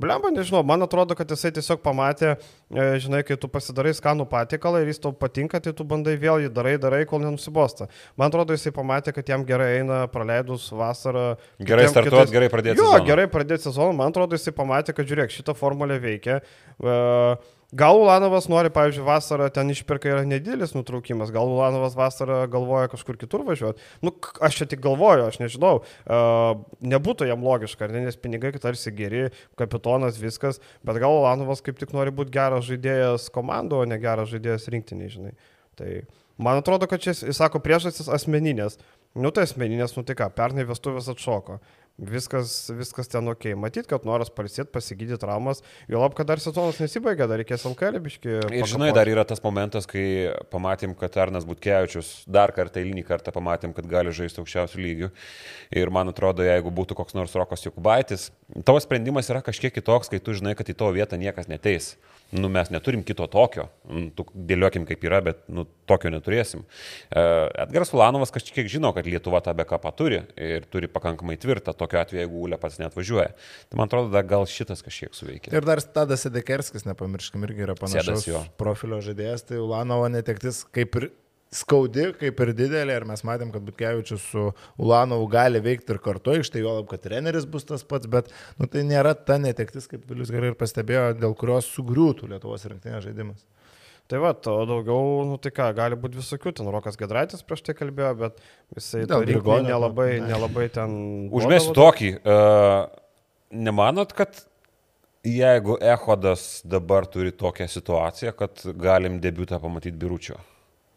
Blemba, 0.00 0.30
nežinau, 0.34 0.64
man 0.66 0.82
atrodo, 0.82 1.14
kad 1.14 1.30
jisai 1.30 1.52
tiesiog 1.54 1.78
pamatė, 1.84 2.32
žinai, 2.72 3.22
kai 3.26 3.36
tu 3.36 3.48
pasidarai 3.48 3.92
skanų 3.94 4.26
patikalą 4.30 4.80
ir 4.82 4.88
jis 4.92 4.98
tau 5.04 5.12
patinka, 5.12 5.60
tai 5.60 5.72
tu 5.72 5.84
bandai 5.84 6.16
vėl 6.20 6.40
jį 6.46 6.52
darai, 6.54 6.76
darai, 6.80 7.04
kol 7.06 7.20
nenusibosta. 7.20 7.88
Man 8.16 8.30
atrodo, 8.32 8.52
jisai 8.56 8.72
pamatė, 8.72 9.12
kad 9.14 9.28
jam 9.28 9.44
gerai 9.44 9.80
eina 9.80 10.06
praleidus 10.08 10.70
vasarą. 10.72 11.36
Gerai 11.60 11.84
kitiem- 11.86 11.92
startuot, 11.92 12.26
kitais- 12.28 12.32
gerai 12.32 12.48
pradėti 12.48 12.76
Jo, 12.80 12.92
sezoną. 12.94 13.06
gerai 13.06 13.26
pradėti 13.28 13.68
sezoną. 13.68 13.94
Man 13.94 14.10
atrodo, 14.12 14.32
jisai 14.36 14.52
pamatė, 14.56 14.94
kad 14.94 15.06
žiūrėk, 15.06 15.28
šitą 15.30 15.54
formulę 15.54 16.00
veikia. 16.00 16.40
E, 16.82 17.36
Gal 17.74 17.96
Ulanovas 17.98 18.44
nori, 18.46 18.68
pavyzdžiui, 18.70 19.02
vasarą 19.02 19.48
ten 19.50 19.66
išpirka 19.72 20.06
yra 20.06 20.20
nedidelis 20.22 20.76
nutraukimas, 20.76 21.32
gal 21.34 21.48
Ulanovas 21.50 21.96
vasarą 21.98 22.46
galvoja 22.46 22.86
kažkur 22.92 23.16
kitur 23.18 23.42
važiuoti. 23.42 23.80
Nu, 24.00 24.12
aš 24.40 24.60
čia 24.60 24.66
tik 24.70 24.78
galvoju, 24.84 25.24
aš 25.26 25.40
nežinau. 25.42 25.80
Uh, 26.06 26.62
nebūtų 26.86 27.26
jam 27.26 27.42
logiška, 27.42 27.88
ne, 27.90 28.04
nes 28.06 28.14
pinigai 28.20 28.52
tarsi 28.62 28.92
geri, 28.94 29.24
kapitonas 29.58 30.20
viskas, 30.22 30.60
bet 30.86 31.00
gal 31.02 31.18
Ulanovas 31.18 31.64
kaip 31.66 31.80
tik 31.80 31.90
nori 31.96 32.12
būti 32.14 32.30
geras 32.30 32.63
žaidėjas 32.66 33.30
komando, 33.34 33.80
o 33.80 33.88
ne 33.88 33.98
geras 34.02 34.32
žaidėjas 34.32 34.68
rinktiniai, 34.72 35.12
žinai. 35.12 35.32
Tai 35.78 35.90
man 36.40 36.60
atrodo, 36.62 36.88
kad 36.90 37.02
čia, 37.02 37.14
jis 37.14 37.38
sako, 37.38 37.62
priežastis 37.64 38.10
asmeninės. 38.12 38.78
Nu 39.14 39.30
tai 39.30 39.46
asmeninės, 39.46 39.94
nu 39.94 40.02
tai 40.02 40.16
ką, 40.18 40.26
pernai 40.34 40.66
vestuvės 40.66 41.06
atšoko. 41.12 41.60
Viskas, 41.94 42.72
viskas 42.74 43.06
ten 43.06 43.28
ok. 43.30 43.52
Matyt, 43.54 43.86
kad 43.86 44.02
noras 44.02 44.32
palsėti, 44.34 44.66
pasigydyti 44.74 45.20
traumas. 45.22 45.60
Jo 45.86 46.00
lab, 46.02 46.16
kad 46.18 46.26
dar 46.26 46.40
sezonas 46.42 46.80
nesibaigė, 46.82 47.28
dar 47.30 47.38
reikės 47.38 47.62
LKL 47.70 48.00
biški. 48.02 48.32
Ir 48.50 48.66
žinai, 48.66 48.88
dar 48.96 49.06
yra 49.06 49.22
tas 49.22 49.38
momentas, 49.44 49.86
kai 49.86 50.32
pamatėm, 50.50 50.96
kad 50.98 51.14
Arnas 51.22 51.46
Butkevičius 51.46 52.24
dar 52.26 52.50
kartą, 52.56 52.82
eilinį 52.82 53.06
kartą 53.06 53.30
pamatėm, 53.36 53.76
kad 53.76 53.86
gali 53.86 54.10
žaisti 54.10 54.42
aukščiausių 54.42 54.82
lygių. 54.82 55.12
Ir 55.78 55.94
man 55.94 56.10
atrodo, 56.10 56.42
jeigu 56.42 56.74
būtų 56.74 56.98
koks 56.98 57.14
nors 57.14 57.38
Rokas 57.38 57.62
Jokubaitis, 57.68 58.32
tavo 58.66 58.82
sprendimas 58.82 59.30
yra 59.30 59.44
kažkiek 59.46 59.78
kitoks, 59.78 60.10
kai 60.10 60.18
tu 60.18 60.34
žinai, 60.34 60.56
kad 60.58 60.66
į 60.66 60.74
tavo 60.82 60.90
vietą 60.98 61.20
niekas 61.20 61.46
neteis. 61.46 61.92
Nu, 62.34 62.48
mes 62.52 62.70
neturim 62.74 63.04
kito 63.06 63.26
tokio. 63.30 63.68
Mm, 63.86 64.08
Tu 64.18 64.26
dėliokim 64.50 64.86
kaip 64.88 65.04
yra, 65.06 65.20
bet 65.24 65.44
nu, 65.52 65.66
tokio 65.88 66.10
neturėsim. 66.10 66.64
E, 67.08 67.22
Edgaras 67.64 67.92
Ulanovas 67.94 68.34
kažkiek 68.34 68.68
žino, 68.70 68.90
kad 68.96 69.06
Lietuva 69.06 69.40
tą 69.44 69.54
bekapą 69.56 69.92
turi 69.96 70.22
ir 70.34 70.66
turi 70.70 70.90
pakankamai 70.90 71.36
tvirtą, 71.40 71.76
tokiu 71.78 72.00
atveju, 72.02 72.24
jeigu 72.24 72.44
Ule 72.48 72.58
pats 72.60 72.80
net 72.82 72.96
važiuoja. 72.98 73.30
Tai 73.70 73.80
man 73.80 73.90
atrodo, 73.90 74.24
gal 74.34 74.46
šitas 74.50 74.82
kažkiek 74.84 75.14
suveikia. 75.14 75.54
Ir 75.54 75.66
dar 75.66 75.82
Tadas 75.94 76.26
Edekerskis, 76.28 76.86
nepamirškim, 76.88 77.44
irgi 77.46 77.68
yra 77.68 77.78
jo. 78.26 78.42
profilio 78.60 78.98
žaidėjas, 79.04 79.46
tai 79.50 79.60
Ulanovo 79.62 80.08
netektis 80.12 80.64
kaip 80.74 80.98
ir 81.00 81.10
skaudi, 81.54 82.08
kaip 82.18 82.40
ir 82.44 82.52
didelė, 82.56 82.98
ir 82.98 83.06
mes 83.08 83.22
matėm, 83.26 83.50
kad 83.54 83.64
Butkevičius 83.64 84.26
su 84.32 84.46
Ulanovu 84.80 85.26
gali 85.32 85.62
veikti 85.64 85.94
ir 85.94 86.00
kartu, 86.02 86.36
iš 86.40 86.50
tai 86.52 86.64
jo 86.64 86.76
lab, 86.78 86.88
kad 86.90 87.04
treneris 87.04 87.46
bus 87.50 87.66
tas 87.68 87.84
pats, 87.86 88.10
bet 88.10 88.30
nu, 88.60 88.68
tai 88.70 88.84
nėra 88.88 89.14
ta 89.14 89.38
netektis, 89.40 89.88
kaip 89.90 90.06
Vilius 90.10 90.32
gerai 90.34 90.52
ir 90.52 90.58
pastebėjo, 90.60 91.12
dėl 91.20 91.36
kurios 91.38 91.70
sugriūtų 91.74 92.32
Lietuvos 92.32 92.66
rinktinės 92.70 93.06
žaidimas. 93.06 93.44
Tai 94.10 94.18
va, 94.20 94.34
o 94.36 94.64
daugiau, 94.68 95.22
nu 95.24 95.38
tai 95.40 95.54
ką, 95.54 95.70
gali 95.76 95.96
būti 95.96 96.18
visokių, 96.18 96.52
ten 96.58 96.66
Rokas 96.68 96.98
Gedraitis 97.00 97.44
prieš 97.46 97.62
tai 97.64 97.76
kalbėjo, 97.78 98.10
bet 98.20 98.42
jisai 98.76 99.06
Dėl 99.06 99.14
to 99.14 99.20
rinkinį 99.22 99.38
Grigonio, 99.38 99.70
nelabai, 99.70 100.08
ne. 100.18 100.26
nelabai 100.34 100.66
ten... 100.74 100.98
Užmėsiu 101.32 101.72
tokį. 101.78 102.10
Uh, 102.20 102.82
nemanot, 103.64 104.12
kad 104.12 104.42
jeigu 105.24 105.78
Ehodas 105.80 106.60
dabar 106.68 107.08
turi 107.08 107.32
tokią 107.32 107.70
situaciją, 107.78 108.34
kad 108.36 108.66
galim 108.76 109.22
debiutą 109.24 109.56
pamatyti 109.62 109.96
biručio 109.96 110.36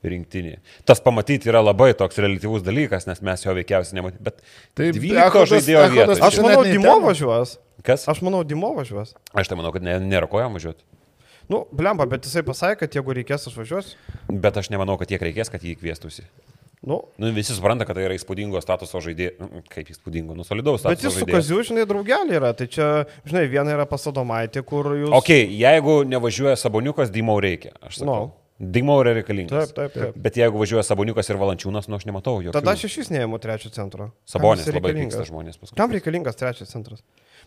rinktinį. 0.06 0.58
Tas 0.86 1.02
pamatyti 1.04 1.50
yra 1.50 1.62
labai 1.64 1.94
toks 1.98 2.20
relativus 2.22 2.64
dalykas, 2.66 3.08
nes 3.10 3.22
mes 3.26 3.44
jo 3.46 3.54
veikiausiai 3.58 3.98
nematysime. 4.00 4.24
Bet 4.30 4.42
Tai 4.78 4.92
12 4.92 5.24
Echodas- 5.24 5.50
žaidėjo 5.56 5.88
vietoje. 5.96 6.22
Aš 6.28 6.38
manau, 6.44 6.64
Dimo 6.68 6.98
važiuos. 7.08 7.58
Kas? 7.84 8.08
Aš 8.10 8.22
manau, 8.26 8.44
Dimo 8.48 8.74
važiuos. 8.78 9.16
Aš 9.34 9.48
tai 9.50 9.58
manau, 9.58 9.72
kad 9.74 9.82
ne, 9.86 9.98
nėra 10.00 10.30
ko 10.30 10.40
jam 10.42 10.54
važiuoti. 10.54 10.84
Nu, 11.50 11.66
blemba, 11.72 12.06
bet 12.06 12.26
jisai 12.28 12.44
pasakė, 12.44 12.82
kad 12.84 12.96
jeigu 13.00 13.14
reikės, 13.16 13.48
aš 13.48 13.56
važiuosiu. 13.56 13.96
Bet 14.30 14.58
aš 14.60 14.70
nemanau, 14.70 14.98
kad 15.00 15.08
tiek 15.08 15.22
reikės, 15.24 15.50
kad 15.50 15.64
jį 15.64 15.78
kviestųsi. 15.80 16.26
Nu, 16.88 17.02
Nu, 17.18 17.32
visi 17.34 17.56
supranta, 17.56 17.86
kad 17.88 17.96
tai 17.98 18.04
yra 18.06 18.14
įspūdingo 18.14 18.60
statuso 18.62 19.00
žaidėjas. 19.02 19.40
Nu, 19.42 19.62
kaip 19.72 19.88
įspūdingo, 19.90 20.36
nu, 20.38 20.44
solidaus 20.46 20.84
bet 20.86 21.00
statuso 21.00 21.10
jis 21.10 21.24
su. 21.26 21.30
Kaziu, 21.32 21.62
žinai, 21.66 21.88
draugelį 21.90 22.36
yra. 22.38 22.52
Tai 22.54 22.68
čia, 22.70 22.90
žinai, 23.26 23.48
viena 23.50 23.74
yra 23.74 23.88
pasadomaitė, 23.90 24.62
kur 24.68 24.92
jūs... 24.94 25.10
Ok, 25.18 25.32
jeigu 25.58 26.04
nevažiuoja 26.06 26.54
Saboniukas, 26.60 27.10
Dimau 27.10 27.40
reikia. 27.42 27.74
Aš 27.82 28.04
sakau. 28.04 28.06
No. 28.06 28.37
Dimau 28.58 28.98
yra 29.04 29.14
reikalingas. 29.14 29.70
Taip, 29.70 29.92
taip, 29.94 29.94
taip. 29.94 30.16
Bet 30.18 30.38
jeigu 30.40 30.58
važiuoja 30.58 30.82
Saboniukas 30.88 31.28
ir 31.30 31.38
Valančiūnas, 31.38 31.86
nu 31.92 32.00
aš 32.00 32.08
nematau 32.10 32.40
jo. 32.42 32.54
Tada 32.56 32.74
aš 32.74 32.88
iš 32.88 32.96
vis 33.04 33.12
neėmu 33.14 33.38
trečio 33.42 33.70
centro. 33.74 34.10
Sabonis 34.26 34.66
labai 34.66 34.96
reikalingas? 34.96 35.28
žmonės 35.30 35.60
paskui. 35.62 35.78
Kam 35.78 35.94
reikalingas 35.94 36.40
trečias 36.40 36.74
centras? 36.74 37.04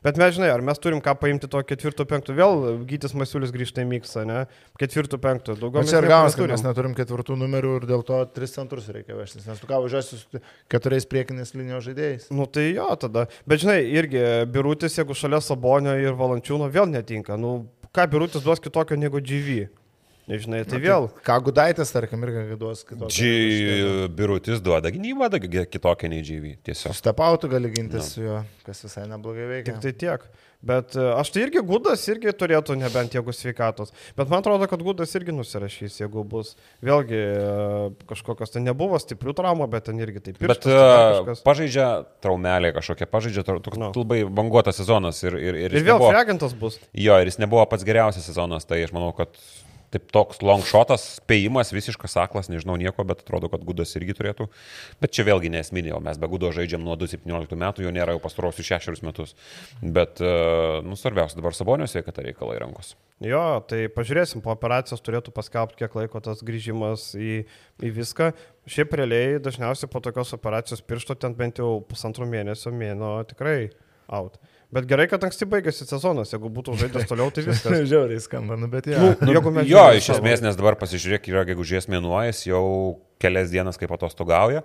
Bet 0.07 0.21
mes 0.21 0.37
žinai, 0.37 0.53
ar 0.55 0.63
mes 0.63 0.79
turim 0.79 1.01
ką 1.03 1.17
paimti 1.19 1.49
to 1.51 1.61
ketvirto, 1.67 2.07
penkto, 2.09 2.33
vėl 2.37 2.85
Gytis 2.89 3.13
Masiulis 3.19 3.51
grįžta 3.53 3.83
į 3.83 3.89
miksą, 3.91 4.23
ne? 4.29 4.45
Ketvirto, 4.79 5.19
penkto, 5.21 5.57
daugiau 5.59 5.83
čia 5.83 5.99
ir 5.99 6.07
gaunas, 6.09 6.37
kad 6.39 6.47
neturim. 6.47 6.55
mes 6.55 6.65
neturim 6.69 6.95
ketvirtų 6.97 7.37
numerių 7.43 7.75
ir 7.81 7.89
dėl 7.91 8.07
to 8.07 8.21
tris 8.31 8.55
centrus 8.55 8.87
reikia 8.95 9.19
vežtis, 9.19 9.49
nes 9.51 9.59
tu 9.61 9.69
ką 9.69 9.83
važiuosi 9.83 10.21
su 10.23 10.41
keturiais 10.71 11.09
priekinės 11.11 11.53
linijos 11.59 11.91
žaidėjais. 11.91 12.31
Nu 12.31 12.47
tai 12.47 12.71
jo, 12.71 12.87
tada. 13.03 13.27
Bet 13.51 13.67
žinai, 13.67 13.83
irgi 13.99 14.25
Birutis, 14.55 14.95
jeigu 14.97 15.19
šalia 15.19 15.43
Sabonio 15.45 15.99
ir 15.99 16.15
Valančiūno 16.17 16.71
vėl 16.71 16.89
netinka. 16.95 17.37
Nu, 17.37 17.67
ką 17.91 18.07
Birutis 18.15 18.47
duos 18.47 18.63
kitokio 18.63 18.97
negu 18.97 19.21
GV? 19.21 19.67
Nežinai, 20.31 20.61
tai 20.69 20.79
vėl. 20.83 21.09
Ką 21.27 21.39
Gudaitis, 21.49 21.91
tarkim, 21.95 22.23
irgi 22.27 22.57
duos 22.61 22.85
kitokį. 22.87 23.11
Dži 23.11 24.11
birutis 24.15 24.61
duoda 24.63 24.93
gynybą, 24.95 25.31
kitokią 25.73 26.11
nei 26.13 26.23
džyvį. 26.27 26.53
Tiesiog. 26.69 26.95
Stepautų 26.95 27.51
gali 27.51 27.73
gintis 27.75 28.13
su 28.15 28.23
juo, 28.29 28.45
kas 28.67 28.85
visai 28.87 29.09
neblogai 29.11 29.49
veikia. 29.57 29.73
Tik 29.75 29.83
tai 29.89 29.93
tiek. 30.05 30.29
Bet 30.61 30.93
e, 30.93 31.01
aš 31.17 31.31
tai 31.33 31.47
irgi 31.47 31.63
Gudas 31.65 32.03
irgi 32.13 32.35
turėtų, 32.37 32.75
nebent 32.77 33.15
jeigu 33.17 33.33
sveikatos. 33.33 33.95
Bet 34.19 34.29
man 34.29 34.43
atrodo, 34.43 34.67
kad 34.69 34.83
Gudas 34.85 35.15
irgi 35.17 35.33
nusirašys, 35.33 35.95
jeigu 36.03 36.21
bus. 36.29 36.51
Vėlgi 36.85 37.17
e, 37.17 37.47
kažkokios, 38.11 38.53
tai 38.53 38.61
nebuvo 38.67 39.01
stiprių 39.01 39.33
traumų, 39.39 39.71
bet 39.73 39.89
ten 39.89 40.03
irgi 40.05 40.21
taip. 40.27 40.43
Bet 40.45 40.61
tai 40.67 40.75
uh, 40.77 41.23
kažkas. 41.25 41.41
pažaidžia 41.49 41.87
traumelė 42.21 42.75
kažkokia, 42.77 43.09
pažaidžia 43.09 43.47
toks 43.49 43.81
No. 43.81 43.89
labai 43.97 44.21
banguotas 44.29 44.77
sezonas 44.83 45.23
ir, 45.25 45.39
ir, 45.41 45.57
ir, 45.65 45.79
Ir 45.81 45.87
vėl 45.89 45.97
nebuvo, 45.97 46.13
fregantas 46.13 46.53
bus. 46.61 46.77
jo, 46.93 47.17
ir 47.25 47.33
jis 47.33 47.41
nebuvo 47.41 47.65
pats 47.73 47.89
geriausias 47.89 48.29
sezonas, 48.29 48.69
tai 48.69 48.83
aš 48.85 48.93
manau, 48.93 49.15
kad 49.17 49.33
Taip 49.91 50.07
toks 50.15 50.39
long 50.47 50.63
shotas, 50.63 51.03
spėjimas, 51.19 51.73
visiškas 51.75 52.15
aklas, 52.23 52.47
nežinau 52.53 52.77
nieko, 52.79 53.03
bet 53.07 53.25
atrodo, 53.25 53.49
kad 53.51 53.65
Gudas 53.67 53.91
irgi 53.99 54.15
turėtų. 54.15 54.47
Bet 55.03 55.17
čia 55.17 55.25
vėlgi 55.27 55.51
nesminė, 55.51 55.97
o 55.97 56.01
mes 56.05 56.21
be 56.21 56.29
Gudo 56.31 56.53
žaidžiam 56.55 56.85
nuo 56.87 56.95
2017 57.01 57.59
metų, 57.59 57.83
jo 57.83 57.91
nėra 57.95 58.15
jau 58.15 58.23
pastarosius 58.23 58.69
šešerius 58.69 59.03
metus. 59.03 59.35
Bet, 59.83 60.23
e, 60.23 60.31
nu, 60.87 60.99
svarbiausia 60.99 61.41
dabar 61.41 61.59
Sabonio 61.59 61.89
sveikata 61.91 62.23
reikalai 62.23 62.61
rankos. 62.63 62.95
Jo, 63.21 63.43
tai 63.67 63.83
pažiūrėsim, 63.93 64.45
po 64.45 64.55
operacijos 64.55 65.03
turėtų 65.03 65.35
paskelbti, 65.35 65.81
kiek 65.83 65.99
laiko 65.99 66.23
tas 66.25 66.45
grįžimas 66.47 67.11
į, 67.19 67.43
į 67.83 67.93
viską. 67.99 68.31
Šiaip 68.71 68.95
realiai 68.97 69.43
dažniausiai 69.43 69.91
po 69.91 69.99
tokios 70.05 70.31
operacijos 70.39 70.87
piršto 70.87 71.19
ten 71.19 71.35
bent 71.35 71.59
jau 71.59 71.81
pusantrų 71.91 72.31
mėnesio 72.31 72.71
mėno 72.71 73.19
tikrai 73.29 73.73
out. 74.07 74.39
Bet 74.71 74.87
gerai, 74.87 75.09
kad 75.11 75.25
anksti 75.27 75.49
baigėsi 75.51 75.83
sezonas, 75.83 76.31
jeigu 76.31 76.51
būtų 76.55 76.77
žaidęs 76.79 77.09
toliau, 77.11 77.33
tai 77.35 77.43
viskas. 77.49 77.81
Žiauriai 77.91 78.23
skamba, 78.23 78.59
nu 78.61 78.69
bet 78.71 78.87
jau. 78.91 79.13
Nu, 79.19 79.35
mes 79.51 79.67
Jo, 79.67 79.83
žiūrim 79.91 79.99
iš 79.99 80.11
esmės, 80.15 80.45
nes 80.45 80.59
dabar 80.59 80.79
pasižiūrėk, 80.79 81.27
yra 81.33 81.43
gegužės 81.49 81.91
mėnuo, 81.91 82.21
jis 82.29 82.45
jau 82.47 82.63
kelias 83.21 83.51
dienas 83.53 83.81
kaip 83.81 83.91
atostogauja, 83.97 84.63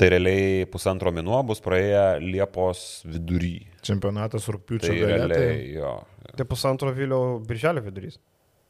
tai 0.00 0.10
realiai 0.12 0.66
pusantro 0.70 1.12
mėnuo 1.14 1.38
bus 1.46 1.62
praėję 1.64 2.02
Liepos 2.24 2.82
vidury. 3.06 3.56
Čempionatas 3.86 4.50
rūpiučio 4.50 4.90
Tai 4.90 4.98
gale. 4.98 5.14
realiai, 5.14 5.54
Tai... 5.54 5.72
jo. 5.78 5.94
Tai 6.34 6.48
pusantro 6.50 6.90
vėliau 6.96 7.38
birželio 7.46 7.84
vidurys. 7.86 8.18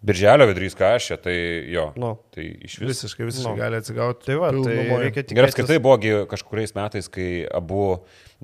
Birželio 0.04 0.44
vidurys 0.50 0.74
ką 0.76 0.90
aš 0.98 1.06
čia, 1.08 1.16
tai 1.24 1.34
jo. 1.72 1.86
Nu. 1.96 2.10
Tai 2.34 2.44
iš 2.44 2.76
vis. 2.82 2.90
Visiškai, 2.92 3.24
visiškai 3.30 3.48
Nu. 3.48 3.56
no. 3.56 3.62
gali 3.62 3.78
atsigauti. 3.80 4.26
Tai 4.28 4.34
va, 4.42 4.50
tai 4.52 4.74
reikia 4.76 5.22
Gerai, 5.22 5.28
tikėtis. 5.30 5.48
apskritai 5.54 5.78
buvo 5.80 5.96
kažkuriais 6.28 6.74
metais, 6.76 7.08
kai 7.08 7.28
abu 7.48 7.86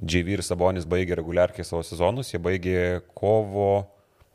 JV 0.01 0.39
ir 0.39 0.43
Sabonis 0.47 0.87
baigė 0.89 1.19
reguliarkiai 1.21 1.67
savo 1.69 1.83
sezonus, 1.85 2.33
jie 2.33 2.41
baigė 2.41 3.03
kovo, 3.13 3.67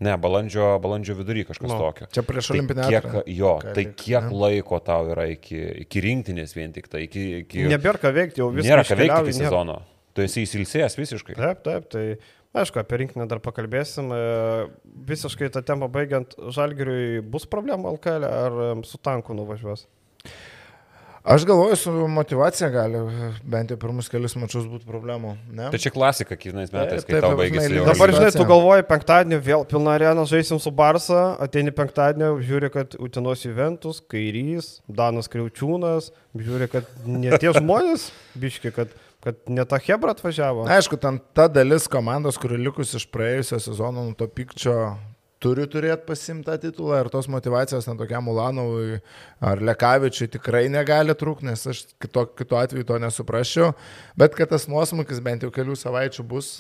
ne, 0.05 0.13
balandžio, 0.21 0.76
balandžio 0.84 1.15
vidury 1.17 1.47
kažkas 1.49 1.71
Nu. 1.73 1.80
tokio. 1.82 2.05
Čia 2.13 2.21
prieš 2.28 2.51
Tai 2.51 2.57
olimpinę 2.59 2.86
kiek, 2.91 3.05
atrą. 3.09 3.23
jo, 3.26 3.55
Ką 3.63 3.73
tai 3.73 3.86
kiek 3.95 4.30
ne? 4.30 4.38
laiko 4.45 4.80
tau 4.86 5.09
yra 5.15 5.26
iki, 5.34 5.57
iki 5.88 6.01
rinktinės 6.05 6.53
vien 6.53 6.71
tik 6.78 6.88
tai, 6.91 7.07
iki... 7.09 7.26
iki 7.41 7.65
Nebėra 7.73 7.97
ką 8.05 8.13
veikti, 8.13 8.43
jau 8.43 8.51
viskas. 8.53 8.69
nėra 8.69 8.84
ką 8.86 8.97
veikti 9.01 9.21
iki 9.32 9.39
nėra. 9.39 9.49
sezono. 9.49 9.82
Tu 10.15 10.21
esi 10.23 10.45
įsilsėjęs 10.45 10.93
visiškai. 10.95 11.34
Taip, 11.36 11.63
taip, 11.65 11.89
tai 11.91 12.05
aišku, 12.61 12.81
apie 12.81 13.01
rinkinį 13.03 13.27
dar 13.31 13.41
pakalbėsim. 13.43 14.11
E, 14.15 14.67
Visiškai 15.09 15.51
tą 15.53 15.61
temą 15.65 15.89
baigiant, 15.91 16.35
Žalgiriui 16.55 17.21
bus 17.21 17.47
problemų 17.51 17.95
LKL 17.97 18.27
ar 18.29 18.59
su 18.87 19.01
tanku 19.01 19.37
nuvažiuos? 19.37 19.85
Aš 21.25 21.45
galvoju, 21.45 21.75
su 21.75 21.91
motivacija 21.91 22.67
gali 22.69 22.99
bent 23.49 23.71
jau 23.73 23.77
pirmus 23.81 24.05
kelius 24.13 24.35
mačius 24.37 24.67
būti 24.69 24.85
problemų. 24.85 25.31
Ne? 25.57 25.71
Tai 25.73 25.79
čia 25.81 25.89
klasika 25.89 26.35
kiekvienais 26.37 26.69
metais, 26.69 27.01
Taip, 27.01 27.07
kai 27.07 27.15
taip, 27.15 27.25
tau 27.25 27.39
baigėsi. 27.39 27.63
Eurolygos. 27.63 27.87
Dabar, 27.89 28.13
žinai, 28.13 28.33
tu 28.35 28.45
galvoji, 28.51 28.85
penktadienį 28.91 29.39
vėl 29.47 29.65
pilna 29.71 29.95
arena 29.97 30.27
žaisim 30.29 30.61
su 30.61 30.69
Barsa, 30.69 31.23
ateini 31.41 31.73
penktadienį, 31.73 32.29
žiūri, 32.45 32.69
kad 32.75 32.93
Utinos 33.01 33.41
Juventus, 33.41 34.03
Kairys, 34.13 34.69
Danas 35.01 35.31
Kriaučiūnas, 35.33 36.11
žiūri, 36.37 36.69
kad 36.75 36.93
ne 37.09 37.33
tie 37.41 37.55
žmonės, 37.57 38.11
biški, 38.37 38.69
kad, 38.77 38.93
kad 39.26 39.41
ne 39.49 39.65
ta 39.65 39.80
Hebra 39.82 40.13
atvažiavo. 40.13 40.67
Aišku, 40.69 40.99
ten 41.01 41.17
ta 41.34 41.47
dalis 41.49 41.89
komandos, 41.89 42.38
kuri 42.38 42.59
likus 42.61 42.93
iš 42.93 43.07
praėjusio 43.09 43.57
sezono, 43.63 44.03
nu 44.05 44.13
to 44.17 44.28
pykčio 44.30 44.76
turi 45.41 45.65
turėti 45.69 46.05
pasimtą 46.07 46.55
titulą 46.61 47.01
ir 47.01 47.09
tos 47.13 47.28
motivacijos 47.30 47.88
ten 47.89 47.97
tokiam 47.97 48.30
Ulanovui 48.32 48.99
ar 49.41 49.61
Lekavičiui 49.65 50.30
tikrai 50.38 50.67
negali 50.73 51.17
trūkti, 51.17 51.49
nes 51.49 51.65
aš 51.73 51.84
kito, 52.01 52.28
kito 52.38 52.59
atveju 52.61 52.88
to 52.88 53.01
nesuprasčiau, 53.01 53.73
bet 54.17 54.38
kad 54.38 54.53
tas 54.53 54.69
nuosmukis 54.71 55.21
bent 55.26 55.45
jau 55.45 55.51
kelių 55.53 55.78
savaičių 55.80 56.26
bus. 56.30 56.59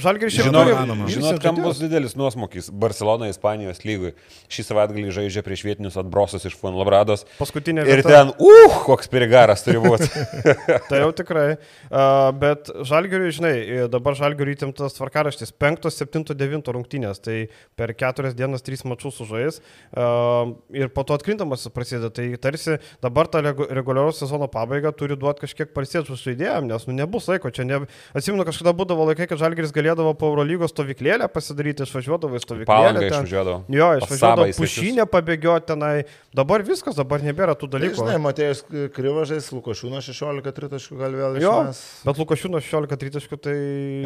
Žalgiris 0.00 0.36
šiaip 0.36 0.48
Žinot, 0.48 0.68
vyresnius 0.68 1.12
žinot, 1.14 1.38
kam 1.42 1.58
bus 1.60 1.80
didelis 1.82 2.14
nuosmukis? 2.18 2.70
Barcelona 2.72 3.28
Ispanijos 3.32 3.82
lygui. 3.84 4.14
Šį 4.52 4.64
savaitgalį 4.68 5.12
žaidžia 5.14 5.42
prieš 5.44 5.64
vietinius 5.66 5.98
atbrosus 6.00 6.46
iš 6.48 6.56
Fuenlabrados. 6.60 7.26
Paskutinė 7.38 7.84
Ir 7.84 8.00
vieta. 8.00 8.12
ten, 8.12 8.32
uh, 8.36 8.78
koks 8.86 9.10
pirigaras 9.12 9.64
turi 9.66 9.82
būti. 9.82 10.08
Tai 10.90 11.02
jau 11.02 11.10
tikrai. 11.16 11.46
Uh, 11.90 12.30
bet 12.38 12.70
Žalgiriui, 12.88 13.32
žinai, 13.36 13.54
dabar 13.92 14.16
Žalgiriui 14.18 14.56
įtemptas 14.56 14.96
tvarkaraštis 14.96 15.52
5, 15.60 15.90
7, 15.92 16.24
9 16.32 16.72
rungtynės. 16.76 17.20
Tai 17.24 17.36
per 17.78 17.94
4 17.98 18.32
dienas 18.38 18.64
3 18.64 18.86
mačius 18.88 19.18
sužais. 19.20 19.60
Uh, 19.92 20.54
ir 20.72 20.92
po 20.94 21.04
to 21.04 21.16
atkrintamasis 21.18 21.72
prasideda. 21.74 22.12
Tai 22.14 22.26
tarsi 22.42 22.78
dabar 23.04 23.28
regu- 23.44 23.68
reguliaraus 23.68 24.20
sezono 24.22 24.48
pabaigą 24.52 24.92
turi 24.96 25.16
duoti 25.18 25.44
kažkiek 25.46 25.72
parsėtų 25.76 26.16
žaidėjams, 26.18 26.68
nes 26.70 26.88
nu, 26.88 26.96
nebus 27.02 27.28
laiko. 27.30 27.50
Čia 27.52 27.66
ne... 27.68 27.80
Atsimenu, 28.16 28.46
kažkada 28.48 28.74
būdavo 28.76 29.06
laikai, 29.10 29.28
kad 29.30 29.40
Žalgiris 29.40 29.71
galėdavo 29.74 30.12
po 30.18 30.28
Eurolygos 30.30 30.72
stovyklėlę 30.72 31.26
pasidaryti, 31.32 31.86
išvažiuodavo 31.86 32.38
į 32.38 32.42
stovyklėlę. 32.44 32.68
Palangą 32.68 33.06
išvažiuodavo. 33.08 33.58
Jo, 33.72 33.88
išvažiuodavo 34.00 34.46
pušinę 34.58 35.06
pabėgioti 35.12 35.68
tenai. 35.72 35.92
Dabar 36.36 36.64
viskas, 36.66 36.96
dabar 37.00 37.24
nebėra 37.24 37.54
tų 37.58 37.68
Tai, 37.68 37.74
dalykų. 37.78 37.98
žinai, 38.00 38.18
Matėjus 38.24 38.62
Kryvažais, 38.96 39.48
Lukošiūnas 39.56 40.08
16 40.08 40.54
tritaškų 40.58 40.98
gal 41.00 41.16
vėl 41.18 41.38
Jo, 41.42 41.54
išmes. 41.64 41.82
bet 42.08 42.20
Lukašiūnas 42.22 42.68
16 42.68 43.00
tritaškų, 43.02 43.40
tai... 43.48 43.56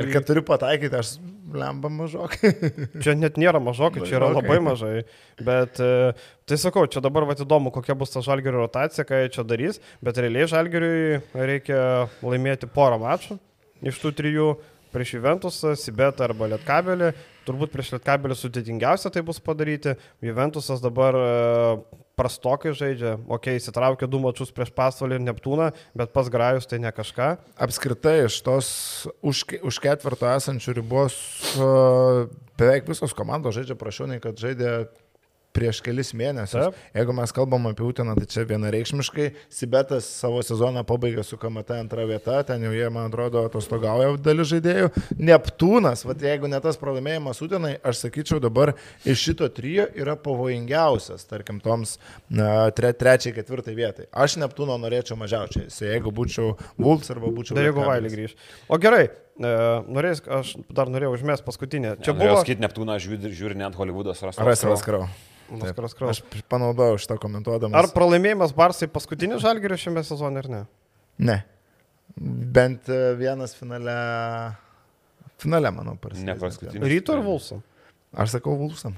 Ir 0.03 0.11
kad 0.15 0.27
turi 0.29 0.43
pataikyti, 0.47 0.99
aš 0.99 1.13
lemba 1.55 1.91
mažokai. 1.93 2.53
Čia 3.05 3.15
net 3.19 3.39
nėra 3.41 3.61
mažokai, 3.63 4.03
čia 4.07 4.19
yra 4.21 4.31
labai 4.35 4.59
mažai. 4.65 5.05
Bet 5.43 5.81
e, 5.83 6.13
tai 6.49 6.59
sakau, 6.61 6.87
čia 6.91 7.03
dabar 7.05 7.27
vat 7.29 7.41
įdomu, 7.45 7.71
kokia 7.75 7.95
bus 7.99 8.15
ta 8.15 8.23
žalgerio 8.25 8.65
rotacija, 8.65 9.07
ką 9.07 9.23
jie 9.25 9.33
čia 9.37 9.45
darys. 9.47 9.81
Bet 10.05 10.19
realiai 10.23 10.49
žalgeriui 10.51 11.21
reikia 11.37 11.83
laimėti 12.25 12.69
porą 12.73 12.99
mačų 13.03 13.39
iš 13.85 13.99
tų 14.01 14.13
trijų 14.17 14.47
prieš 14.97 15.19
Juventusą, 15.19 15.77
Sibetą 15.77 16.25
arba 16.25 16.49
Lietkabelį. 16.55 17.13
Turbūt 17.47 17.75
prieš 17.75 17.93
Lietkabelį 17.95 18.39
sudėtingiausia 18.41 19.13
tai 19.13 19.23
bus 19.27 19.43
padaryti. 19.45 19.95
Juventusas 20.25 20.81
dabar 20.83 21.19
e, 21.21 21.27
prastokai 22.17 22.73
žaidžia. 22.77 23.17
Ok, 23.29 23.51
įsitraukė 23.59 24.09
du 24.09 24.21
mačius 24.25 24.55
prieš 24.57 24.73
Pasvalį 24.77 25.19
ir 25.19 25.27
Neptūną, 25.29 25.69
bet 25.99 26.15
pas 26.17 26.31
Grajus 26.33 26.69
tai 26.71 26.81
ne 26.83 26.93
kažką. 26.97 27.35
Apskritai 27.69 28.23
iš 28.25 28.41
tos 28.47 28.69
už, 29.21 29.45
už 29.61 29.81
ketvirto 29.85 30.31
esančių 30.33 30.79
ribos 30.81 31.19
uh, 31.61 32.25
beveik 32.57 32.89
visos 32.89 33.15
komandos 33.17 33.59
žaidžia 33.59 33.77
prašiau, 33.79 34.09
nei 34.09 34.23
kad 34.23 34.41
žaidė 34.41 34.89
prieš 35.57 35.81
kelis 35.85 36.13
mėnesius. 36.17 36.69
Taip. 36.69 36.81
Jeigu 36.97 37.17
mes 37.17 37.33
kalbam 37.37 37.71
apie 37.71 37.85
Utiną, 37.87 38.15
tai 38.19 38.29
čia 38.31 38.45
vienareikšmiškai. 38.49 39.31
Sibetas 39.53 40.09
savo 40.21 40.43
sezoną 40.45 40.85
pabaigė 40.89 41.25
su 41.27 41.39
KMT 41.41 41.81
antrą 41.81 42.07
vietą, 42.11 42.39
ten 42.47 42.65
jau 42.67 42.75
jie, 42.77 42.87
man 42.93 43.09
atrodo, 43.11 43.47
atostogauja 43.49 44.13
dalis 44.23 44.53
žaidėjų. 44.53 44.93
Neptūnas, 45.31 46.05
va, 46.07 46.17
jeigu 46.29 46.51
ne 46.53 46.61
tas 46.65 46.79
pralaimėjimas 46.81 47.43
Utinai, 47.47 47.75
aš 47.87 48.05
sakyčiau 48.05 48.41
dabar 48.45 48.75
iš 49.09 49.27
šito 49.31 49.49
trijo 49.57 49.89
yra 49.97 50.17
pavojingiausias, 50.21 51.27
tarkim, 51.31 51.61
toms 51.65 51.97
tre, 52.77 52.93
trečiai, 52.97 53.35
ketvirtai 53.37 53.77
vietai. 53.79 54.09
Aš 54.13 54.39
Neptūno 54.43 54.79
norėčiau 54.83 55.19
mažiausiai, 55.21 55.71
jeigu 55.93 56.13
būčiau 56.15 56.57
Vults 56.81 57.13
arba 57.15 57.31
būčiau... 57.33 57.57
Dar 57.57 57.71
jeigu. 57.71 57.85
Vailį 57.87 58.11
grįž. 58.13 58.35
O 58.73 58.79
gerai, 58.83 59.07
e, 59.39 59.55
norės, 59.87 60.23
aš 60.25 60.57
dar 60.75 60.91
norėjau 60.93 61.15
užmės 61.17 61.45
paskutinę. 61.47 61.97
Čia 62.01 62.11
Čia 62.11 62.17
buvo... 62.19 62.37
Skit 62.43 62.63
Neptūną 62.63 62.99
žiūri, 63.03 63.57
net 63.59 63.79
Hollywoodas 63.79 64.23
Ras 64.27 64.41
Raskrau. 64.41 65.07
Vaskaras 65.51 65.95
Kraus. 65.95 66.23
Aš 66.23 66.43
panaudojau 66.51 66.99
šitą 66.99 67.19
komentuodamas. 67.23 67.79
Ar 67.79 67.91
pralaimėjimas 67.95 68.55
Barsai 68.57 68.89
paskutinis 68.91 69.43
žalgerio 69.45 69.79
šiame 69.79 70.03
sezone 70.07 70.43
ar 70.43 70.49
ne? 70.51 70.63
Ne. 71.23 71.37
Bent 72.17 72.91
e, 72.91 73.01
vienas 73.19 73.55
finale. 73.59 73.95
Finale, 75.43 75.71
manau, 75.75 75.95
prasidės. 76.01 76.27
Ne 76.27 76.37
paskutinis. 76.41 76.89
Ryto 76.91 77.15
ar 77.15 77.23
Vulsam? 77.25 77.63
Aš 78.17 78.39
sakau 78.39 78.57
Vulsam. 78.59 78.97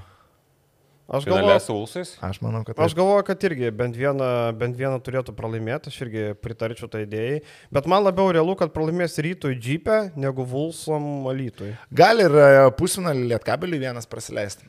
Aš 1.09 1.25
galvoju, 1.25 1.61
su 1.65 1.73
Ulsais? 1.73 2.11
Aš 2.21 2.43
manau, 2.45 2.61
kad 2.69 2.77
aš 2.85 2.93
galvoju, 2.95 3.25
kad 3.25 3.45
irgi 3.49 3.71
bent 3.73 3.97
vieną, 3.97 4.27
bent 4.61 4.77
vieną 4.77 4.99
turėtų 5.01 5.33
pralaimėti, 5.39 5.89
aš 5.89 6.03
irgi 6.05 6.25
pritarčiau 6.37 6.91
tai 6.93 7.07
idėjai. 7.07 7.39
Bet 7.73 7.89
man 7.89 8.05
labiau 8.05 8.29
realu, 8.37 8.53
kad 8.61 8.75
pralaimės 8.75 9.17
rytoj 9.25 9.57
džipę 9.57 9.97
negu 10.21 10.45
Vulsam 10.49 11.25
alytui. 11.33 11.71
Gali 11.97 12.29
ir 12.29 12.37
e, 12.37 12.51
pusfinalį 12.77 13.25
lietkabelį 13.33 13.81
vienas 13.87 14.11
praleisti. 14.11 14.69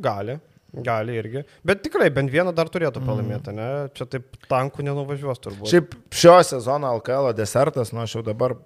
Gali. 0.00 0.38
Gali 0.74 1.20
irgi. 1.20 1.44
Bet 1.62 1.84
tikrai 1.84 2.08
bent 2.14 2.32
vieną 2.32 2.56
dar 2.56 2.72
turėtų 2.72 3.04
pralaimėti, 3.04 3.52
ne? 3.54 3.68
Čia 3.94 4.08
taip 4.16 4.32
tankų 4.48 4.88
nenuvažiuos 4.88 5.44
turbūt. 5.44 5.70
Šiaip 5.70 5.92
šio 6.08 6.38
sezono 6.48 6.96
LKL 7.02 7.34
desertas, 7.36 7.92
nu 7.92 8.00
aš 8.02 8.16
jau 8.16 8.24
dabar 8.26 8.56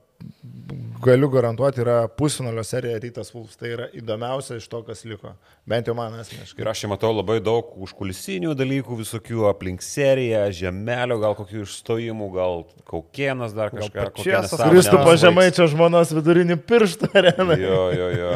galiu 1.03 1.29
garantuoti, 1.33 1.81
yra 1.83 1.97
pusfinalio 2.19 2.63
serija 2.67 2.99
Rytas 3.03 3.31
Vulfs. 3.35 3.57
Tai 3.61 3.71
yra 3.75 3.89
įdomiausia 3.97 4.59
iš 4.59 4.69
to, 4.71 4.81
kas 4.87 5.05
liko. 5.09 5.33
Bent 5.69 5.89
jau 5.89 5.95
man 5.99 6.15
asmeniškai. 6.21 6.63
Ir 6.63 6.71
aš 6.73 6.85
čia 6.85 6.91
matau 6.93 7.11
labai 7.15 7.39
daug 7.45 7.73
užkulisinių 7.87 8.55
dalykų, 8.59 8.99
visokių 9.03 9.49
aplink 9.51 9.85
seriją, 9.85 10.47
žemelio, 10.55 11.19
gal 11.23 11.37
kokių 11.39 11.65
išstojimų, 11.67 12.31
gal 12.35 12.65
kaukienas 12.89 13.57
dar 13.57 13.73
kažką. 13.75 14.09
nesąmonė 14.19 14.73
Kristupo 14.73 15.05
užbaigs. 15.05 15.25
Žemaičio 15.27 15.69
žmonos 15.75 16.15
vidurinį 16.19 16.59
pirštą 16.69 17.13
areną. 17.23 17.59
Jo, 17.61 17.83
jo, 17.95 18.11
jo. 18.17 18.33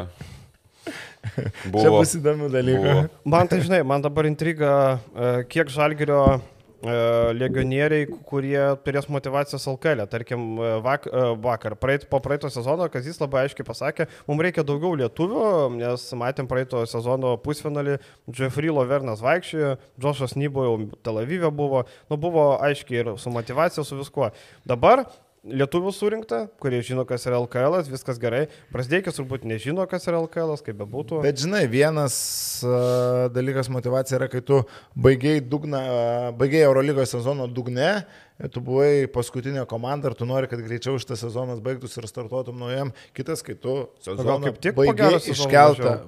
Čia 1.72 1.90
bus 1.94 2.16
įdomių 2.18 2.48
dalykų. 2.52 2.82
buvo. 2.82 3.04
Man 3.34 3.48
tai 3.50 3.60
žinai, 3.62 3.82
man 3.86 4.02
dabar 4.04 4.26
intriga, 4.28 4.72
e, 5.14 5.34
kiek 5.50 5.70
žalgerio 5.70 6.40
legionieriai, 6.82 8.06
kurie 8.26 8.60
turės 8.82 9.08
motivacijos 9.12 9.66
alkelę. 9.70 10.06
Tarkim, 10.10 10.44
e, 10.58 10.70
vak, 10.82 11.06
e, 11.06 11.24
vakar, 11.44 11.76
praeit, 11.78 12.08
po 12.10 12.20
praeito 12.24 12.50
sezono, 12.50 12.88
kas 12.92 13.06
jis 13.06 13.20
labai 13.22 13.44
aiškiai 13.46 13.66
pasakė, 13.66 14.08
mums 14.26 14.42
reikia 14.42 14.64
daugiau 14.66 14.96
lietuvių, 14.98 15.44
nes 15.78 16.06
matėm 16.18 16.50
praeito 16.50 16.82
sezono 16.90 17.36
pusfinalį, 17.42 17.98
Jeffrey 18.34 18.72
Lovernas 18.74 19.22
vaikščiojo, 19.22 19.76
Džošas 20.00 20.36
Nybo 20.36 20.66
jau 20.66 20.78
Tel 21.02 21.22
Avive 21.22 21.52
buvo, 21.54 21.84
nu 22.10 22.18
buvo 22.20 22.56
aiškiai 22.62 23.04
ir 23.04 23.12
su 23.18 23.30
motivacija, 23.30 23.84
su 23.86 23.98
viskuo. 24.00 24.32
Dabar 24.66 25.06
lietuvių 25.42 25.90
surinkta, 25.90 26.44
kurie 26.62 26.78
žino, 26.86 27.02
kas 27.06 27.26
yra 27.26 27.40
LKL, 27.42 27.80
viskas 27.90 28.18
gerai. 28.22 28.44
Prasdėkis 28.70 29.16
turbūt 29.18 29.46
nežino, 29.48 29.82
kas 29.90 30.06
yra 30.06 30.20
LKL, 30.22 30.54
kaip 30.62 30.78
bebūtų. 30.78 31.18
Bet 31.24 31.42
žinai, 31.42 31.64
vienas 31.70 32.14
uh, 32.66 33.26
dalykas 33.34 33.70
motivacija 33.72 34.20
yra, 34.20 34.30
kai 34.30 34.42
tu 34.46 34.62
baigiai, 34.94 35.42
dugna, 35.42 35.82
uh, 35.82 36.28
baigiai 36.38 36.62
Eurolygos 36.68 37.16
sezono 37.16 37.48
dugne, 37.50 37.90
tu 38.54 38.62
buvai 38.64 39.10
paskutinė 39.12 39.66
komanda 39.70 40.10
ir 40.10 40.16
tu 40.18 40.26
nori, 40.26 40.48
kad 40.50 40.62
greičiau 40.62 40.98
šitas 41.02 41.26
sezonas 41.26 41.60
baigtųsi 41.62 41.98
ir 42.00 42.08
startuotum 42.10 42.62
naujam. 42.62 42.94
Kitas, 43.14 43.42
kai 43.46 43.58
tu 43.58 43.76
sezoną 44.02 44.38
kaip 44.46 44.62
tik 44.62 44.78
baigiai 44.78 45.20
iškeltą, 45.34 45.98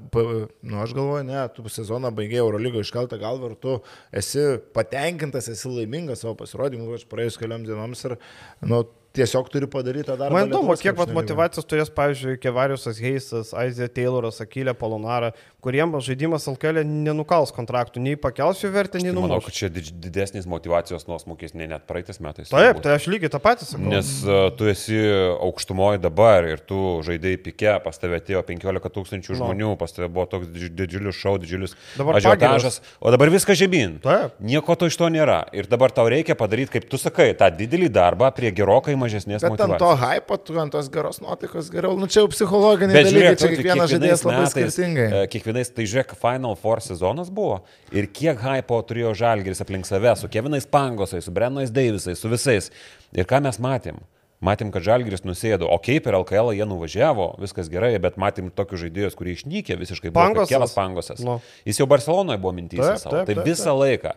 nu 0.63 0.83
aš 0.83 0.95
galvoju, 0.95 1.27
ne, 1.27 1.43
tu 1.55 1.67
sezoną 1.71 2.15
baigiai 2.15 2.43
Eurolygo 2.43 2.83
iškeltą 2.87 3.19
galvą 3.23 3.51
ir 3.51 3.59
tu 3.59 3.79
esi 4.15 4.53
patenkintas, 4.75 5.51
esi 5.51 5.71
laimingas 5.71 6.23
savo 6.23 6.37
pasirodymu, 6.39 6.93
aš 6.95 7.07
praėjus 7.11 7.39
keliam 7.39 7.67
dienoms 7.67 8.07
ir, 8.09 8.19
nu, 8.67 8.87
tiesiog 9.15 9.49
turi 9.53 9.69
padaryti 9.71 10.09
tą 10.09 10.17
darbą. 10.19 10.35
Man 10.35 10.51
įdomu, 10.51 10.75
kiek 10.81 10.97
vat, 10.99 11.13
motivacijos 11.15 11.67
turės, 11.71 11.91
pavyzdžiui, 11.95 12.37
Kevariusas 12.43 12.99
Heisas, 13.03 13.53
Aizė 13.55 13.87
Tayloras, 13.95 14.41
Akylė 14.43 14.75
Polonara, 14.79 15.31
kuriems 15.65 16.05
žaidimas 16.05 16.49
LKL 16.51 16.83
nenukals 16.85 17.55
kontraktų, 17.55 18.03
nei 18.03 18.19
pakels 18.21 18.61
jų 18.65 18.73
vertę, 18.75 19.01
nei 19.01 19.15
numuš. 19.15 19.31
Manau, 19.31 19.41
kad 19.45 19.55
čia 19.57 19.71
didesnis 19.71 20.49
motivacijos 20.51 21.07
nuosmukis 21.09 21.55
nei 21.55 21.69
net 21.71 21.87
praeitais 21.89 22.19
metais. 22.25 22.51
Taip, 22.51 22.81
tai 22.85 22.97
aš 22.99 23.07
lygiai 23.13 23.31
tą 23.33 23.41
patį 23.45 23.69
sakau. 23.71 23.93
Nes 23.93 24.11
uh, 24.27 24.49
tu 24.59 24.69
esi 24.73 24.99
aukštumoje 25.39 26.03
dabar 26.03 26.49
ir 26.51 26.65
tu 26.67 26.81
žaidėjai 27.07 27.41
pike, 27.47 27.77
pas 27.87 28.03
tave 28.03 28.19
atėjo 28.19 28.43
15 28.51 28.93
tūkstančių 28.99 29.39
žmonių, 29.39 29.71
no. 29.71 29.79
pas 29.81 29.95
tave 29.95 30.11
buvo 30.13 30.27
toks 30.35 30.51
didžiulis 30.51 31.17
šau, 31.17 31.37
didžiulis 31.41 31.79
ažiotažas, 32.03 32.81
o 32.99 33.15
dabar 33.15 33.33
viskas 33.33 33.59
žemyn. 33.63 34.01
Taip. 34.05 34.37
Nieko 34.43 34.77
to 34.77 34.91
iš 34.91 34.99
to 35.01 35.09
nėra. 35.13 35.45
Ir 35.57 35.71
dabar 35.71 35.95
tau 35.95 36.11
reikia 36.11 36.37
padaryti, 36.39 36.75
kaip 36.77 36.91
tu 36.91 37.01
sakai, 37.01 37.31
tą 37.39 37.49
didelį 37.55 37.89
darbą 37.95 38.29
prie 38.35 38.53
gerokai 38.55 38.99
mažesnės 39.05 39.45
Bet 39.45 39.55
motivacijos. 39.55 39.77
ant 39.77 39.83
to 39.85 39.91
hypo, 40.01 40.39
tu 40.41 40.57
ant 40.63 40.75
tos 40.75 40.89
geros 40.93 41.21
nuotaikos 41.23 41.69
geriau, 41.73 41.99
nu 42.01 42.09
čia 42.11 42.23
jau 42.23 42.31
psichologiniai 42.33 42.97
Bet 42.97 43.09
dalykai, 43.11 43.21
žiūrėk, 43.21 43.41
čia 43.43 43.51
kiekvienas 43.53 43.93
žaidėjas 43.93 44.25
labai 44.25 44.41
metais, 44.41 44.57
skirtingai. 44.57 45.07
E, 45.07 45.29
kiekvienais, 45.35 45.73
tai 45.77 45.87
žiūrėk, 45.93 46.17
Final 46.21 46.59
Four 46.61 46.83
sezonas 46.85 47.31
buvo 47.35 47.61
ir 47.95 48.09
kiek 48.09 48.41
hypo 48.43 48.81
turėjo 48.89 49.15
Žalgiris 49.23 49.63
aplink 49.65 49.89
save, 49.89 50.17
su 50.21 50.33
Kevinais 50.33 50.67
Pangosais, 50.67 51.29
su 51.29 51.35
Brennais 51.35 51.73
Deivisais, 51.75 52.19
su 52.21 52.33
visais. 52.33 52.73
Ir 53.15 53.29
ką 53.31 53.45
mes 53.45 53.61
matėm? 53.63 54.03
Matėm, 54.45 54.69
kad 54.75 54.85
Žalgiris 54.85 55.23
nusėdo, 55.25 55.69
okei, 55.73 55.97
okay, 55.97 56.05
per 56.05 56.19
LKL 56.19 56.53
jie 56.57 56.67
nuvažiavo, 56.69 57.31
viskas 57.41 57.71
gerai, 57.73 57.95
bet 58.03 58.19
matėm 58.21 58.51
tokius 58.53 58.83
žaidėjus, 58.83 59.17
kurie 59.17 59.37
išnykė 59.39 59.79
visiškai. 59.81 60.13
Pangosas. 60.13 60.51
Kielas 60.51 60.75
Pangosas. 60.77 61.23
No. 61.25 61.39
Jis 61.65 61.81
jau 61.81 61.87
Barcelonoje 61.89 62.43
buvo 62.43 62.53
mintyse 62.57 62.97
savo. 63.01 63.23
Tai 63.25 63.37
visą 63.47 63.73
laiką. 63.79 64.13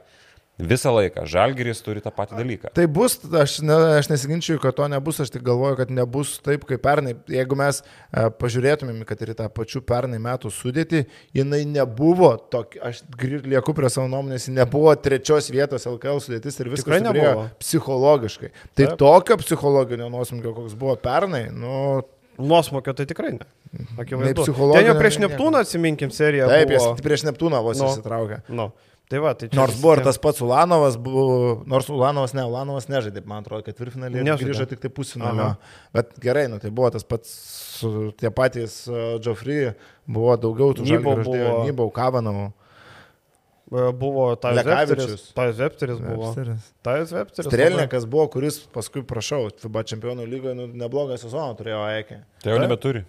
Visą 0.58 0.90
laiką. 0.90 1.22
Žalgiris 1.30 1.84
turi 1.86 2.02
tą 2.02 2.10
patį 2.14 2.40
dalyką. 2.40 2.72
Tai 2.74 2.86
bus, 2.90 3.20
aš, 3.22 3.60
ne, 3.62 3.76
aš 4.00 4.08
nesiginčiu, 4.10 4.56
kad 4.62 4.74
to 4.80 4.88
nebus, 4.90 5.20
aš 5.22 5.30
tik 5.36 5.44
galvoju, 5.46 5.78
kad 5.78 5.92
nebus 5.94 6.32
taip 6.42 6.66
kaip 6.66 6.82
pernai. 6.82 7.14
Jeigu 7.30 7.58
mes 7.60 7.84
e, 7.84 8.24
pažiūrėtumėm, 8.42 9.04
kad 9.06 9.22
ir 9.22 9.36
tą 9.38 9.52
pačių 9.54 9.84
pernai 9.86 10.18
metų 10.24 10.50
sudėti, 10.54 11.04
jinai 11.38 11.62
nebuvo, 11.70 12.32
tokia, 12.50 12.82
aš 12.90 13.04
lieku 13.22 13.78
prie 13.78 13.92
savo 13.94 14.10
nuomonės, 14.10 14.50
nebuvo 14.50 14.96
trečios 14.98 15.52
vietos 15.54 15.86
LKL 15.86 16.24
sudėtis 16.26 16.58
ir 16.58 16.74
viskas 16.74 17.06
nebuvo 17.06 17.48
psichologiškai. 17.62 18.50
Tai 18.74 18.84
taip. 18.88 18.98
tokio 18.98 19.38
psichologinio 19.44 20.10
nuosmukio, 20.10 20.58
koks 20.58 20.74
buvo 20.80 20.98
pernai, 21.06 21.48
nu, 21.54 22.02
Nuosmokio 22.38 22.94
tai 22.94 23.08
tikrai 23.10 23.32
ne. 23.34 23.46
Akivaizdu. 23.98 24.44
Ten 24.46 24.86
jau 24.86 24.94
prieš 25.00 25.16
Neptūną 25.24 25.64
atsiminkim 25.66 26.12
seriją. 26.14 26.46
Taip, 26.52 26.70
buvo... 26.70 26.92
prieš 27.02 27.24
Neptūną 27.26 27.64
vos 27.66 27.82
no. 27.82 27.90
įsitraukė. 27.90 28.44
No. 28.54 28.68
Tai 29.08 29.22
va, 29.24 29.32
tai 29.40 29.48
nors 29.56 29.78
buvo 29.80 29.94
ir 29.96 30.02
tas 30.04 30.18
pats 30.20 30.42
Ulanovas, 30.44 30.98
buvo, 31.00 31.62
nors 31.70 31.88
Ulanovas 31.88 32.34
ne, 32.36 32.44
Ulanovas 32.44 32.90
nežaidė, 32.92 33.22
man 33.24 33.46
atrodo, 33.46 33.64
ketvirtfinalį 33.64 34.26
grįžo 34.42 34.66
tik 34.68 34.82
tai 34.84 34.92
pusfinalio. 34.92 35.54
Bet 35.96 36.12
gerai, 36.24 36.50
nu 36.52 36.60
tai 36.60 36.74
buvo 36.76 36.90
tas 36.92 37.08
pats, 37.08 37.32
tie 38.20 38.32
patys 38.36 38.82
uh, 38.92 39.16
Geoffrey, 39.24 39.72
buvo 40.04 40.36
daugiau 40.44 40.76
tų 40.76 40.90
žaidėjų, 40.90 41.24
buvo 41.24 41.54
Nybau, 41.70 41.88
Kavanovų. 41.96 42.50
Buvo 44.00 44.30
Tajas 44.40 44.64
Vepteris. 44.64 45.24
Tajas 45.36 45.58
Vepteris 45.60 45.98
buvo. 46.00 46.30
Tajas 46.84 47.12
Vepteris. 47.16 47.48
Strelnikas 47.52 48.06
buvo, 48.08 48.28
kuris 48.32 48.62
paskui, 48.76 49.04
prašau, 49.08 49.50
FIBA 49.64 49.84
čempionų 49.92 50.28
lygoje 50.28 50.56
nu, 50.56 50.68
neblogą 50.84 51.18
sezoną 51.20 51.56
turėjo 51.60 51.82
Aikė. 51.84 52.22
Tai 52.44 52.56
jau 52.56 52.62
nebeturi. 52.64 53.04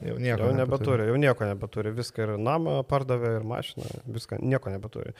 Jau 0.00 0.16
nieko 0.16 0.46
jau 0.48 0.52
nebeturi, 0.56 1.06
jau 1.10 1.16
nieko 1.20 1.44
nebeturi, 1.44 1.92
viską 1.92 2.24
ir 2.24 2.30
namą 2.40 2.78
pardavė, 2.88 3.34
ir 3.36 3.46
mašiną, 3.48 3.88
viską, 4.14 4.38
nieko 4.40 4.72
nebeturi. 4.72 5.12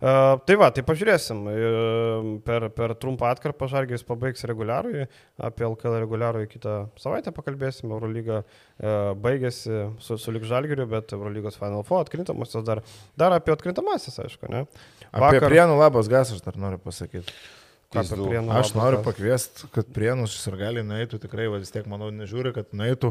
Uh, 0.00 0.38
tai 0.46 0.54
va, 0.60 0.68
tai 0.72 0.84
pažiūrėsim, 0.86 1.42
uh, 1.50 2.28
per, 2.46 2.68
per 2.76 2.94
trumpą 3.02 3.28
atkarpą 3.32 3.68
Žargis 3.72 4.06
pabaigs 4.06 4.46
reguliarui, 4.48 5.08
apie 5.50 5.66
LKL 5.66 5.98
reguliarui 6.04 6.46
kitą 6.52 6.76
savaitę 7.00 7.34
pakalbėsim, 7.36 7.90
Eurolyga 7.90 8.40
uh, 8.44 9.12
baigėsi 9.18 9.84
su, 10.00 10.16
su 10.20 10.34
Lik 10.36 10.46
Žalgiriu, 10.48 10.86
bet 10.90 11.12
Eurolygos 11.16 11.58
Final 11.60 11.82
Four 11.88 12.06
atkrintamosios 12.06 12.64
dar, 12.66 12.84
dar 13.18 13.34
apie 13.36 13.56
atkrintamasis, 13.56 14.22
aišku, 14.24 14.48
ne? 14.52 14.66
Vakar... 15.10 15.40
Apie 15.40 15.48
Prienų 15.50 15.80
labas 15.80 16.08
gas 16.12 16.30
aš 16.36 16.44
dar 16.46 16.56
noriu 16.60 16.78
pasakyti. 16.80 17.34
Aš 17.90 18.74
noriu 18.74 19.00
pakviesti, 19.02 19.66
kad 19.74 19.88
Prienus 19.90 20.36
ir 20.46 20.54
gali 20.60 20.82
nueitų, 20.86 21.18
tikrai 21.24 21.48
va, 21.50 21.58
vis 21.58 21.72
tiek, 21.74 21.88
manau, 21.90 22.12
nežiūri, 22.14 22.52
kad 22.54 22.68
nueitų 22.70 23.10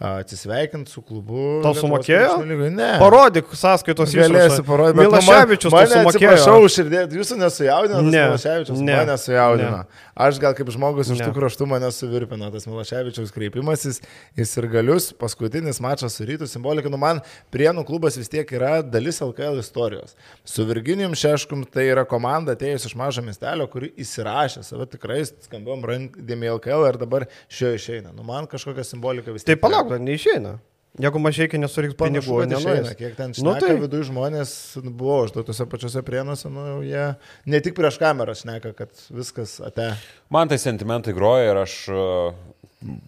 atsisveikinti 0.00 0.88
su 0.88 1.02
klubu. 1.02 1.58
Tau 1.64 1.74
sumokėjo? 1.76 2.36
Ne. 2.46 2.92
Parodyk 3.02 3.50
sąskaitos 3.58 4.14
išrašą. 4.14 4.30
Galėsi 4.32 4.62
parodyti. 4.64 5.02
Milaševičius 5.02 5.74
mane 5.74 5.90
sumokėjo. 5.92 6.30
Prašau, 6.30 6.70
širdė, 6.72 7.02
jūsų 7.18 7.36
nesujaudino, 7.42 8.04
ne. 8.06 8.22
Milaševičius 8.30 8.78
ne. 8.78 8.94
mane 9.00 9.16
sujaudino. 9.20 9.80
Ne. 9.82 10.06
Aš 10.20 10.38
gal 10.40 10.54
kaip 10.56 10.70
žmogus 10.72 11.10
iš 11.12 11.20
tų 11.20 11.34
kraštų 11.36 11.68
mane 11.68 11.90
suvirpino 11.92 12.48
tas 12.54 12.64
Milaševičiaus 12.70 13.34
kreipimasis 13.34 14.00
į 14.38 14.46
sirgalius, 14.48 15.10
paskutinis 15.20 15.82
mačas 15.84 16.16
su 16.16 16.28
rytų 16.30 16.48
simbolika. 16.48 16.92
Nu, 16.92 17.00
man 17.00 17.20
Prienų 17.52 17.84
klubas 17.88 18.16
vis 18.20 18.32
tiek 18.32 18.48
yra 18.56 18.78
dalis 18.86 19.20
LKL 19.24 19.60
istorijos. 19.60 20.16
Su 20.48 20.64
Virginijum 20.68 21.18
Šeškum 21.18 21.66
tai 21.68 21.90
yra 21.90 22.06
komanda 22.08 22.56
atėjus 22.56 22.88
iš 22.88 22.96
mažo 22.96 23.24
miestelio, 23.26 23.68
kuri 23.68 23.92
įsirašė 24.20 24.64
save 24.64 24.86
tikrai 24.90 25.22
skambiom 25.26 25.84
rankdėmi 25.86 26.50
LKL 26.56 26.88
ir 26.88 26.98
dabar 27.00 27.26
šio 27.48 27.74
išeina. 27.76 28.12
Nu, 28.16 28.24
man 28.26 28.48
kažkokia 28.50 28.84
simbolika 28.84 29.32
vis 29.32 29.44
tiek. 29.44 29.56
Tai 29.56 29.68
palauk, 29.68 29.90
Arba 29.90 30.02
neišeina. 30.02 30.58
Jeigu 31.00 31.20
mažai 31.22 31.46
nesurinks 31.54 31.94
pinigų, 31.96 32.40
neišeina. 32.50 32.94
Kiek 32.98 33.14
ten 33.16 33.32
šneka, 33.32 33.46
nu, 33.46 33.52
tai... 33.62 33.76
viduje 33.78 34.08
žmonės 34.08 34.52
nu, 34.82 34.90
buvo, 34.90 35.20
aš 35.24 35.36
tose 35.36 35.66
pačiose 35.70 36.02
prienuose, 36.02 36.50
nu, 36.50 36.80
jie 36.82 37.12
ne 37.46 37.60
tik 37.62 37.76
prieš 37.78 38.00
kamerą 38.02 38.34
šneka, 38.34 38.74
kad 38.74 39.04
viskas 39.14 39.60
ate. 39.64 39.92
Man 40.34 40.50
tai 40.50 40.58
sentimentai 40.60 41.14
groja 41.16 41.52
ir 41.52 41.62
aš, 41.62 41.76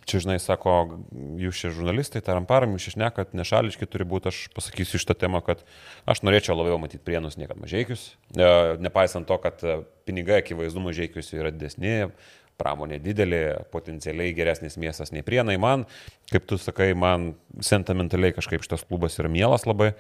čia 0.09 0.21
žinai, 0.23 0.37
sako, 0.43 0.75
jūs 1.41 1.63
šie 1.63 1.73
žurnalistai, 1.77 2.23
taramparam, 2.25 2.75
jūs 2.77 2.91
išnekat, 2.93 3.33
nešališki 3.39 3.89
turi 3.89 4.07
būti, 4.09 4.33
aš 4.33 4.43
pasakysiu 4.57 5.01
šitą 5.01 5.17
temą, 5.25 5.41
kad 5.47 5.65
aš 6.09 6.23
norėčiau 6.27 6.57
labiau 6.59 6.79
matyti 6.83 7.05
prienus, 7.05 7.39
niekad 7.41 7.61
mažiekius, 7.63 8.13
e, 8.37 8.53
nepaisant 8.83 9.29
to, 9.29 9.39
kad 9.43 9.65
pinigai 10.09 10.43
akivaizdu 10.43 10.83
mažiekius 10.85 11.33
yra 11.39 11.55
didesni 11.55 12.11
pramonė 12.63 12.99
didelė, 13.03 13.43
potencialiai 13.73 14.35
geresnis 14.37 14.79
miestas 14.81 15.13
nei 15.15 15.25
Prienai. 15.27 15.59
Man, 15.61 15.87
kaip 16.33 16.47
tu 16.49 16.59
sakai, 16.61 16.93
man 16.99 17.33
sentimentaliai 17.65 18.35
kažkaip 18.37 18.65
šitas 18.65 18.85
klubas 18.89 19.19
yra 19.21 19.31
mielas 19.33 19.67
labai. 19.69 19.93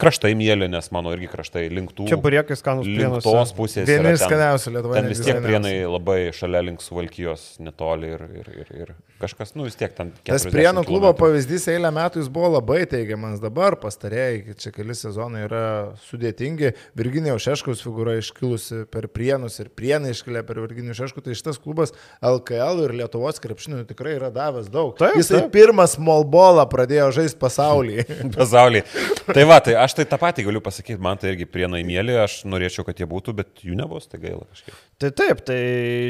Kraštai 0.00 0.34
mėly, 0.36 0.68
nes 0.72 0.90
mano 0.92 1.12
irgi 1.16 1.30
kraštai 1.32 1.66
linktų. 1.72 2.08
Čia 2.10 2.18
buriekai 2.20 2.56
skanus 2.58 2.88
plienas. 2.88 3.24
Tos 3.24 3.52
pusės. 3.56 3.88
Vieni 3.88 4.12
skaniausių 4.20 4.74
Lietuvoje. 4.76 5.02
Ten 5.02 5.10
vis 5.12 5.22
tiek 5.24 5.40
prienai 5.44 5.74
labai 5.88 6.18
šalia 6.36 6.64
link 6.66 6.84
Suvalkijos 6.84 7.54
netoli 7.64 8.12
ir, 8.12 8.26
ir, 8.42 8.50
ir, 8.64 8.72
ir 8.82 8.94
kažkas, 9.20 9.54
nu 9.56 9.64
vis 9.64 9.76
tiek 9.78 9.94
ten. 9.96 10.12
Tas 10.26 10.44
prienų 10.50 10.84
klubo 10.86 11.10
pavyzdys 11.16 11.66
eilę 11.72 11.90
metų 11.94 12.20
jis 12.20 12.28
buvo 12.32 12.50
labai 12.58 12.82
teigiamas. 12.90 13.40
Dabar 13.40 13.78
pastarėjai, 13.80 14.56
čia 14.60 14.72
keli 14.74 14.96
sezonai 14.96 15.46
yra 15.46 15.64
sudėtingi. 16.08 16.74
Virginijaus 16.98 17.46
Šeškaus 17.46 17.84
figūra 17.84 18.18
iškilusi 18.20 18.84
per 18.92 19.08
prienus 19.12 19.56
ir 19.62 19.70
prienai 19.72 20.12
iškilę 20.12 20.42
per 20.46 20.60
Virginijų 20.64 20.98
Šeškų. 21.00 21.24
Tai 21.24 21.36
šitas 21.38 21.60
klubas 21.62 21.94
LKL 22.20 22.84
ir 22.84 22.96
Lietuvos 23.00 23.40
krepšinių 23.42 23.84
tikrai 23.88 24.16
yra 24.18 24.28
davęs 24.34 24.68
daug. 24.72 24.92
Taip, 25.00 25.16
Jisai 25.16 25.44
taip. 25.44 25.52
pirmas 25.54 25.96
smolbolą 25.96 26.66
pradėjo 26.72 27.08
žaisti 27.16 27.40
pasaulyje. 27.40 28.06
pasaulyje. 28.36 28.84
Tai 29.30 29.46
va, 29.48 29.60
tai 29.64 29.78
aš 29.80 29.85
tai 29.94 30.06
tą 30.10 30.18
patį 30.18 30.46
galiu 30.48 30.62
pasakyti, 30.64 30.98
man 31.02 31.20
tai 31.20 31.34
irgi 31.34 31.46
prienai 31.46 31.82
mėly, 31.86 32.16
aš 32.18 32.40
norėčiau, 32.48 32.82
kad 32.88 32.98
jie 32.98 33.06
būtų, 33.06 33.34
bet 33.38 33.62
jų 33.62 33.76
nebus, 33.78 34.08
tai 34.10 34.18
gaila 34.22 34.42
kažkiek. 34.48 34.80
Tai 35.02 35.10
taip, 35.20 35.42
tai 35.46 35.58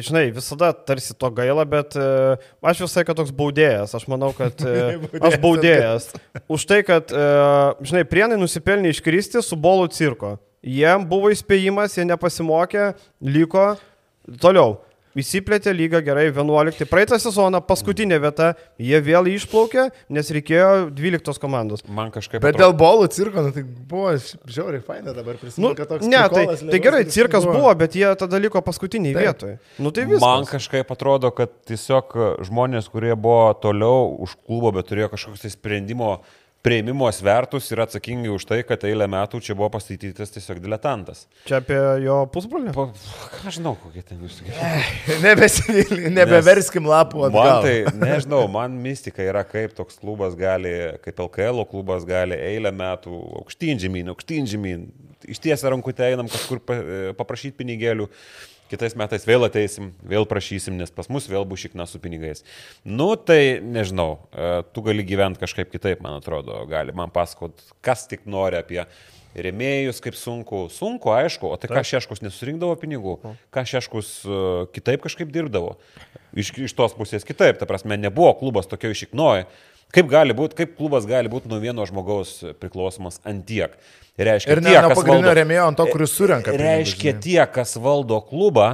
žinai, 0.07 0.31
visada 0.37 0.71
tarsi 0.73 1.17
to 1.19 1.31
gaila, 1.37 1.67
bet 1.69 1.99
uh, 2.01 2.39
aš 2.65 2.85
visai 2.87 3.05
kad 3.09 3.19
toks 3.19 3.35
baudėjas, 3.37 3.97
aš 3.99 4.07
manau, 4.13 4.31
kad 4.37 4.63
uh, 4.69 5.11
aš 5.27 5.37
baudėjas. 5.43 6.09
Už 6.47 6.69
tai, 6.71 6.81
kad, 6.87 7.13
uh, 7.13 7.75
žinai, 7.85 8.07
prienai 8.09 8.41
nusipelnė 8.41 8.95
iškristi 8.95 9.45
su 9.45 9.59
bolų 9.59 9.91
cirko. 9.93 10.37
Jiem 10.67 11.05
buvo 11.07 11.29
įspėjimas, 11.35 11.99
jie 11.99 12.07
nepasimokė, 12.09 12.95
liko 13.23 13.75
Toliau. 14.41 14.81
Įsiplėtė 15.17 15.73
lyga 15.73 16.03
gerai 16.05 16.27
11. 16.29 16.85
Praeitą 16.91 17.17
sezoną 17.21 17.63
paskutinė 17.65 18.19
vieta, 18.21 18.51
jie 18.77 18.99
vėl 19.01 19.31
išplaukė, 19.33 19.87
nes 20.13 20.33
reikėjo 20.37 20.91
12 20.93 21.41
komandos. 21.41 21.85
Man 21.89 22.13
kažkaip... 22.13 22.43
Bet 22.45 22.59
dėl 22.61 22.75
bolų 22.77 23.09
cirko, 23.15 23.47
nu, 23.47 23.55
tai 23.57 23.65
buvo 23.65 24.13
žiauriai 24.45 24.85
faina 24.85 25.17
dabar 25.17 25.41
prisimenu, 25.41 25.71
Nu, 25.71 25.79
kad 25.79 25.89
toks 25.89 26.05
ne, 26.05 26.21
tai, 26.21 26.45
prikolas 26.45 26.65
tai 26.69 26.83
gerai, 26.85 27.03
cirkas 27.17 27.49
buvo, 27.49 27.73
bet 27.81 27.97
jie 27.97 28.11
tada 28.21 28.41
liko 28.43 28.61
paskutiniai 28.65 29.17
Taip. 29.17 29.25
vietoje. 29.25 29.59
Nu 29.81 29.93
tai 29.97 30.05
viskas. 30.05 30.27
Man 30.27 30.49
kažkaip 30.51 30.93
atrodo, 30.93 31.33
kad 31.37 31.55
tiesiog 31.71 32.17
žmonės, 32.51 32.91
kurie 32.93 33.15
buvo 33.17 33.55
toliau 33.63 34.11
už 34.27 34.37
klubo, 34.45 34.75
bet 34.77 34.93
turėjo 34.93 35.15
kažkokius 35.17 35.47
tai 35.47 35.55
sprendimo 35.57 36.19
prieimimo 36.67 37.07
svertus 37.15 37.69
ir 37.71 37.79
atsakingi 37.85 38.31
už 38.35 38.45
tai, 38.49 38.59
kad 38.67 38.83
eilę 38.89 39.07
metų 39.13 39.39
čia 39.47 39.55
buvo 39.55 39.69
pastatytas 39.77 40.33
tiesiog 40.35 40.59
diletantas. 40.65 41.25
Čia 41.47 41.61
apie 41.63 41.79
jo 42.03 42.17
pusbrolį? 42.35 42.73
Pa, 42.75 42.89
ką 43.39 43.53
žinau, 43.55 43.77
kokie 43.85 44.03
ten 44.09 44.25
jūs. 44.27 44.41
Nebesivylė, 45.23 46.11
nebeverskim 46.17 46.89
lapų 46.91 47.23
Man 47.27 47.37
atgal. 47.37 47.63
tai, 47.67 47.77
nežinau, 48.03 48.43
man 48.53 48.75
mistika 48.83 49.23
yra, 49.25 49.45
kaip 49.47 49.77
toks 49.79 50.01
klubas 50.03 50.35
gali, 50.39 50.73
kaip 51.05 51.23
LKL 51.29 51.63
klubas 51.71 52.07
gali 52.09 52.35
eilę 52.51 52.73
metų 52.75 53.15
aukštyn 53.45 53.81
žemyn, 53.87 54.11
aukštyn 54.15 54.51
žemyn, 54.51 54.89
ištiesia 55.31 55.71
rankutę 55.73 56.11
einam 56.11 56.29
kažkur 56.31 56.61
pa- 56.67 56.83
paprašyti 57.19 57.57
pinigėlių. 57.63 58.11
Kitais 58.67 58.97
metais 58.99 59.23
vėl 59.29 59.47
ateisim, 59.47 59.93
vėl 60.03 60.25
prašysim, 60.27 60.75
nes 60.75 60.91
pas 60.91 61.07
mus 61.13 61.29
vėl 61.31 61.45
bus 61.47 61.63
šikna 61.63 61.85
su 61.87 62.01
pinigais. 62.03 62.43
Nu, 62.83 63.13
tai 63.15 63.61
nežinau, 63.63 64.17
e, 64.35 64.49
tu 64.75 64.83
gali 64.87 65.05
gyventi 65.07 65.39
kažkaip 65.43 65.71
kitaip, 65.71 66.03
man 66.03 66.19
atrodo, 66.19 66.65
gali 66.71 66.95
man 66.97 67.13
pasakot, 67.15 67.63
kas 67.87 68.09
tik 68.11 68.27
nori 68.27 68.59
apie 68.59 68.83
rėmėjus, 69.37 70.01
kaip 70.03 70.19
sunku. 70.19 70.65
Sunku, 70.73 71.13
aišku, 71.15 71.53
o 71.53 71.61
tai 71.61 71.71
ką 71.71 71.85
Šeškus 71.87 72.25
nesurinkdavo 72.25 72.75
pinigų, 72.81 73.17
ką 73.55 73.67
Šeškus 73.71 74.11
e, 74.25 74.43
kitaip 74.75 75.07
kažkaip 75.07 75.31
dirbdavo. 75.31 75.77
Iš, 76.37 76.51
iš 76.67 76.75
tos 76.77 76.97
pusės 76.99 77.25
kitaip, 77.29 77.61
ta 77.61 77.71
prasme, 77.71 78.01
nebuvo 78.01 78.35
klubas 78.41 78.67
tokio 78.71 78.91
išiknoji. 78.91 79.47
Kaip, 79.95 80.09
gali 80.11 80.35
būt, 80.37 80.57
kaip 80.59 80.75
klubas 80.77 81.07
gali 81.09 81.31
būti 81.33 81.49
nuo 81.51 81.61
vieno 81.63 81.85
žmogaus 81.89 82.41
priklausomas 82.61 83.21
ant 83.25 83.47
tiek? 83.49 83.77
Reiškia, 84.17 84.53
Ir 84.57 84.63
ne 84.65 84.73
tie, 84.73 84.81
nuo 84.83 84.97
pagrindinio 84.97 85.33
rėmėjo 85.37 85.65
ant 85.71 85.77
to, 85.79 85.87
kuris 85.93 86.13
surenka. 86.17 86.51
pinigus, 86.51 86.67
Reiškia, 86.67 87.11
žinai. 87.13 87.23
tie, 87.23 87.41
kas 87.53 87.77
valdo 87.81 88.19
klubą, 88.25 88.69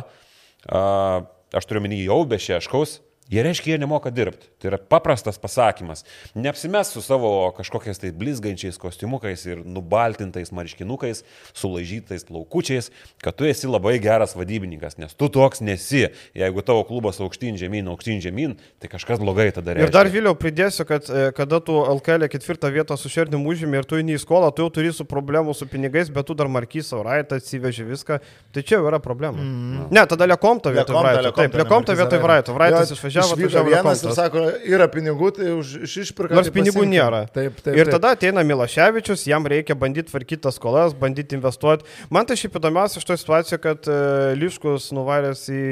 a, 0.71 0.83
aš 1.53 1.67
turiu 1.69 1.83
minį 1.85 2.05
jau 2.07 2.21
be 2.31 2.39
šeškaus, 2.43 3.01
jie 3.31 3.43
reiškia, 3.43 3.75
jie 3.75 3.79
nemoka 3.83 4.11
dirbti. 4.11 4.49
Tai 4.61 4.71
yra 4.73 4.79
paprastas 4.79 5.39
pasakymas. 5.43 6.05
Neapsimes 6.35 6.93
su 6.95 7.03
savo 7.03 7.51
kažkokiais 7.57 7.99
tai 8.03 8.13
blizgančiais 8.15 8.79
kostiumukais 8.79 9.45
ir 9.47 9.63
nubaltintais 9.67 10.53
marškinukais, 10.55 11.25
sulaižytais 11.57 12.27
plaukučiais, 12.29 12.91
kad 13.23 13.37
tu 13.39 13.49
esi 13.49 13.71
labai 13.71 13.97
geras 14.03 14.37
vadybininkas, 14.39 14.99
nes 15.01 15.15
tu 15.15 15.31
toks 15.33 15.63
nesi. 15.65 16.09
Jeigu 16.39 16.65
tavo 16.67 16.85
klubas 16.89 17.21
aukštyn 17.23 17.59
žemyn, 17.61 17.89
aukštyn 17.93 18.21
žemyn, 18.23 18.57
tai 18.83 18.91
kažkas 18.93 19.23
blogai 19.23 19.51
tada 19.55 19.77
reiškia. 19.77 19.91
Ir 19.91 19.95
dar 19.95 20.11
vėliau 20.13 20.37
pridėsiu, 20.39 20.87
kad 20.89 21.09
e, 21.11 21.31
kada 21.37 21.63
tu 21.65 21.79
LKL 21.97 22.29
ketvirtą 22.33 22.71
vietą 22.75 22.99
su 23.01 23.11
šerdim 23.13 23.47
užėmė 23.49 23.83
ir 23.83 23.89
tu 23.89 23.99
eini 23.99 24.17
į 24.19 24.23
skolą, 24.23 24.53
tu 24.55 24.67
jau 24.67 24.73
turi 24.79 24.93
su 24.95 25.07
problemų 25.09 25.55
su 25.57 25.69
pinigais, 25.71 26.11
bet 26.13 26.29
tu 26.29 26.37
dar 26.39 26.51
markys 26.53 26.93
Sauraitą 26.93 27.39
atsiveži 27.41 27.87
viską. 27.89 28.21
Tai 28.53 28.63
čia 28.67 28.79
jau 28.79 28.87
yra 28.91 29.01
problema. 29.03 29.41
Mm. 29.41 29.89
Ne, 29.95 30.05
tada 30.11 30.29
Lekomta 30.29 30.73
vietoj 30.75 30.99
Vraito. 30.99 31.33
Taip, 31.37 31.55
Lekomta, 31.63 31.97
vietoj 31.97 32.23
Vraito. 32.23 32.57
Vraitas 32.57 32.93
išvažiavo, 32.95 33.12
išvyko 33.13 33.37
atvažiavo 33.37 33.73
vienas 33.73 34.03
ir 34.05 34.15
sako, 34.17 34.45
yra 34.69 34.89
pinigų, 34.93 35.31
tai 35.37 35.51
už 35.55 35.73
iš 35.87 35.97
išpirką. 36.07 36.37
Nors 36.39 36.51
pinigų 36.55 36.85
nėra. 36.89 37.25
Taip, 37.33 37.59
taip. 37.61 37.77
ir 37.77 37.89
taip. 37.89 37.95
tada 37.97 38.13
ateina 38.17 38.45
Milaševičius, 38.47 39.27
jam 39.29 39.47
reikia 39.49 39.77
bandyti 39.79 40.11
tvarkyti 40.11 40.43
tas 40.47 40.59
skolas, 40.59 40.95
bandyti 40.99 41.37
investuoti. 41.39 41.87
Man 42.13 42.29
tai 42.29 42.37
šiaip 42.41 42.57
įdomiausia 42.61 43.03
iš 43.03 43.09
to 43.09 43.17
situacijo, 43.21 43.59
kad 43.63 43.89
e, 43.91 43.99
Liškus 44.41 44.91
nuvaręs 44.97 45.45
į 45.53 45.63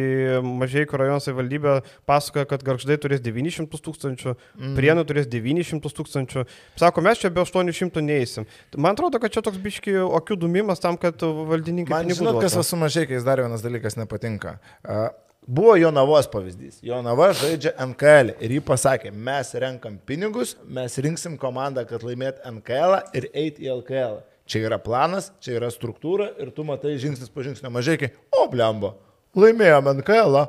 Mažieikų 0.61 1.01
rajono 1.01 1.23
savivaldybę 1.25 1.79
pasakoja, 2.09 2.49
kad 2.51 2.65
garždai 2.67 2.99
turės 3.01 3.23
900 3.25 3.81
tūkstančių, 3.87 4.37
mm. 4.37 4.77
prienų 4.79 5.07
turės 5.09 5.31
900 5.31 5.95
tūkstančių. 6.01 6.47
Sako, 6.81 7.05
mes 7.07 7.23
čia 7.23 7.33
be 7.35 7.45
800 7.45 8.05
neįsim. 8.05 8.49
Man 8.77 8.99
atrodo, 8.99 9.21
kad 9.23 9.33
čia 9.35 9.45
toks 9.47 9.61
biški 9.63 9.97
akių 10.21 10.39
dumimas 10.45 10.83
tam, 10.83 10.99
kad 11.01 11.23
valdininkai... 11.23 11.95
Man 11.95 12.15
žinot, 12.15 12.41
kas 12.43 12.59
su 12.67 12.79
mažiekiais 12.81 13.27
dar 13.27 13.43
vienas 13.43 13.65
dalykas 13.65 13.99
nepatinka. 13.99 14.59
A, 14.85 15.11
Buvo 15.47 15.77
Jonavos 15.77 16.27
pavyzdys. 16.29 16.83
Jonava 16.85 17.31
žaidžia 17.33 17.73
NKL 17.81 18.35
ir 18.45 18.53
jį 18.59 18.61
pasakė, 18.69 19.09
mes 19.11 19.55
renkam 19.57 19.97
pinigus, 20.07 20.53
mes 20.69 20.99
rinksim 21.01 21.39
komandą, 21.41 21.87
kad 21.89 22.05
laimėt 22.05 22.43
NKL 22.45 22.99
ir 23.17 23.27
eiti 23.33 23.65
į 23.65 23.71
LKL. 23.79 24.21
Čia 24.51 24.67
yra 24.69 24.77
planas, 24.83 25.31
čia 25.41 25.57
yra 25.57 25.71
struktūra 25.73 26.29
ir 26.43 26.53
tu 26.53 26.67
matai 26.69 26.99
žingsnis 27.01 27.33
po 27.33 27.41
žingsnio 27.47 27.73
mažiekiai. 27.73 28.13
O, 28.37 28.45
blemba, 28.53 28.93
laimėjom 29.39 29.89
NKL. 30.03 30.43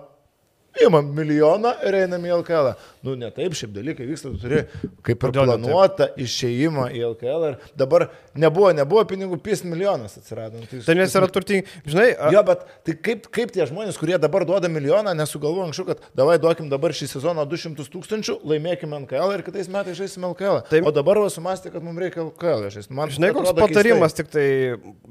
Įmam 0.79 1.09
milijoną 1.11 1.73
ir 1.83 1.95
einam 1.99 2.23
į 2.23 2.29
LKL. 2.37 2.69
Nu, 3.03 3.13
ne 3.19 3.27
taip, 3.35 3.51
šiaip 3.57 3.73
dalykai 3.75 4.05
vyksta, 4.07 4.29
tu 4.31 4.39
turi 4.39 4.61
kaip 5.03 5.25
ir 5.27 5.33
planuotą 5.35 6.07
išėjimą 6.23 6.85
į 6.95 7.01
LKL. 7.09 7.43
Ir 7.49 7.57
dabar 7.77 8.05
nebuvo, 8.39 8.69
nebuvo 8.77 9.03
pinigų, 9.09 9.35
pys 9.43 9.65
milijonas 9.67 10.15
atsirado. 10.21 10.61
Nu, 10.61 10.69
tai 10.71 10.79
Tai 10.85 10.95
nes 10.95 11.15
yra 11.19 11.27
turtingi, 11.27 11.65
žinai, 11.85 12.07
a- 12.15 12.31
Jo, 12.31 12.43
bet 12.47 12.63
tai 12.87 12.95
kaip, 12.95 13.27
kaip 13.35 13.51
tie 13.51 13.67
žmonės, 13.67 13.99
kurie 13.99 14.15
dabar 14.21 14.45
duoda 14.47 14.71
milijoną, 14.71 15.11
nesugalvoja 15.19 15.67
anksčiau, 15.67 15.89
kad 15.91 16.07
davai 16.15 16.37
duokim 16.39 16.69
dabar 16.71 16.95
šį 16.95 17.09
sezoną 17.17 17.45
200 17.51 17.91
tūkstančių, 17.91 18.39
laimėkim 18.47 18.95
NKL 19.03 19.35
ir 19.35 19.43
kitais 19.43 19.67
metais 19.67 19.99
žaisim 19.99 20.23
LKL. 20.31 20.63
Taip. 20.71 20.87
O 20.87 20.95
dabar 20.95 21.19
sumastė, 21.27 21.71
kad 21.75 21.83
mums 21.83 21.99
reikia 21.99 22.23
LKL 22.23 22.69
žaisti. 22.71 22.95
Man 22.95 23.11
Žinai, 23.11 23.33
koks 23.35 23.51
patarimas, 23.59 24.15
tik 24.15 24.31
tai 24.31 24.47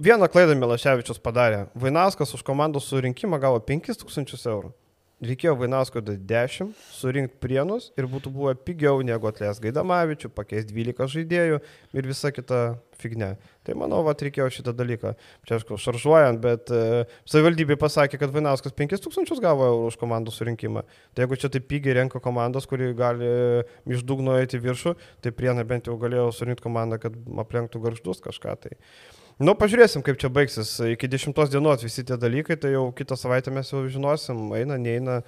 vieną 0.01 0.27
klaidą 0.33 0.57
Milaševičius 0.57 1.21
padarė. 1.21 1.67
Vainauskas 1.77 2.33
už 2.35 2.43
komandos 2.43 2.89
surinkimą 2.89 3.39
gavo 3.43 3.61
5000 3.61 4.47
eurų. 4.49 4.73
Reikėjo 5.21 5.53
Vainausko 5.61 6.01
10, 6.01 6.71
surinkti 6.97 7.37
prienus 7.43 7.91
ir 8.01 8.07
būtų 8.09 8.31
buvę 8.33 8.55
pigiau 8.65 9.03
negu 9.05 9.29
atleis 9.29 9.59
Gaidamavičių, 9.61 10.31
pakeisti 10.33 10.73
12 10.73 11.13
žaidėjų 11.13 11.59
ir 11.93 12.09
visa 12.09 12.31
kita 12.33 12.61
figne. 12.97 13.35
Tai 13.61 13.77
manau, 13.77 14.01
va, 14.07 14.15
reikėjo 14.17 14.49
šitą 14.57 14.73
dalyką. 14.79 15.13
Čia 15.45 15.59
aišku, 15.59 15.77
šaržuojant, 15.85 16.41
bet 16.41 16.73
e, 16.73 17.05
savivaldybė 17.29 17.77
pasakė, 17.81 18.17
kad 18.23 18.33
Vainauskas 18.33 18.73
5000 18.81 19.45
gavo 19.45 19.69
eurų 19.69 19.93
už 19.93 20.01
komandų 20.01 20.33
surinkimą. 20.33 20.87
Tai 21.13 21.27
jeigu 21.27 21.41
čia 21.45 21.53
taip 21.53 21.69
pigiai 21.69 22.01
renka 22.01 22.25
komandos, 22.25 22.65
kuri 22.71 22.95
gali 22.97 23.29
iš 23.93 24.09
dugno 24.09 24.41
eiti 24.41 24.61
viršų, 24.63 24.97
tai 25.21 25.37
prienai 25.37 25.69
bent 25.69 25.93
jau 25.93 26.01
galėjo 26.01 26.31
surinkti 26.33 26.65
komandą, 26.65 26.97
kad 27.05 27.21
aplenktų 27.45 27.85
garždus 27.91 28.25
kažką. 28.25 28.57
Tai. 28.65 28.79
Nu, 29.41 29.55
pažiūrėsim, 29.57 30.03
kaip 30.05 30.19
čia 30.21 30.29
baigsis. 30.33 30.75
Iki 30.95 31.09
10 31.17 31.39
dienos 31.53 31.85
visi 31.85 32.05
tie 32.05 32.19
dalykai, 32.21 32.59
tai 32.61 32.75
jau 32.75 32.91
kitą 32.97 33.17
savaitę 33.17 33.53
mes 33.55 33.71
jau 33.73 33.81
žinosim, 33.89 34.51
eina, 34.59 34.77
neina. 34.81 35.21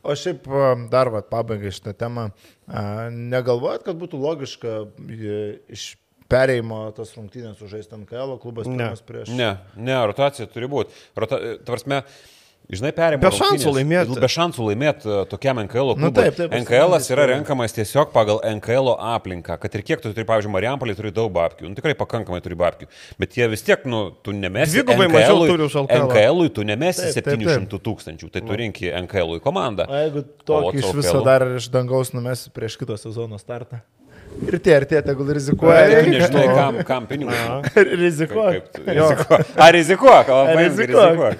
O 0.00 0.14
šiaip 0.16 0.46
dar 0.88 1.10
vat, 1.12 1.26
pabaigai 1.28 1.72
šitą 1.76 1.92
temą. 2.00 2.30
A, 2.66 3.10
Negalvojat, 3.12 3.84
kad 3.84 3.98
būtų 4.00 4.20
logiška 4.22 4.76
e, 5.12 5.40
iš 5.76 5.90
perėjimo 6.30 6.78
tas 6.96 7.12
rungtynės 7.18 7.58
sužaisti 7.60 7.98
NKL, 7.98 8.38
klubas 8.40 8.68
Ne. 8.70 8.88
prieš. 9.04 9.32
Ne, 9.36 9.50
ne, 9.76 9.96
rotacija 10.08 10.48
turi 10.48 10.68
būti. 10.70 10.96
Rota, 11.20 11.40
tvarsme, 11.66 12.00
žinai, 12.78 12.92
perėmė. 12.94 13.20
Be 13.24 13.30
šansų 13.34 13.72
laimėti. 13.74 14.16
Be 14.22 14.30
šansų 14.30 14.66
laimėti 14.68 15.14
tokiam 15.32 15.58
NKL 15.64 15.90
Nu 15.96 15.96
klubui. 16.10 16.22
taip, 16.22 16.36
taip, 16.38 16.54
NKL 16.60 16.94
yra 16.98 17.24
taip. 17.24 17.30
renkamas 17.32 17.74
tiesiog 17.76 18.12
pagal 18.14 18.40
NKL 18.46 18.92
aplinką. 19.16 19.58
Kad 19.60 19.74
ir 19.74 19.82
kiek 19.86 20.02
tu 20.04 20.12
turi, 20.12 20.26
pavyzdžiui, 20.28 20.52
Marijampolį 20.54 20.96
turi 20.98 21.12
daug 21.14 21.32
babkių. 21.34 21.68
Nu, 21.68 21.74
tikrai 21.78 21.96
pakankamai 21.98 22.40
turi 22.44 22.58
babkių. 22.60 22.86
Bet 23.18 23.34
jie 23.38 23.48
vis 23.50 23.62
tiek, 23.66 23.84
nu, 23.90 24.10
tu 24.22 24.32
nemesi. 24.36 24.78
Dvigubai 24.78 25.08
mažiau 25.10 25.46
turi 25.46 25.66
už 25.66 25.78
LKL. 25.84 26.06
NKL 26.08 26.48
tu 26.54 26.66
nemesi 26.66 27.08
Taip, 27.10 27.24
taip, 27.24 27.40
taip. 27.40 27.48
700 27.70 27.80
tūkstančių. 27.88 28.30
Tai 28.30 28.44
tu 28.46 28.60
rinki 28.62 28.92
NKL 29.04 29.40
komandą. 29.44 29.88
O 29.90 30.02
jeigu 30.04 30.24
tokį 30.46 30.84
iš 30.84 30.92
viso 31.00 31.24
dar 31.26 31.46
iš 31.56 31.70
dangaus 31.72 32.14
numesi 32.14 32.52
prieš 32.54 32.78
kito 32.80 32.96
sezono 33.00 33.38
startą. 33.40 33.82
Ir 34.46 34.56
tie, 34.62 34.76
ir 34.80 34.84
tie, 34.88 35.00
tegul 35.04 35.26
Tu 35.26 35.34
rizikuoja. 35.36 36.02
nežinai, 36.06 36.46
kam, 36.54 36.76
kam 36.88 37.06
pinigus. 37.06 37.36
Rizikuoja. 38.02 38.60
Kaip 38.60 38.72
tu- 38.72 38.84
Rizikuok. 38.86 39.40
A, 39.56 39.70
rizikuok, 39.74 40.28
o 40.28 40.38
paimk, 40.46 40.60
Rizikuok. 40.78 41.10
rizikuok. 41.10 41.34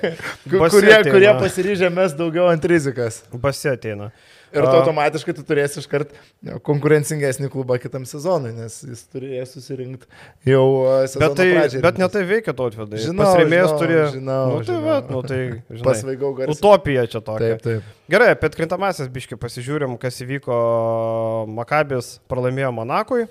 Ku- 0.50 0.58
Basi 0.60 0.74
Kurie, 0.76 0.98
kurie 1.10 1.32
pasiryžę 1.40 1.90
mes 1.94 2.12
daugiau 2.18 2.48
ant 2.52 2.64
rizikas. 2.64 3.22
Basi 3.32 3.68
ateina. 3.72 4.10
Ir 4.50 4.64
tu 4.66 4.72
automatiškai 4.80 5.34
tu 5.38 5.44
turėsi 5.46 5.78
iškart 5.82 6.14
konkurencingesnį 6.66 7.50
klubą 7.52 7.76
kitam 7.82 8.02
sezonui, 8.08 8.50
nes 8.56 8.80
jis 8.82 9.02
turės 9.12 9.52
susirinkti 9.54 10.08
jau 10.50 10.64
a, 10.90 10.94
sezono 11.10 11.28
Bet, 11.28 11.36
tai, 11.38 11.46
pradžiai. 11.54 11.82
bet 11.84 12.00
ne 12.02 12.08
tai 12.10 12.22
veikia 12.28 12.54
to 12.58 12.66
atvedai. 12.70 13.02
Žinau, 13.04 13.22
Pasirėmėjęs 13.24 13.68
žinau, 13.68 13.80
turi. 13.82 13.98
žinau, 14.16 14.40
nu, 14.50 14.56
tai, 14.58 14.66
žinau. 14.70 14.80
vat, 14.88 15.12
nu, 15.14 15.22
tai 15.26 15.40
žinai, 15.78 15.84
Pasvaigau 15.86 16.32
garsiai. 16.38 16.56
Utopija 16.56 17.06
čia 17.12 17.20
tokia. 17.22 17.52
Taip, 17.54 17.62
taip. 17.66 17.92
Gerai, 18.10 18.32
apie 18.34 18.50
atkrintamasis 18.50 19.12
biški 19.14 19.38
pasižiūrim, 19.38 19.94
kas 20.02 20.18
įvyko 20.24 20.58
Makabis 21.60 22.16
pralaimėjo 22.30 22.72
Monakui. 22.74 23.28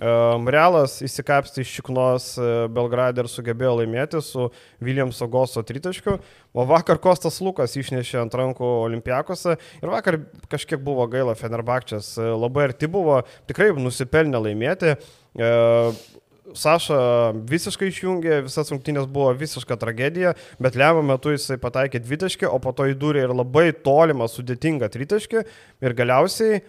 Realas 0.00 0.96
įsikapstė 1.04 1.62
iš 1.62 1.74
šiknos 1.76 2.28
e, 2.40 2.46
Belgradę 2.72 3.22
ir 3.22 3.28
sugebėjo 3.28 3.74
laimėti 3.82 4.22
su 4.24 4.48
Williamso 4.80 5.28
Goso 5.28 5.62
tritaškiu, 5.62 6.16
o 6.52 6.64
vakar 6.66 6.98
Kostas 6.98 7.40
Lukas 7.44 7.76
išnešė 7.76 8.22
ant 8.22 8.34
rankų 8.34 8.64
Olimpiakose 8.86 9.58
ir 9.58 9.92
vakar 9.92 10.22
kažkiek 10.48 10.80
buvo 10.80 11.06
gaila 11.12 11.36
Fenerbakčias, 11.36 12.16
e, 12.16 12.32
labai 12.32 12.70
arti 12.70 12.88
buvo, 12.88 13.20
tikrai 13.46 13.70
nusipelnė 13.76 14.42
laimėti. 14.48 14.96
E, 15.36 15.52
Saša 16.52 16.96
visiškai 17.48 17.86
išjungė, 17.88 18.42
visas 18.44 18.68
rungtynės 18.72 19.06
buvo 19.08 19.30
visiška 19.38 19.76
tragedija, 19.80 20.34
bet 20.60 20.76
lemiamą 20.76 21.14
metu 21.14 21.32
jisai 21.32 21.56
pataikė 21.60 22.02
dvitaškį, 22.02 22.48
o 22.50 22.58
po 22.60 22.74
to 22.76 22.90
įdūrė 22.90 23.22
ir 23.24 23.32
labai 23.32 23.70
tolimą, 23.72 24.28
sudėtingą 24.28 24.90
tritaškį. 24.92 25.44
Ir 25.80 25.96
galiausiai 25.96 26.60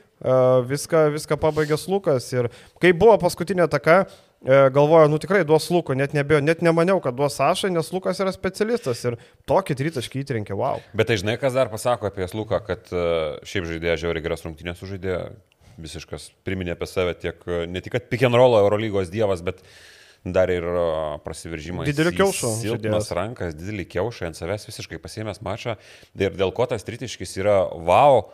viską, 0.70 1.08
viską 1.14 1.40
pabaigė 1.42 1.80
Lukas. 1.88 2.30
Ir 2.34 2.50
kai 2.82 2.94
buvo 2.96 3.18
paskutinė 3.22 3.68
taka, 3.72 4.04
uh, 4.08 4.22
galvoju, 4.46 5.08
nu 5.08 5.18
tikrai 5.18 5.44
duos 5.48 5.70
Luko, 5.72 5.96
net, 5.96 6.14
nebėjo, 6.14 6.42
net 6.44 6.62
nemaniau, 6.66 7.00
kad 7.04 7.16
duos 7.16 7.38
Sašai, 7.40 7.72
nes 7.72 7.92
Lukas 7.96 8.20
yra 8.20 8.34
specialistas 8.36 9.04
ir 9.08 9.18
tokį 9.48 9.78
tritaškį 9.80 10.24
įtrinkė, 10.24 10.58
wow. 10.60 10.84
Bet 10.94 11.08
tai 11.08 11.18
žinai, 11.22 11.38
kas 11.40 11.56
dar 11.56 11.72
pasako 11.72 12.10
apie 12.10 12.28
Luką, 12.34 12.60
kad 12.68 12.92
uh, 12.92 13.40
šiaip 13.48 13.70
žaidėjas 13.72 14.04
žiauriai 14.04 14.26
geras 14.26 14.44
rungtynės 14.44 14.84
sužaidė, 14.84 15.18
visiškas 15.80 16.30
priminė 16.46 16.76
apie 16.76 16.90
save 16.92 17.16
tiek, 17.16 17.40
uh, 17.48 17.64
ne 17.70 17.82
tik 17.82 17.96
and 18.04 18.36
roll 18.36 18.60
Eurolygos 18.60 19.14
dievas, 19.14 19.42
bet 19.46 19.64
dar 20.24 20.52
ir 20.52 20.64
prasiveržimą. 21.26 21.84
Didelį 21.88 22.14
kiaušą 22.16 22.52
Silpnas 22.62 23.10
rankas, 23.16 23.56
didelį 23.60 23.86
kiaušą 23.92 24.30
ant 24.30 24.40
savęs 24.40 24.64
visiškai 24.70 25.00
pasėmęs 25.04 25.42
mačą. 25.44 25.76
Ir 26.16 26.36
dėl 26.40 26.54
ko 26.56 26.68
tas 26.72 26.88
tritiškis 26.88 27.36
yra 27.42 27.58
wow, 27.76 28.30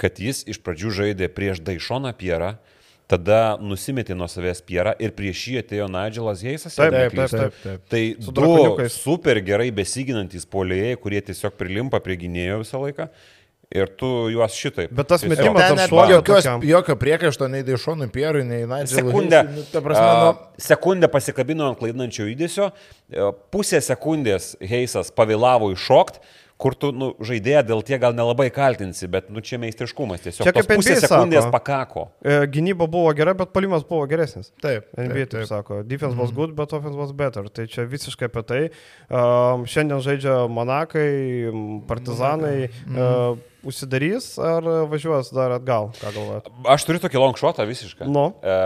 kad 0.00 0.20
jis 0.20 0.44
iš 0.50 0.60
pradžių 0.62 0.94
žaidė 0.98 1.28
prieš 1.32 1.62
Daišoną 1.64 2.12
Pierą, 2.18 2.54
tada 3.12 3.58
nusimetė 3.60 4.16
nuo 4.16 4.28
savęs 4.30 4.62
Pierą 4.64 4.94
ir 5.02 5.12
prieš 5.16 5.44
jį 5.50 5.60
atėjo 5.62 5.90
Nigelas 5.92 6.42
Heisas. 6.46 6.78
Taip, 6.78 6.94
taip, 6.94 7.12
neklystu. 7.12 7.42
taip, 7.42 7.60
taip. 7.66 7.84
Tai 7.92 8.02
Su 8.24 8.34
du 8.38 8.88
super 8.94 9.42
gerai 9.44 9.68
besiginantis 9.74 10.48
polėjai, 10.48 10.96
kurie 11.02 11.20
tiesiog 11.28 11.56
prilimpa 11.60 12.00
prie 12.04 12.18
gynėjo 12.24 12.62
visą 12.64 12.82
laiką. 12.82 13.08
Ir 13.72 13.88
tu 13.96 14.08
juos 14.28 14.52
šitaip. 14.52 14.90
Bet 14.92 15.08
tas 15.08 15.22
metimas 15.24 15.70
net 15.72 15.88
šuolio 15.88 16.18
jokio 16.68 16.96
priekaišto 17.00 17.46
nei 17.48 17.64
Daišonui 17.64 18.10
Pierui, 18.12 18.42
nei 18.44 18.66
Nigelui. 18.66 18.90
Sekundę, 18.92 19.38
nu, 19.48 19.64
Ta 19.72 19.80
prasme, 19.80 20.10
nu, 20.20 20.58
sekundę 20.60 21.08
pasikabino 21.08 21.70
ant 21.70 21.80
klaidinančio 21.80 22.26
judesio, 22.28 22.68
e, 23.08 23.30
pusę 23.54 23.80
sekundės 23.80 24.50
Heisas 24.60 25.08
pavėlavo 25.16 25.70
iššokti, 25.72 26.20
kur 26.62 26.76
tu 26.78 26.92
nu, 26.94 27.10
žaidėją 27.26 27.62
dėl 27.66 27.82
tie 27.86 27.98
gal 28.02 28.14
nelabai 28.14 28.46
kaltinsi, 28.54 29.08
bet 29.10 29.30
nu, 29.34 29.42
čia 29.42 29.58
meistriškumas. 29.62 30.22
Tiesiog 30.22 30.46
Čia 30.46 30.54
kaip 30.54 30.70
NBA 30.78 30.96
sekundės 31.02 31.46
sako. 31.48 31.52
pakako. 31.56 32.04
E, 32.22 32.36
Gynyba 32.52 32.86
buvo 32.90 33.10
gera, 33.18 33.34
bet 33.38 33.50
palimas 33.54 33.82
buvo 33.88 34.06
geresnis. 34.10 34.52
taip. 34.62 34.86
NBA 34.94 35.26
taip, 35.26 35.32
taip 35.36 35.50
sako. 35.50 35.82
Defense 35.82 36.14
was 36.18 36.30
good, 36.34 36.54
but 36.58 36.72
offense 36.72 36.98
was 36.98 37.10
better. 37.12 37.48
Tai 37.50 37.66
čia 37.66 37.86
visiškai 37.90 38.30
apie 38.30 38.44
tai. 38.46 38.62
Um, 39.10 39.66
šiandien 39.66 40.02
žaidžia 40.06 40.38
Monakai, 40.52 41.10
Partizanai. 41.90 42.70
Uh, 42.92 43.40
užsidarys 43.62 44.32
ar 44.42 44.64
važiuos 44.90 45.30
dar 45.34 45.54
atgal? 45.58 45.92
Ką 46.00 46.10
galvojat? 46.14 46.48
Aš 46.74 46.86
turiu 46.88 47.02
tokį 47.02 47.20
longshotą 47.22 47.66
visišką. 47.68 48.08
Nu. 48.10 48.32
E, 48.42 48.56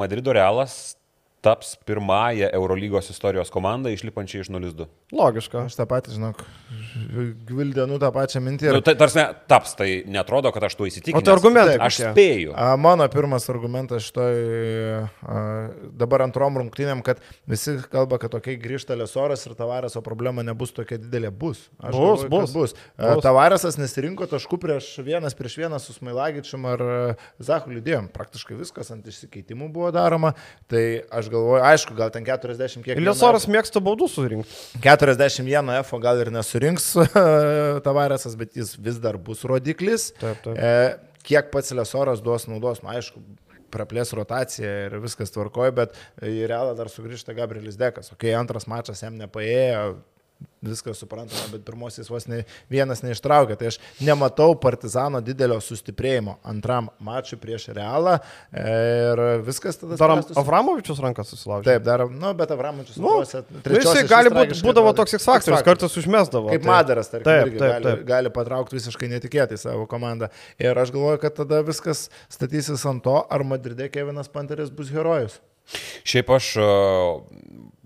Madrido 0.00 0.34
Realas 0.36 0.94
taps 1.44 1.74
pirmąją 1.84 2.48
Eurolygos 2.56 3.10
istorijos 3.12 3.50
komandą 3.52 3.92
išlipančią 3.92 4.44
iš 4.44 4.50
0-2. 4.52 4.86
Logiška. 5.12 5.66
Aš 5.68 5.76
tą 5.76 5.84
patį, 5.88 6.14
žinok, 6.16 6.40
gvildenų 7.48 7.98
tą 8.02 8.10
pačią 8.14 8.42
mintį. 8.44 8.70
Nu, 8.74 8.82
tai 8.84 8.94
tarsi 8.98 9.22
taps, 9.50 9.74
tai 9.78 9.88
netrodo, 10.10 10.52
kad 10.54 10.66
aš 10.68 10.76
tuo 10.78 10.88
įsitikinęs. 10.88 11.20
O 11.20 11.26
tai 11.26 11.34
argumentai 11.34 11.76
Aš 11.82 11.98
spėju. 12.00 12.54
A, 12.54 12.74
mano 12.80 13.06
pirmas 13.12 13.48
argumentas 13.52 14.06
šitoj 14.08 14.38
a, 15.02 15.40
dabar 15.98 16.24
antrom 16.28 16.60
rungtynėm, 16.62 17.02
kad 17.06 17.22
visi 17.50 17.76
kalba, 17.92 18.20
kad 18.22 18.32
tokiai 18.34 18.58
grįžta 18.60 18.96
Lesoras 18.98 19.42
ir 19.48 19.56
Tavareso 19.58 20.02
problema 20.06 20.44
nebus 20.46 20.74
tokia 20.76 21.00
didelė. 21.02 21.32
Bus. 21.34 21.64
Aš 21.80 21.96
Bus, 21.96 21.98
galvoju, 21.98 22.30
bus. 22.30 22.46
kad 22.46 22.54
bus. 22.54 22.76
Bus. 23.00 23.24
Tavaresas 23.24 23.78
nesirinko 23.80 24.28
taškų 24.30 24.60
prieš 24.62 24.90
vienas 25.04 25.34
prieš 25.36 25.58
vieną 25.64 25.80
su 25.82 25.96
Smailagičium 25.96 26.68
ar 26.70 26.84
Zahu 27.42 27.74
Lydėjom. 27.74 28.08
Praktiškai 28.14 28.58
viskas 28.60 28.92
ant 28.94 29.06
išsikeitimų 29.10 29.70
buvo 29.74 29.90
daroma. 29.94 30.34
Tai 30.70 30.84
aš 31.10 31.32
galvoju, 31.32 31.62
aišku, 31.72 31.98
gal 31.98 32.14
ten 32.14 32.26
40 32.26 32.86
kiek. 32.86 33.00
Iliesoras 33.00 33.48
mėgsta 33.50 33.82
baudų 33.84 34.08
surinkti. 34.12 34.54
41 34.84 35.74
F 35.80 35.98
gal 36.04 36.22
ir 36.22 36.30
nesurinks 36.34 36.83
Tavaresas, 37.86 38.36
bet 38.40 38.56
jis 38.58 38.74
vis 38.80 39.00
dar 39.02 39.18
bus 39.20 39.44
rodiklis. 39.48 40.10
Taip, 40.20 40.42
taip. 40.44 40.58
E, 40.58 41.18
kiek 41.26 41.50
pats 41.54 41.74
Lesoras 41.76 42.22
duos 42.24 42.48
naudos, 42.50 42.82
nu 42.84 42.92
aišku, 42.94 43.22
praplės 43.74 44.12
rotaciją 44.14 44.72
ir 44.86 44.98
viskas 45.02 45.32
tvarkoja, 45.34 45.74
bet 45.74 45.98
į 46.22 46.46
realą 46.50 46.74
dar 46.78 46.90
sugrįžta 46.92 47.34
Gabrielis 47.36 47.78
Dekas. 47.80 48.12
O 48.14 48.18
kai 48.20 48.34
antras 48.38 48.68
mačas 48.70 49.02
jam 49.02 49.16
nepaėjo, 49.18 49.96
viskas 50.66 51.00
suprantama, 51.02 51.46
bet 51.52 51.64
pirmasis 51.66 52.10
vos 52.12 52.26
ne, 52.30 52.42
vienas 52.72 53.02
neištraukė. 53.04 53.56
Tai 53.60 53.70
aš 53.72 53.78
nematau 54.04 54.54
Partizano 54.60 55.20
didelio 55.24 55.60
sustiprėjimo 55.62 56.38
antram 56.48 56.90
mačui 57.04 57.38
prieš 57.40 57.68
realą 57.76 58.16
ir 58.52 59.22
viskas 59.46 59.78
tada... 59.80 59.98
Dar. 60.00 60.14
Avramovičius 60.40 61.00
rankas 61.04 61.30
susilaužė. 61.32 61.68
Taip, 61.68 61.84
dar, 61.86 62.06
nu, 62.10 62.32
bet 62.38 62.52
Avramovičius. 62.54 62.98
Nu, 63.02 63.16
nu, 63.20 63.76
jisai 63.78 64.04
gali 64.10 64.32
būti, 64.34 64.58
būdavo 64.64 64.92
toks 64.96 65.16
faktorius, 65.24 65.64
kartais 65.66 65.96
užmesdavo. 66.00 66.52
Kaip 66.52 66.64
tai- 66.64 66.70
Madaras, 66.74 67.10
tarkim, 67.12 67.26
Taip, 67.28 67.46
irgi 67.48 67.58
taip, 67.60 67.70
gali, 67.72 67.88
taip. 67.90 68.04
gali 68.08 68.32
patraukti 68.34 68.78
visiškai 68.78 69.10
netikėtai 69.14 69.58
savo 69.60 69.86
komandą. 69.90 70.30
Ir 70.62 70.76
aš 70.80 70.92
galvoju, 70.94 71.20
kad 71.22 71.36
tada 71.40 71.62
viskas 71.66 72.06
statysis 72.32 72.84
ant 72.90 73.04
to, 73.04 73.16
ar 73.30 73.44
Madride 73.46 73.88
Kevinas 73.92 74.30
Panteris 74.32 74.72
bus 74.74 74.92
herojus. 74.94 75.38
Šiaip 76.04 76.28
aš, 76.34 76.50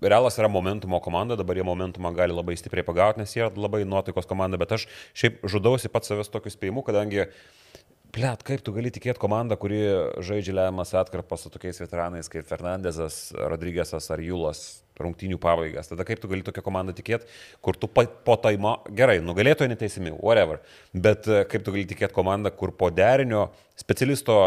Realas 0.01 0.37
yra 0.39 0.47
momentumo 0.51 0.99
komanda, 1.03 1.35
dabar 1.39 1.59
jie 1.59 1.65
momentumą 1.67 2.13
gali 2.15 2.35
labai 2.35 2.55
stipriai 2.59 2.87
pagauti, 2.87 3.19
nes 3.19 3.33
jie 3.35 3.43
yra 3.43 3.51
labai 3.67 3.83
nuotaikos 3.87 4.29
komanda, 4.29 4.59
bet 4.61 4.77
aš 4.77 4.87
šiaip 5.17 5.41
žudausi 5.43 5.91
pats 5.91 6.11
savęs 6.11 6.31
tokiu 6.31 6.53
spėjimu, 6.53 6.83
kadangi, 6.87 7.25
plėt, 8.15 8.43
kaip 8.47 8.63
tu 8.65 8.73
gali 8.75 8.91
tikėti 8.93 9.21
komandą, 9.21 9.57
kuri 9.59 9.81
žaidžia 10.25 10.55
lemiamas 10.57 10.93
atkarpas 10.97 11.45
su 11.45 11.51
tokiais 11.53 11.81
veteranais 11.83 12.31
kaip 12.31 12.47
Fernandezas, 12.49 13.29
Rodrygėsas 13.35 14.09
ar 14.13 14.23
Julas 14.23 14.63
rungtynių 14.99 15.39
pabaigas. 15.41 15.91
Tada 15.91 16.05
kaip 16.07 16.21
tu 16.21 16.29
gali 16.31 16.43
tokią 16.45 16.63
komandą 16.65 16.95
tikėti, 16.95 17.29
kur 17.63 17.77
tu 17.79 17.87
po 17.91 18.35
taimo, 18.41 18.79
gerai, 18.95 19.19
nugalėtojai 19.23 19.71
neteisimi, 19.71 20.15
whatever, 20.19 20.59
bet 20.93 21.29
e, 21.29 21.43
kaip 21.49 21.63
tu 21.63 21.75
gali 21.75 21.85
tikėti 21.89 22.15
komandą, 22.15 22.51
kur 22.55 22.73
po 22.75 22.91
derinio 22.91 23.49
specialisto 23.79 24.39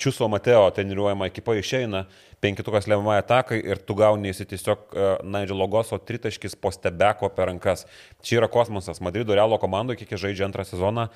Čiuso 0.00 0.30
Mateo 0.32 0.62
treniruojama 0.72 1.26
ekipa 1.28 1.52
išeina, 1.60 2.06
penkitukas 2.40 2.88
lemiamai 2.88 3.18
atakai 3.20 3.60
ir 3.60 3.82
tu 3.84 3.94
gauni 3.98 4.32
įsi 4.32 4.46
tiesiog 4.48 4.78
uh, 4.96 5.10
Nigel 5.24 5.58
Logoso 5.60 5.98
tritaškis 6.00 6.56
po 6.56 6.72
stebeko 6.72 7.28
per 7.36 7.50
rankas. 7.52 7.84
Čia 8.24 8.40
yra 8.40 8.48
kosmosas. 8.52 9.02
Madrido 9.04 9.36
Realo 9.36 9.58
komandoje, 9.60 10.00
kiek 10.00 10.16
jie 10.16 10.24
žaidžia 10.28 10.48
antrą 10.48 10.64
sezoną, 10.64 11.08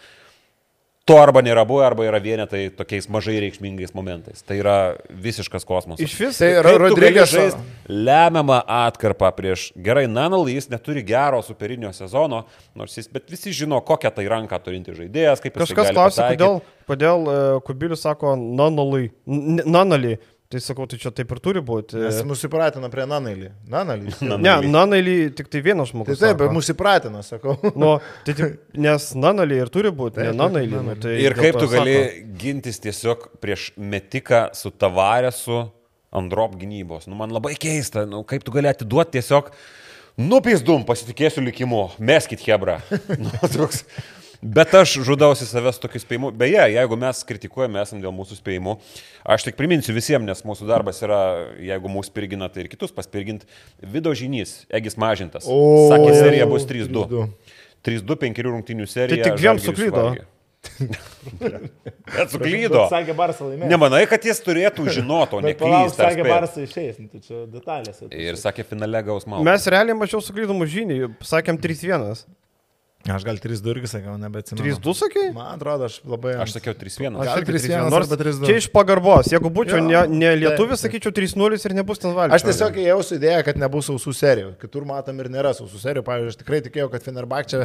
to 1.04 1.18
arba 1.20 1.42
nėra 1.44 1.66
buvę, 1.68 1.82
arba 1.84 2.06
yra 2.08 2.16
vienetai 2.22 2.70
tokiais 2.72 3.10
mažai 3.12 3.34
reikšmingais 3.42 3.92
momentais. 3.96 4.40
Tai 4.40 4.56
yra 4.56 4.76
visiškas 5.12 5.66
kosmosas. 5.68 6.00
Iš 6.00 6.14
vis. 6.16 6.38
Tai 6.40 6.48
Kaip 6.48 6.64
tu 6.64 6.70
gali 6.70 6.80
Rodrygės 6.84 7.32
žaist 7.34 7.58
lemiamą 7.92 8.62
atkarpą 8.72 9.28
prieš 9.36 9.66
gerai 9.76 10.06
Nanalį, 10.08 10.54
jis 10.56 10.70
neturi 10.72 11.02
gero 11.04 11.42
superinio 11.44 11.90
sezono, 11.92 12.44
nors 12.76 12.96
jis, 12.96 13.10
bet 13.12 13.28
visi 13.32 13.52
žino, 13.52 13.82
kokią 13.84 14.14
tai 14.16 14.24
ranką 14.32 14.56
turinti 14.64 14.96
žaidėjas, 14.96 15.44
kaip 15.44 15.60
jisai 15.60 15.76
Kažkas 15.76 15.92
pataikyt. 15.98 16.40
kodėl, 16.40 16.60
kodėl 16.88 17.28
uh, 17.28 17.42
Kubilius 17.68 18.04
sako 18.08 18.32
nanalai. 18.40 19.10
N- 19.28 19.60
Nanalį. 19.68 20.16
Tai 20.52 20.60
sakau, 20.60 20.84
tai 20.86 20.98
čia 21.00 21.10
taip 21.10 21.30
ir 21.32 21.38
turi 21.42 21.60
būti. 21.64 21.96
Mes 21.98 22.18
mūsų 22.28 22.48
įpratino 22.50 22.88
prie 22.92 23.06
Nanalį. 23.08 23.48
Nanalį. 23.72 24.12
Ne, 24.44 24.52
nanalį 24.70 25.14
tik 25.38 25.48
tai 25.50 25.62
vienas 25.64 25.88
Tai 25.90 25.96
žmogus. 25.96 26.20
taip, 26.20 26.36
bet 26.42 26.52
mūsų 26.54 26.74
įpratino, 26.76 27.22
sakau. 27.26 27.56
Nu, 27.72 27.94
tai 28.26 28.34
taip, 28.38 28.58
nes 28.76 29.06
nanalį 29.18 29.62
ir 29.64 29.72
turi 29.72 29.92
būti, 29.94 30.20
ne 30.22 30.34
Nu, 30.36 30.96
tai 31.00 31.16
Ir 31.24 31.34
kaip 31.38 31.58
tu 31.58 31.70
gali 31.72 31.96
sako. 31.96 32.34
gintis 32.44 32.82
tiesiog 32.84 33.26
prieš 33.42 33.70
metiką 33.80 34.44
su 34.54 34.70
tavarėsu 34.70 35.64
ant 36.14 36.30
drop 36.30 36.54
gynybos. 36.60 37.08
Nu, 37.10 37.16
man 37.18 37.32
labai 37.34 37.56
keista, 37.58 38.04
nu, 38.06 38.22
kaip 38.28 38.44
tu 38.46 38.54
gali 38.54 38.70
atiduoti 38.70 39.16
tiesiog, 39.18 39.48
nupizdum, 40.20 40.84
pasitikėsiu 40.86 41.42
likimu, 41.48 41.88
meskit 41.98 42.44
Hebra. 42.46 42.78
nu, 43.24 43.32
toks. 43.48 43.82
Bet 44.44 44.74
aš 44.76 44.98
žudausi 45.06 45.46
savęs 45.48 45.78
tokiu 45.80 46.02
spėjimu. 46.02 46.28
Beje, 46.36 46.60
jeigu 46.74 46.96
mes 47.00 47.22
kritikuojame 47.24 47.80
esam 47.80 48.02
dėl 48.02 48.12
mūsų 48.12 48.36
spėjimų, 48.42 48.74
aš 49.34 49.46
tik 49.46 49.56
priminsiu 49.56 49.94
visiems, 49.96 50.26
nes 50.28 50.44
mūsų 50.44 50.68
darbas 50.68 51.00
yra, 51.06 51.20
jeigu 51.64 51.88
mūsų 51.88 52.12
pirgina, 52.12 52.50
tai 52.52 52.66
ir 52.66 52.68
kitus 52.72 52.92
paspirgint. 52.92 53.46
Vido 53.80 54.12
žinys, 54.12 54.66
Egis 54.68 54.98
mažintas. 55.00 55.48
O, 55.48 55.88
Sakė, 55.88 56.12
serija 56.18 56.50
bus 56.50 56.68
3-2. 56.68 57.06
3-2. 57.08 57.24
3-2 57.88 58.18
penkerių 58.26 58.52
rungtynių 58.58 58.86
serija. 58.88 59.30
tik 59.30 59.40
dviem 59.40 59.60
suklydo. 59.64 60.04
Bet 62.14 62.30
suklydo. 62.34 62.84
Sakė 62.92 63.16
Barsą 63.16 63.48
laimėjo. 63.50 63.68
Nemanai, 63.72 64.04
kad 64.08 64.24
jis 64.24 64.40
turėtų 64.44 64.86
žinoti, 64.92 65.36
o 65.36 65.42
ne 65.44 65.56
klysti. 65.56 65.98
Sakė? 66.00 66.24
Barsą 66.28 66.64
išeis, 66.64 67.00
nu, 67.00 67.08
tai 67.12 67.20
čia 67.24 67.42
detalės. 67.52 68.00
Ir 68.12 68.40
sakė, 68.40 68.64
finale 68.68 69.02
gaus 69.08 69.24
malą. 69.28 69.44
Mes 69.48 69.68
realiai 69.72 69.96
mažiau 69.96 70.20
suklydom 70.24 70.64
už 70.64 70.72
žynį, 70.78 70.98
sakėm 71.32 71.60
3-1. 71.64 72.24
Aš 73.04 73.24
gal 73.26 73.36
3-2 73.36 73.68
irgi 73.74 73.88
sakiau, 73.90 74.14
nebeatsimenu. 74.16 74.64
3-2 74.64 74.92
sakai? 74.96 75.24
Man 75.36 75.50
atrodo, 75.58 75.90
aš 75.90 75.98
labai... 76.08 76.38
Aš 76.40 76.54
sakiau 76.56 76.72
3-1. 76.72 77.18
Gal 77.20 77.42
irgi 77.42 77.52
3-1 77.68 77.90
Nors 77.92 78.08
arba 78.08 78.16
3-2. 78.22 78.48
Čia 78.48 78.56
iš 78.62 78.68
pagarbos. 78.72 79.28
Jeigu 79.28 79.50
būčiau 79.52 79.76
Jo, 79.76 80.04
ne, 80.08 80.16
ne 80.22 80.30
lietuvis, 80.40 80.80
taip, 80.80 80.94
sakyčiau 80.94 81.12
3-0 81.12 81.68
ir 81.68 81.74
nebus 81.76 82.00
ten 82.00 82.14
valgymo. 82.16 82.38
Aš 82.38 82.46
tiesiog 82.48 82.80
ėjau 82.80 82.96
su 83.04 83.18
idėja, 83.18 83.42
kad 83.44 83.60
nebus 83.60 83.90
sausų 83.90 84.14
serijų. 84.16 84.54
Kitur 84.62 84.88
matom 84.88 85.20
ir 85.20 85.28
nėra 85.36 85.52
sausų 85.58 85.82
serijų. 85.84 86.06
Pavyzdžiui, 86.08 86.32
aš 86.32 86.40
tikrai 86.40 86.62
tikėjau, 86.64 86.88
kad 86.96 87.04
Fenerbak 87.04 87.52
čia 87.52 87.62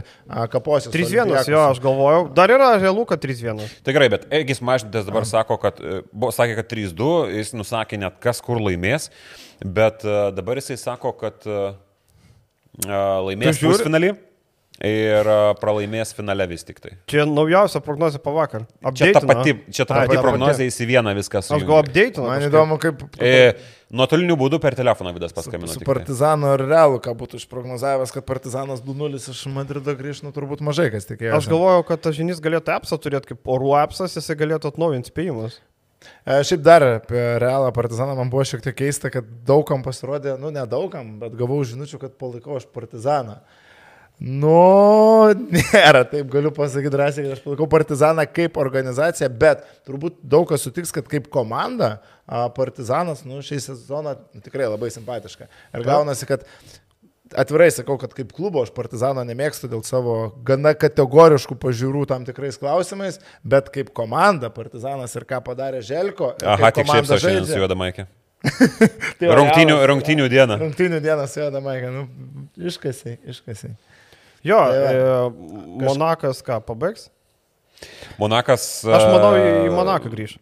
kaposis. 0.51 0.91
3-1, 0.91 1.31
jo, 1.47 1.63
aš 1.63 1.79
galvojau. 1.87 2.27
Dar 2.35 2.51
yra 2.51 2.73
realu, 2.75 3.07
kad 3.07 3.23
3-1. 3.23 3.63
Tai 3.85 3.95
gerai, 3.95 4.11
bet 4.11 4.27
Egis 4.41 4.59
Mažintas 4.59 5.07
dabar 5.07 5.27
sako, 5.29 5.55
kad, 5.63 5.79
e, 5.79 6.01
buvo, 6.11 6.35
sakė, 6.35 6.59
kad 6.59 6.73
3-2, 6.75 7.11
jis 7.39 7.55
nusakė 7.55 8.01
net 8.03 8.19
kas 8.23 8.43
kur 8.43 8.59
laimės, 8.59 9.07
bet 9.63 10.03
e, 10.03 10.17
dabar 10.35 10.59
jisai 10.59 10.75
sako, 10.81 11.15
kad 11.21 11.47
e, 11.47 11.69
laimės 12.83 13.63
pusfinalį 13.63 14.17
ir 14.85 15.27
e, 15.27 15.37
pralaimės 15.59 16.13
finale 16.15 16.45
vis 16.49 16.63
tik 16.67 16.79
tai. 16.83 16.93
Čia 17.11 17.25
naujausia 17.27 17.81
prognozija 17.83 18.21
po 18.23 18.31
vakar. 18.37 18.63
Čia 18.95 19.11
ta 19.17 19.23
pati, 19.27 19.55
čia 19.75 19.85
ta 19.89 20.01
pati 20.03 20.19
prognozija 20.21 20.69
įsi 20.71 20.87
vieną 20.89 21.13
viskas. 21.17 21.51
Aš 21.51 21.65
gal 21.67 21.81
update. 21.83 22.21
Man 22.23 22.45
įdomu, 22.47 22.77
kaip 22.81 23.03
E, 23.19 23.55
nuotoliniu 23.91 24.37
būdu 24.39 24.59
per 24.63 24.77
telefoną 24.79 25.11
vidas 25.15 25.33
paskambino. 25.35 25.71
su 25.73 25.81
tai. 25.81 25.87
Partizanu 25.89 26.53
ir 26.55 26.63
Realu, 26.69 26.99
ką 27.03 27.15
būtų 27.19 27.41
išprognozavęs, 27.41 28.13
kad 28.15 28.27
Partizanas 28.27 28.83
2-0 28.85 29.19
iš 29.19 29.41
Madrido 29.51 29.95
grįžtų, 29.99 30.29
nu, 30.29 30.35
turbūt 30.35 30.63
mažai 30.65 30.89
kas 30.93 31.09
tikėjo. 31.09 31.35
Aš 31.39 31.49
galvojau, 31.51 31.83
kad 31.89 32.05
tas 32.05 32.15
žinys 32.15 32.39
galėtų 32.43 32.77
apsą 32.77 32.99
turėti 33.01 33.33
kaip 33.33 33.51
orų 33.51 33.73
apsas, 33.81 34.15
jisai 34.15 34.37
galėtų 34.39 34.71
atnaujinti 34.71 35.11
spėjimus. 35.11 35.59
E, 36.23 36.37
Šiaip 36.47 36.61
dar 36.63 36.85
apie 37.01 37.23
Realą 37.43 37.73
Partizaną 37.75 38.13
man 38.15 38.29
buvo 38.31 38.45
šiek 38.47 38.61
tiek 38.63 38.77
keista, 38.77 39.09
kad 39.11 39.25
daugam 39.47 39.83
pasirodė, 39.83 40.37
nu 40.39 40.53
nedaugam, 40.55 41.17
bet 41.19 41.35
gavau 41.35 41.59
žinučių, 41.67 41.99
kad 42.05 42.13
palaikau 42.21 42.55
aš 42.61 42.69
Partizaną. 42.71 43.41
Nu, 44.19 45.31
nėra, 45.55 46.03
taip 46.11 46.27
galiu 46.33 46.51
pasakyti 46.51 46.91
drąsiai, 46.91 47.23
kad 47.23 47.37
aš 47.37 47.43
palaikau 47.45 47.69
Partizaną 47.71 48.25
kaip 48.35 48.59
organizaciją, 48.59 49.29
bet 49.39 49.63
turbūt 49.87 50.17
daug 50.27 50.43
kas 50.49 50.65
sutiks, 50.67 50.91
kad 50.95 51.07
kaip 51.07 51.29
komanda 51.31 51.97
Partizanas, 52.57 53.23
nu, 53.25 53.39
šią 53.45 53.61
sezoną 53.69 54.17
nu, 54.35 54.43
tikrai 54.43 54.67
labai 54.67 54.91
simpatiška. 54.91 55.47
Ir 55.47 55.87
gaunasi, 55.87 56.27
kad 56.27 56.43
atvirai 57.39 57.69
sakau, 57.71 57.95
kad 58.01 58.11
kaip 58.17 58.35
klubo 58.35 58.65
aš 58.65 58.73
Partizano 58.75 59.23
nemėgstu 59.23 59.71
dėl 59.71 59.85
savo 59.87 60.17
gana 60.43 60.75
kategoriškų 60.75 61.55
pažiūrų 61.63 62.03
tam 62.11 62.27
tikrais 62.27 62.59
klausimais, 62.59 63.21
bet 63.47 63.71
kaip 63.71 63.95
komanda 63.95 64.51
Partizanas 64.51 65.15
ir 65.15 65.29
ką 65.29 65.39
padarė 65.47 65.79
Želko. 65.85 66.33
Aha, 66.43 66.73
tik 66.75 66.91
šiaip 66.91 67.07
aš 67.07 67.23
šiandien 67.23 67.47
su 67.47 67.61
juoda 67.61 67.79
maikė. 67.79 68.09
Tai 69.19 69.31
Rungtinių, 69.35 69.75
rungtinių 69.89 70.27
diena. 70.31 70.55
Rungtinių 70.59 71.01
dieną 71.03 71.25
su 71.27 71.41
juoda 71.41 71.59
Maika, 71.63 71.89
nu, 71.91 72.05
iškasiai, 72.69 73.17
iškasiai. 73.33 73.73
Jo, 74.45 74.59
Tai 74.71 74.95
e, 74.95 75.83
Monakas 75.83 76.39
ką, 76.45 76.59
pabaigs? 76.63 77.09
Monakas. 78.19 78.63
Aš 78.87 79.03
manau, 79.11 79.33
į, 79.39 79.43
e, 79.43 79.67
į 79.67 79.73
Monaką 79.75 80.11
grįž. 80.11 80.37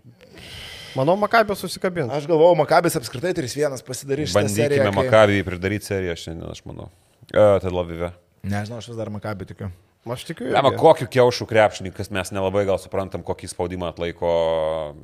Manau, 0.97 1.13
Makabė 1.21 1.53
susikabins. 1.57 2.09
Aš 2.13 2.25
galvojau, 2.29 2.55
Makabis 2.57 2.95
apskritai 2.97 3.33
3-1 3.37 3.83
pasidarys. 3.85 4.33
Bandykime 4.33 4.87
kai- 4.89 4.95
Makavį 4.97 5.43
pridaryti 5.45 5.85
seriją 5.91 6.15
šiandien, 6.17 6.49
aš 6.53 6.63
manau. 6.65 6.89
E, 7.29 7.43
Tel 7.61 7.77
Avive. 7.77 8.13
Nežinau, 8.47 8.79
aš 8.81 8.87
vis 8.89 8.97
dar 8.97 9.11
Makabį 9.13 9.49
tikiu. 9.51 9.69
Aš 10.07 10.23
tikiu. 10.23 10.47
Ema, 10.55 10.71
irgi. 10.71 10.79
kokiu 10.79 11.07
kiaušų 11.11 11.45
krepšininkas 11.49 12.09
mes 12.15 12.31
nelabai 12.31 12.63
gal 12.65 12.77
suprantam, 12.79 13.21
kokį 13.27 13.49
spaudimą 13.51 13.89
atlaiko 13.91 14.95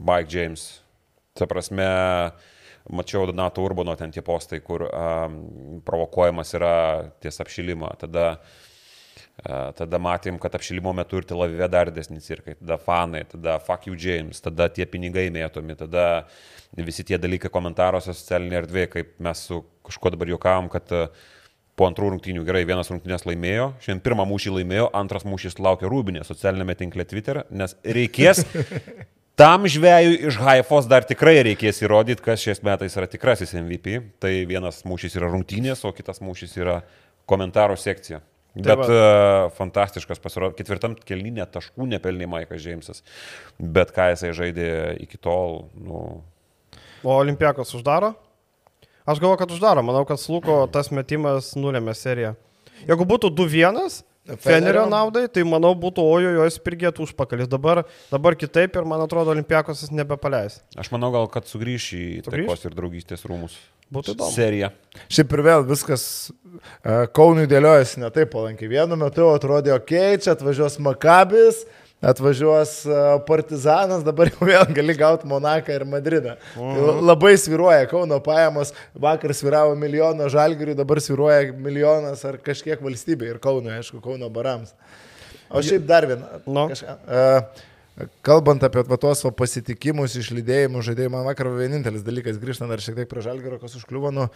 Mike 0.00 0.28
James. 0.32 0.80
Ta 1.38 1.46
prasme, 1.46 1.86
mačiau 2.88 3.26
Donato 3.28 3.62
Urbano 3.64 3.94
ten 3.98 4.12
tie 4.14 4.22
postai, 4.24 4.62
kur 4.64 4.86
um, 4.88 5.38
provokuojamas 5.86 6.54
yra 6.58 6.74
ties 7.20 7.40
apšilimą. 7.44 7.92
Tada, 8.00 8.26
uh, 9.44 9.66
tada 9.76 10.00
matėm, 10.02 10.38
kad 10.40 10.56
apšilimo 10.56 10.94
metu 10.96 11.20
ir 11.20 11.28
Tel 11.28 11.44
Avive 11.44 11.68
dar 11.72 11.90
didesni 11.92 12.22
cirkai, 12.24 12.56
tada 12.62 12.78
fanai, 12.80 13.24
tada 13.28 13.58
fuck 13.64 13.90
you 13.90 13.98
James, 13.98 14.40
tada 14.44 14.70
tie 14.72 14.86
pinigai 14.88 15.28
mėtomi, 15.34 15.76
tada 15.78 16.06
visi 16.76 17.04
tie 17.04 17.18
dalykai 17.20 17.52
komentaruose 17.52 18.14
socialinėje 18.14 18.64
erdvėje, 18.64 18.94
kaip 18.96 19.12
mes 19.20 19.44
su 19.50 19.62
kažkuo 19.86 20.14
dabar 20.14 20.32
juokavom, 20.32 20.72
kad 20.72 20.96
uh, 20.96 21.28
po 21.80 21.86
antrų 21.88 22.10
rungtynių 22.12 22.44
gerai, 22.44 22.66
vienas 22.68 22.90
rungtynės 22.92 23.24
laimėjo, 23.24 23.70
šiandien 23.80 24.02
pirmą 24.04 24.26
mūšį 24.28 24.58
laimėjo, 24.58 24.90
antras 25.00 25.24
mūšis 25.24 25.56
laukia 25.64 25.88
Rūbinė 25.88 26.26
socialinėme 26.28 26.76
tinkle 26.76 27.06
Twitter, 27.08 27.44
nes 27.48 27.72
reikės 27.84 28.44
tam 29.40 29.68
žvėjui 29.70 30.18
iš 30.28 30.38
Haifos 30.44 30.88
dar 30.90 31.06
tikrai 31.08 31.38
reikės 31.46 31.80
įrodyti, 31.84 32.24
kas 32.24 32.42
šiais 32.44 32.60
metais 32.66 32.96
yra 32.98 33.08
tikrasis 33.10 33.54
MVP. 33.56 34.00
Tai 34.22 34.32
vienas 34.48 34.82
mūšis 34.88 35.16
yra 35.16 35.30
rungtynės, 35.32 35.86
o 35.88 35.94
kitas 35.96 36.20
mūšis 36.24 36.58
yra 36.60 36.80
komentarų 37.30 37.78
sekcija. 37.80 38.20
Bet 38.50 38.80
va. 38.80 38.86
uh, 38.90 39.44
fantastiškas 39.54 40.18
pasirodo, 40.20 40.56
ketvirtam 40.58 40.96
kelninė 41.06 41.46
taškų 41.54 41.86
nepelnė 41.92 42.26
Maikas 42.28 42.64
Džeimsas, 42.64 43.04
bet 43.62 43.92
ką 43.94 44.08
jisai 44.10 44.32
žaidė 44.34 44.70
iki 45.04 45.20
tol, 45.22 45.68
nu, 45.78 46.00
O 47.02 47.14
Olimpiakos 47.16 47.72
uždaro? 47.74 48.12
Aš 49.08 49.20
galvoju, 49.20 49.38
kad 49.40 49.52
uždaro. 49.54 49.82
Manau, 49.82 50.04
kad 50.04 50.20
Sluko 50.20 50.66
tas 50.72 50.90
metimas 50.92 51.54
nulėmė 51.56 51.94
seriją. 51.96 52.34
Jeigu 52.84 53.06
būtų 53.08 53.30
2-1, 53.36 54.02
Fenerio 54.38 54.84
naudai, 54.90 55.26
tai 55.32 55.44
manau 55.48 55.72
būtų 55.78 56.04
ojojo 56.04 56.46
spirgėtų 56.54 57.08
užpakalis. 57.08 57.50
Dabar, 57.50 57.82
dabar 58.12 58.36
kitaip 58.38 58.76
ir 58.76 58.88
man 58.88 59.02
atrodo 59.04 59.34
Olimpiakos 59.34 59.82
jis 59.84 59.92
nebepaleis. 59.94 60.60
aš 60.76 60.92
manau 60.94 61.10
gal, 61.14 61.28
kad 61.32 61.48
sugrįš 61.50 61.90
į 61.98 62.06
taikos 62.28 62.64
ir 62.68 62.76
draugystės 62.76 63.26
rūmus. 63.26 63.58
Būtų 63.90 64.14
įdomu. 64.14 64.30
Serija. 64.30 64.70
Šiaip 65.10 65.32
ir 65.34 65.42
vėl 65.42 65.64
viskas 65.66 66.04
uh, 66.30 67.08
Kaunui 67.10 67.48
dėliojasi 67.50 68.04
ne 68.04 68.10
taip 68.14 68.30
palankiai. 68.30 68.70
Vienu 68.70 68.98
metu 69.00 69.26
atrodė, 69.32 69.74
okei, 69.74 70.14
okay, 70.14 70.20
čia 70.22 70.36
atvažiuos 70.36 70.78
Makabis, 70.86 71.64
atvažiuos 72.00 72.74
uh, 72.88 72.98
Partizanas, 73.28 74.04
dabar 74.06 74.30
jau 74.32 74.48
vėl 74.48 74.64
gali 74.76 74.96
gauti 74.96 75.28
Monaką 75.28 75.74
ir 75.76 75.84
Madridą. 75.88 76.36
Tai 76.56 76.84
la- 76.86 76.96
labai 77.12 77.34
sviruoja 77.40 77.88
Kauno 77.90 78.20
pajamos, 78.24 78.72
vakar 78.96 79.34
sviravo 79.36 79.76
milijoną 79.78 80.28
žalgirių, 80.32 80.76
dabar 80.78 81.02
sviruoja 81.04 81.50
milijonas 81.52 82.24
ar 82.24 82.40
kažkiek 82.44 82.80
valstybė 82.80 83.34
ir 83.34 83.42
Kaunui, 83.42 83.74
aišku, 83.78 84.00
Kauno 84.04 84.30
barams. 84.32 84.72
O 85.50 85.60
šiaip 85.66 85.84
dar 85.88 86.06
viena. 86.08 86.40
Nu. 86.46 86.68
Kažką, 86.72 86.96
uh, 87.04 87.66
Kalbant 88.24 88.62
apie 88.64 88.80
tuos 89.00 89.20
pasitikimus, 89.36 90.14
išlydėjimus, 90.16 90.86
žaidėjimą, 90.86 91.18
man 91.18 91.26
vakar 91.28 91.50
vienintelis 91.52 92.04
dalykas, 92.06 92.38
grįžtant 92.40 92.70
dar 92.72 92.80
šiek 92.80 92.96
tiek 92.96 93.08
prie 93.10 93.20
žalgerio, 93.24 93.58
kas 93.60 93.74
užkliuvo, 93.76 94.12
nu, 94.14 94.28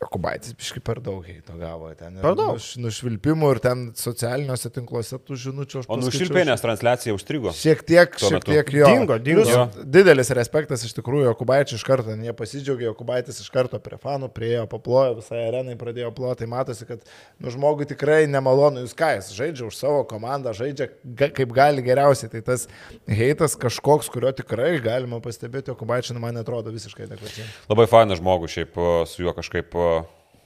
Jokubaitis 0.00 0.54
biškai 0.58 0.80
per 0.84 0.98
daug 1.04 1.24
heito 1.26 1.54
gavo. 1.58 1.90
Ten, 1.98 2.16
ir 2.18 2.24
Per 2.24 2.34
daug? 2.38 2.56
Nuš, 2.58 2.68
nušvilpimų 2.82 3.50
ir 3.54 3.60
ten 3.64 3.84
socialiniuose 3.98 4.70
tinkluose 4.74 5.18
tų 5.22 5.36
žinučių. 5.44 5.82
aš 5.82 5.86
O 5.88 5.96
paskaičiau. 5.96 6.10
nušilpėnės 6.10 6.64
transliacija 6.64 7.14
užstrigo. 7.14 7.52
Šiek 7.54 7.84
tiek, 7.86 8.16
šiek 8.18 8.38
metu. 8.38 8.50
tiek 8.52 8.72
jo. 8.74 8.88
Dingo, 8.90 9.18
dingo. 9.22 9.44
Jo. 9.48 9.64
Didelis 9.84 10.30
respektas 10.34 10.84
iš 10.88 10.94
tikrųjų 10.98 11.28
Jokubaičiui 11.30 11.78
iš 11.78 11.84
karto, 11.86 12.16
jie 12.16 12.34
pasidžiaugė, 12.36 12.88
Jokubaitis 12.90 13.38
iš 13.44 13.50
karto 13.54 13.78
prie 13.82 13.98
fanų 14.02 14.30
priejo, 14.34 14.66
paplojo, 14.70 15.18
visai 15.20 15.44
arenai 15.48 15.76
pradėjo 15.80 16.10
ploti, 16.16 16.48
matosi, 16.50 16.86
kad 16.88 17.04
nu, 17.38 17.52
žmogui 17.54 17.86
tikrai 17.90 18.24
nemalonu, 18.30 18.82
jūs 18.84 18.96
ką, 18.98 19.12
jis 19.18 19.30
žaidžia 19.36 19.68
už 19.68 19.76
savo 19.78 20.02
komandą, 20.10 20.52
žaidžia 20.56 20.88
ga, 21.04 21.28
kaip 21.34 21.52
gali 21.54 21.84
geriausiai, 21.86 22.30
tai 22.32 22.42
tas 22.46 22.66
heitas 23.08 23.54
kažkoks, 23.60 24.10
kurio 24.12 24.32
tikrai 24.36 24.74
galima 24.84 25.20
pastebėti, 25.24 25.70
Jokubaičiui, 25.72 26.16
nu, 26.16 26.22
man 26.24 26.40
atrodo 26.40 26.72
visiškai 26.74 27.06
adekvačiai. 27.08 27.46
Labai 27.70 27.86
fainas 27.90 28.20
žmogus, 28.22 28.54
šiaip 28.56 28.78
su 29.10 29.22
juo 29.24 29.34
kažkaip 29.36 29.74
e, 29.84 30.02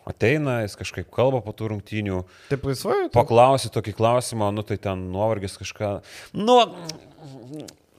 ateina, 0.09 0.61
jis 0.65 0.77
kažkaip 0.81 1.11
kalba 1.15 1.41
po 1.45 1.55
tų 1.57 1.73
rungtynių. 1.75 2.23
Taip 2.53 2.65
laisvai? 2.69 3.01
Tu... 3.09 3.15
Paklausi 3.17 3.73
tokį 3.75 3.95
klausimą, 3.99 4.51
nu 4.55 4.65
tai 4.67 4.79
ten 4.83 5.09
nuovargis 5.13 5.59
kažką. 5.61 5.99
Nu, 6.37 6.59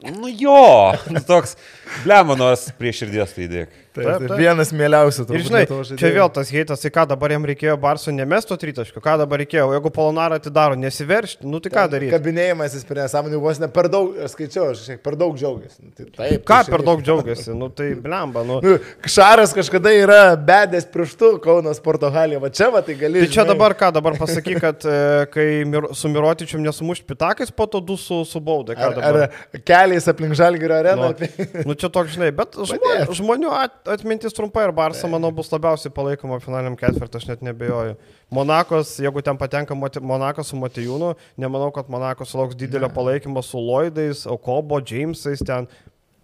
nu 0.06 0.32
jo, 0.34 0.64
toks, 1.30 1.58
blemo, 2.06 2.38
nors 2.40 2.70
prie 2.80 2.94
širdies 2.96 3.36
tai 3.36 3.48
įdėk. 3.50 3.78
Tai, 3.90 4.04
Taip, 4.06 4.20
tai 4.22 4.28
taip. 4.30 4.38
vienas 4.38 4.70
mieliausių 4.70 5.24
Ir 5.24 5.28
turbūt 5.30 5.46
žinai, 5.48 5.60
Lietuvos 5.64 5.90
čia 5.98 6.10
vėl 6.14 6.30
tas 6.34 6.52
heitas, 6.54 6.82
tai 6.84 6.92
ką 6.94 7.08
dabar 7.10 7.34
jam 7.34 7.46
reikėjo 7.50 7.74
Barso 7.82 8.12
nemesto 8.14 8.54
tritaškio, 8.62 9.02
ką 9.02 9.16
dabar 9.24 9.42
reikėjo, 9.42 9.64
jeigu 9.74 9.92
Polonarą 9.96 10.38
atidaro, 10.38 10.78
nesiveršti, 10.78 11.48
nu 11.50 11.58
tai 11.64 11.72
ką 11.74 11.86
daryti? 11.90 12.12
Kabinėjimasis 12.14 12.86
prie 12.86 13.00
nesąmonių 13.02 13.40
vos 13.42 13.58
ne 13.62 13.70
per 13.74 13.90
daug, 13.90 14.14
skaičiau, 14.30 14.68
aš 14.76 14.84
šiek 14.86 15.02
per 15.06 15.18
daug 15.18 15.34
džiaugiasi. 15.40 15.82
Nu, 15.82 15.90
tai 15.98 16.06
taip, 16.06 16.44
Ką 16.46 16.60
tai 16.68 16.74
per 16.76 16.84
daug 16.86 17.02
džiaugiasi, 17.02 17.56
nu 17.58 17.72
tai 17.74 17.88
blemba, 18.04 18.44
nu. 18.46 18.60
Nu, 18.62 18.76
Šaras 19.10 19.56
kažkada 19.58 19.96
yra 19.98 20.20
bedės 20.38 20.86
pirštų 20.94 21.32
Kauno 21.42 21.74
sporto 21.74 22.14
halėje, 22.14 22.44
va 22.46 22.54
čia 22.54 22.70
va 22.70 22.84
tai 22.86 22.94
gali. 23.00 23.26
Tai 23.26 23.32
čia 23.34 23.42
žinai, 23.42 23.56
dabar 23.56 23.74
ką, 23.82 23.90
dabar 23.98 24.20
pasakyk, 24.22 24.62
kad 24.62 24.86
e, 24.86 25.00
kai 25.34 25.48
mir, 25.66 25.90
su 25.98 26.14
Mirotičium 26.14 26.62
nesumušti 26.62 27.10
pitakais, 27.10 27.50
po 27.50 27.66
to 27.66 27.82
du 27.82 27.98
su, 27.98 28.22
su 28.30 28.44
baudai. 28.44 28.78
Ar, 28.78 29.02
ar 29.10 29.62
keliais 29.66 30.06
aplink 30.14 30.38
Žalgirio 30.38 30.78
areną? 30.78 31.12
Nu, 31.18 31.64
nu 31.72 31.80
čia 31.80 31.90
toks, 31.90 32.14
žinai, 32.20 32.30
bet 32.36 32.54
žmonių, 32.60 33.18
žmonių 33.18 33.54
at, 33.56 33.78
atmintis 33.88 34.36
trumpai 34.36 34.65
ir 34.67 34.73
Barsa, 34.75 35.07
manau, 35.11 35.32
bus 35.36 35.51
labiausiai 35.53 35.93
palaikoma 35.93 36.39
finaliniam 36.43 36.77
ketvirtį, 36.80 37.21
aš 37.21 37.27
net 37.30 37.45
nebejoju. 37.45 37.95
Monakos, 38.34 38.95
jeigu 39.03 39.23
ten 39.25 39.38
patenka 39.39 39.75
Monakas 39.75 40.51
su 40.51 40.59
Matijūnu, 40.59 41.13
nemanau, 41.39 41.69
kad 41.75 41.91
Monakos 41.91 42.34
sulauks 42.34 42.57
didelio 42.59 42.89
palaikymo 42.93 43.43
su 43.45 43.61
Lloydais, 43.61 44.25
Okobo, 44.30 44.82
Jamesais 44.82 45.45
ten. 45.45 45.69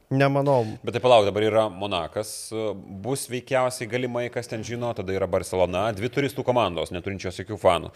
Nemanau. 0.05 0.67
Bet 0.85 0.93
tai 0.93 0.99
palauk, 1.01 1.25
dabar 1.25 1.41
yra 1.47 1.63
Monakas, 1.73 2.29
bus 3.01 3.23
veikiausiai 3.25 3.89
galimai, 3.89 4.27
kas 4.29 4.45
ten 4.51 4.61
žino, 4.63 4.91
tada 4.93 5.15
yra 5.15 5.25
Barcelona, 5.25 5.87
dvi 5.97 6.11
turistų 6.13 6.45
komandos, 6.45 6.91
neturinčios 6.93 7.41
jokių 7.41 7.57
fanų. 7.57 7.89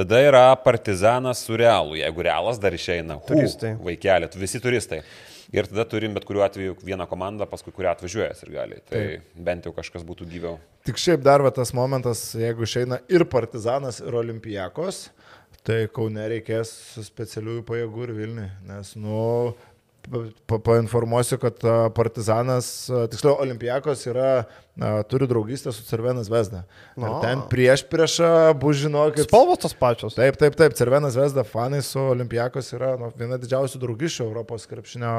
Tada 0.00 0.22
yra 0.24 0.46
Partizanas 0.64 1.44
su 1.44 1.58
Realu, 1.60 1.98
jeigu 2.00 2.24
Realas 2.24 2.60
dar 2.62 2.72
išeina. 2.72 3.18
Turistai. 3.28 3.74
Vaikelė, 3.84 4.32
visi 4.40 4.62
turistai. 4.64 5.02
Ir 5.52 5.68
tada 5.68 5.84
turim 5.84 6.14
bet 6.16 6.24
kuriuo 6.24 6.46
atveju 6.46 6.78
vieną 6.80 7.04
komandą, 7.10 7.44
paskui 7.48 7.74
kurią 7.76 7.90
atvažiuoja 7.92 8.30
ir 8.32 8.52
gali. 8.54 8.78
Tai 8.88 9.02
bent 9.48 9.66
jau 9.68 9.74
kažkas 9.76 10.04
būtų 10.08 10.28
gyviau. 10.30 10.56
Tik 10.88 11.00
šiaip 11.00 11.20
dar 11.24 11.44
va 11.44 11.52
tas 11.52 11.74
momentas, 11.76 12.30
jeigu 12.38 12.64
išeina 12.64 13.02
ir 13.12 13.26
Partizanas, 13.28 14.00
ir 14.00 14.16
Olimpijakos, 14.16 15.10
tai 15.68 15.84
kaune 15.92 16.24
reikės 16.32 16.72
specialiųjų 17.04 17.66
pajėgų 17.68 18.06
ir 18.06 18.14
Vilniui. 18.16 18.48
Nes, 18.70 18.94
nu, 18.96 19.20
pa, 20.08 20.56
painformuosiu, 20.56 21.36
kad 21.42 21.60
Partizanas, 22.00 22.72
tiksliau, 23.12 23.36
Olimpijakos 23.44 24.06
yra, 24.08 24.30
a, 24.80 25.02
turi 25.04 25.26
draugystę 25.28 25.72
su 25.72 25.82
Cervenas 25.84 26.28
Vesda. 26.32 26.62
Ir 26.96 27.02
No. 27.04 27.20
ten 27.20 27.42
prieš 27.50 27.82
priešą 27.90 28.54
bus 28.58 28.76
žinokit. 28.80 29.26
Spalvos 29.28 29.58
tos 29.60 29.74
pačios. 29.76 30.14
Taip, 30.16 30.36
taip, 30.40 30.56
taip, 30.56 30.72
Cervenas 30.78 31.16
Vesda 31.18 31.44
fanai 31.44 31.82
su 31.84 32.00
Olimpijakos 32.00 32.72
yra 32.72 32.94
nu, 33.00 33.10
viena 33.18 33.36
didžiausių 33.42 33.80
draugiščių 33.82 34.24
Europos 34.24 34.64
krepšinio, 34.70 35.12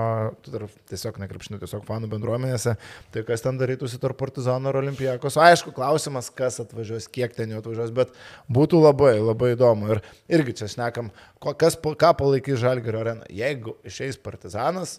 tiesiog 0.89 1.19
ne 1.21 1.27
krepšinio, 1.29 1.59
tiesiog 1.61 1.85
fanų 1.85 2.09
bendruomenėse. 2.15 2.75
Tai 3.13 3.23
kas 3.27 3.45
ten 3.45 3.57
darytųsi 3.61 3.99
tarp 4.01 4.17
Partizano 4.17 4.73
ir 4.73 4.81
Olimpijakos? 4.81 5.37
Aišku, 5.37 5.73
klausimas, 5.75 6.31
kas 6.33 6.59
atvažiuos, 6.63 7.07
kiek 7.13 7.35
ten 7.37 7.53
jų 7.53 7.61
atvažiuos, 7.61 7.93
bet 7.93 8.13
būtų 8.49 8.81
labai, 8.83 9.15
labai 9.21 9.53
įdomu. 9.53 9.93
Ir 9.97 10.01
irgi 10.39 10.57
čia 10.63 10.71
šnekam, 10.73 11.11
kas, 11.59 11.77
ką 11.77 12.13
palaikys 12.17 12.61
Žalgirio 12.63 13.01
arena. 13.05 13.25
Jeigu 13.29 13.77
išeis 13.85 14.17
Partizanas, 14.17 14.97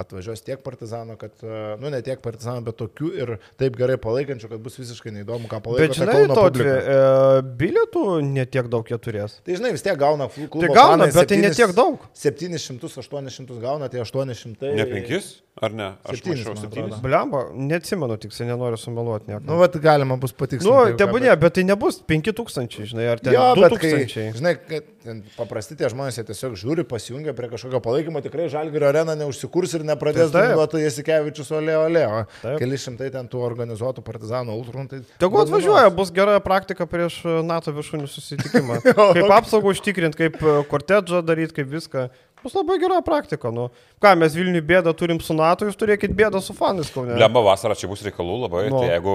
atvažiuos 0.00 0.42
tiek 0.44 0.60
partizanų, 0.64 1.16
kad, 1.20 1.32
e, 1.42 1.76
nu 1.80 1.90
ne 1.92 2.00
tiek 2.02 2.20
partizanų, 2.24 2.64
bet 2.68 2.76
tokių 2.80 3.10
ir 3.20 3.34
taip 3.60 3.76
gerai 3.78 3.96
palaikančių, 4.00 4.48
kad 4.54 4.62
bus 4.64 4.78
visiškai 4.80 5.12
neįdomu, 5.18 5.48
ką 5.50 5.60
palaiko. 5.64 5.84
Bet 5.86 5.96
ta 5.96 6.04
žinai, 6.04 6.26
to 6.34 6.46
e, 6.64 7.42
bilietų 7.60 8.04
netiek 8.26 8.68
daug 8.72 8.88
jie 8.90 8.98
turės. 8.98 9.38
Tai 9.44 9.56
žinai, 9.58 9.72
vis 9.76 9.82
tiek 9.86 9.98
gauna 10.00 10.28
klubo. 10.32 10.60
Tai 10.64 10.72
gauna, 10.74 11.04
fanai 11.04 11.12
bet 11.14 11.28
tai 11.28 11.36
ne 11.40 11.50
septynis- 11.50 11.60
tiek 11.60 11.74
daug. 11.76 11.98
700-800 12.14 13.60
gauna, 13.60 13.88
tai 13.88 14.00
800. 14.00 14.74
Ne 14.74 14.86
penkis, 14.88 15.40
ar 15.60 15.70
ne? 15.74 15.90
Aš 16.04 16.18
Septynis, 16.18 16.40
mačiau 16.42 16.54
man 16.54 16.62
septynis. 16.62 16.94
atrodo. 16.94 17.02
Blemba, 17.04 17.42
neatsimenu 17.54 18.16
tiksliai, 18.22 18.48
nenoriu 18.50 18.78
sumeluoti 18.80 19.30
nieko. 19.30 19.42
Nu, 19.46 19.58
vat 19.60 19.76
galima 19.82 20.16
bus 20.20 20.32
Nu, 20.34 20.38
patikslinti. 20.42 20.96
tebūnė, 21.02 21.34
bet 21.40 21.54
tai 21.58 21.64
nebus 21.68 22.00
5000, 22.02 22.86
žinai, 22.90 23.06
ar 23.12 23.18
ten 23.22 23.32
Jo, 23.36 23.54
bet 23.58 23.76
kai, 23.80 23.92
2000. 24.04 24.38
žinai, 24.40 24.54
kad 24.68 24.84
ten 25.04 25.22
paprasti 25.36 25.76
tie 25.76 25.88
žmonės 25.92 26.16
jie 26.18 26.24
tiesiog 26.30 26.56
žiūri, 26.58 26.84
pasijungia 26.88 27.34
prie 27.36 27.48
kažkokio 27.52 27.80
palaikymo, 27.84 28.22
tikrai 28.24 28.48
Žalgirio 28.48 28.88
arena 28.88 29.14
neužsikurs 29.14 29.73
ir 29.78 29.84
nepradės 29.86 30.32
Tai 30.34 30.44
duoti 30.54 30.82
Jasikevičius 30.82 31.50
Olė 31.54 31.76
Olė, 31.80 32.04
o 32.08 32.54
keli 32.60 32.78
šimtai 32.80 33.10
ten 33.14 33.28
tų 33.30 33.42
organizuotų 33.46 34.04
partizanų 34.06 34.58
ultrų. 34.58 34.86
Tai 34.90 35.00
Tegu 35.22 35.40
atvažiuoja, 35.42 35.90
bus 35.94 36.12
gera 36.14 36.36
praktika 36.44 36.86
prieš 36.90 37.20
e, 37.24 37.38
NATO 37.46 37.74
viršūnių 37.76 38.08
susitikimą. 38.10 38.80
kaip 39.16 39.34
apsaugą 39.38 39.74
užtikrinti, 39.74 40.20
kaip 40.24 40.38
e, 40.42 40.56
kortedžą 40.70 41.22
daryti, 41.26 41.56
kaip 41.60 41.70
viską. 41.72 42.08
Bus 42.44 42.52
labai 42.52 42.76
gera 42.82 42.98
praktika. 43.04 43.48
Nu. 43.54 43.70
Ką, 44.04 44.10
mes 44.20 44.34
Vilnių 44.36 44.60
bėdą 44.68 44.92
turim 44.98 45.20
su 45.24 45.32
NATO, 45.36 45.64
jūs 45.64 45.78
turėkit 45.80 46.12
bėdą 46.16 46.42
su 46.44 46.52
fanais, 46.56 46.90
ne. 46.98 47.16
Lemba 47.22 47.40
vasarą 47.46 47.76
čia 47.78 47.88
bus 47.88 48.04
reikalų 48.04 48.42
labai, 48.42 48.66
Nu. 48.68 48.82
tai 48.82 48.90
jeigu 48.92 49.14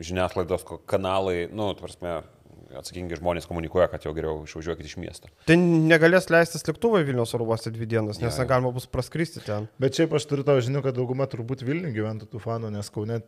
žiniasklaidos 0.00 0.64
kanalai, 0.88 1.44
nu, 1.52 1.68
tvarsime, 1.76 2.22
atsakingi 2.78 3.18
žmonės 3.20 3.48
komunikuoja, 3.50 3.88
kad 3.92 4.06
jau 4.06 4.12
geriau 4.16 4.42
išvažiuokit 4.46 4.86
iš 4.88 4.96
miesto. 5.02 5.28
Tai 5.48 5.56
negalės 5.60 6.30
leistis 6.32 6.64
lėktuvai 6.68 7.02
Vilnius 7.06 7.34
oro 7.36 7.46
uoste 7.50 7.72
dvi 7.74 7.86
dienas, 7.90 8.20
nes 8.22 8.32
jo. 8.34 8.42
negalima 8.44 8.72
bus 8.74 8.86
praskristi 8.90 9.42
ten. 9.44 9.68
Bet 9.82 9.98
šiaip 9.98 10.14
aš 10.16 10.26
turiu 10.30 10.46
tavo 10.46 10.62
žinių, 10.64 10.82
kad 10.86 10.96
dauguma 10.96 11.26
turbūt 11.30 11.62
Vilnių 11.66 11.92
gyventų 11.96 12.30
tų 12.32 12.40
fanų, 12.44 12.70
nes 12.74 12.90
kaune 12.94 13.20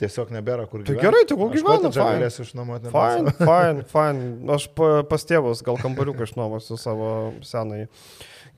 tiesiog 0.00 0.32
nebėra 0.34 0.64
kur 0.66 0.82
Tai 0.82 0.90
gyventi. 0.96 1.04
gerai, 1.06 1.24
tegul 1.30 1.50
gyvena, 1.54 1.90
galėsiu 1.94 2.42
išnuomoti. 2.48 2.90
Fine, 2.90 3.34
fine, 3.38 3.84
fine. 3.92 4.24
Aš 4.56 4.64
pa- 4.74 5.04
pas 5.06 5.22
tėvus 5.28 5.62
gal 5.62 5.78
kambariuką 5.78 6.26
išnuomosiu 6.26 6.78
savo 6.82 7.10
senai. 7.46 7.84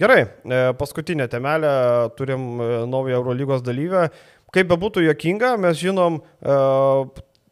Gerai, 0.01 0.22
e, 0.45 0.62
paskutinė 0.81 1.29
temelė, 1.33 1.74
turim 2.16 2.43
e, 2.61 2.70
naują 2.89 3.20
Eurolygos 3.20 3.62
dalyvę. 3.64 4.09
Kaip 4.53 4.68
bebūtų 4.70 5.05
jokinga, 5.11 5.55
mes 5.61 5.77
žinom 5.81 6.18
e, 6.22 6.57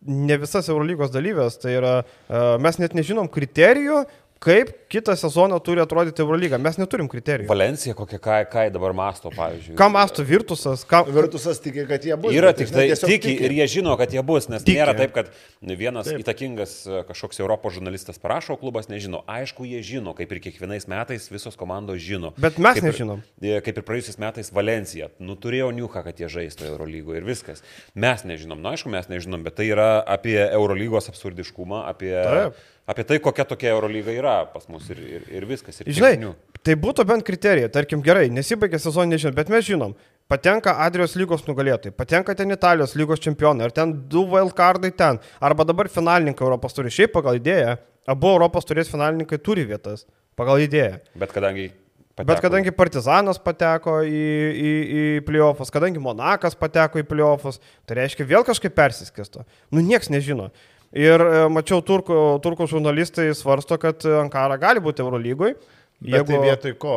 ne 0.05 0.36
visas 0.40 0.68
Eurolygos 0.68 1.12
dalyvės, 1.14 1.59
tai 1.62 1.76
yra, 1.78 1.94
e, 2.28 2.42
mes 2.62 2.78
net 2.80 2.96
nežinom 2.96 3.28
kriterijų, 3.32 4.05
kaip 4.45 4.70
kitą 4.92 5.14
sezoną 5.18 5.57
turi 5.64 5.80
atrodyti 5.82 6.22
Eurolyga. 6.22 6.59
Mes 6.62 6.76
neturim 6.78 7.09
kriterijų. 7.11 7.49
Valencija 7.51 7.95
kokia, 7.99 8.18
ką, 8.22 8.36
ką 8.53 8.64
dabar 8.74 8.92
masto, 8.95 9.32
pavyzdžiui. 9.34 9.74
Ką 9.78 9.88
mastų 9.90 10.24
Virtusas, 10.28 10.84
ką... 10.88 11.01
Virtusas 11.11 11.59
tiki, 11.64 11.82
kad 11.88 12.05
jie 12.07 12.14
bus. 12.20 12.34
Yra 12.36 12.53
tik 12.57 12.70
tai 12.74 12.84
tiesiog 12.92 13.11
tiki 13.11 13.32
ir 13.49 13.55
jie 13.57 13.66
žino, 13.78 13.97
kad 13.99 14.12
jie 14.14 14.22
bus, 14.22 14.47
nes 14.53 14.62
Tiki. 14.62 14.74
tiki. 14.74 14.78
nėra 14.82 14.95
taip, 14.99 15.14
kad 15.16 15.32
vienas 15.64 16.07
Taip. 16.11 16.20
įtakingas 16.22 16.74
e, 16.86 17.01
kažkoks 17.09 17.40
Europos 17.42 17.74
žurnalistas 17.78 18.20
parašo, 18.22 18.55
o 18.55 18.61
klubas 18.61 18.86
nežino. 18.92 19.24
Aišku, 19.26 19.66
jie 19.66 19.80
žino, 19.82 20.14
kaip 20.14 20.30
ir 20.36 20.42
kiekvienais 20.45 20.86
metais 20.92 21.26
visos 21.32 21.57
komandos 21.59 21.99
žino. 22.05 22.34
Bet 22.38 22.61
mes 22.62 22.78
Kaip 22.78 22.84
ir- 22.84 22.92
nežinom. 22.92 23.24
e, 23.42 23.59
Kaip 23.64 23.80
ir 23.80 23.86
praėjusiais 23.88 24.20
metais 24.22 24.53
Valencija. 24.55 25.09
Nu, 25.18 25.34
turėjo 25.40 25.72
niuką, 25.74 26.05
kad 26.07 26.20
jie 26.20 26.28
žaistų 26.30 26.68
Eurolygoje 26.70 27.22
ir 27.22 27.26
viskas. 27.26 27.64
Mes 27.95 28.22
nežinom, 28.28 28.61
na 28.62 28.76
aišku, 28.76 28.92
mes 28.92 29.09
nežinom, 29.11 29.42
bet 29.47 29.57
tai 29.59 29.70
yra 29.72 30.05
apie 30.07 30.38
Eurolygos 30.53 31.09
absurdiškumą, 31.11 31.84
apie, 31.90 32.12
Taip. 32.14 32.62
Apie 32.87 33.05
tai, 33.09 33.18
kokia 33.22 33.47
tokia 33.49 33.72
Eurolyga 33.74 34.12
yra 34.12 34.35
pas 34.53 34.66
mus 34.68 34.89
ir, 34.93 34.99
ir, 35.18 35.28
ir 35.39 35.47
viskas. 35.49 35.80
Ir 35.85 35.93
Žinai, 35.97 36.14
žinių. 36.18 36.32
tai 36.66 36.76
būtų 36.80 37.07
bent 37.09 37.24
kriterijai, 37.26 37.70
tarkim 37.72 38.03
gerai, 38.05 38.26
nesibaigė 38.32 38.80
sezoną, 38.82 39.14
nežinom, 39.14 39.37
bet 39.37 39.53
mes 39.53 39.64
žinom, 39.68 39.95
patenka 40.28 40.76
Adrijos 40.85 41.16
lygos 41.20 41.47
nugalėtojai, 41.49 41.95
patenka 41.97 42.35
ten 42.37 42.53
Italijos 42.55 42.97
lygos 42.97 43.22
čempionai, 43.24 43.68
ar 43.68 43.72
ten 43.76 43.95
du 44.09 44.26
wildcardai 44.28 44.93
ten, 44.97 45.20
arba 45.41 45.64
dabar 45.68 45.89
finalininkai 45.93 46.45
Europos 46.45 46.76
turi. 46.76 46.93
Šiaip 46.93 47.14
pagal 47.16 47.41
idėją, 47.41 47.78
abu 48.09 48.35
Europos 48.35 48.68
turės 48.68 48.93
finalininkai 48.93 49.41
turi 49.41 49.64
vietas, 49.68 50.05
pagal 50.37 50.64
idėją. 50.66 51.01
Bet 51.16 51.32
kadangi... 51.32 51.70
Bet 52.14 52.28
pateko- 52.28 52.45
kadangi 52.47 52.70
Partizanas 52.70 53.41
pateko 53.43 53.97
į, 54.07 54.18
į, 54.55 54.72
į 54.99 55.07
playoffus, 55.26 55.72
kadangi 55.74 55.99
Monakas 55.99 56.55
pateko 56.55 57.01
į 57.01 57.07
playoffus, 57.11 57.59
tai 57.91 57.97
reiškia 57.99 58.22
vėl 58.28 58.45
kažkaip 58.47 58.70
persiskėsto. 58.76 59.43
Nu, 59.74 59.82
nieks 59.82 60.12
nežino. 60.14 60.53
Ir 60.95 61.20
e, 61.26 61.42
mačiau, 61.51 61.80
turkų, 61.82 62.16
turkų 62.45 62.68
žurnalistai 62.70 63.26
svarsto, 63.34 63.78
kad 63.82 64.05
Ankara 64.20 64.59
gali 64.62 64.82
būti 64.84 65.03
Eurolygoj. 65.03 65.57
Bet 66.05 66.26
tai 66.28 66.38
vietoj 66.42 66.74
ko? 66.78 66.97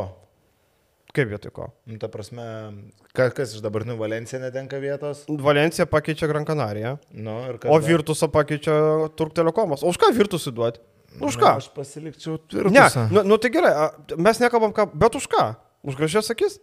Kaip 1.17 1.31
vietoj 1.31 1.51
ko? 1.55 1.65
Nu, 1.89 1.97
ta 1.97 2.09
prasme, 2.13 2.43
kas, 3.17 3.31
kas 3.33 3.55
iš 3.55 3.63
dabartinių 3.65 3.95
Valencija 3.97 4.37
netenka 4.43 4.77
vietos? 4.83 5.23
Valencija 5.25 5.87
pakeičia 5.89 6.29
Gran 6.29 6.45
Canariją, 6.45 6.97
Nu, 7.17 7.39
o? 7.65 7.79
Virtusą 7.81 8.29
pakeičia 8.29 8.75
Turk 9.17 9.33
Telekomas. 9.33 9.81
O 9.81 9.89
už 9.89 9.97
ką 9.97 10.11
Virtusui 10.13 10.53
duoti? 10.53 10.83
Už 11.17 11.39
ką? 11.39 11.55
Nu, 11.55 11.63
aš 11.63 11.71
pasilikčiau 11.73 12.37
Ne, 12.53 12.67
Virtusą. 12.69 13.07
nu, 13.09 13.23
nu 13.25 13.37
tai 13.41 13.49
gerai, 13.49 13.71
mes 14.21 14.41
nekalbam 14.43 14.75
ką, 14.77 14.91
bet 14.93 15.17
už 15.17 15.25
ką? 15.31 15.45
Už 15.87 15.97
gražias 15.97 16.29
akis? 16.29 16.59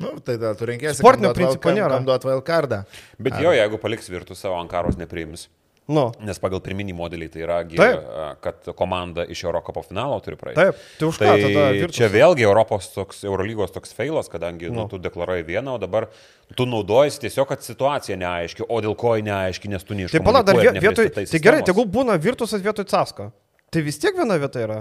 Nu, 0.00 0.14
tai 0.24 0.38
tada 0.38 0.54
tu 0.56 0.64
renkėsi. 0.64 1.02
Sportinio 1.02 1.34
principo 1.36 1.68
nėra. 1.74 1.98
Kam 1.98 2.06
duot 2.08 2.24
Vailkardą? 2.24 2.84
Bet 3.20 3.36
jo, 3.44 3.52
jeigu 3.52 3.76
paliks 3.82 4.08
virtus 4.08 4.40
savo 4.40 4.56
Ankaros 4.56 4.96
nepriims. 4.96 5.50
Nu, 5.90 6.12
Nes 6.22 6.38
pagal 6.38 6.60
pirminį 6.62 6.92
modelį 6.94 7.26
tai 7.34 7.40
yra, 7.42 7.56
gi, 7.66 7.74
Taip. 7.76 8.04
a, 8.06 8.26
kad 8.40 8.68
komanda 8.78 9.24
iš 9.26 9.40
Eurocopo 9.44 9.82
finalo 9.82 10.20
turi 10.22 10.36
praeiti. 10.38 10.60
taip, 10.62 10.76
tai 10.98 11.08
už 11.08 11.16
ką 11.18 11.26
Tai 11.26 11.40
tada 11.42 11.64
Virtus? 11.74 11.96
čia 11.96 12.06
vėlgi 12.08 12.44
Europos 12.46 12.86
toks, 12.94 13.24
Eurolygos 13.26 13.74
toks 13.74 13.92
feilas, 13.92 14.30
kadangi 14.30 14.70
nu. 14.70 14.84
Nu. 14.84 14.88
Tu 14.88 14.98
deklarai 15.02 15.42
vieną, 15.42 15.74
o 15.74 15.78
dabar 15.82 16.06
tu 16.54 16.66
naudojasi 16.70 17.20
tiesiog, 17.26 17.48
kad 17.50 17.66
situacija 17.66 18.16
neaiški, 18.16 18.62
o 18.68 18.80
dėl 18.80 18.94
ko 18.96 19.16
ji 19.18 19.26
neaiški, 19.26 19.68
nes 19.74 19.82
tu 19.84 19.94
neiškai. 19.98 20.18
Tai 20.22 20.24
pala, 20.30 20.42
dar 20.46 20.54
vie- 20.62 20.78
vietoj, 20.80 21.10
tai 21.18 21.38
gerai, 21.42 21.62
tegul 21.66 21.84
būna 21.90 22.14
Virtusas 22.16 22.62
vietoj 22.62 22.86
Casko. 22.86 23.32
Tai 23.72 23.82
vis 23.82 23.98
tiek 23.98 24.14
viena 24.16 24.38
vieta 24.38 24.62
yra. 24.62 24.80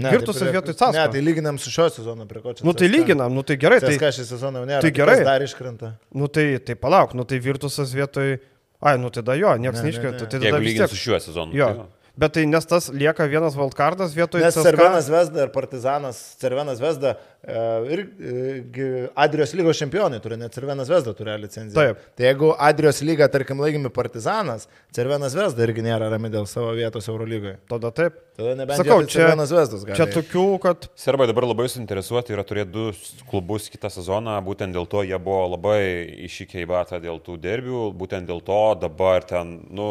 Ne, 0.00 0.10
Virtusas 0.10 0.42
tai 0.42 0.52
vietoj 0.54 0.74
Casko. 0.74 0.96
Ne, 0.96 1.06
tai 1.12 1.20
lyginam 1.22 1.58
su 1.60 1.70
šio 1.70 1.86
sezono 1.90 2.26
prie 2.26 2.40
ko 2.42 2.52
čia. 2.54 2.64
Nu 2.66 2.72
tai 2.74 2.88
CSKA. 2.88 2.96
lyginam, 2.98 3.30
nu 3.34 3.42
tai 3.46 3.56
gerai, 3.60 3.78
Tai 3.80 3.90
tai, 3.94 3.98
ką 4.00 4.10
šį 4.18 4.24
sezoną 4.26 4.62
jau 4.62 4.66
nėra. 4.66 4.80
tai 4.82 4.90
kas 4.90 4.96
gerai. 5.06 5.24
Dar 5.24 5.42
iškrenta. 5.46 5.94
nu 6.14 6.26
tai, 6.26 6.58
tai 6.58 6.74
palauk, 6.74 7.14
nu 7.14 7.22
tai 7.24 7.38
Virtusas 7.38 7.92
vietoj... 7.94 8.38
Ai, 8.80 8.98
nu 8.98 9.10
tada 9.10 9.34
jo, 9.34 9.56
niekas 9.56 9.82
Ne, 9.82 9.82
ne, 9.82 9.90
neiškrenta. 9.90 10.24
ne. 10.24 10.30
Tai 10.30 10.40
Jeigu 10.40 10.50
tada 10.50 10.58
vis 10.58 10.68
lyginti 10.68 10.86
tiek. 10.86 10.90
su 10.90 10.96
šiuo 10.96 11.20
sezonu. 11.20 11.52
Jo. 11.56 11.66
tai 11.66 11.76
jo. 11.76 11.86
Bet 12.20 12.34
tai 12.36 12.42
nes 12.44 12.66
tas 12.68 12.90
lieka 12.92 13.24
vienas 13.30 13.54
valdkardas 13.56 14.12
vietoj 14.12 14.42
Nes 14.42 14.52
CSKA. 14.52 14.64
Cervenas 14.66 15.06
Vesda 15.08 15.44
ir 15.46 15.52
Partizanas, 15.54 16.18
Cervenas 16.40 16.80
Vesda 16.82 17.14
e, 17.40 17.60
ir 17.94 18.02
e, 18.04 18.90
Adrijos 19.24 19.54
lygos 19.56 19.78
čempionai 19.80 20.18
turi, 20.20 20.36
net 20.40 20.52
Cervenas 20.52 20.90
Vesda 20.92 21.14
turi 21.16 21.32
licenciją. 21.40 21.76
Taip. 21.78 22.02
Tai 22.18 22.26
jeigu 22.26 22.50
Adrijos 22.68 23.00
lyga, 23.08 23.28
tarkim, 23.32 23.62
laimimi 23.64 23.88
Partizanas, 23.96 24.66
Cervenas 24.92 25.36
Vesda 25.38 25.64
irgi 25.64 25.86
nėra 25.86 26.10
rami 26.12 26.28
dėl 26.34 26.44
savo 26.50 26.74
vietos 26.76 27.08
Eurolygoje. 27.08 27.56
Tada 27.72 27.92
taip. 28.02 28.20
Tada 28.36 28.52
nebent 28.58 28.82
Sakau, 28.82 29.00
čia- 29.06 29.22
Cervenas 29.22 29.56
Vesdas 29.56 29.88
gali. 29.88 29.96
Čia 30.02 30.08
tokių, 30.18 30.44
kad... 30.66 30.90
Serbai 31.00 31.30
dabar 31.30 31.48
labai 31.48 31.70
suinteresuoti 31.72 32.36
yra 32.36 32.44
turėti 32.44 32.74
du 32.76 32.90
klubus 33.32 33.70
kitą 33.72 33.88
sezoną, 33.96 34.36
būtent 34.44 34.76
dėl 34.76 34.84
to 34.92 35.06
jie 35.08 35.16
buvo 35.16 35.54
labai 35.54 35.80
iššykę 36.28 36.60
į 36.66 36.68
batą 36.68 37.00
dėl 37.00 37.24
tų 37.24 37.40
derbių, 37.48 37.88
būtent 37.96 38.28
dėl 38.28 38.44
to 38.44 38.62
dabar 38.84 39.24
ten, 39.24 39.56
nu, 39.72 39.90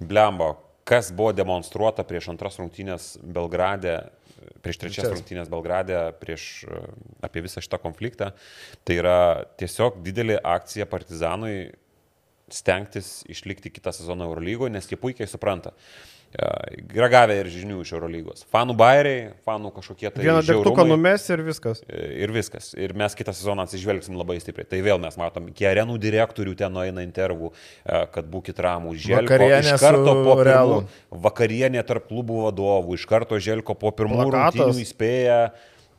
blemba, 0.00 0.54
kas 0.88 1.10
buvo 1.14 1.32
demonstruota 1.36 2.04
prieš 2.06 2.30
antras 2.32 2.58
rungtynės 2.60 3.12
Belgrade, 3.22 3.98
prieš 4.64 4.80
trečias 4.80 5.04
Trečias. 5.04 5.18
rungtynės 5.18 5.50
Belgrade, 5.52 5.98
prieš 6.20 6.46
e, 6.64 6.80
apie 7.26 7.44
visą 7.44 7.62
šitą 7.64 7.80
konfliktą. 7.82 8.32
Tai 8.84 8.96
yra 8.96 9.18
tiesiog 9.60 10.00
didelė 10.04 10.38
akcija 10.40 10.88
partizanui 10.90 11.70
stengtis 12.50 13.20
išlikti 13.30 13.70
kitą 13.70 13.92
sezoną 13.94 14.26
Eurolygoje, 14.30 14.72
nes 14.74 14.88
jie 14.90 14.98
puikiai 14.98 15.28
supranta. 15.30 15.74
E, 16.30 16.48
Yra 16.94 17.08
gavę 17.10 17.34
ir 17.40 17.48
žinių 17.50 17.80
iš 17.82 17.90
Eurolygos. 17.96 18.44
Fanų 18.54 18.76
bairiai, 18.78 19.22
fanų 19.46 19.72
kažkokie 19.74 20.12
tai... 20.14 20.22
Vieną 20.22 20.42
žiaurumai. 20.46 20.84
numes 20.92 21.24
ir 21.26 21.42
viskas. 21.42 21.80
Ir 21.90 22.30
viskas. 22.34 22.68
Ir 22.78 22.94
mes 22.98 23.16
kitą 23.18 23.34
sezoną 23.34 23.64
atsižvelgsim 23.66 24.14
labai 24.18 24.36
stipriai. 24.42 24.68
Tai 24.70 24.78
vėl 24.86 25.02
mes 25.02 25.18
matom, 25.18 25.48
iki 25.50 25.66
arenų 25.66 25.98
direktorių 26.02 26.54
ten 26.60 26.70
nueina 26.76 27.02
intervų, 27.02 27.50
e, 27.50 28.04
kad 28.14 28.30
būkit 28.30 28.62
ramų. 28.62 28.94
Želko 28.94 29.40
iš 29.58 29.72
karto 29.82 30.14
po 30.22 30.36
Realu. 30.46 30.78
vakarienė 31.10 31.82
tarp 31.88 32.06
klubų 32.12 32.44
vadovų, 32.46 32.94
iš 33.00 33.08
karto 33.10 33.40
Želko 33.42 33.74
po 33.74 33.90
pirmų 33.90 34.30
rungtynių 34.30 34.86
įspėja. 34.86 35.42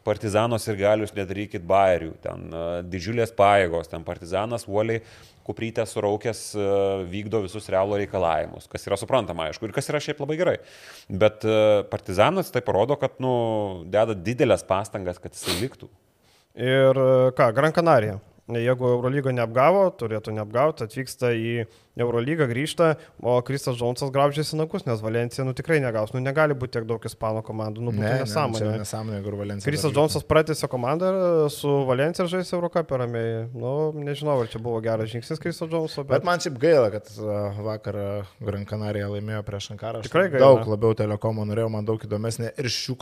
Partizanos 0.02 0.64
ir 0.66 0.80
galius 0.80 1.12
nedarykit 1.14 1.62
bairių, 1.70 2.16
ten 2.24 2.48
uh, 2.50 2.70
didžiulės 2.82 3.36
pajėgos, 3.38 3.92
ten 3.92 4.02
partizanas 4.02 4.66
uoliai 4.66 5.04
kuprytę 5.52 5.86
suraukęs 5.86 6.44
uh, 6.58 7.06
vykdo 7.12 7.44
visus 7.46 7.70
realo 7.70 8.02
reikalavimus, 8.02 8.72
kas 8.72 8.88
yra 8.90 8.98
suprantama, 8.98 9.52
aišku, 9.52 9.70
ir 9.70 9.76
kas 9.78 9.92
yra 9.94 10.02
šiaip 10.02 10.24
labai 10.24 10.40
gerai. 10.42 10.60
Bet 11.12 11.46
uh, 11.46 11.84
partizanas 11.92 12.50
tai 12.56 12.64
parodo, 12.66 12.98
kad, 12.98 13.20
nu, 13.22 13.34
deda 13.92 14.18
didelės 14.18 14.66
pastangas, 14.66 15.22
kad 15.22 15.38
jisai 15.38 15.60
liktų. 15.62 15.92
Ir 16.56 16.98
e, 17.00 17.32
ką, 17.32 17.52
Gran 17.56 17.72
Canaria. 17.72 18.20
Jeigu 18.52 18.90
Eurolyga 18.98 19.32
neapgavo, 19.32 19.86
turėtų 19.96 20.34
neapgauti, 20.36 20.84
atvyksta 20.84 21.30
į 21.32 21.54
Eurolygą, 22.00 22.48
grįžta, 22.48 22.94
o 23.20 23.36
Kristas 23.44 23.76
Džonsas 23.80 24.12
graužiasi 24.14 24.56
nagus, 24.56 24.86
nes 24.88 25.02
Valencija 25.04 25.44
nu 25.48 25.54
tikrai 25.58 25.82
negaus. 25.84 26.14
Nu 26.16 26.22
negali 26.24 26.56
būti 26.56 26.78
tiek 26.78 26.86
daug 26.88 27.04
ispanų 27.04 27.44
komandų, 27.44 27.84
nu 27.84 27.92
būtų 27.92 28.02
Ne, 28.02 28.12
ne, 28.12 28.20
čia 28.22 28.28
nesąmonė. 28.30 28.72
nesąmonė, 28.80 29.20
kur 29.26 29.36
Valencija. 29.40 29.68
Kristas 29.68 29.92
Džonsas 29.96 30.24
pratęsė 30.28 30.70
komandą 30.72 31.12
su 31.52 31.72
Valencija 31.90 32.28
žais 32.32 32.52
Eurocapė 32.56 33.02
ramiai. 33.04 33.34
Nu, 33.52 33.92
nežinau, 33.96 34.38
ar 34.42 34.48
čia 34.52 34.62
buvo 34.64 34.80
geras 34.84 35.12
žingsnis 35.12 35.42
Kristas 35.44 35.70
Džonso, 35.70 36.06
Bet 36.08 36.22
bet... 36.22 36.28
man 36.30 36.40
šiaip 36.44 36.58
gaila, 36.62 36.88
kad 36.96 37.12
vakar 37.66 38.00
Gran 38.40 38.66
Canaria 38.70 39.10
laimėjo 39.12 39.44
prieš 39.48 39.72
Ankarą. 39.76 40.02
Tikrai 40.06 40.30
gaila. 40.32 40.46
Daug 40.48 40.72
labiau 40.72 40.96
telekomo 40.98 41.46
norėjau, 41.50 41.70
man 41.76 41.86
daug 41.88 42.02
įdomesnė 42.08 42.54
ir 42.56 42.72
šių 42.72 42.98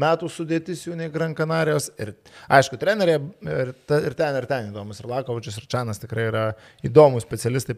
metų 0.00 0.28
sudėtis 0.32 0.86
jų 0.86 0.96
nei 0.98 1.10
Gran 1.12 1.34
Canarijos. 1.38 1.90
Ir 2.00 2.14
aišku, 2.50 2.78
treneriai 2.80 3.20
ir, 3.46 3.72
ta, 3.86 4.00
ir 4.02 4.14
ten, 4.18 4.36
ir 4.38 4.46
ten 4.50 4.70
įdomus. 4.72 5.00
Ir 5.02 5.10
Lakovičius, 5.10 5.58
ir 5.60 5.68
Čanas 5.70 6.00
tikrai 6.02 6.28
yra 6.30 6.44
įdomus 6.86 7.26
specialistai, 7.26 7.76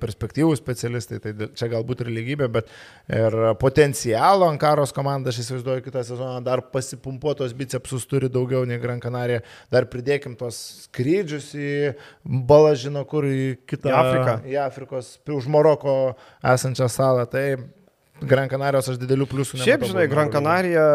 perspektyvūs 0.60 0.62
specialistai. 0.64 1.18
Tai 1.22 1.48
čia 1.56 1.68
galbūt 1.72 2.04
ir 2.04 2.10
lygybė, 2.14 2.48
bet 2.52 2.70
ir 3.08 3.36
potencialo 3.60 4.48
Ankaros 4.48 4.92
komanda, 4.94 5.30
aš 5.30 5.42
įsivaizduoju, 5.44 5.84
kitą 5.84 6.02
sezoną 6.06 6.42
dar 6.44 6.62
pasipumpuotos 6.72 7.54
bicepsus 7.56 8.06
turi 8.06 8.28
daugiau 8.28 8.64
nei 8.66 8.78
Gran 8.82 9.00
Canaria. 9.00 9.42
Dar 9.72 9.86
pridėkim 9.86 10.36
tos 10.38 10.88
skrydžius 10.88 11.52
į 11.54 11.94
Balažino, 12.24 13.04
kur 13.08 13.24
į 13.28 13.56
kitą 13.66 13.90
Į 13.90 13.96
Afriką. 14.00 14.36
į 14.48 14.58
Afrikos, 14.64 15.18
už 15.28 15.48
Maroko 15.48 16.14
esančią 16.42 16.88
salą. 16.88 17.26
Tai 17.30 17.46
Gran 18.28 18.50
Canarijos 18.50 18.88
aš 18.92 18.98
didelių 19.02 19.26
pliusų 19.30 19.58
Šiaip, 19.60 19.84
nematau 19.84 19.90
žinai, 19.92 20.04
Eurolygoj. 20.06 20.12
Gran 20.14 20.32
Canaria, 20.34 20.86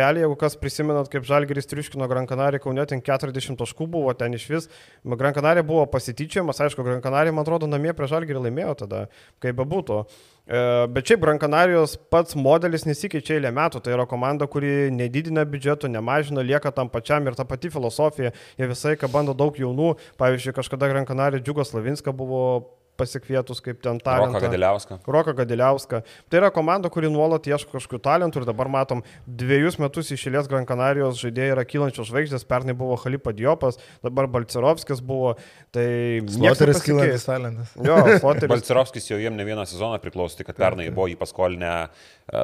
realiai, 0.00 0.24
jeigu 0.24 0.38
kas 0.40 0.56
prisimenat, 0.60 1.10
kaip 1.12 1.26
Žalgeris 1.28 1.68
triuškino 1.70 2.08
Gran 2.10 2.28
Canaria, 2.30 2.62
kaunė 2.62 2.86
ten 2.90 3.02
40 3.04 3.58
taškų 3.60 3.88
buvo, 3.90 4.14
ten 4.18 4.34
iš 4.38 4.48
vis. 4.52 4.70
Gran 5.04 5.36
Canaria 5.36 5.66
buvo 5.66 5.84
pasityčiamas, 5.92 6.62
aišku, 6.66 6.86
Gran 6.86 7.04
Canaria, 7.04 7.34
man 7.34 7.46
atrodo, 7.46 7.70
namie 7.70 7.94
prie 7.96 8.10
Žalgerį 8.10 8.48
laimėjo 8.48 8.74
tada, 8.84 9.04
kaip 9.42 9.58
bebūtų. 9.60 10.02
E, 10.48 10.86
Bet 10.88 11.10
šiaip 11.10 11.20
Gran 11.20 11.38
Canarijos 11.42 11.98
pats 12.10 12.36
modelis 12.38 12.86
nesikeičia 12.88 13.36
eilę 13.36 13.52
metų. 13.52 13.82
Tai 13.84 13.92
yra 13.98 14.06
komanda, 14.08 14.48
kuri 14.48 14.88
nedidina 14.94 15.44
biudžeto, 15.44 15.90
nemažina, 15.92 16.44
lieka 16.46 16.72
tam 16.72 16.88
pačiam 16.92 17.26
ir 17.28 17.36
ta 17.36 17.44
pati 17.48 17.68
filosofija. 17.72 18.32
Jie 18.56 18.70
visai, 18.70 18.96
ką 18.96 19.10
bando 19.12 19.36
daug 19.36 19.58
jaunų. 19.60 19.94
Pavyzdžiui, 20.20 20.56
kažkada 20.56 20.88
Gran 20.88 21.08
Canaria 21.08 21.42
Džiugos 21.42 21.74
Lavinska 21.76 22.16
buvo 22.16 22.77
pasikvietus 22.98 23.62
kaip 23.64 23.80
ten 23.84 24.00
Roką 24.00 24.04
talentą. 24.04 24.42
Gadiliauską. 24.42 24.98
Roką 25.06 25.34
Gadiliauską. 25.38 26.02
Tai 26.28 26.40
yra 26.40 26.50
komanda, 26.54 26.90
kuri 26.92 27.10
nuolat 27.12 27.46
ieško 27.48 27.76
kažkokių 27.76 28.00
talentų 28.04 28.42
ir 28.42 28.48
dabar 28.48 28.70
matom, 28.72 29.04
dviejus 29.26 29.78
metus 29.82 30.10
išėlės 30.14 30.50
Gran 30.50 30.66
Canarijos 30.68 31.20
žaidėjai 31.22 31.54
yra 31.54 31.64
kylančios 31.68 32.10
žvaigždės, 32.10 32.46
pernai 32.48 32.76
buvo 32.78 32.98
Halipa 33.00 33.32
Diopas, 33.36 33.78
dabar 34.04 34.28
Balcerovskis 34.34 35.02
buvo, 35.04 35.36
tai... 35.74 35.88
Sloteris 36.34 36.82
kylantis 36.84 37.26
talentas. 37.28 37.74
Jo, 37.78 38.00
Sloteris. 38.18 38.52
Balcerovskis 38.56 39.10
jau 39.12 39.20
jiem 39.20 39.38
ne 39.38 39.46
vieną 39.48 39.66
sezoną 39.68 40.00
priklauso, 40.02 40.38
tai 40.38 40.48
kad 40.50 40.58
pernai 40.58 40.90
buvo 40.90 41.08
jį 41.12 41.18
paskolinę 41.20 41.74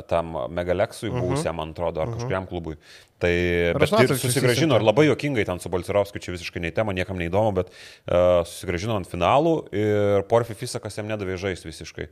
tam 0.09 0.36
Megaleksui, 0.55 1.11
buvusiam, 1.12 1.59
man 1.61 1.74
atrodo, 1.74 2.05
ar 2.05 2.15
kažkuriam 2.15 2.48
klubui. 2.48 2.78
Tai 3.24 3.31
ir 3.31 4.16
susigražino 4.19 4.77
ir 4.77 4.85
labai 4.85 5.06
jokingai 5.06 5.44
ten 5.47 5.61
su 5.62 5.70
Balcerovskiu, 5.73 6.20
čia 6.20 6.32
visiškai 6.35 6.61
nei 6.61 6.73
tema, 6.74 6.93
niekam 6.97 7.16
neįdomu, 7.20 7.52
bet 7.56 7.70
uh, 7.70 8.43
susigražino 8.48 8.97
ant 8.98 9.09
finalų 9.09 9.52
ir 9.70 10.24
Porfi 10.28 10.56
Fisakas 10.59 10.98
jam 10.98 11.06
nedavė 11.09 11.39
žaisti 11.40 11.70
visiškai. 11.70 12.09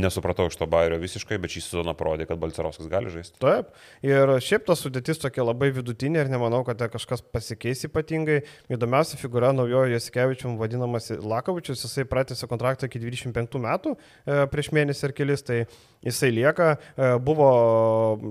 Nesupratau 0.00 0.48
iš 0.50 0.56
to 0.58 0.68
bairio 0.70 0.98
visiškai, 1.02 1.38
bet 1.42 1.52
šį 1.54 1.62
sezoną 1.66 1.94
parodė, 1.98 2.26
kad 2.30 2.40
Balcerovskis 2.42 2.88
gali 2.90 3.12
žaisti. 3.12 3.36
Taip. 3.42 3.70
Ir 4.06 4.32
šiaip 4.42 4.66
ta 4.66 4.78
sudėtis 4.78 5.20
tokia 5.22 5.44
labai 5.44 5.70
vidutinė 5.76 6.24
ir 6.24 6.32
nemanau, 6.32 6.62
kad 6.66 6.80
kažkas 6.94 7.22
pasikeis 7.36 7.86
ypatingai. 7.90 8.40
Įdomiausia 8.72 9.20
figūra 9.20 9.52
naujojo 9.54 9.92
Jasikevičium 9.92 10.56
vadinamas 10.60 11.12
Lakovičius, 11.20 11.84
jisai 11.84 12.08
pratęsė 12.08 12.48
kontraktą 12.50 12.88
iki 12.88 13.04
25 13.04 13.60
metų 13.62 13.94
e, 13.94 14.40
prieš 14.50 14.72
mėnesį 14.74 15.10
ir 15.10 15.16
kelis, 15.20 15.44
tai 15.46 15.62
jisai 16.06 16.30
lieka. 16.34 16.76
E, 16.96 17.10
buvo 17.22 17.48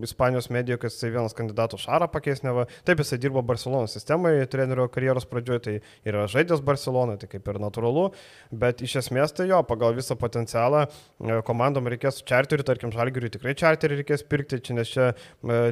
Ispanijos 0.04 0.50
medijoje, 0.54 0.80
kad 0.86 0.94
jisai 0.94 1.12
vienas 1.14 1.36
kandidatų 1.38 1.80
Šarą 1.82 2.08
pakeis 2.12 2.44
neva. 2.46 2.66
Taip, 2.88 3.02
jisai 3.04 3.20
dirbo 3.22 3.44
Barcelonos 3.46 3.96
sistemoje 3.96 4.48
trenerio 4.52 4.88
karjeros 4.92 5.28
pradžioje, 5.30 5.62
tai 5.66 5.76
yra 6.08 6.26
žaidęs 6.32 6.64
Barcelonoje, 6.66 7.22
tai 7.24 7.32
kaip 7.36 7.52
ir 7.52 7.60
natūralu, 7.64 8.08
bet 8.56 8.84
iš 8.86 8.98
esmės 9.04 9.36
tai 9.36 9.50
jo, 9.52 9.62
pagal 9.68 9.96
visą 9.98 10.18
potencialą 10.20 10.86
e, 10.86 11.40
komandom 11.48 11.90
reikės 11.92 12.22
čarterių, 12.28 12.68
tarkim, 12.68 12.94
Žalgiriui 12.96 13.34
tikrai 13.34 13.56
čarterį 13.60 14.02
reikės 14.02 14.26
pirkti, 14.30 14.62
čia 14.64 14.78
nes 14.80 14.92
čia 14.92 15.08
e, 15.12 15.16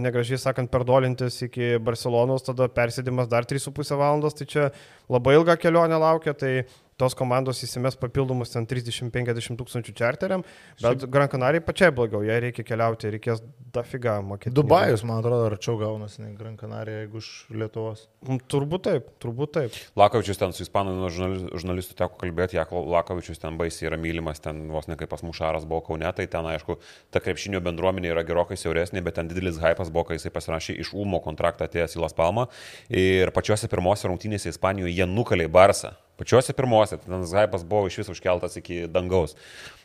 negražiai 0.03 0.41
sakant 0.41 0.71
perdolintis 0.73 1.39
iki 1.47 1.75
Barcelonos, 1.84 2.45
tada 2.47 2.69
persėdimas 2.73 3.31
dar 3.31 3.47
3,5 3.49 3.95
valandos, 3.99 4.38
tai 4.38 4.49
čia 4.49 4.69
labai 5.11 5.38
ilga 5.38 5.57
kelionė 5.59 5.99
laukia, 6.01 6.35
tai 6.38 6.53
tos 6.99 7.15
komandos 7.18 7.64
įsimes 7.65 7.98
papildomus 7.99 8.53
ten 8.53 8.68
30-50 8.70 9.57
tūkstančių 9.60 9.95
čarteriam, 9.98 10.44
bet 10.82 11.06
Gran 11.11 11.30
Canaria 11.32 11.61
pačiai 11.64 11.91
blogiau, 11.95 12.24
jai 12.26 12.40
reikia 12.44 12.65
keliauti, 12.68 13.11
reikės 13.14 13.41
dafiga 13.74 14.20
mokėti. 14.26 14.53
Dubajus, 14.53 15.03
man 15.07 15.22
atrodo, 15.24 15.48
arčiau 15.49 15.78
gaunasi 15.82 16.22
nei 16.22 16.36
Gran 16.38 16.57
Canaria, 16.60 17.03
jeigu 17.03 17.22
iš 17.24 17.30
Lietuvos. 17.53 18.06
Mm, 18.28 18.41
Turbūt 18.52 18.86
taip, 18.86 19.07
turbūt 19.24 19.53
taip. 19.57 19.78
Lakovičius 19.99 20.40
ten 20.40 20.53
su 20.53 20.64
ispanų 20.65 21.10
žurnali- 21.10 21.49
žurnalistu 21.57 21.98
teko 21.98 22.20
kalbėti, 22.22 22.60
Jako 22.60 22.84
Lakovičius 22.94 23.41
ten 23.41 23.57
baisiai 23.57 23.90
yra 23.90 23.98
mylimas, 23.98 24.40
ten 24.44 24.68
vos 24.72 24.88
ne 24.88 24.95
kaip 24.99 25.10
pas 25.10 25.24
Mušaras 25.26 25.65
buvo 25.65 25.82
Kaune, 25.88 26.11
tai 26.14 26.28
ten 26.28 26.45
aišku, 26.53 26.78
ta 27.11 27.20
krepšinio 27.24 27.64
bendruomenė 27.65 28.14
yra 28.14 28.24
gerokai 28.28 28.57
siauresnė, 28.60 29.02
bet 29.03 29.18
ten 29.18 29.28
didelis 29.32 29.57
hypas 29.64 29.90
buvo, 29.90 30.06
kai 30.11 30.20
jisai 30.20 30.32
pasirašė 30.36 30.78
iš 30.84 30.94
Ulmo 30.94 31.20
kontraktą 31.24 31.65
atėjęs 31.68 31.98
į 31.98 32.03
Las 32.06 32.14
Palmą 32.14 32.48
ir 32.94 33.32
pačiuose 33.34 33.68
pirmose 33.72 34.07
rungtynėse 34.07 34.53
Ispanijoje 34.53 34.94
jie 34.94 35.10
nukalė 35.10 35.49
Barsą. 35.49 35.95
Pačiuose 36.19 36.53
pirmose, 36.53 36.99
ten 37.02 37.23
tas 37.23 37.34
hypas 37.34 37.64
buvo 37.65 37.90
iš 37.90 38.03
vis 38.03 38.11
užkeltas 38.14 38.60
iki 38.60 38.84
dangaus. 38.91 39.34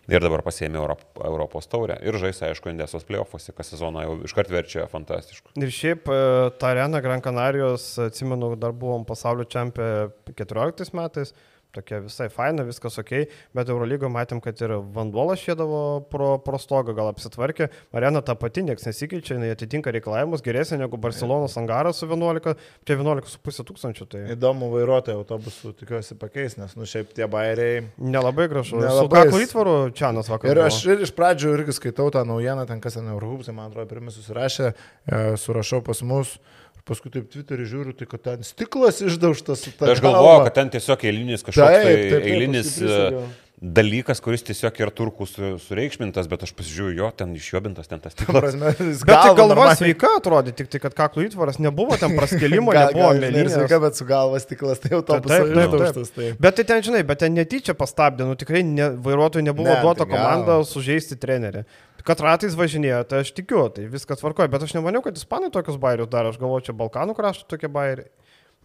Ir 0.09 0.25
dabar 0.25 0.41
pasėmė 0.41 0.81
Europ, 0.81 1.03
Europos 1.21 1.69
taurę. 1.69 1.99
Ir 2.01 2.17
žais, 2.21 2.39
aišku, 2.47 2.71
Indesos 2.73 3.05
playoffuose, 3.09 3.53
kas 3.57 3.69
sezoną 3.75 4.07
jau 4.07 4.15
iškart 4.25 4.49
verčia 4.53 4.87
fantastišku. 4.89 5.53
Ir 5.61 5.73
šiaip 5.75 6.09
e, 6.09 6.21
ta 6.61 6.71
arena 6.73 7.03
Gran 7.05 7.21
Canarijos, 7.25 7.91
atsimenu, 8.07 8.55
dar 8.61 8.73
buvom 8.73 9.05
pasaulio 9.09 9.45
čempė 9.53 10.09
14 10.33 10.97
metais, 10.97 11.35
tokia 11.79 12.03
visai 12.05 12.29
faina, 12.35 12.67
viskas 12.69 12.99
ok, 13.01 13.13
bet 13.57 13.71
Eurolygo 13.73 14.11
matėm, 14.13 14.43
kad 14.45 14.59
ir 14.67 14.77
vanduolas 14.95 15.41
šėdavo 15.47 15.81
pro, 16.13 16.35
pro 16.45 16.59
stogą, 16.61 16.93
gal 16.99 17.09
apsitvarkė, 17.15 17.71
arena 17.97 18.21
ta 18.23 18.35
pati, 18.39 18.63
niekas 18.67 18.87
nesikeičia, 18.91 19.39
jinai 19.39 19.53
atitinka 19.55 19.95
reikalavimus, 19.95 20.43
geresnė 20.45 20.81
negu 20.85 20.99
Barcelonos 21.01 21.57
angaras 21.61 22.03
su 22.03 22.09
11, 22.11 22.55
čia 22.85 22.99
11,5 22.99 23.65
tūkstančių, 23.71 24.09
tai 24.13 24.25
Įdomu 24.35 24.69
vairuotojai 24.75 25.17
autobusų, 25.23 25.73
tikiuosi 25.81 26.19
pakeis, 26.21 26.59
nes, 26.61 26.75
nu, 26.79 26.87
šiaip 26.89 27.15
tie 27.17 27.27
bairiai. 27.31 27.85
nelabai 27.99 28.49
gražu. 28.51 28.77
Nelabai 28.83 29.07
Su 29.07 29.09
kaklo 29.15 29.39
jis- 29.41 29.49
įtvaru 29.53 29.75
Čianas 29.95 30.29
vakar. 30.33 30.51
Ir 30.53 30.63
aš 30.67 30.81
ir 30.91 31.03
iš 31.07 31.13
pradžių 31.17 31.55
irgi 31.59 31.75
skaitau 31.79 32.11
tą 32.15 32.25
naujieną, 32.29 32.67
ten 32.67 32.81
kas 32.81 32.95
ten 32.99 33.07
Eurohubsai, 33.15 33.55
man 33.55 33.71
atrodo, 33.71 33.89
pirmi 33.95 34.11
susirašė, 34.15 34.73
e, 35.07 35.23
surašau 35.41 35.83
pas 35.87 36.03
mus. 36.03 36.39
ir 36.39 36.58
Paskui 36.89 37.13
taip 37.13 37.27
Twitterį 37.33 37.67
žiūriu, 37.69 37.93
tai 37.99 38.07
kad 38.09 38.23
ten 38.25 38.47
stiklas 38.49 39.03
išdaužtas. 39.05 39.67
Tai 39.77 39.93
aš 39.93 40.01
galva. 40.01 40.17
galvoju, 40.23 40.47
kad 40.49 40.55
ten 40.63 40.73
tiesiog 40.79 41.05
eilinis 41.11 41.45
kažkoks 41.45 41.61
Taip, 41.69 41.85
tai 41.85 41.93
taip, 41.93 42.09
taip, 42.17 42.27
eilinis 42.33 42.71
prisegiau. 42.79 43.27
dalykas, 43.59 44.21
kuris 44.23 44.45
tiesiog 44.47 44.77
yra 44.85 44.93
turkų 44.95 45.27
su, 45.27 45.49
sureikšmintas, 45.65 46.29
bet 46.31 46.45
aš 46.47 46.53
pasižiūriu, 46.55 46.95
jo, 47.01 47.09
ten 47.19 47.33
išjobintas, 47.35 47.89
ten 47.91 47.99
tas 48.01 48.15
Ta 48.15 48.23
tikras. 48.23 48.55
Bet 48.55 48.79
tai 48.79 49.33
galva 49.35 49.35
galva 49.41 49.65
sveika 49.75 50.13
atrodė, 50.21 50.55
tik 50.61 50.71
tai, 50.71 50.79
kad 50.85 50.95
kaklų 50.95 51.27
įtvaras 51.27 51.59
nebuvo, 51.59 51.99
ten 51.99 52.15
praskelimo 52.17 52.71
Gal- 52.77 52.93
nebuvo, 52.93 53.09
gal, 53.09 53.19
žinai, 53.19 53.33
ir 53.33 53.35
mėlynės. 53.41 53.57
sveika, 53.59 53.81
bet 53.83 53.99
su 53.99 54.07
galva 54.09 54.39
stiklas, 54.45 54.79
tai 54.85 54.93
taip. 54.95 55.27
uždaužtas. 55.59 56.15
Tai. 56.15 56.31
Bet 56.47 56.61
tai 56.61 56.67
ten, 56.71 56.87
žinai, 56.87 57.03
bet 57.11 57.19
ten 57.25 57.35
netyčia 57.35 57.75
pastabdė, 57.75 58.29
nu 58.31 58.39
tikrai 58.39 58.63
ne, 58.63 58.93
vairuotojui 59.03 59.45
nebuvo 59.51 59.75
Ne, 59.75 59.83
duota 59.83 60.07
tai 60.07 60.13
komanda 60.15 60.61
sužeisti 60.65 61.19
trenerį. 61.19 61.67
Kad 62.09 62.23
ratais 62.25 62.55
važinėjo, 62.57 63.03
tai 63.05 63.19
aš 63.21 63.35
tikiu, 63.37 63.67
tai 63.69 63.85
viskas 63.93 64.23
tvarkoja, 64.23 64.49
bet 64.49 64.63
aš 64.65 64.73
nemaniau, 64.73 65.03
kad 65.05 65.19
ispanai 65.19 65.51
tokius 65.53 65.77
bairius 65.81 66.09
daro, 66.09 66.31
aš 66.33 66.39
galvoju, 66.41 66.65
čia 66.71 66.75
Balkanų 66.79 67.13
krašto 67.19 67.45
tokie 67.51 67.69
bairiai. 67.69 68.09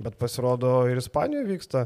Bet 0.01 0.15
pasirodo 0.17 0.87
ir 0.89 0.97
Ispanijoje 0.97 1.45
vyksta. 1.45 1.81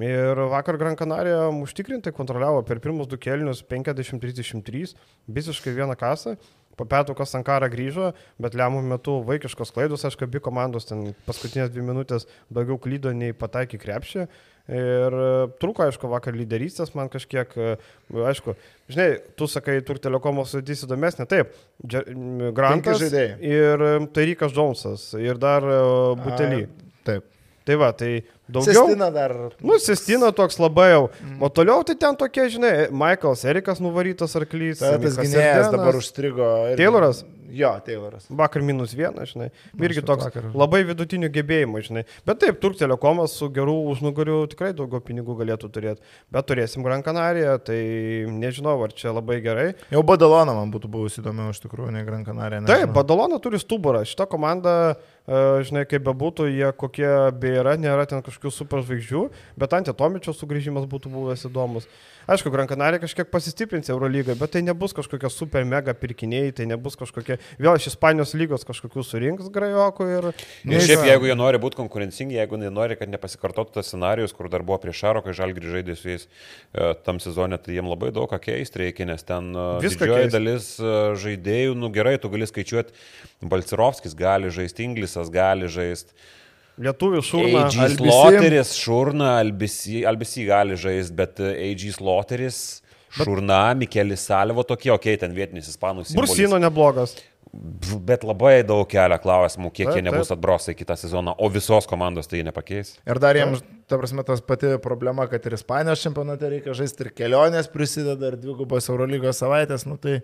Ir 0.00 0.40
vakar 0.50 0.78
Gran 0.80 0.96
Canaria 0.98 1.44
užtikrintai 1.52 2.10
kontroliavo 2.16 2.64
per 2.66 2.80
pirmus 2.82 3.06
du 3.10 3.20
kelnius 3.20 3.60
50-33, 3.68 4.96
visiškai 5.30 5.76
vieną 5.76 5.94
kasą. 6.00 6.34
Po 6.80 6.86
pietų 6.88 7.14
kas 7.14 7.36
Ankara 7.36 7.68
grįžo, 7.70 8.14
bet 8.40 8.56
lemų 8.56 8.80
metu 8.88 9.18
vaikiškos 9.28 9.74
klaidos, 9.76 10.06
aišku, 10.08 10.24
abi 10.24 10.40
komandos 10.40 10.88
ten 10.88 11.10
paskutinės 11.26 11.70
dvi 11.70 11.84
minutės 11.84 12.24
daugiau 12.48 12.80
klydo 12.80 13.12
nei 13.12 13.36
pataikė 13.36 13.78
krepšį. 13.84 14.26
Ir 14.70 15.14
e, 15.18 15.30
trūko, 15.58 15.82
aišku, 15.88 16.06
vakar 16.12 16.36
lyderystės 16.38 16.92
man 16.94 17.10
kažkiek, 17.10 17.50
e, 17.58 17.72
aišku, 18.30 18.54
žinai, 18.92 19.08
tu 19.34 19.48
sakai, 19.50 19.80
tur 19.86 19.98
telekomo 20.02 20.44
sudėtis 20.46 20.84
įdomesnė, 20.86 21.26
taip, 21.30 21.56
Grantas 21.82 23.02
ir 23.02 23.82
e, 23.82 23.92
Tarikas 24.14 24.54
Džonsas 24.54 25.08
ir 25.18 25.40
dar 25.42 25.66
Butelį. 26.22 26.66
Taip. 27.02 27.26
Tai 27.66 27.76
va, 27.78 27.92
tai 27.94 28.24
daugiau. 28.52 28.86
Sestina 28.86 29.10
dar. 29.14 29.34
Nu, 29.60 29.78
Sestina 29.82 30.32
toks 30.32 30.58
labai 30.62 30.90
jau. 30.92 31.04
O 31.40 31.48
toliau 31.48 31.82
tai 31.88 31.94
ten 31.96 32.16
tokie, 32.16 32.48
žinai, 32.52 32.88
Michaelas 32.92 33.44
Erikas 33.48 33.80
nuvarytas 33.80 34.36
arklys. 34.38 34.78
Ta, 34.84 34.98
tas 35.02 35.16
gynėjas 35.18 35.70
dabar 35.72 35.94
užstrigo. 35.98 36.50
irgi- 36.72 36.82
Tayloras? 36.84 37.24
Jo, 37.52 37.68
Tayloras. 37.84 38.24
Vakar 38.32 38.62
minus 38.64 38.94
vienas, 38.96 39.28
žinai. 39.34 39.50
Irgi 39.76 39.98
šiaip 40.00 40.06
toks 40.08 40.24
vakar. 40.24 40.46
labai 40.56 40.78
vidutinių 40.88 41.28
gebėjimų, 41.34 41.82
žinai. 41.84 42.04
Bet 42.24 42.38
taip, 42.40 42.56
Turk 42.62 42.78
Telekomas 42.80 43.34
su 43.36 43.50
gerų 43.52 43.74
užnugariu 43.92 44.46
tikrai 44.48 44.70
daugiau 44.72 45.02
pinigų 45.04 45.36
galėtų 45.36 45.68
turėti. 45.74 46.00
Bet 46.32 46.46
turėsim 46.48 46.80
Gran 46.82 47.02
Canariją, 47.04 47.58
tai 47.62 47.76
nežinau, 48.32 48.78
ar 48.82 48.94
čia 48.96 49.12
labai 49.12 49.42
gerai. 49.44 49.74
Jau 49.92 50.00
Badalona 50.02 50.54
man 50.56 50.72
būtų 50.72 50.88
buvusi 50.88 51.20
įdomiau 51.20 51.50
iš 51.52 51.60
tikrųjų, 51.66 51.92
ne 51.92 52.04
Gran 52.08 52.24
Canaria. 52.24 52.62
Taip, 52.64 52.88
nežinau. 52.88 52.94
Badalona 52.96 53.38
turi 53.44 53.60
stuburą. 53.60 54.00
Šita 54.08 54.24
komanda, 54.32 54.96
e, 55.28 55.42
žinai, 55.68 55.84
kaip 55.92 56.02
bebūtų, 56.08 56.48
jie 56.56 56.72
kokie 56.72 57.12
be 57.38 57.52
yra, 57.60 57.76
nėra 57.76 58.08
ten 58.08 58.22
kažkokių 58.42 58.50
superžvaigždžių, 58.56 59.22
bet 59.56 59.74
Antitomičio 59.76 60.34
sugrįžimas 60.34 60.88
būtų 60.90 61.10
buvęs 61.12 61.46
įdomus. 61.46 61.86
Aišku, 62.30 62.52
Gran 62.54 62.68
Canaria 62.70 63.00
kažkiek 63.02 63.26
pasistiprins 63.30 63.90
Eurolygai, 63.90 64.36
bet 64.38 64.52
tai 64.54 64.62
nebus 64.62 64.92
kažkokie 64.94 65.30
super 65.30 65.64
mega 65.66 65.90
pirkiniai, 65.94 66.52
tai 66.54 66.68
nebus 66.70 66.94
kažkokie, 66.94 67.38
vėl 67.58 67.74
iš 67.74 67.88
Ispanijos 67.90 68.34
lygos 68.38 68.62
kažkokių 68.66 69.02
surinks 69.02 69.48
grajokų 69.50 70.06
ir... 70.06 70.28
Ir 70.70 70.84
šiaip, 70.86 71.02
jeigu 71.08 71.26
jie 71.26 71.34
nori 71.34 71.58
būti 71.62 71.80
konkurencingi, 71.80 72.36
jeigu 72.38 72.60
jie 72.62 72.70
nori, 72.70 72.94
kad 72.98 73.10
nepasikartotų 73.10 73.74
tas 73.74 73.90
scenarius, 73.90 74.34
kur 74.36 74.50
dar 74.52 74.62
buvo 74.62 74.78
prieš 74.84 75.02
Šaro, 75.02 75.22
kai 75.24 75.34
Žalgirį 75.34 75.72
žaidė 75.74 75.96
su 75.98 76.12
jais 76.12 76.28
e, 76.28 76.92
tam 77.02 77.18
sezonė, 77.22 77.58
tai 77.58 77.74
jiem 77.74 77.90
labai 77.90 78.12
daug 78.14 78.30
ką 78.30 78.38
keisti 78.42 78.84
reikia, 78.84 79.08
nes 79.10 79.26
ten 79.26 79.50
e, 79.50 79.66
didžioji 79.82 80.30
dalis 80.30 80.76
e, 80.78 80.94
žaidėjų, 81.24 81.74
nu 81.82 81.90
gerai, 81.94 82.14
tu 82.22 82.30
gali 82.30 82.46
skaičiuoti, 82.46 82.94
Balcirovskis 83.42 84.14
gali 84.14 84.52
žaisti, 84.54 84.86
Inglisas 84.86 85.32
gali 85.34 85.66
žaisti. 85.66 86.14
Lietuvių 86.80 87.20
šūna. 87.26 87.66
AG 87.66 87.76
Albisi. 87.84 88.06
Sloteris, 88.08 88.70
Šurna, 88.80 89.34
Albisi, 89.42 89.98
Albisi 90.08 90.46
gali 90.48 90.78
žaisti, 90.80 91.16
bet 91.18 91.42
e, 91.42 91.52
AG 91.68 91.84
Sloteris, 91.98 92.62
Šurna, 93.12 93.74
Mikelis 93.76 94.24
Salvo 94.30 94.64
tokie, 94.64 94.92
okei, 94.94 95.16
okay, 95.16 95.20
ten 95.20 95.36
vietinis 95.36 95.68
ispanų 95.68 96.06
simbolis. 96.06 96.32
Bursino 96.32 96.60
neblogas. 96.62 97.18
Bet 97.52 98.22
labai 98.24 98.62
daug 98.64 98.86
kelia 98.88 99.18
klausimų, 99.20 99.68
kiek 99.76 99.90
Taip, 99.90 99.98
jie 99.98 100.02
nebus 100.06 100.30
atbrosai 100.32 100.72
kitą 100.72 100.96
sezoną, 100.96 101.34
o 101.36 101.50
visos 101.52 101.84
komandos 101.90 102.30
tai 102.30 102.40
nepakeis. 102.46 102.94
Ir 103.04 103.20
dar 103.20 103.36
jiems, 103.36 103.60
ta 103.92 103.98
prasme, 104.00 104.24
tas 104.24 104.40
pati 104.40 104.70
problema, 104.80 105.26
kad 105.28 105.44
ir 105.44 105.58
Ispanijos 105.58 106.00
čempionate 106.00 106.48
reikia 106.48 106.72
žaisti 106.78 107.04
ir 107.04 107.10
kelionės 107.18 107.68
prisideda, 107.68 108.32
ir 108.32 108.38
dvigubos 108.40 108.88
Eurolygos 108.88 109.42
savaitės. 109.44 109.84
Nu, 109.84 109.98
tai 110.00 110.22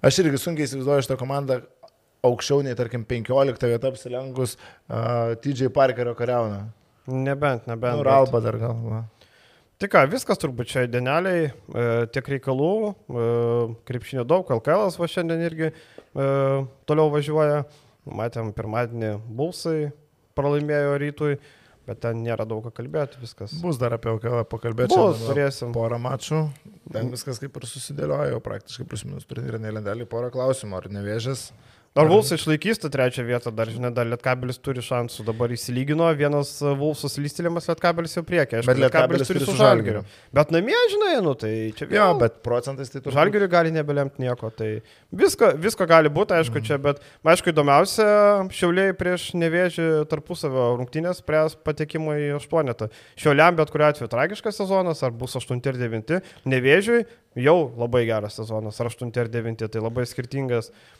aš 0.00 0.22
irgi 0.24 0.40
sunkiai 0.40 0.70
įsivaizduoju 0.70 1.04
šitą 1.04 1.20
komandą 1.20 1.60
aukščiau 2.26 2.64
nei, 2.66 2.76
tarkim, 2.78 3.06
15 3.08 3.70
vietą 3.70 3.94
apsilenkus 3.94 4.56
uh, 4.56 5.36
TJ 5.40 5.72
Parkerio 5.74 6.14
kariauną. 6.18 6.66
Nebent, 7.10 7.66
nebent. 7.66 7.96
Nu, 7.96 8.04
Ralba 8.06 8.40
dar 8.44 8.58
gal. 8.60 8.76
Va. 8.84 9.04
Tai 9.80 9.88
ką, 9.88 10.02
viskas 10.12 10.36
turbūt 10.36 10.68
čia 10.68 10.82
dieneliai, 10.92 11.46
e, 11.48 11.84
tiek 12.12 12.26
reikalų, 12.34 12.72
e, 12.92 13.28
krepšinio 13.88 14.26
daug, 14.28 14.50
LKL 14.58 14.90
va 15.00 15.08
šiandien 15.08 15.44
irgi 15.46 15.70
e, 15.70 16.26
toliau 16.84 17.08
važiuoja. 17.14 17.62
Matėm 18.10 18.50
pirmadienį 18.56 19.14
Bulsai 19.36 19.88
pralaimėjo 20.36 20.98
rytui, 21.00 21.38
bet 21.88 22.02
ten 22.04 22.20
nėra 22.24 22.44
daug 22.48 22.60
ką 22.66 22.74
kalbėti, 22.76 23.22
viskas. 23.24 23.54
Bus 23.64 23.80
dar 23.80 23.96
apie 23.96 24.12
OKL 24.12 24.44
pakalbėti. 24.52 24.92
Bus, 24.92 25.24
turėsim. 25.24 25.72
Porą 25.72 25.96
mačų. 26.00 26.42
Ten 26.92 27.08
viskas 27.12 27.40
kaip 27.40 27.56
ir 27.56 27.68
susidėliojo, 27.70 28.40
praktiškai 28.44 28.88
plius 28.88 29.06
minus 29.08 29.28
turnyrinė 29.30 29.72
lentelė. 29.78 30.08
Porą 30.12 30.28
klausimų, 30.34 30.76
ar 30.76 30.90
nevėžės. 30.92 31.50
Ar 31.98 32.06
Vulsai 32.06 32.36
išlaikys 32.38 32.78
tą 32.78 32.86
trečią 32.94 33.24
vietą, 33.26 33.50
dar 33.50 33.66
žinai, 33.66 33.88
dar 33.90 34.06
Lietkabelis 34.06 34.60
turi 34.62 34.78
šansų, 34.86 35.24
dabar 35.26 35.50
įsilygino, 35.50 36.06
vienas 36.14 36.52
Vulsus 36.78 37.16
lystėlimas 37.18 37.66
Lietkabelis 37.66 38.14
jau 38.14 38.22
priekį, 38.28 38.60
aišku, 38.60 38.70
Bet 38.70 38.78
Lietkabelis 38.78 39.26
turi 39.26 39.40
turi 39.40 39.48
su 39.48 39.56
Žalgiriu. 39.58 40.04
Žalgiriu. 40.04 40.30
Bet 40.38 40.52
namie, 40.54 40.76
žinai, 40.92 41.16
nu 41.26 41.32
tai 41.34 41.50
čia 41.74 41.88
vėl. 41.90 41.96
Jo, 41.98 42.04
bet 42.20 42.36
procentais 42.46 42.92
tai 42.92 43.00
turbūt. 43.00 43.16
Žalgiriui 43.16 43.50
gali 43.50 43.74
nebelemti 43.74 44.22
nieko, 44.22 44.52
tai 44.54 44.68
visko, 45.10 45.48
visko 45.58 45.88
gali 45.90 46.12
būti, 46.14 46.36
aišku, 46.38 46.62
čia, 46.68 46.78
bet, 46.84 47.02
aišku, 47.26 47.50
įdomiausia, 47.50 48.06
šiauliai 48.54 48.94
prieš 48.94 49.32
nevėžį 49.42 49.88
tarpusavio 50.14 50.68
rungtynės 50.78 51.24
pries 51.26 51.58
patekimo 51.58 52.14
į 52.14 52.30
aštuonetą. 52.38 52.92
Šiauliam 53.18 53.58
bet 53.58 53.74
kuriu 53.74 53.88
atveju 53.90 54.12
tragiškas 54.14 54.62
sezonas, 54.62 55.02
ar 55.02 55.10
bus 55.10 55.34
8 55.42 55.58
ir 55.58 55.82
9, 55.82 56.22
nevėžiui 56.54 57.02
jau 57.38 57.58
labai 57.78 58.06
geras 58.06 58.38
sezonas, 58.38 58.78
ar 58.78 58.90
8 58.90 59.10
ir 59.10 59.30
9, 59.30 59.68
tai 59.70 59.82
labai 59.82 60.06
skirtingas 60.06 60.70
mm, 60.70 60.99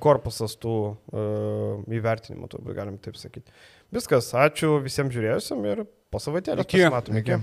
korpusas 0.00 0.54
tų 0.60 0.76
uh, 0.90 1.82
įvertinimų, 1.92 2.48
turbūt 2.52 2.76
galim 2.78 2.96
taip 3.02 3.18
sakyti. 3.20 3.52
Viskas, 3.92 4.30
ačiū 4.38 4.78
visiems 4.84 5.12
žiūrėjusim 5.12 5.66
ir 5.68 5.84
po 6.10 6.20
savaitėlės 6.22 6.64
Iki. 6.64 6.84
pasimatome. 6.86 7.22
Iki. 7.22 7.40